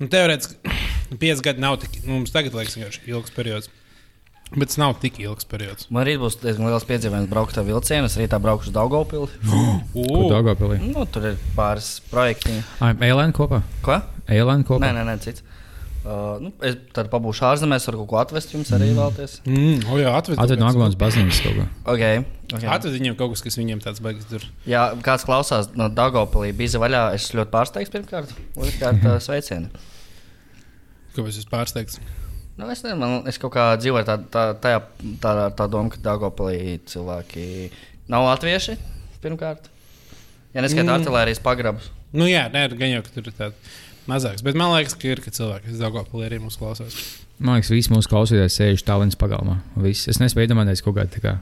nu, 0.00 0.08
teorētiski 0.12 0.76
5 1.24 1.44
gadi 1.44 1.64
nav 1.64 1.78
tik, 1.84 2.00
nu, 2.04 2.18
mums 2.18 2.34
tagad 2.34 2.56
liekas, 2.56 2.76
vienkārši 2.78 3.04
ilgs 3.12 3.36
periods. 3.36 3.72
Bet 4.54 4.70
tas 4.70 4.78
nav 4.80 4.94
tik 5.02 5.18
ilgs 5.20 5.44
periods. 5.48 5.88
Man 5.92 6.06
arī 6.06 6.14
būs 6.20 6.38
diezgan 6.40 6.70
liels 6.70 6.86
piedzīvojums 6.88 7.28
braukt 7.28 7.58
ar 7.60 7.66
vilcienu. 7.66 8.08
Es 8.08 8.16
rītā 8.16 8.38
braukšu 8.40 8.70
uz 8.70 8.76
Daugopili. 8.76 9.28
Dāngāpilī? 10.32 10.80
Nu, 10.88 11.04
tur 11.12 11.34
ir 11.34 11.38
pāris 11.56 11.98
projekti. 12.08 12.56
Eilēna 12.80 13.34
kopā? 13.36 13.60
Ko? 13.84 14.00
Eilēna 14.24 14.64
kopā? 14.68 14.86
Nē, 14.86 14.94
nē, 14.96 15.04
nē, 15.10 15.18
cits. 15.24 15.44
Uh, 16.08 16.38
nu, 16.40 16.52
es 16.64 16.78
tad 16.96 17.10
pabūšu 17.12 17.42
ārzemēs, 17.44 17.84
varu 17.90 17.98
kaut 18.00 18.08
ko 18.08 18.18
atvest 18.22 18.54
jums 18.54 18.70
arī 18.72 18.92
vēlties. 18.96 19.40
Mm, 19.44 19.82
o, 19.90 19.98
jā, 20.00 20.12
atved, 20.16 20.38
Atved 20.40 20.62
no 20.62 20.68
Aglons 20.70 20.94
baznīcas 20.96 21.40
kaut 21.44 21.58
ko. 21.58 21.66
Okay, 21.92 22.22
okay. 22.46 22.68
Atved 22.70 22.94
viņiem 22.96 23.16
kaut 23.18 23.34
kas, 23.34 23.42
kas 23.44 23.58
viņiem 23.58 23.82
tāds 23.84 24.00
baigs 24.04 24.24
tur. 24.30 24.46
Jā, 24.70 24.86
kāds 25.04 25.26
klausās 25.28 25.68
no 25.76 25.90
Dāngopilī, 25.92 26.54
bija 26.56 26.80
vaļā. 26.80 27.02
Es 27.18 27.28
ļoti 27.36 27.52
pārsteigts 27.52 27.92
pirmkārt. 27.92 28.32
Otrkārt, 28.56 29.04
uh, 29.10 29.18
sveicieni. 29.20 29.68
Kāpēc 31.18 31.42
es 31.42 31.50
pārsteigts? 31.50 32.00
Nu, 32.58 32.66
es, 32.66 32.82
nezinu, 32.82 32.98
man, 32.98 33.12
es 33.30 33.38
kaut 33.38 33.52
kā 33.54 33.68
dzīvoju 33.78 34.06
tā, 34.08 34.16
tā, 34.34 34.44
tajā, 34.58 34.80
tā, 35.22 35.34
tā 35.54 35.66
doma, 35.70 35.92
ka 35.94 36.00
Dāngopilī 36.02 36.78
cilvēki 36.90 37.44
nav 38.10 38.26
latvieši 38.26 38.74
pirmkārt. 39.22 39.68
Ja 40.56 40.64
neskaitā 40.64 40.88
Mm. 40.88 40.90
mm. 40.90 41.06
artērijas 41.06 41.42
pagrabus. 41.44 41.90
Nu, 42.12 42.26
jā, 42.26 42.48
nē, 42.50 42.66
gan 42.74 42.90
jau, 42.90 43.02
tur 43.14 43.30
ir 43.30 43.36
tāds 43.36 43.76
mazāks. 44.08 44.42
Bet 44.42 44.56
man 44.58 44.72
liekas, 44.74 44.96
ka 44.98 45.06
ir, 45.06 45.22
ka 45.22 45.30
cilvēki, 45.30 45.68
kas 45.68 45.82
Dāngāpilī 45.82 46.26
arī 46.26 46.40
mūs 46.42 46.58
klausās. 46.58 46.96
Man 47.38 47.58
liekas, 47.58 47.70
visi 47.70 47.92
mūsu 47.94 48.10
klausītāji 48.10 48.50
sēž 48.50 48.82
tālens 48.82 49.18
pagalmā. 49.18 49.60
Visi. 49.78 50.08
Es 50.10 50.18
nespēju 50.18 50.48
iedomāties 50.48 50.82
kaut 50.82 50.96
kādu 50.96 51.14
tā 51.14 51.22
kā, 51.22 51.34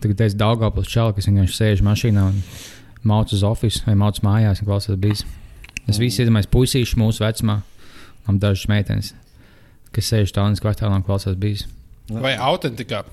tagad 0.00 0.22
teicu 0.22 0.38
Daugavpils 0.40 0.88
čalu, 0.88 1.12
kas 1.16 1.28
vienkārši 1.28 1.58
sēž 1.58 1.82
mašīnā 1.84 2.24
un 2.30 2.40
mauc 3.04 3.34
uz 3.34 3.42
ofisu 3.44 3.82
vai 3.84 3.98
mauc 3.98 4.22
mājās 4.24 4.62
un 4.62 4.70
klausās 4.70 4.96
bijis. 4.96 5.26
Es 5.90 5.98
visi 6.00 6.22
iedomājos 6.22 6.48
puisīšu 6.48 6.96
mūsu 7.02 7.26
vecumā, 7.26 7.58
un 8.30 8.38
dažas 8.40 8.70
meitenes, 8.70 9.12
kas 9.94 10.12
sēž 10.12 10.34
tālens 10.36 10.62
kvartālā 10.62 10.98
un 10.98 11.06
klausās 11.06 11.38
bijis. 11.40 11.66
Vai 12.10 12.34
autentikā? 12.36 13.04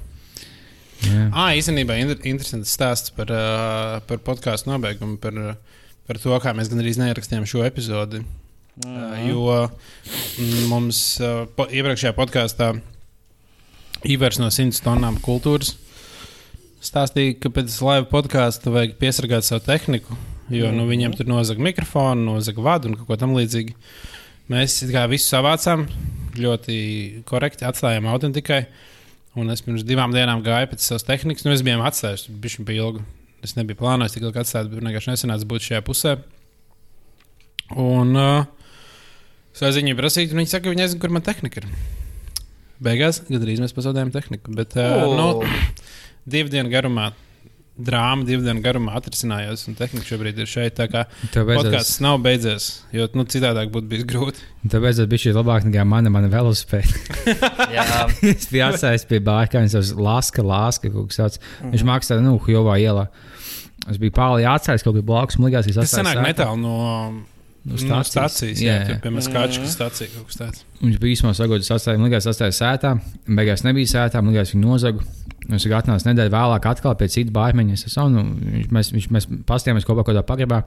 Jā. 1.05 1.25
Ah, 1.32 1.53
īstenībā 1.55 1.95
inter 2.01 2.19
interesants 2.27 2.73
stāsts 2.75 3.13
par, 3.15 3.32
uh, 3.32 3.99
par 4.07 4.19
podkāstu 4.25 4.71
nobeigumu, 4.71 5.15
par, 5.21 5.38
par 6.09 6.19
to, 6.19 6.34
kā 6.43 6.51
mēs 6.57 6.71
gandrīz 6.71 6.99
neierakstījām 6.99 7.47
šo 7.47 7.63
epizodi. 7.67 8.23
Mhm. 8.23 8.39
Uh, 8.80 9.19
jo 9.27 9.45
mm, 10.39 10.65
mums 10.71 11.01
uh, 11.19 11.43
po, 11.55 11.67
iepriekšējā 11.67 12.15
podkāstā 12.15 12.73
Ivers 14.07 14.39
no 14.39 14.47
100 14.47 14.80
tonnām 14.86 15.17
kultūras 15.19 15.73
stāstīja, 16.84 17.36
ka 17.43 17.51
pēc 17.51 17.73
laiva 17.84 18.07
podkāsta 18.07 18.71
vajag 18.71 18.95
piesargāt 19.01 19.43
savu 19.47 19.65
tehniku, 19.65 20.15
jo 20.53 20.69
nu, 20.71 20.86
viņam 20.88 21.17
tur 21.17 21.27
nozaga 21.27 21.63
mikrofonu, 21.63 22.23
nozaga 22.38 22.63
vadu 22.63 22.91
un 22.91 22.95
kaut 22.99 23.09
ko 23.09 23.17
tamlīdzīgu. 23.19 23.75
Mēs 24.49 24.80
visu 24.88 25.25
savācām 25.27 25.86
ļoti 26.44 26.80
korekti, 27.30 27.68
atstājām 27.68 28.10
autentikai. 28.12 28.64
Un 29.40 29.54
es 29.54 29.62
pirms 29.64 29.86
divām 29.88 30.14
dienām 30.16 30.42
gāju 30.46 30.72
pēc 30.72 30.84
savas 30.84 31.06
tehnikas. 31.08 31.46
Nu, 31.46 31.54
es 31.54 31.64
biju 31.66 31.84
atstājis, 31.86 32.28
bija 32.42 32.58
šim 32.58 32.70
ilgi. 32.76 33.06
Es 33.46 33.56
nebiju 33.56 33.80
plānojis 33.80 34.16
tik 34.16 34.26
ilgi 34.26 34.42
atstāt, 34.42 34.68
bet 34.72 34.82
vienkārši 34.84 35.14
nesanāca 35.14 35.48
būt 35.48 35.68
šajā 35.68 35.84
pusē. 35.88 36.16
Un 37.80 38.18
uh, 38.18 38.50
es 39.54 39.64
aizviņu 39.64 39.96
prasīju, 40.00 40.34
un 40.34 40.42
viņi 40.42 40.52
saka, 40.52 40.66
ka 40.66 40.74
viņi 40.74 40.84
nezina, 40.84 41.02
kur 41.04 41.14
man 41.14 41.24
tehnika 41.24 41.62
ir. 41.62 41.70
Beigās 42.84 43.22
gandrīz 43.28 43.62
mēs 43.64 43.76
pazaudējām 43.78 44.12
tehniku. 44.16 44.56
Bet 44.58 44.76
uh, 44.80 45.06
O. 45.06 45.16
nu, 45.16 45.30
divu 46.28 46.52
dienu 46.52 46.72
garumā. 46.74 47.12
Drāma 47.80 48.25
divu 48.27 48.43
dienu 48.43 48.59
garumā 48.63 48.97
atrisinājās, 48.99 49.63
un 49.69 49.77
tehnika 49.80 50.03
šobrīd 50.03 50.41
ir 50.43 50.49
šeit. 50.49 50.75
Tā 50.75 50.89
kā 50.91 51.05
podkāsts 51.32 52.01
nav 52.03 52.17
beidzies, 52.25 52.69
jo 52.95 53.07
nu, 53.15 53.23
citādāk 53.30 53.71
būtu 53.71 53.88
bijis 53.91 54.07
grūti. 54.09 54.43
tev 54.67 54.84
beidzot 54.84 55.07
bija 55.11 55.23
šī 55.25 55.34
labāk 55.38 55.67
nekā 55.69 55.86
mana, 55.88 56.11
mana 56.11 56.32
velosipēda. 56.34 56.99
Jā, 57.77 57.86
es 58.34 58.49
biju 58.51 58.67
atstājis 58.67 59.07
pie 59.07 59.21
bāra, 59.23 59.47
kā 59.51 59.63
viņš 59.63 59.77
sauc, 59.77 60.03
Laska, 60.09 60.45
Laska, 60.45 60.91
kaut 60.91 61.11
kas 61.11 61.21
tāds. 61.23 61.43
Viņš 61.63 61.88
maksā, 61.88 62.19
nu, 62.23 62.36
Jovā 62.51 62.75
ielā. 62.84 63.07
Es 63.89 63.97
biju 64.01 64.13
pāri 64.15 64.47
atstājis 64.49 64.84
kaut 64.86 64.99
kur 64.99 65.05
blakus, 65.05 65.39
man 65.39 65.49
likās, 65.49 65.69
ka 65.69 65.80
Tas 65.82 65.95
sanāk 65.95 66.19
netālu 66.25 66.59
no, 66.59 66.75
No 67.66 67.76
no 67.76 67.78
stācijas. 67.78 68.10
stācijas. 68.14 68.62
Jā, 68.64 68.74
Jā, 68.80 68.84
jā. 68.89 68.99
piemēram, 69.03 69.26
Skačkas 69.26 69.74
stācija 69.76 70.07
kaut 70.16 70.28
kas 70.30 70.38
tāds. 70.39 70.62
Viņš 70.82 70.99
bija 71.01 71.16
īstenībā 71.16 71.34
sagodas 71.36 71.72
atstājas, 71.76 71.99
man 71.99 72.07
liekas, 72.10 72.28
atstājas 72.32 72.60
sētā. 72.62 72.93
Beigās 73.28 73.64
nebija 73.68 73.86
sētā, 73.91 74.22
liekas, 74.24 74.53
viņa 74.55 74.64
nozaga. 74.64 75.03
Es 75.49 75.66
gāju 75.66 75.80
atnācu 75.82 76.05
nedēļu 76.07 76.32
vēlāk, 76.32 76.66
atkal 76.70 76.95
pie 76.95 77.07
citas 77.10 77.34
bārmeņa. 77.34 77.74
Es 77.74 77.86
saku, 77.91 78.10
nu, 78.14 78.24
viņš- 78.39 78.70
mēs, 78.72 78.91
viņš, 78.95 79.07
mēs 79.12 79.28
pastījāmies 79.49 79.86
kopā 79.88 80.03
kaut 80.05 80.14
kādā 80.16 80.24
pagrabā. 80.24 80.64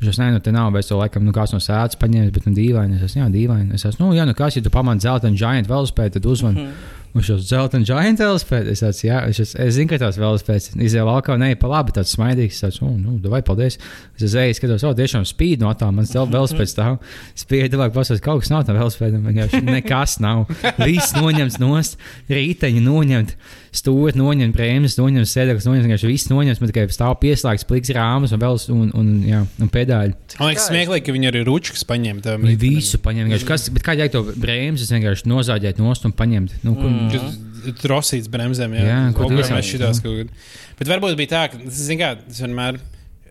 Viņš 0.00 0.08
teica, 0.10 0.22
nē, 0.22 0.32
nu, 0.36 0.40
te 0.40 0.52
nav, 0.52 0.70
bet 0.74 0.86
to 0.86 0.98
laikam, 1.00 1.24
nu, 1.24 1.32
kāds 1.32 1.52
no 1.54 1.58
sēdes 1.62 1.96
paņēmis, 1.98 2.32
bet 2.34 2.46
nu, 2.46 2.52
dīvaini. 2.54 2.96
Es 3.02 3.10
esmu, 3.10 3.22
jā, 3.24 3.28
dīvaini. 3.32 3.74
Es 3.74 3.84
esmu, 3.88 4.10
nu, 4.10 4.14
jā, 4.18 4.26
nu, 4.28 4.34
kas, 4.34 4.56
ja 4.56 4.62
tu 4.62 4.70
pamani 4.70 5.00
zeltainu 5.00 5.36
giant 5.36 5.66
velospēdu, 5.70 6.18
tad 6.20 6.26
uzvani. 6.26 6.68
Viņš 7.12 7.28
jau 7.28 7.36
zeltainu 7.44 7.84
giant 7.84 8.20
velospēdu. 8.22 8.72
Es 8.72 8.80
teicu, 8.80 9.02
jā, 9.04 9.18
es, 9.28 9.40
es, 9.42 9.50
es 9.60 9.74
zinu, 9.76 9.90
ka 9.90 9.98
tās 10.00 10.16
velospēdas 10.20 10.70
izjāja 10.80 11.04
laukā, 11.04 11.36
ne, 11.40 11.50
pa 11.60 11.68
labi, 11.68 11.92
tāds 11.98 12.14
smaidīgs. 12.16 12.56
Es 12.56 12.64
teicu, 12.64 12.88
nu, 12.88 13.18
nu, 13.18 13.32
vai 13.32 13.42
paldies. 13.44 13.76
Es 14.16 14.24
uzreiz 14.30 14.56
skatos, 14.56 14.84
o, 14.88 14.94
tiešām 14.96 15.26
spīd 15.28 15.60
no 15.60 15.72
tā, 15.76 15.90
mans 15.92 16.14
velospēds 16.16 16.72
stāv. 16.72 17.02
Spīd, 17.36 17.76
vai 17.76 17.90
pasaka, 17.92 18.24
kaut 18.24 18.46
kas 18.46 18.52
nav 18.54 18.64
tā 18.64 18.76
velospēda. 18.78 19.20
Vienkārši 19.26 19.60
nekas 19.68 20.16
nav. 20.24 20.46
Viss 20.80 21.12
noņemts 21.18 21.60
nost, 21.60 22.00
rīteņi 22.32 22.80
noņemt. 22.86 23.36
Stūri 23.72 24.18
noņemt, 24.20 24.52
brēmas, 24.52 24.98
noņemt, 24.98 25.28
sēdeklis, 25.30 25.64
noņemt, 25.64 25.86
vienkārši 25.86 26.08
viss 26.10 26.28
noņemts, 26.28 26.58
bet 26.60 26.70
tikai 26.74 26.82
stāv 26.92 27.14
pieslēgts, 27.22 27.64
pliks 27.68 27.92
rāmas 27.96 28.34
un, 28.36 28.40
vēl, 28.42 28.58
un, 28.74 28.90
un, 29.00 29.06
jā, 29.24 29.38
un 29.64 29.70
pedāļi. 29.72 30.12
Man 30.36 30.50
liekas, 30.50 30.66
smieklīgi, 30.68 31.04
ka 31.06 31.14
viņi 31.16 31.30
arī 31.30 31.40
ručkas 31.48 31.86
paņēma. 31.88 32.34
Viņi 32.42 32.58
visu 32.60 33.00
paņem. 33.00 33.30
vienkārši 33.30 33.48
Kas, 33.48 33.64
bet 33.72 33.86
kā 33.86 33.96
jāiet 33.96 34.12
to 34.12 34.26
brēmas, 34.36 34.84
es 34.84 34.92
vienkārši 34.92 35.30
nozāģēju 35.32 35.86
nost 35.86 36.04
un 36.04 36.12
paņemt. 36.18 36.58
Nu, 36.66 36.76
kur, 36.76 36.92
mm. 36.92 37.72
Trosīts 37.80 38.28
bremzēm, 38.28 38.76
jā, 38.76 38.84
Jā, 38.90 39.00
kaut 39.16 39.32
kā 39.32 39.48
mēs 39.56 39.72
šitās 39.72 40.02
kaut 40.04 40.20
kad. 40.20 40.36
Bet 40.82 40.92
varbūt 40.92 41.16
bija 41.16 41.32
tā, 41.32 41.42
ka, 41.54 41.64
zin 41.72 42.00
kā, 42.00 42.12
tas 42.26 42.44
vienmēr, 42.44 42.80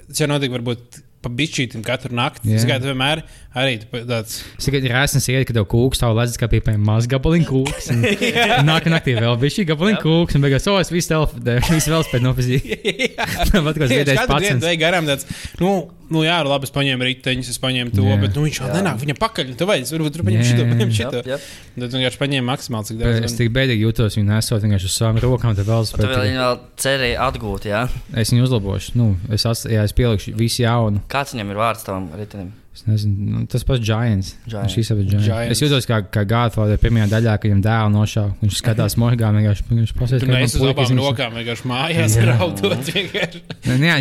tas 0.07 0.23
jau 0.23 0.29
notika 0.31 0.57
varbūt 0.57 1.01
pa 1.21 1.29
bišķītim 1.29 1.83
katru 1.85 2.15
nakti. 2.17 2.49
Tas 2.55 2.65
kā, 2.65 2.79
tu 2.81 2.89
vienmēr 2.89 3.21
arī 3.57 3.75
tāds. 3.91 4.39
Es 4.57 4.65
tikai 4.67 4.81
rēsnes 4.89 5.27
iet, 5.29 5.45
kad 5.49 5.57
tev 5.59 5.67
kūks 5.69 5.99
stāv 6.01 6.15
ledus, 6.17 6.37
kā 6.41 6.47
piemēram 6.49 6.81
maz 6.87 7.07
gabaliņu 7.11 7.47
kūks. 7.49 7.91
un 7.93 8.05
Nākamā 8.71 8.97
naktī 8.97 9.15
vēl 9.19 9.37
bija 9.41 9.55
šī 9.59 9.67
gabaliņu 9.71 10.01
kūks, 10.01 10.37
un 10.39 10.45
beigās, 10.47 10.67
o, 10.71 10.77
es 10.81 10.91
visu 10.93 11.13
telpu, 11.13 11.41
visu 11.75 11.93
vēl 11.93 12.05
spēju 12.09 12.25
nopazīstīt. 12.25 13.17
Pat 13.17 13.77
Katru 13.81 13.91
dienu 13.91 14.27
pats. 14.27 14.49
tu 14.63 14.69
ej 14.71 14.77
garām 14.81 15.07
tāds, 15.09 15.27
nu, 15.61 15.71
nu 16.11 16.23
jā, 16.25 16.37
labi, 16.47 16.67
es 16.67 16.73
paņēmu 16.75 17.05
riteņus, 17.07 17.51
es 17.53 17.59
paņēmu 17.61 17.93
to, 17.95 18.05
Jā. 18.07 18.17
bet 18.21 18.35
nu, 18.35 18.43
viņš 18.47 18.59
vēl 18.63 18.73
nenāk, 18.79 18.97
viņam 19.03 19.19
pakaļ, 19.21 19.51
tu 19.59 19.67
vajag, 19.69 19.85
varbūt 19.95 20.15
tur 20.17 20.25
paņem 20.27 20.41
Jā. 20.41 20.47
šito, 20.49 20.65
paņem 20.71 20.91
šito. 20.97 21.21
jā. 21.29 21.37
Tad 21.77 21.95
vienkārši 21.95 22.19
paņēma 22.21 22.47
maksimāli, 22.51 22.89
cik 22.89 22.99
Bet 22.99 23.07
daudz. 23.07 23.27
Es 23.29 23.37
tik 23.39 23.51
bēdīgi 23.55 23.85
jūtos, 23.85 24.17
viņu 24.19 24.27
nesot 24.31 24.65
vienkārši 24.65 24.89
uz 24.89 24.97
savām 24.97 25.21
rokām, 25.23 25.55
tad 25.55 25.69
vēl 25.69 25.87
Tu 25.87 26.01
vēl 26.01 26.11
spēju. 26.11 26.35
vēl 26.41 26.59
cerēji 26.83 27.15
atgūt, 27.27 27.67
jā? 27.71 27.83
Es 28.23 28.33
viņu 28.33 28.47
uzlabošu. 28.49 28.95
Nu, 28.99 29.07
es, 29.31 29.45
ats, 29.47 29.63
jā, 29.71 29.85
es 29.87 29.95
pielikšu 29.95 30.35
visu 30.39 30.65
jaunu. 30.65 30.99
Kāds 31.11 31.33
viņam 31.35 31.49
ir 31.51 31.59
vārds 31.59 31.83
tavam 31.83 32.07
ritenim? 32.15 32.53
Es 32.71 32.85
nezinu, 32.87 33.15
nu, 33.27 33.39
tas 33.51 33.65
pats 33.67 33.83
Giants. 33.83 34.29
Giants. 34.47 34.71
Šis 34.71 34.93
ir 34.93 35.01
Giants. 35.03 35.25
Giants. 35.25 35.51
Es 35.51 35.59
jūtos 35.59 35.83
kā, 35.89 35.97
kā 36.07 36.21
Gāzes 36.23 36.79
pirmajā 36.79 37.09
daļā, 37.11 37.33
kad 37.35 37.49
viņam 37.49 37.63
dēlu 37.65 37.91
nošāva. 37.91 38.31
Viņš 38.39 38.59
skatās 38.61 38.95
morgā, 39.01 39.31
vienkārši 39.35 39.65
viņš 39.67 39.91
pasaka, 39.99 40.19
Tur 40.23 40.31
mēs 40.31 40.55
uz 40.55 40.93
rokām 40.95 41.35
vienkārši 41.35 41.67
mājās 41.67 42.15
Jā. 42.15 42.23
raudot. 42.29 42.91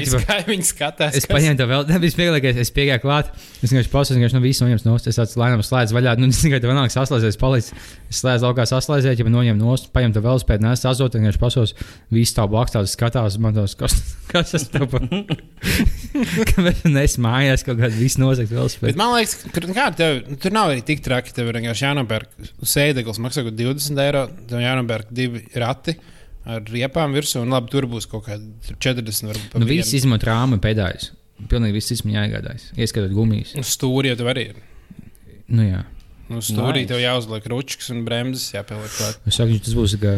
ģipa, 0.05 0.21
Kā 0.29 0.37
viņi 0.47 0.69
skatās. 0.69 1.19
Es 1.19 1.27
paņēmu 1.27 1.59
to 1.59 1.67
vēl, 1.73 1.87
nebija 1.97 2.15
spēcīgākais. 2.15 2.61
Es 2.63 2.71
piegāju 2.77 3.03
klāt, 3.03 3.33
es 3.59 3.73
vienkārši 3.75 3.93
pasaku, 3.97 4.23
ka 4.23 4.39
no 4.39 4.45
visas 4.47 4.63
noņems 4.63 4.87
nost. 4.87 5.11
Es 5.11 5.19
tāds 5.19 5.35
lēnām 5.43 5.67
slēdzu 5.67 5.99
vaļā. 5.99 6.15
Nu, 6.23 6.31
es 6.31 6.39
tikai 6.47 6.63
tur 6.63 6.71
nāk 6.79 6.95
saslēdzies, 6.95 7.41
palicis. 7.43 7.75
Es 8.07 8.23
slēdzu 8.23 8.47
laukā 8.47 8.69
saslēdzēju, 8.71 9.19
ja 9.19 9.27
man 9.27 9.37
noņem 9.41 9.59
nost, 9.59 9.91
paņem 9.95 10.15
to 10.15 10.23
velospēdu, 10.23 10.69
nes 10.69 10.87
azot, 10.87 11.19
vienkārši 11.19 11.43
pasos, 11.43 11.75
viss 12.15 12.39
tā 12.39 12.47
blakus 12.51 12.79
tāds 12.79 12.95
skatās, 12.95 13.37
man 13.43 13.59
tos, 13.59 13.75
kas, 13.79 13.99
kas 14.31 14.55
tas 14.55 14.71
tev 14.71 14.87
pa. 14.95 15.03
Kāpēc 16.55 16.87
nes 16.91 17.19
mājās 17.23 17.67
kaut 17.67 17.79
kādu 17.83 17.99
visu 17.99 18.23
nozagt 18.23 18.60
Bet 18.61 18.63
velospēdu? 18.63 18.97
man 19.01 19.13
liekas, 19.17 19.35
ka 19.55 19.63
kā, 19.75 19.87
tev, 19.97 20.21
nu, 20.31 20.37
tur 20.41 20.55
nav 20.55 20.71
arī 20.75 20.85
tik 20.87 21.03
traki. 21.05 21.33
Tev 21.37 21.49
ir 21.51 21.59
vienkārši 21.61 21.87
jānopērk 21.87 22.51
sēdeklis, 22.63 23.21
maksā 23.25 23.45
kaut 23.47 23.57
20 23.59 24.03
eiro. 24.05 24.25
Tev 24.51 24.63
jānopērk 24.65 25.13
divi 25.15 25.45
rati. 25.61 25.97
ar 26.51 26.63
riepām 26.65 27.13
virsū, 27.15 27.43
un 27.45 27.51
labi, 27.53 27.69
tur 27.71 27.85
būs 27.87 28.07
kaut 28.11 28.25
kādi 28.27 28.75
40. 28.81 29.29
Varbūt, 29.29 29.59
Nu, 29.61 29.67
viss 29.69 29.93
izmanto 29.95 30.27
rāmu 30.31 30.57
pedāļus. 30.63 31.11
Pilnīgi 31.51 31.77
viss 31.77 31.93
izmanto 31.95 32.19
jāiegādājas. 32.19 32.65
Ieskatot 32.81 33.13
gumijas. 33.17 33.53
Stūri 33.69 34.09
jau 34.11 34.17
tev 34.23 34.31
arī 34.33 34.47
ir. 34.51 34.63
Nu, 35.49 35.67
jā. 35.69 35.83
Uz 36.31 36.49
stūrī 36.53 36.85
Nice. 36.85 36.89
tev 36.93 37.01
jāuzliek 37.03 37.47
ručkas 37.51 37.91
un 37.91 38.05
bremzes 38.07 38.53
jāpieliek 38.55 38.93
klāt. 38.97 39.19
Es 39.27 39.37
saku, 39.41 39.59
tas 39.59 39.75
būs. 39.77 39.97
Kā, 40.01 40.17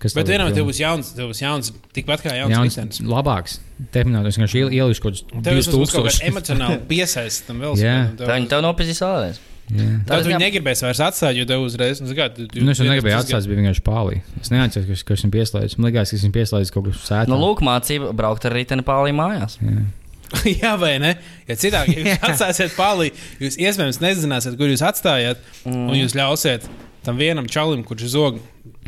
kas 0.00 0.16
Bet 0.16 0.26
tev 0.26 0.34
vienam 0.34 0.54
tev 0.56 0.66
būs 0.68 0.80
jauns, 0.80 1.12
tev 1.16 1.30
būs 1.30 1.42
jauns, 1.42 1.70
tikpat 1.96 2.24
kā 2.24 2.34
jauns 2.38 2.54
Jauns, 2.56 2.78
ritenis. 2.78 3.02
labāks. 3.04 3.58
Terminātors 3.94 4.38
vienkārši 4.40 4.64
ieliks 4.66 5.02
kaut 5.02 5.20
kādus 5.20 5.44
Tev 5.44 5.60
tas 5.60 5.70
būs 5.74 5.94
kaut 5.94 6.08
kāds 6.08 6.18
2000. 6.20 6.32
emocionāli 6.32 6.80
piesaistam 6.92 7.62
vēl. 7.62 7.78
Jā. 7.80 7.94
Tā 8.18 8.32
viņi 8.34 8.50
tev 8.50 8.64
nopazīs 8.66 9.04
vēlreiz. 9.04 9.40
Jā. 9.70 9.86
Tad 10.08 10.26
viņi 10.26 10.40
negribēs 10.42 10.82
vairs 10.82 11.00
atstāt, 11.04 11.36
jo 11.38 11.44
tev 11.46 11.62
uzreiz, 11.62 12.00
nu, 12.02 12.10
zināmā 12.10 12.32
mērā, 12.34 12.64
Nu, 12.66 12.72
es 12.72 12.80
jau 12.80 12.88
negribēju 12.88 13.18
atstāt, 13.20 13.46
bija 13.46 13.60
vienkārši 13.60 13.84
pālī. 13.86 14.18
Es 14.40 14.50
neatceros, 14.50 14.88
ka, 14.88 15.06
ka 15.06 15.14
esmu 15.14 15.30
pieslēdzis. 15.36 15.78
Man 15.78 15.90
liekas, 15.90 16.10
ka 16.10 16.18
esmu 16.18 16.32
pieslēdzis 16.34 16.74
kaut 16.74 16.88
kur 16.88 16.98
sētā. 16.98 17.30
Nu, 17.30 17.38
lūk, 17.38 17.62
mācība 17.62 18.10
braukt 18.16 18.48
ar 18.50 18.56
riteni 18.56 18.82
pāri 18.86 19.14
mājās. 19.14 19.60
Jā. 19.62 19.86
Jā, 20.62 20.76
vai 20.78 20.94
ne? 21.02 21.16
Ja 21.48 21.56
citādi, 21.58 21.96
ja 21.98 22.02
jūs 22.14 22.24
atstāsiet 22.30 22.74
pāri, 22.78 23.10
jūs 23.42 23.58
iespējams 23.58 24.02
nezināsiet, 24.02 24.58
kur 24.58 24.70
jūs 24.70 24.84
atstājāt, 24.86 25.42
mm. 25.64 25.86
un 25.90 25.98
jūs 25.98 26.14
ļausiet 26.18 26.66
tam 27.06 27.18
vienam 27.18 27.48
čalim, 27.50 27.82
kurš 27.86 28.10
zog 28.12 28.38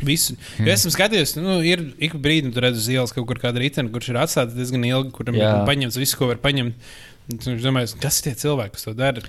visu. 0.07 0.35
Jo 0.59 0.73
esmu 0.73 0.91
skatījies, 0.93 1.35
nu, 1.39 1.57
ir 1.67 1.85
ik 2.03 2.17
pa 2.17 2.21
brīdim, 2.27 2.51
tur 2.55 2.67
redzat 2.67 2.83
uz 2.83 2.91
ielas 2.93 3.15
kaut 3.15 3.27
kur 3.29 3.41
kādu 3.41 3.63
riteni, 3.63 3.91
kurš 3.93 4.11
ir 4.13 4.21
atstāts 4.23 4.57
diezgan 4.57 4.85
ilgi, 4.89 5.13
kuram 5.15 5.39
ir 5.39 5.65
paņemts 5.69 5.99
visu, 6.01 6.19
ko 6.19 6.29
var 6.31 6.41
paņemt. 6.43 6.93
Un 7.31 7.39
Viņš 7.39 7.63
domā, 7.63 7.85
kas 8.03 8.19
ir 8.19 8.29
tie 8.29 8.37
cilvēki, 8.43 8.75
kas 8.75 8.87
to 8.89 8.93
dara? 8.99 9.23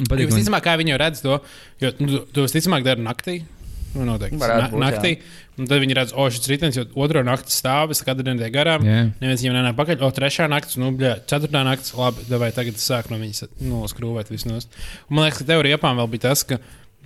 Patīk, 0.00 0.22
Jo 0.22 0.30
visticamāk, 0.30 0.64
kā 0.64 0.76
viņi 0.80 0.96
redz 1.00 1.20
to, 1.20 1.36
jo 1.82 1.90
nu, 2.00 2.22
to 2.32 2.46
visticamāk 2.46 2.86
dara 2.86 3.02
naktī. 3.04 3.42
Nu, 3.90 4.04
noteikti. 4.06 4.38
Na, 4.38 4.68
būt, 4.70 4.78
naktī. 4.80 5.10
Un 5.58 5.66
tad 5.68 5.82
viņi 5.82 5.96
redz, 5.98 6.12
o, 6.14 6.24
šis 6.32 6.46
ritenis 6.48 6.78
jau 6.78 6.84
otro 7.02 7.22
nakti 7.26 7.52
stāv, 7.52 7.90
es 7.92 8.00
katru 8.06 8.24
dienu 8.24 8.40
tiek 8.40 8.52
garām. 8.54 8.84
Jā. 8.86 9.02
Neviens 9.20 9.42
viņam 9.42 9.56
nenāk 9.58 9.76
pakaļ. 9.80 10.04
O, 10.06 10.10
trešā 10.14 10.46
naktis, 10.50 10.78
nu, 10.80 10.92
bļā, 10.96 11.16
ceturtā 11.30 11.64
naktis, 11.66 11.92
labi, 11.98 12.24
vai 12.30 12.52
tagad 12.56 12.78
sāk 12.80 13.10
no 13.10 13.18
viņas 13.20 13.50
noskrūvēt 13.66 14.30
visu 14.32 14.48
nost. 14.48 14.72
Un 15.10 15.18
man 15.18 15.26
liekas, 15.26 15.42
ka 15.42 15.48
tev 15.50 15.64
riepām 15.66 15.98
vēl 16.00 16.10
bija 16.14 16.28
tas, 16.28 16.46
ka 16.46 16.60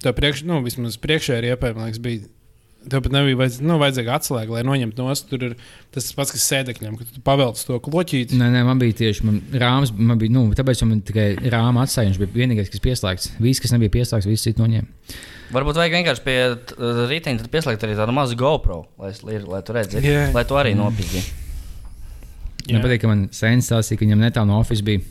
tev 0.04 0.14
priekš, 0.18 0.44
nu, 0.46 0.60
vismaz 0.66 1.00
priekšējā 1.02 1.40
riepā, 1.48 1.72
man 1.74 1.88
liekas, 1.88 2.02
bija. 2.04 2.28
Tev 2.90 3.04
pat 3.04 3.14
nebija 3.14 3.38
vajadz, 3.40 3.58
nu, 3.64 3.76
vajadzīga 3.80 4.16
atslēga, 4.18 4.56
lai 4.56 4.64
noņemtu 4.66 5.04
no 5.04 5.14
stūra. 5.16 5.30
Tur 5.34 5.44
ir 5.48 5.54
tas 5.94 6.08
pats, 6.16 6.34
kas 6.34 6.48
sēdekļiem, 6.50 6.98
kad 7.00 7.12
tu 7.14 7.22
pavelc 7.24 7.60
to 7.64 7.78
kloķīti. 7.82 8.36
Nē, 8.40 8.50
nē, 8.52 8.64
man 8.68 8.82
bija 8.82 8.96
tieši 9.00 9.24
man 9.28 9.38
rāms. 9.62 9.92
Man 9.96 10.20
bija, 10.20 10.34
nu, 10.34 10.46
tāpēc 10.56 10.82
man 10.86 11.00
tikai 11.06 11.28
rāma 11.54 11.86
atstāja. 11.86 12.10
Viņš 12.10 12.20
bija 12.20 12.36
vienīgais, 12.42 12.68
kas 12.72 12.84
pieslēgts. 12.84 13.30
Viss, 13.42 13.62
kas 13.64 13.72
nebija 13.74 13.94
pieslēgts, 13.96 14.28
viss 14.28 14.46
cits 14.46 14.60
noņēma. 14.60 15.16
Varbūt 15.54 15.78
vajag 15.78 15.96
vienkārši 15.98 16.24
pie 16.24 16.36
uh, 16.50 17.00
riteņa 17.10 17.42
tad 17.44 17.50
pieslēgt 17.52 17.86
arī 17.86 17.96
tādu 17.98 18.14
mazu 18.16 18.36
GoPro, 18.40 18.84
lai, 18.98 19.12
lai, 19.26 19.40
lai 19.44 19.60
tu 19.64 19.76
redzētu, 19.76 20.04
Jā. 20.08 20.28
lai 20.34 20.44
tu 20.48 20.56
arī 20.58 20.72
nopīdzi. 20.78 21.24
Man 22.72 22.80
patīk, 22.80 23.02
ka 23.02 23.10
man 23.10 23.26
sēnes 23.34 23.68
stāstīja, 23.68 24.00
ka 24.00 24.06
viņam 24.06 24.24
netālu 24.24 24.50
no 24.50 24.60
oficiāla 24.62 24.88
bija 24.88 25.02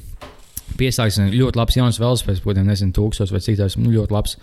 pieslēgts 0.80 1.19
un 1.21 1.32
ļoti 1.34 1.59
labs 1.59 1.78
jauns 1.78 1.99
velospēds, 2.01 2.41
kaut 2.41 2.53
kādiem, 2.53 2.69
nezinu, 2.71 2.95
tūkstošiem 2.97 3.38
vai 3.38 3.43
cik 3.45 3.59
tās, 3.59 3.78
nu, 3.78 3.93
ļoti 3.93 4.15
labs. 4.15 4.38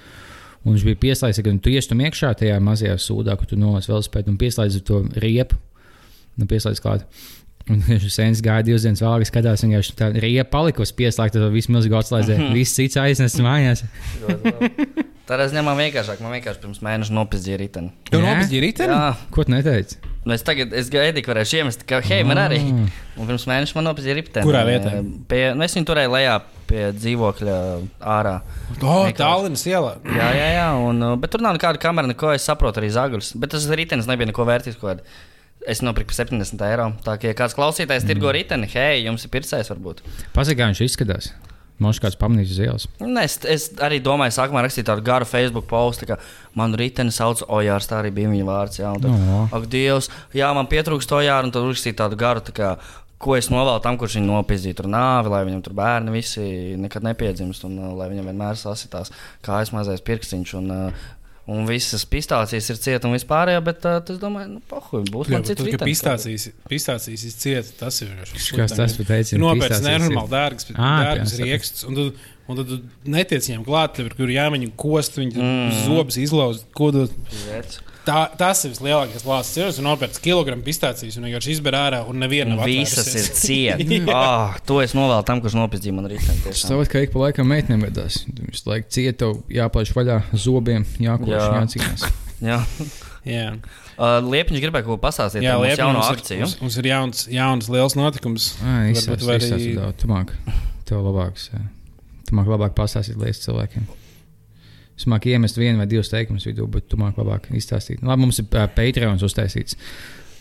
Un 0.60 0.74
viņš 0.74 0.86
bija 0.90 1.00
pieslēgts, 1.06 1.40
ka 1.40 1.52
tu 1.64 1.72
iestum 1.72 2.02
iekšā 2.04 2.34
tajā 2.36 2.58
mazajā 2.60 2.96
sūdā, 3.00 3.36
kur 3.40 3.48
tu 3.48 3.56
nolaiž 3.56 3.88
velospēdu 3.88 4.34
un 4.34 4.40
pieslēdz 4.40 4.82
to 4.84 5.02
riepu. 5.22 5.56
Nu, 6.36 6.48
pieslēdz 6.50 6.82
klāt. 6.84 7.06
Un 7.70 7.80
viņš 7.86 8.06
sēnes 8.12 8.42
gāja 8.44 8.64
divas 8.66 8.84
dienas 8.84 9.00
vēlāk, 9.04 9.28
skatās, 9.28 9.64
vienkārši 9.64 9.96
tā 9.98 10.10
riepa 10.16 10.50
palikusi 10.56 10.96
pieslēgta, 10.98 11.40
tad 11.40 11.54
viss 11.54 11.70
milzīgi 11.72 11.96
atslēdzē. 12.00 12.38
Viss 12.56 12.76
cits 12.76 12.98
aiznes 13.00 13.36
mājās. 13.44 13.84
Tādā 15.30 15.46
ziņā 15.52 15.62
man 15.62 15.78
vienkāršāk, 15.78 16.22
man 16.24 16.34
vienkārši 16.34 16.64
pirms 16.64 16.80
mēneša 16.82 17.14
nopizdīja 17.14 17.60
riteni. 17.60 17.92
Jā? 18.10 18.18
nopietni 18.24 18.64
riteni? 18.64 18.96
Jā, 18.96 19.12
Ko 19.30 19.46
tu 19.46 19.54
neteici? 19.54 20.00
Nu 20.26 20.34
es 20.34 20.44
tagad 20.44 20.74
es 20.76 20.90
gaidīju, 20.92 21.24
ka 21.24 21.32
varēšu 21.32 21.60
iemest, 21.60 21.84
ka 21.88 22.00
hei, 22.04 22.20
man 22.28 22.40
arī. 22.42 22.60
Ah. 22.60 22.98
Un 23.20 23.28
pirms 23.28 23.46
mēneša 23.48 23.76
man 23.76 23.88
nopizdīja 23.88 24.16
riteni. 24.18 24.46
Kurā 24.46 24.62
vietā? 24.68 24.92
Pie, 25.30 25.42
nu, 25.56 25.64
es 25.66 25.76
viņu 25.76 25.88
turēju 25.88 26.12
lejā 26.14 26.36
pie 26.70 26.84
dzīvokļa 26.96 27.56
ārā. 28.16 28.36
O, 28.78 28.78
Vienkārši. 28.78 29.18
Tallinas 29.18 29.66
ielā. 29.68 29.96
Jā, 30.06 30.30
jā, 30.36 30.48
jā. 30.56 30.68
Un, 30.86 31.02
uh, 31.04 31.16
bet 31.20 31.34
tur 31.34 31.44
nav 31.44 31.56
nekāda 31.56 31.80
kamera, 31.82 32.10
neko 32.10 32.32
es 32.36 32.46
saprotu 32.46 32.82
arī 32.82 32.92
zagļus. 32.94 33.34
Bet 33.42 33.54
tas 33.56 33.68
ritenis 33.68 34.08
nebija 34.10 34.30
neko 34.30 34.46
vērtīgs. 34.48 35.02
Es 35.68 35.82
nopirku 35.84 36.14
par 36.14 36.24
70 36.24 36.62
eiro. 36.70 36.86
Tā 37.04 37.18
kā 37.20 37.32
ja 37.32 37.36
kāds 37.36 37.56
klausītājs 37.56 38.06
tirgo 38.08 38.32
riteni, 38.32 38.68
hei, 38.72 39.02
jums 39.04 39.26
ir 39.26 39.32
pircējs 39.34 39.68
varbūt. 39.74 40.00
Pasakā, 40.32 40.62
kā 40.62 40.70
viņš 40.70 40.84
izskatās. 40.86 41.34
Mums 41.80 42.00
kāds 42.02 42.18
pamanīs 42.20 42.52
ielas. 42.60 42.86
Un 43.00 43.16
Es, 43.20 43.38
es 43.48 43.70
arī 43.80 44.00
domāju, 44.04 44.34
sākumā 44.36 44.62
rakstīt 44.66 44.88
tādu 44.88 45.04
garu 45.04 45.28
Facebook 45.28 45.66
postu, 45.70 46.08
ka 46.10 46.18
man 46.58 46.76
riteni 46.76 47.12
sauc 47.14 47.40
Ojārs, 47.48 47.88
tā 47.88 48.02
arī 48.02 48.10
bija 48.16 48.32
viņa 48.32 48.48
vārds. 48.48 48.80
Jā, 48.82 48.92
tad, 49.00 49.10
O. 49.10 49.44
ak, 49.56 49.68
Dievs, 49.72 50.10
jā, 50.36 50.50
man 50.56 50.68
pietrūkst 50.68 51.14
Ojāra, 51.16 51.48
un 51.48 51.54
tad 51.54 51.64
rakstīt 51.64 51.96
tādu 52.00 52.18
garu, 52.20 52.44
tā 52.44 52.52
kā, 52.56 52.74
ko 53.20 53.36
es 53.36 53.48
novēlu 53.52 53.80
tam, 53.84 53.96
kurš 54.00 54.18
viņu 54.18 54.28
nopietni 54.32 54.74
tur 54.76 54.88
nāvi, 54.92 55.32
lai 55.32 55.42
viņam 55.48 55.64
tur 55.64 55.76
bērni 55.76 56.12
visi 56.14 56.44
nekad 56.80 57.04
nepiedzimst, 57.04 57.64
un 57.68 57.78
uh, 57.80 57.94
lai 57.96 58.10
viņam 58.12 58.28
vienmēr 58.32 58.60
sasitās 58.60 59.12
kājas 59.44 59.72
mazais 59.76 60.04
pirkstiņš. 60.04 60.54
Un, 60.60 60.70
uh, 60.76 61.08
Un 61.50 61.64
visas 61.66 62.04
pistācijas 62.06 62.68
ir 62.70 62.76
cietas 62.78 63.08
un 63.08 63.14
vispārējā, 63.16 63.60
bet 63.64 63.84
uh, 63.88 63.96
es 64.12 64.18
domāju, 64.22 64.48
nu, 64.52 64.60
pohuj, 64.70 65.00
būs 65.10 65.30
bet 65.32 65.48
cits 65.48 65.64
ritenis. 65.66 65.88
pistācijas, 65.88 66.44
pistācijas 66.68 67.24
izcieta, 67.26 67.72
tas 67.80 68.00
ir 68.04 68.12
vienkārši 68.12 68.56
Kas 68.60 68.72
tas 68.76 68.94
pateicis? 69.00 69.32
Ir 69.34 69.40
nopietns, 69.42 69.80
nenormāli 69.82 70.30
dārgs, 70.30 70.68
Ā, 70.76 70.90
dārgs 71.06 71.34
jā, 71.34 71.44
rieksts. 71.48 71.84
Un 71.88 71.96
tad, 71.98 72.20
un 72.46 72.60
tad 72.60 72.70
tu 72.70 72.78
netiec 73.16 73.48
viņiem 73.48 73.64
klāt, 73.66 73.96
tev 73.96 74.06
ir 74.12 74.14
kur 74.20 74.28
jāmeņem 74.30 74.72
kost, 74.78 75.18
viņi 75.18 75.40
Mm. 75.40 75.72
zobus 75.88 76.20
izlauzt. 76.22 76.66
ko 76.76 76.92
tu- 76.92 77.08
Zets. 77.48 77.80
Tā, 78.10 78.22
tas 78.40 78.62
ir 78.66 78.72
vislielākais 78.74 79.24
lāsts. 79.28 79.58
Ir 79.60 79.84
nopērts 79.86 80.22
kilogramu 80.24 80.64
pistācijas 80.66 81.18
un 81.20 81.28
vienkārši 81.28 81.54
izber 81.54 81.76
ārā 81.78 82.00
un 82.10 82.18
neviena 82.22 82.56
nav 82.56 82.66
visas 82.68 83.10
ir 83.14 83.28
cietas. 83.38 84.08
oh, 84.14 84.56
to 84.66 84.80
es 84.84 84.96
novēlu 84.98 85.26
tam, 85.28 85.42
kurš 85.44 85.56
nopietni 85.58 85.94
man 85.94 86.08
riteni. 86.10 86.40
Es 86.40 86.46
tiešām. 86.46 86.72
saprotu, 86.72 86.92
ka 86.94 87.04
ik 87.06 87.14
pa 87.14 87.22
laikam 87.26 87.48
meitenēm 87.50 87.86
vedās. 87.86 88.24
Visu 88.40 88.72
laiku 88.72 88.90
cieta, 88.96 89.30
jāplēš 89.60 89.94
vaļā 89.96 90.18
zobiem, 90.34 90.88
jākoš, 91.06 91.36
Jā. 91.36 91.46
jācīnās. 91.60 92.08
Jā. 92.50 92.58
Jā, 93.28 93.46
Uh, 94.00 94.16
Liepiņš 94.24 94.62
gribēja 94.62 94.86
kaut 94.86 94.94
ko 94.94 95.02
pastāstīt 95.02 95.44
Jā 95.44 95.58
par 95.58 95.60
mūsu 95.60 95.74
Liepā 95.74 95.82
jauno 95.84 95.98
mums. 96.00 96.30
Mums, 96.40 96.54
mums 96.62 96.76
ir 96.80 96.86
jauns, 96.88 97.18
jauns 97.28 97.66
liels 97.68 97.96
notikums. 97.98 98.46
Ai, 98.64 98.94
var 99.28 99.42
izsāc 99.42 99.58
arī- 99.58 99.74
tev 100.88 101.02
labāks. 101.04 101.50
māk 102.32 102.48
labāk 102.48 102.72
pastāstīt 102.78 103.20
lietas 103.20 103.42
cilvēkiem. 103.44 103.84
Es 105.00 105.06
māku 105.08 105.30
iemest 105.32 105.56
vienu 105.56 105.80
vai 105.80 105.86
divus 105.88 106.10
teikumus 106.12 106.44
vidū, 106.44 106.66
bet 106.68 106.84
tu 106.92 106.98
māk 107.00 107.16
labāk 107.16 107.46
izstāstīt. 107.56 108.02
Labi, 108.04 108.26
mums 108.26 108.40
ir 108.42 108.46
uh, 108.52 108.66
Patreons 108.76 109.22
uztaisīts. 109.24 109.78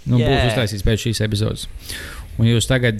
Nu, 0.09 0.19
Jā. 0.19 0.27
Būs 0.27 0.49
uztaisīts 0.51 0.83
pēc 0.83 1.05
šīs 1.05 1.21
epizodes. 1.23 1.67
Un 2.39 2.47
jūs 2.49 2.67
tagad 2.67 2.99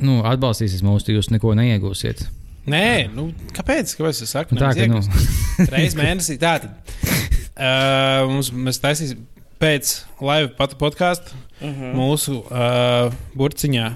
nu, 0.00 0.22
atbalstīsiet 0.28 0.80
mūs, 0.86 1.04
tad 1.04 1.18
jūs 1.18 1.28
neko 1.34 1.52
neiegūsiet. 1.58 2.24
Nē, 2.72 3.10
nu, 3.12 3.26
kāpēc? 3.56 3.92
Kāpēc 3.98 4.22
es 4.24 4.32
saku? 4.32 4.54
Nu, 4.56 4.62
tā, 4.62 4.70
ka, 4.78 4.86
nu, 4.88 5.00
Reizes 5.74 5.96
mēnesī. 5.98 6.38
Tātad 6.40 6.70
uh, 7.58 8.28
mums, 8.30 8.52
mēs 8.54 8.80
taisīsim 8.82 9.26
pēc 9.62 9.92
live 10.24 10.54
patu 10.58 10.78
podkāstu 10.80 11.36
Mhm. 11.62 11.92
mūsu 11.94 12.40
uh, 12.50 13.12
burciņā, 13.38 13.92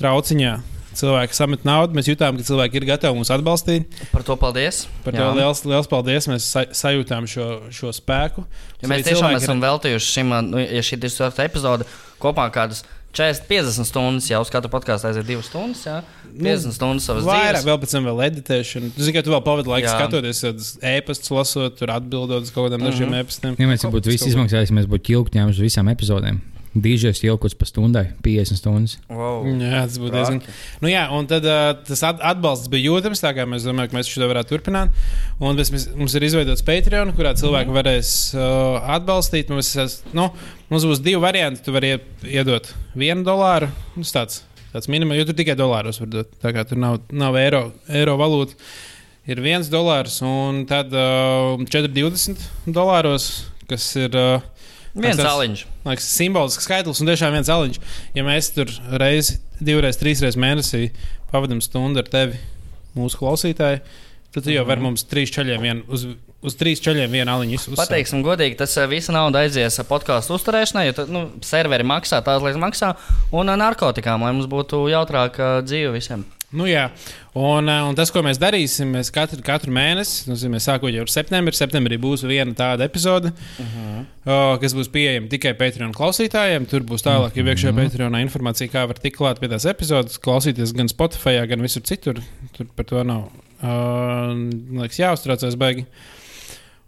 trauciņā. 0.00 0.54
Cilvēki 0.96 1.36
samet 1.36 1.64
naudu, 1.68 1.92
mēs 1.98 2.08
jutām, 2.08 2.38
ka 2.40 2.42
cilvēki 2.48 2.80
ir 2.80 2.86
gatavi 2.88 3.18
mūs 3.20 3.28
atbalstīt. 3.34 3.84
Par 4.12 4.22
to 4.24 4.36
paldies. 4.40 4.86
Par 5.04 5.12
to 5.12 5.26
liels, 5.36 5.60
liels 5.68 5.86
paldies. 5.92 6.26
Mēs 6.30 6.46
sa 6.48 6.64
sajūtām 6.64 7.28
šo, 7.28 7.48
šo 7.70 7.92
spēku. 7.92 8.46
Ja 8.80 8.88
mēs 8.88 9.04
tiešām 9.04 9.28
cilvēki 9.28 9.42
ir- 9.42 9.48
esam 9.50 9.60
veltījuši 9.60 10.12
šim, 10.16 10.32
nu, 10.50 10.58
ja 10.64 10.80
šī 10.82 10.96
ir 10.96 11.02
24. 11.04 11.44
epizode, 11.50 11.84
kopā 12.22 12.48
kādas 12.54 12.82
40, 13.16 13.46
50 13.48 13.88
stundas, 13.88 14.26
jau 14.28 14.40
uz 14.44 14.50
katru 14.52 14.68
podkāstu 14.72 15.08
aiziet 15.08 15.24
2 15.28 15.42
stundas, 15.44 15.84
jā, 15.88 16.02
50 16.36 16.72
stundas 16.76 17.04
savas 17.08 17.24
Vairāk, 17.24 17.54
dzīves. 17.60 17.64
vēl 17.68 17.78
pēc 17.84 17.90
tam 17.96 18.04
vēl 18.10 18.18
editēšana. 18.30 18.90
Tu 18.96 19.02
zini, 19.06 19.14
ka 19.16 19.22
tu 19.24 19.30
vēl 19.32 19.40
pavadi 19.44 19.68
laiku 19.72 19.88
Jā. 19.88 19.94
skatoties, 19.96 20.76
e-pastus 20.82 21.30
lasot, 21.32 21.78
tur 21.78 21.88
atbildot 21.94 22.42
uz 22.44 22.50
kaut 22.52 22.68
kādiem 22.70 22.80
Mhm. 22.84 22.90
dažiem 22.90 23.14
e-pastiem. 23.20 23.56
ja 23.58 23.66
mēs 23.66 23.84
būtu 23.88 24.12
visi 24.12 24.28
izmaksājuši, 24.32 24.72
mēs 24.80 24.84
būtu 24.88 25.04
ķilkti 25.08 25.40
ņēmuši 25.40 25.56
uz 25.60 25.64
visām 25.64 25.88
epizodēm. 25.92 26.40
Dīžais 26.76 27.22
ilgums 27.24 27.54
pa 27.56 27.64
stundai, 27.64 28.02
50 28.24 28.58
stundas. 28.58 28.96
Wow. 29.08 29.46
Jā, 29.48 29.84
tas 29.88 29.96
būtu 30.00 30.12
diezgan. 30.12 30.40
Nu, 30.82 30.90
jā, 30.90 31.06
un 31.16 31.28
tad 31.30 31.46
uh, 31.48 31.70
tas 31.86 32.02
at 32.04 32.20
atbalsts 32.32 32.68
bija 32.72 32.90
jūtams. 32.90 33.22
Tā 33.24 33.30
kā 33.36 33.46
mēs 33.48 33.64
domājam, 33.64 33.88
ka 33.88 33.96
mēs 33.96 34.10
šo 34.12 34.28
varētu 34.28 34.52
turpināt. 34.52 34.98
Un 35.40 35.56
mēs, 35.56 35.72
mums 35.96 36.16
ir 36.18 36.26
izveidots 36.26 36.64
Patreon, 36.66 37.14
kurā 37.16 37.32
cilvēki 37.38 37.72
varēs 37.72 38.10
uh, 38.36 38.90
atbalstīt. 38.98 39.52
Mums, 39.54 39.70
es, 39.80 39.94
nu, 40.16 40.26
mums 40.68 40.84
būs 40.90 41.00
divi 41.06 41.22
varianti. 41.22 41.64
Tu 41.64 41.72
vari 41.72 41.94
iedot 42.28 42.68
vienu 42.92 43.24
dolāru. 43.24 43.70
Nu, 43.94 44.04
tas 44.04 44.12
tāds, 44.18 44.42
tāds 44.74 44.90
minimums, 44.92 45.16
jo 45.22 45.30
tur 45.30 45.38
tikai 45.40 45.56
dolāros 45.56 46.02
var 46.02 46.12
dot. 46.12 46.36
Tā 46.44 46.52
kā 46.52 46.66
tur 46.68 46.82
nav, 46.82 47.00
nav 47.08 47.40
eiro, 47.40 47.70
eiro 47.88 48.18
valūta. 48.20 48.58
Ir 49.32 49.40
viens 49.42 49.72
dolārs 49.72 50.20
un 50.22 50.66
tad 50.68 50.92
uh, 50.92 51.56
4,20 51.64 52.44
dolāros, 52.68 53.30
kas 53.64 53.88
ir. 53.96 54.12
Uh, 54.12 54.52
Viens 54.96 55.20
zāliņš. 55.20 55.62
Liekas, 55.84 56.08
simbolisks 56.08 56.64
skaitlis 56.64 57.02
un 57.02 57.10
tiešām 57.10 57.34
viens 57.36 57.50
aliņš. 57.52 57.80
Ja 58.16 58.24
mēs 58.26 58.50
tur 58.54 58.70
reizi, 59.00 59.38
divreiz, 59.60 59.98
trīsreiz 60.00 60.38
mēnesī 60.40 60.88
pavadām 61.32 61.60
stundu 61.64 62.00
ar 62.00 62.08
tevi, 62.08 62.38
mūsu 62.96 63.20
klausītāji, 63.20 63.82
tad 64.34 64.46
tu 64.46 64.54
jau 64.54 64.64
vari 64.68 64.84
mums 64.84 65.04
trīs 65.08 65.32
čaļiem 65.34 65.64
vien, 65.64 65.82
uz, 65.92 66.06
uz 66.46 66.56
trīs 66.58 66.82
čaļiem 66.84 67.12
vienu 67.12 67.34
aliņu 67.34 67.58
uzsākt. 67.58 67.80
Pateiksim, 67.80 68.22
godīgi, 68.26 68.58
tas 68.60 68.76
eh, 68.80 68.88
visa 68.90 69.14
nauda 69.16 69.44
aizies 69.44 69.80
podkāstu 69.88 70.36
uzturēšanai, 70.38 70.86
jo 70.90 70.96
tad, 71.00 71.12
nu, 71.12 71.26
serveri 71.46 71.86
maksā, 71.86 72.22
tās 72.24 72.44
lietas 72.44 72.62
maksā, 72.62 72.94
un 73.36 73.52
eh, 73.52 73.60
narkotikām, 73.60 74.24
lai 74.24 74.32
mums 74.36 74.48
būtu 74.50 74.86
jautrāka 74.92 75.58
dzīve 75.66 75.96
visiem. 75.98 76.24
Nu, 76.56 76.64
jā, 76.68 76.86
un, 77.36 77.68
eh, 77.68 77.82
un 77.84 77.96
tas, 77.98 78.10
ko 78.12 78.22
mēs 78.24 78.38
darīsim, 78.40 78.94
mēs 78.96 79.10
katru, 79.12 79.42
katru 79.44 79.74
mēnesi, 79.76 80.32
zinām, 80.40 80.60
sākot 80.62 80.94
jau 80.94 81.04
ar 81.04 81.12
septembri, 81.12 81.56
septembrī 81.56 81.98
būs 82.00 82.24
viena 82.24 82.54
tāda 82.56 82.86
epizode, 82.88 83.32
uh 83.34 83.74
-huh. 83.74 84.04
o, 84.24 84.38
kas 84.62 84.74
būs 84.76 84.88
pieejama 84.92 85.28
tikai 85.28 85.52
Patreon 85.58 85.92
klausītājiem. 85.92 86.68
Tur 86.70 86.86
būs 86.88 87.04
tālāk, 87.04 87.36
ja 87.36 87.44
iekšā 87.44 87.74
Patreonā 87.76 88.22
informācija, 88.24 88.72
kā 88.72 88.86
var 88.88 88.96
tikt 88.96 89.18
klāt 89.18 89.40
pie 89.40 89.48
tās 89.48 89.66
epizodes, 89.66 90.18
klausīties 90.18 90.72
gan 90.72 90.88
Spotify, 90.88 91.46
gan 91.46 91.60
visur 91.60 91.82
citur. 91.82 92.22
Tur 92.56 92.66
par 92.74 92.84
to 92.84 93.04
nav 93.04 93.28
uh, 93.62 94.32
liekas, 94.80 94.98
jāuztraucās 94.98 95.56
baigi. 95.56 95.86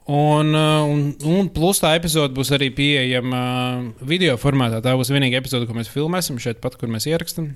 Un, 0.09 0.55
uh, 0.55 0.89
un, 0.89 1.15
un 1.29 1.49
plus 1.53 1.83
tā 1.83 1.93
epizode 1.99 2.33
būs 2.33 2.51
arī 2.57 2.71
pieejama 2.73 3.41
uh, 3.41 4.07
video 4.09 4.37
formātā. 4.41 4.81
Tā 4.81 4.97
būs 4.97 5.13
vienīgā 5.13 5.43
epizode, 5.43 5.67
ko 5.69 5.77
mēs 5.77 5.93
filmēsim 5.93 6.39
šeit, 6.41 6.63
pat, 6.65 6.77
kur 6.81 6.89
mēs 6.89 7.07
ierakstām. 7.11 7.53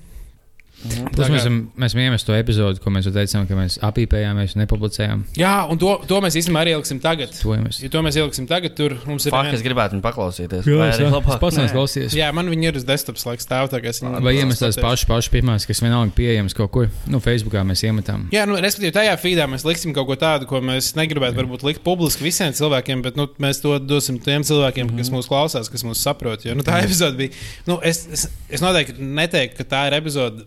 Tas 0.83 1.31
mēs 1.31 1.45
esam, 1.45 1.59
mēs 1.79 1.93
esam 1.93 2.01
iemests 2.03 2.27
to 2.27 2.35
epizodu, 2.35 2.81
ko 2.83 2.91
mēs 2.95 3.07
jau 3.07 3.13
teicām, 3.15 3.45
ka 3.47 3.57
mēs 3.59 3.77
apīpējāmies 3.87 4.57
un 4.57 4.63
nepublicējām. 4.65 5.21
Jā, 5.39 5.53
un 5.71 5.79
to, 5.79 5.93
to 6.11 6.19
mēs 6.25 6.37
īstenībā 6.41 6.65
arī 6.65 6.75
ieliksim 6.75 6.99
tagad. 7.03 7.35
To 7.39 7.55
mēs. 7.61 7.79
Ja 7.85 7.91
to 7.93 8.03
mēs 8.03 8.19
ieliksim 8.19 8.49
tagad, 8.51 8.75
tur 8.79 8.97
mums 9.07 9.27
ir. 9.29 9.35
Fakt, 9.35 9.51
vien- 9.51 9.59
es 9.59 9.63
gribētu 9.63 9.97
viņu 9.97 10.05
paklausīties. 10.07 10.67
Jā, 10.67 10.89
arī 10.97 11.07
labāk? 11.07 11.37
es 11.37 11.43
pats 11.45 11.59
Nē. 11.59 11.67
neesmu 11.67 11.79
klausījies. 11.79 12.17
Jā, 12.19 12.31
man 12.35 12.51
viņi 12.51 12.69
ir 12.71 12.81
uz 12.81 12.87
desktops, 12.89 13.27
laikam, 13.29 13.45
stāv 13.47 13.71
tā, 13.71 13.83
ka 13.85 13.93
es 13.93 14.03
viņu. 14.03 14.23
Vai 14.27 14.35
iemest 14.41 14.65
tās 14.65 14.81
pašas, 14.83 15.07
pašas 15.11 15.31
pirmās, 15.33 15.67
kas 15.69 15.83
vienalga 15.85 16.15
pieejamas 16.19 16.57
kaut 16.59 16.73
kur? 16.75 16.91
Nu, 17.07 17.23
Facebookā 17.23 17.63
mēs 17.69 17.85
iemetām. 17.87 18.27
Jā, 18.35 18.47
nu, 18.51 18.59
respektīvi, 18.59 18.95
tajā 18.99 19.15
feedā 19.23 19.47
mēs 19.51 19.67
liksim 19.69 19.95
kaut 19.95 20.11
ko 20.11 20.19
tādu, 20.19 20.51
ko 20.51 20.63
mēs 20.65 20.93
negribētu 20.99 21.39
varbūt 21.39 21.67
likt 21.69 21.85
publiski 21.87 22.27
visiem 22.27 22.51
cilvēkiem, 22.57 23.05
bet 23.07 23.21
nu, 23.21 23.29
mēs 23.43 23.63
to 23.63 23.79
dosim 23.79 24.19
tiem 24.19 24.43
cilvēkiem, 24.43 24.89
mm 24.89 24.97
-hmm. 24.97 24.99
kas 24.99 25.15
mūs 25.15 25.31
klausās, 25.31 25.71
kas 25.71 25.87
mūs 25.87 26.03
saprot. 26.03 26.45
Jo 26.45 26.57
nu, 26.59 26.67
tā 26.67 26.83
epizode 26.83 27.17
bija. 27.17 27.31
Nu, 27.67 27.79
es, 27.83 28.07
es, 28.13 28.29
es 28.51 28.65
noteikti 28.65 28.99
neteiktu, 28.99 29.63
ka 29.63 29.65
tā 29.77 29.87
ir 29.87 30.01
epizode 30.01 30.47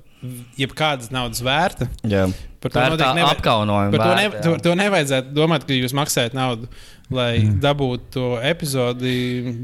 jebkādas 0.59 1.11
naudas 1.13 1.41
vērta. 1.45 1.87
Jā. 2.07 2.25
Par 2.63 2.73
to 2.73 2.83
noteikti 2.95 3.19
neva- 3.19 3.33
apkaunojuma. 3.35 3.91
Par 3.93 4.01
to, 4.01 4.09
vērta, 4.09 4.21
ne, 4.21 4.29
jā. 4.37 4.43
to, 4.45 4.53
to 4.65 4.75
nevajadzētu 4.79 5.35
domāt, 5.37 5.67
ka 5.67 5.75
jūs 5.77 5.93
maksājat 5.97 6.33
naudu, 6.37 6.69
lai 7.13 7.31
mm. 7.43 7.59
dabūtu 7.61 8.09
to 8.15 8.29
epizodi. 8.41 9.13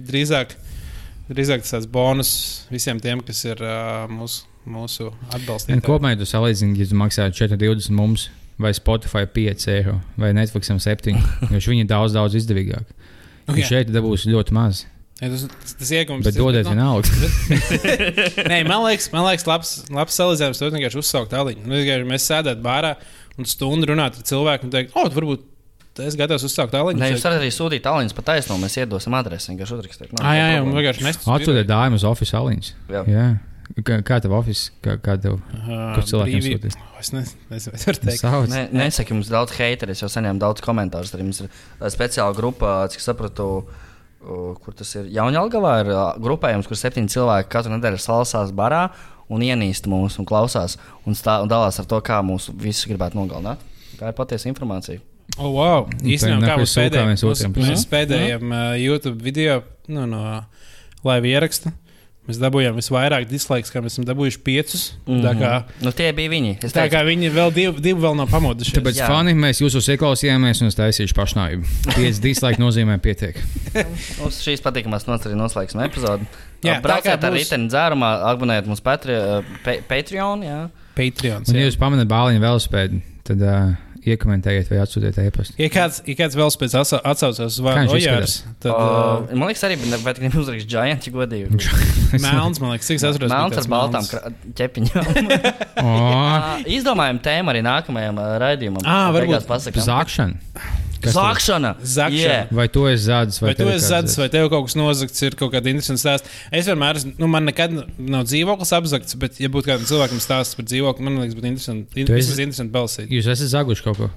Drīzāk, 0.09 0.53
drīzāk 1.31 1.65
tas 1.65 1.73
ir 1.79 1.89
bonus 1.93 2.33
visiem 2.73 2.99
tiem, 3.01 3.23
kas 3.25 3.41
ir 3.47 3.63
uh, 3.65 4.05
mūsu, 4.11 4.45
mūsu 4.69 5.09
Un 5.09 5.33
atbalstītāji. 5.39 5.85
kopumā 5.87 6.13
tu 6.19 6.27
salīdzini, 6.29 6.77
ja 6.83 6.89
tu 6.91 6.99
maksā 6.99 7.29
4,20 7.33 7.89
mums, 7.97 8.27
vai 8.61 8.73
Spotify 8.77 9.25
5 9.25 9.67
eiro, 9.73 9.97
vai 10.21 10.33
Netflixam 10.37 10.77
7, 10.83 11.17
jo 11.55 11.61
viņi 11.73 11.87
ir 11.87 11.89
daudz, 11.89 12.13
daudz 12.13 12.37
izdevīgāk. 12.37 12.85
Nu, 13.47 13.55
Un 13.55 13.57
jā. 13.63 13.65
šeit 13.71 13.89
dabūs 13.89 14.27
ļoti 14.29 14.53
maz, 14.53 14.83
Ja, 15.21 15.29
tas, 15.29 15.43
tas, 15.53 15.75
tas 15.77 15.91
iegums 15.93 16.25
bet 16.25 16.37
dodiet 16.37 16.65
nu, 16.65 16.73
vienalga. 16.73 17.09
Nē, 18.51 18.63
man 18.65 18.87
liekas, 18.87 19.11
man 19.13 19.27
liekas 19.27 19.45
labs, 19.45 19.73
labs 19.93 20.17
salīdzinājums. 20.17 20.61
To 20.61 20.69
vienkārši 20.73 21.01
uzsaukt 21.03 21.29
tāliņu. 21.33 21.67
Nu, 21.69 21.81
mēs 22.09 22.25
sēdētu 22.25 22.63
bārā 22.65 22.95
un 23.37 23.49
stundu 23.49 23.91
runāt 23.91 24.17
ar 24.17 24.25
cilvēku 24.25 24.65
un 24.65 24.73
teikt, 24.73 24.95
o, 24.97 25.05
tu 25.05 25.19
varbūt 25.19 25.45
es 26.07 26.17
gatavs 26.17 26.47
uzsākt 26.47 26.73
tāliņu. 26.73 26.97
Nē, 27.03 27.11
jūs 27.13 27.27
varat 27.27 27.41
arī 27.43 27.51
sūtīt 27.53 27.85
tālruņus 27.85 28.17
pa 28.17 28.25
taisno, 28.31 28.57
mēs 28.61 28.79
iedosim 28.81 29.15
adresi. 29.19 29.51
Vienkārši 29.51 29.77
uzrakstīt. 29.77 30.17
Ah, 30.23 30.33
jā, 30.39 30.49
jā, 30.55 30.65
un 30.65 30.73
vienkārši 30.77 31.05
nest. 31.05 31.29
Atsūtiet 31.37 31.69
dājumu 31.69 32.01
uz 32.01 32.07
oficiālu 32.07 32.51
aliņus. 32.51 32.73
Jā. 32.95 33.03
Jā. 33.11 33.27
Kā, 33.85 33.99
kā 34.03 34.17
tev 34.23 34.33
oficiāls? 34.35 34.71
Kā, 34.83 34.97
kā 34.99 35.15
tev 35.21 35.37
Kur 35.51 35.77
kur 35.95 36.07
cilvēkiem 36.09 36.43
sūtīt? 36.47 36.79
Es 37.01 37.13
nezinu, 37.15 37.45
es 37.55 37.85
varu 37.87 38.01
teikt. 38.03 38.25
Ne, 38.51 38.65
nesaki, 38.77 39.15
mums 39.15 39.31
daudz 39.31 39.55
hateru, 39.57 39.93
es 39.93 40.03
jau 40.03 40.09
saņēmu 40.11 40.41
daudz 40.41 40.63
komentāru. 40.65 41.09
Arī 41.15 41.29
mums 41.29 41.41
ir 41.41 41.47
ā, 41.49 41.89
speciāla 41.93 42.35
grupa, 42.37 42.73
cik 42.93 43.03
sapratu, 43.03 43.47
o, 43.47 43.90
kur 44.21 44.75
tas 44.77 44.91
ir. 44.97 45.09
Jaunjēlgavā 45.15 45.73
ir 45.83 45.91
grupējums, 46.21 46.69
kur 46.69 46.79
septiņi 46.79 47.13
cilvēki 47.15 47.51
katru 47.51 47.73
nedēļu 47.75 48.01
salasās 48.01 48.53
barā 48.55 48.87
un 49.31 49.43
ienīst 49.45 49.87
mūs 49.89 50.19
un 50.21 50.27
klausās 50.27 50.77
un, 51.07 51.15
stā, 51.17 51.39
un 51.43 51.51
dalās 51.51 51.79
ar 51.81 51.87
to, 51.89 52.01
kā 52.05 52.19
mūsu 52.25 52.53
visus 52.57 52.89
gribētu 52.89 53.19
nogalināt. 53.19 53.63
Tā 53.99 54.11
ir 54.11 54.17
patiesa 54.17 54.49
informācija. 54.51 55.01
Oh, 55.39 55.53
wow. 55.55 55.85
Īstenībā, 56.03 56.57
kā 56.57 56.65
sūkāmies 56.67 57.23
pēdējiem, 57.23 57.67
mēs 57.69 57.85
pēdējiem 57.89 58.51
uh, 58.51 58.63
YouTube 58.81 59.23
video 59.23 59.61
nu, 59.87 60.03
no 60.09 60.41
laiva 61.07 61.29
ieraksta. 61.29 61.71
Mēs 62.31 62.39
dabūjām 62.39 62.77
visvairāk 62.79 63.25
dislaiks, 63.27 63.71
kā 63.73 63.81
mēs 63.83 63.97
esam 63.97 64.05
dabūjuši 64.07 64.39
piecus. 64.45 64.83
Mm 65.03 65.15
-hmm. 65.17 65.23
Tā 65.25 65.31
kā, 65.35 65.63
Nu, 65.83 65.91
tie 65.91 66.11
bija 66.15 66.29
viņi. 66.31 66.53
Es 66.63 66.71
tā 66.71 66.85
teicu, 66.85 66.95
kā 66.95 67.01
viņi 67.05 67.31
vēl 67.35 67.51
divi, 67.53 67.81
divi 67.81 67.99
vēl 67.99 68.15
nav 68.15 68.29
pamodušies. 68.31 68.77
Tāpēc 68.77 69.01
Jā. 69.01 69.07
fani 69.11 69.33
mēs 69.35 69.59
jūsos 69.59 69.89
ieklausījāmies 69.91 70.61
un 70.61 70.67
es 70.71 70.75
taisīšu 70.79 71.13
pašnāvību. 71.17 71.65
5 71.97 72.21
dislike 72.23 72.61
nozīmē 72.61 72.97
pietiek. 73.03 73.35
Uz 74.25 74.39
šīs 74.39 74.63
patīkamās 74.63 75.07
nots 75.11 75.27
arī 75.27 75.35
noslēgsim 75.35 75.83
epizodi. 75.83 76.23
Jā, 76.63 76.79
Brauciet 76.81 77.23
ar 77.23 77.33
būs- 77.33 77.37
riteni 77.43 77.67
dzērumā, 77.67 78.09
abonējiet 78.31 78.65
mums 78.65 78.81
Patri, 78.81 79.13
pa, 79.65 79.75
Patreon. 79.89 80.43
Jā. 80.43 80.69
Patreon. 80.95 81.43
Un, 81.49 81.55
ja 81.55 81.65
jūs 81.67 81.77
pamanāt 81.77 82.07
bāliņu 82.07 82.39
velospēdu, 82.39 83.01
tad 83.27 83.41
uh, 83.41 83.75
iekomentējiet 84.01 84.69
vai 84.71 84.79
atsūtiet 84.81 85.17
e-pastu. 85.21 85.53
Ja 85.61 85.67
kāds, 85.73 85.99
ja 86.09 86.15
kāds 86.17 86.37
vēl 86.39 86.49
spēc 86.53 86.73
atsa- 86.79 87.01
atsaucās 87.05 87.53
uz 87.53 87.59
vārdu 87.65 87.95
Ojārs, 87.97 88.39
tad 88.63 88.71
uh, 88.73 88.79
Uh, 88.81 89.35
man 89.37 89.49
liekas, 89.51 89.63
arī 89.67 89.77
bija 89.81 89.99
vai 90.01 90.13
tikai 90.17 90.31
uzraksts 90.41 90.69
Giants, 90.71 91.07
ja 91.09 91.13
godīgi. 91.13 91.59
Melns, 92.25 92.61
man 92.63 92.73
liekas, 92.73 92.89
cik 92.89 92.99
es 93.01 93.05
atceros. 93.11 93.31
Melns 93.31 93.61
ar 93.61 93.69
baltām 93.71 94.07
ķepiņām. 94.57 95.11
O, 95.81 95.91
Ā, 95.91 96.61
Izdomājam 96.77 97.17
tēmu 97.23 97.49
arī 97.53 97.61
nākamajam 97.65 98.19
ā, 98.21 98.27
raidījumam. 98.41 98.83
Ā, 98.85 98.99
varbūt. 99.15 99.47
Zākšana. 99.81 100.37
Kas 101.01 101.15
Zākšana! 101.17 101.71
Zakšana. 101.81 102.21
Yeah. 102.21 102.51
Vai 102.55 102.67
tu 102.71 102.85
esi 102.89 103.07
zādzis 103.09 103.41
vai, 103.41 103.49
Vai 103.51 103.55
tu 103.59 103.67
esi 103.73 103.87
zādzis? 103.91 104.17
vai 104.21 104.27
tev 104.33 104.49
kaut 104.53 104.67
kas 104.69 104.75
nozagts, 104.79 105.21
ir 105.25 105.35
kaut 105.39 105.51
kāda 105.55 105.71
interesanta 105.73 106.01
stāsta? 106.03 106.29
Es 106.51 106.67
vienmēr, 106.69 107.01
nu, 107.17 107.27
man 107.31 107.47
nekad 107.49 107.73
nav 107.97 108.25
dzīvoklis 108.29 108.73
apzakts, 108.77 109.17
bet, 109.21 109.39
ja 109.41 109.49
būtu 109.49 109.71
kādam 109.71 109.87
cilvēkam 109.89 110.21
stāsts 110.21 110.55
par 110.59 110.65
dzīvokli, 110.69 111.07
man 111.07 111.17
liekas, 111.23 111.37
būtu 111.39 111.49
interesanti. 111.53 112.05
Tu 112.05 112.13
esi- 112.19 112.37
interesanti 112.37 112.71
balsīt. 112.75 113.09
Jūs 113.11 113.31
esat 113.33 113.51
zaguši 113.57 113.87
kaut 113.89 113.97
ko? 114.03 114.11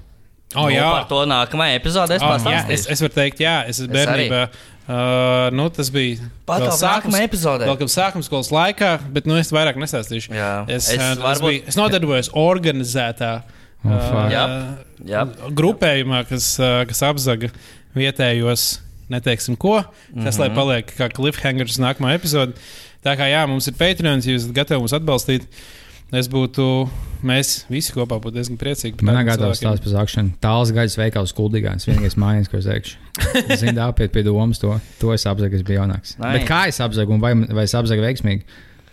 O, 0.54 0.68
Nu, 0.68 0.70
jā, 0.70 0.84
Par 0.86 1.08
to 1.10 1.24
nākamajā 1.26 1.80
epizodē 1.80 2.14
es 2.14 2.22
oh, 2.22 2.28
jā 2.30 2.36
pastāstīšu. 2.36 2.70
es, 2.76 2.82
es 2.94 3.00
varu 3.02 3.14
teikt, 3.16 3.40
jā, 3.42 3.54
es 3.66 3.80
esmu 3.80 3.96
Es 3.96 4.06
arī. 4.06 4.26
bērnībā. 4.28 4.42
Uh, 4.84 5.48
nu, 5.56 5.64
tas 5.72 5.88
bija 5.90 6.20
vēl 6.46 6.68
nākamajā 6.68 7.26
epizodē. 7.26 7.66
Vēl 7.66 7.78
kā 7.80 7.88
sākuma 7.90 8.22
skolas 8.22 8.50
laikā, 8.54 8.90
bet 9.16 9.26
nu, 9.26 9.34
es 9.40 9.50
vairāk 9.50 9.80
nestāstīšu. 9.80 10.30
Jā. 10.36 10.52
Es, 10.68 10.90
Es 10.92 10.94
es, 10.94 11.00
es, 11.00 11.18
varbūt- 11.24 11.48
biju, 11.48 11.64
es 11.72 11.78
nodarbojos 11.80 12.30
organizētā 12.38 13.32
Oh, 13.40 13.50
fuck. 13.84 14.32
Jā. 14.32 14.44
Jā. 15.04 15.24
grupējumā, 15.52 16.22
kas, 16.28 16.46
uh, 16.62 16.84
kas 16.88 17.02
apzaga 17.04 17.50
vietējos, 17.94 18.78
neteiksim 19.12 19.56
ko. 19.60 19.82
Tas, 20.16 20.38
lai 20.40 20.48
Mhm. 20.48 20.56
paliek 20.56 20.86
kā 20.96 21.10
cliffhangers 21.12 21.76
uz 21.76 21.80
nākamo 21.82 22.08
epizodi. 22.14 22.54
Tā 23.04 23.16
kā 23.20 23.26
jā, 23.28 23.42
mums 23.46 23.66
ir 23.68 23.74
Patreon, 23.76 24.22
ja 24.24 24.32
jūs 24.32 24.46
esat 24.46 24.54
gatavi 24.56 24.80
mūs 24.86 24.94
atbalstīt. 24.96 25.44
Es 26.14 26.28
būtu, 26.28 26.88
mēs 27.26 27.64
visi 27.68 27.92
kopā 27.92 28.20
būtu 28.22 28.36
diezgan 28.36 28.56
priecīgi. 28.60 28.96
par 28.96 29.04
Man 29.08 29.16
ir 29.16 29.18
tādiem 29.18 29.30
gatavs 29.32 29.58
cilvēkiem. 29.58 29.78
stāsts 29.78 29.84
par 29.84 29.92
zākšanu. 29.96 30.30
Tāls 30.40 30.70
gaļas 30.72 30.96
veikals 31.00 31.32
kuldīgāns. 31.34 31.86
Vienīgais 31.88 32.14
mājiņas, 32.16 32.50
ko 32.52 32.56
es 32.58 32.64
teikšu. 32.68 32.96
Zinu, 33.60 33.80
apiet 33.88 34.12
pie 34.12 34.22
domas 34.22 34.58
to. 34.62 34.80
To 35.00 35.12
es 35.12 35.24
apzagu, 35.26 35.54
es 35.58 35.62
biju 35.66 35.80
jaunāks. 35.80 36.14
Nice. 36.20 36.38
Bet 36.38 36.46
kā 36.48 36.68
es 36.68 36.78
apzagu 36.80 37.10
un 37.16 37.20
vai, 37.20 37.34
vai 37.34 37.64
es 37.64 37.74
apzagu 37.74 38.00
veiksmīgi, 38.04 38.44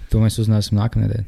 to 0.09 0.17
mēs 0.23 0.39
uzzināsim 0.41 0.79
nākamnedēļ. 0.81 1.23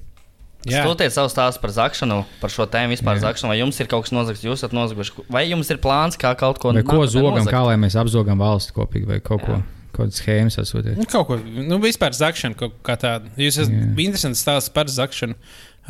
Jā. 0.69 0.85
Stūtiet 0.85 1.11
savu 1.11 1.27
stāstu 1.27 1.59
par 1.59 1.73
zakšanu, 1.75 2.21
par 2.39 2.51
šo 2.53 2.63
tēmu 2.71 2.95
vispār 2.95 3.17
Jā. 3.19 3.25
zakšanu. 3.25 3.51
Vai 3.51 3.57
jums 3.59 3.79
ir 3.83 3.89
kaut 3.91 4.05
kas 4.05 4.13
nozagts, 4.15 4.43
jūs 4.45 4.61
esat 4.61 4.71
nozaguši? 4.75 5.25
Vai 5.27 5.43
jums 5.49 5.67
ir 5.73 5.79
plāns, 5.83 6.15
kā 6.19 6.31
kaut 6.39 6.61
ko 6.63 6.71
Vai 6.71 6.83
ko 6.87 7.03
zogam, 7.03 7.41
nozagt? 7.41 7.51
kā 7.51 7.63
lai 7.67 7.75
mēs 7.81 7.97
apzogam 7.99 8.39
valsts 8.39 8.71
kopīgi 8.75 9.09
vai 9.09 9.19
kaut 9.19 9.43
ko. 9.43 9.57
Jā. 9.59 9.63
Kaut 9.93 10.07
kādas 10.07 10.21
schēmas 10.23 10.55
atsūtiet. 10.57 10.95
Nu, 10.97 11.05
kaut 11.05 11.27
ko, 11.27 11.35
nu, 11.37 11.77
vispār 11.83 12.15
zakšana 12.17 12.55
kaut 12.57 12.79
kā 12.81 12.95
tāda. 12.97 13.29
Jūs 13.37 13.59
esat 13.61 13.75
interesants 14.01 14.41
stāsts 14.41 14.71
par 14.73 14.89
zakšanu. 14.89 15.35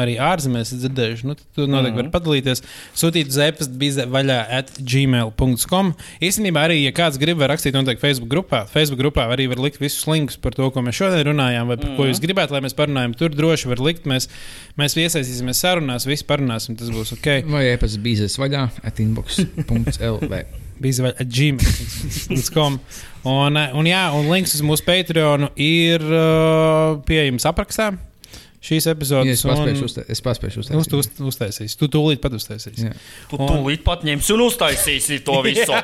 Arī 0.01 0.15
ārzemēs 0.17 0.71
dzirdējuši. 0.73 1.23
Nu, 1.29 1.35
tad 1.37 1.45
tu 1.53 1.67
noteikti 1.69 1.93
Mhm. 1.93 1.99
vari 2.01 2.09
padalīties. 2.09 2.63
Sūtīt 2.97 3.29
zēpast 3.29 3.75
bija 3.77 4.07
vaļā 4.09 4.37
at 4.49 4.71
gmail.com. 4.81 5.93
Īstenībā 6.19 6.63
arī, 6.65 6.79
ja 6.83 6.91
kāds 6.91 7.19
grib, 7.21 7.37
var 7.37 7.49
rakstīt 7.53 7.73
noteikti 7.77 8.01
Facebook 8.01 8.29
grupā. 8.31 8.63
Facebook 8.67 8.99
grupā 9.03 9.27
arī 9.35 9.47
var 9.49 9.57
likt 9.61 9.77
visus 9.79 10.07
linkus 10.07 10.35
par 10.41 10.51
to, 10.57 10.71
ko 10.71 10.81
mēs 10.81 10.97
šodien 10.97 11.23
runājām, 11.29 11.67
vai 11.67 11.77
par 11.77 11.91
ko 11.95 12.03
Mhm. 12.03 12.09
jūs 12.09 12.19
gribētu, 12.25 12.51
lai 12.51 12.61
mēs 12.61 12.73
parunājam. 12.73 13.15
Tur 13.15 13.29
droši 13.29 13.67
var 13.69 13.77
likt. 13.77 14.03
Mēs, 14.09 14.27
mēs 14.77 14.97
iesaistīsimies 14.97 15.61
sarunās, 15.61 16.05
visi 16.09 16.23
parunāsim, 16.25 16.75
tas 16.77 16.89
būs 16.89 17.13
ok. 17.13 17.45
Vai 17.51 17.65
e-pats 17.73 17.97
bīzes 17.97 18.37
vaļā 18.37 18.69
at 18.83 18.97
inbox.lv. 18.97 20.43
bija 20.81 21.13
at 21.19 21.27
gmail.com. 21.29 22.79
Un, 23.25 23.55
un, 23.57 23.85
jā, 23.85 24.11
un 24.13 24.27
links 24.29 24.55
uz 24.55 24.61
mūsu 24.65 24.83
Patreon 24.83 25.49
ir 25.55 26.01
uh, 26.01 26.97
pieejams 27.05 27.45
aprakstā 27.45 27.93
šīs 28.63 28.85
Ja 28.87 28.93
epizodes. 28.95 29.33
es 29.39 29.43
paspēju 29.45 29.85
uztaisīt. 29.87 30.11
Es 30.15 30.21
paspēju 30.23 30.61
Uz, 30.63 30.67
tu 30.69 30.77
uztaisīt. 30.79 31.19
uz, 31.19 31.27
uztaisīsi. 31.33 31.77
Tu 31.81 31.89
tūlīt 31.91 32.21
pat 32.23 32.35
uztaisīsi. 32.37 32.85
Jā. 32.87 32.93
Tu 33.31 33.39
tūlīt 33.41 33.83
pat 33.83 34.05
ņemsi 34.07 34.35
un 34.37 34.43
uztaisīsi 34.47 35.19
to 35.27 35.39
visu. 35.47 35.75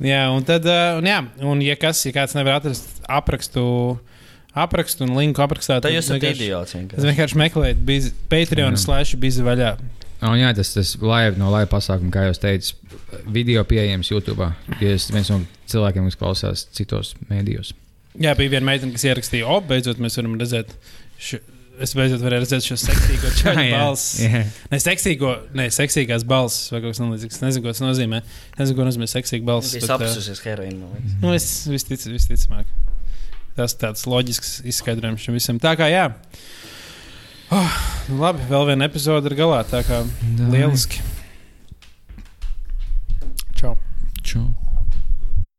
Jā, 0.00 0.22
un 0.32 0.46
tad, 0.48 0.64
un, 1.00 1.08
jā, 1.10 1.18
un 1.52 1.60
ja, 1.64 1.76
kas, 1.80 2.00
ja 2.08 2.14
kāds 2.16 2.36
nevar 2.38 2.56
atrast 2.60 3.02
aprakstu, 3.10 3.64
aprakstu 4.56 5.04
un 5.06 5.12
linku 5.18 5.44
aprakstā, 5.44 5.78
Tā 5.84 5.92
jūs 5.92 6.08
esat 6.08 6.24
idiots. 6.32 6.72
Tad 6.74 7.04
vienkārši. 7.06 7.38
meklējiet 7.44 8.14
Patreon 8.32 8.74
Jā. 8.78 8.84
slash 8.86 9.16
bizi 9.20 9.44
vaļā. 9.46 9.74
Un, 10.20 10.34
jā, 10.36 10.50
tas 10.56 10.74
tas 10.74 10.94
live, 11.00 11.36
no 11.40 11.48
live 11.54 11.68
pasākuma, 11.72 12.10
kā 12.12 12.26
jau 12.26 12.34
teicu, 12.42 12.74
video 13.32 13.62
pieejams 13.64 14.10
YouTube. 14.12 14.50
Ja 14.80 14.90
es 14.96 15.06
viens 15.12 15.30
no 15.32 15.38
cilvēkiem, 15.72 16.08
kas 16.10 16.18
klausās 16.20 16.64
citos 16.76 17.14
mēdījos. 17.30 17.70
Jā, 18.20 18.34
bija 18.36 18.56
viena 18.56 18.66
meitene, 18.68 18.92
kas 18.96 19.06
ierakstīja, 19.06 19.46
o, 19.48 19.60
beidzot 19.64 20.00
mēs 20.02 20.18
varam 20.18 20.34
redzēt. 20.40 20.74
Š... 21.22 21.38
Es 21.80 21.94
beidzot 21.96 22.20
varēju 22.20 22.42
redzēt 22.44 22.66
šo 22.66 22.76
seksīgo 22.76 23.30
čaļu 23.40 23.64
balsi. 23.72 24.26
jā. 24.26 24.42
Ne 24.72 24.80
seksīgo, 24.84 25.30
ne 25.56 25.68
seksīgās 25.72 26.26
balss 26.28 26.68
vai 26.74 26.82
kaut 26.82 26.92
kas 26.92 27.00
tamlīdzīgs. 27.00 27.38
Es 27.38 27.44
nezinu, 27.44 27.64
ko 27.64 27.72
tas 27.72 27.80
nozīmē. 27.84 28.20
Es 28.52 28.60
nezinu, 28.60 28.76
ko 28.76 28.86
nozīmē 28.90 29.08
seksīga 29.08 29.48
balss. 29.48 29.72
Ā, 29.80 29.96
apsusies 29.96 30.42
heroīnu. 30.44 30.90
Nu, 31.22 31.32
es 31.36 31.46
vistic, 31.72 32.04
visticamāk. 32.12 32.68
Tas 33.56 33.74
tāds 33.80 34.04
loģisks 34.08 34.58
izskaidrojums 34.70 35.24
šim 35.24 35.36
visam. 35.40 35.58
Tā 35.62 35.72
kā 35.80 35.88
jā. 35.90 36.04
Oh, 37.50 37.78
labi, 38.20 38.44
vēl 38.52 38.68
viena 38.68 38.86
epizode 38.86 39.26
ir 39.32 39.38
galā. 39.40 39.64
Tā 39.66 39.80
kā 39.88 40.04
lieliski. 40.52 41.00
Čau! 43.58 43.74
Čau. 44.22 44.46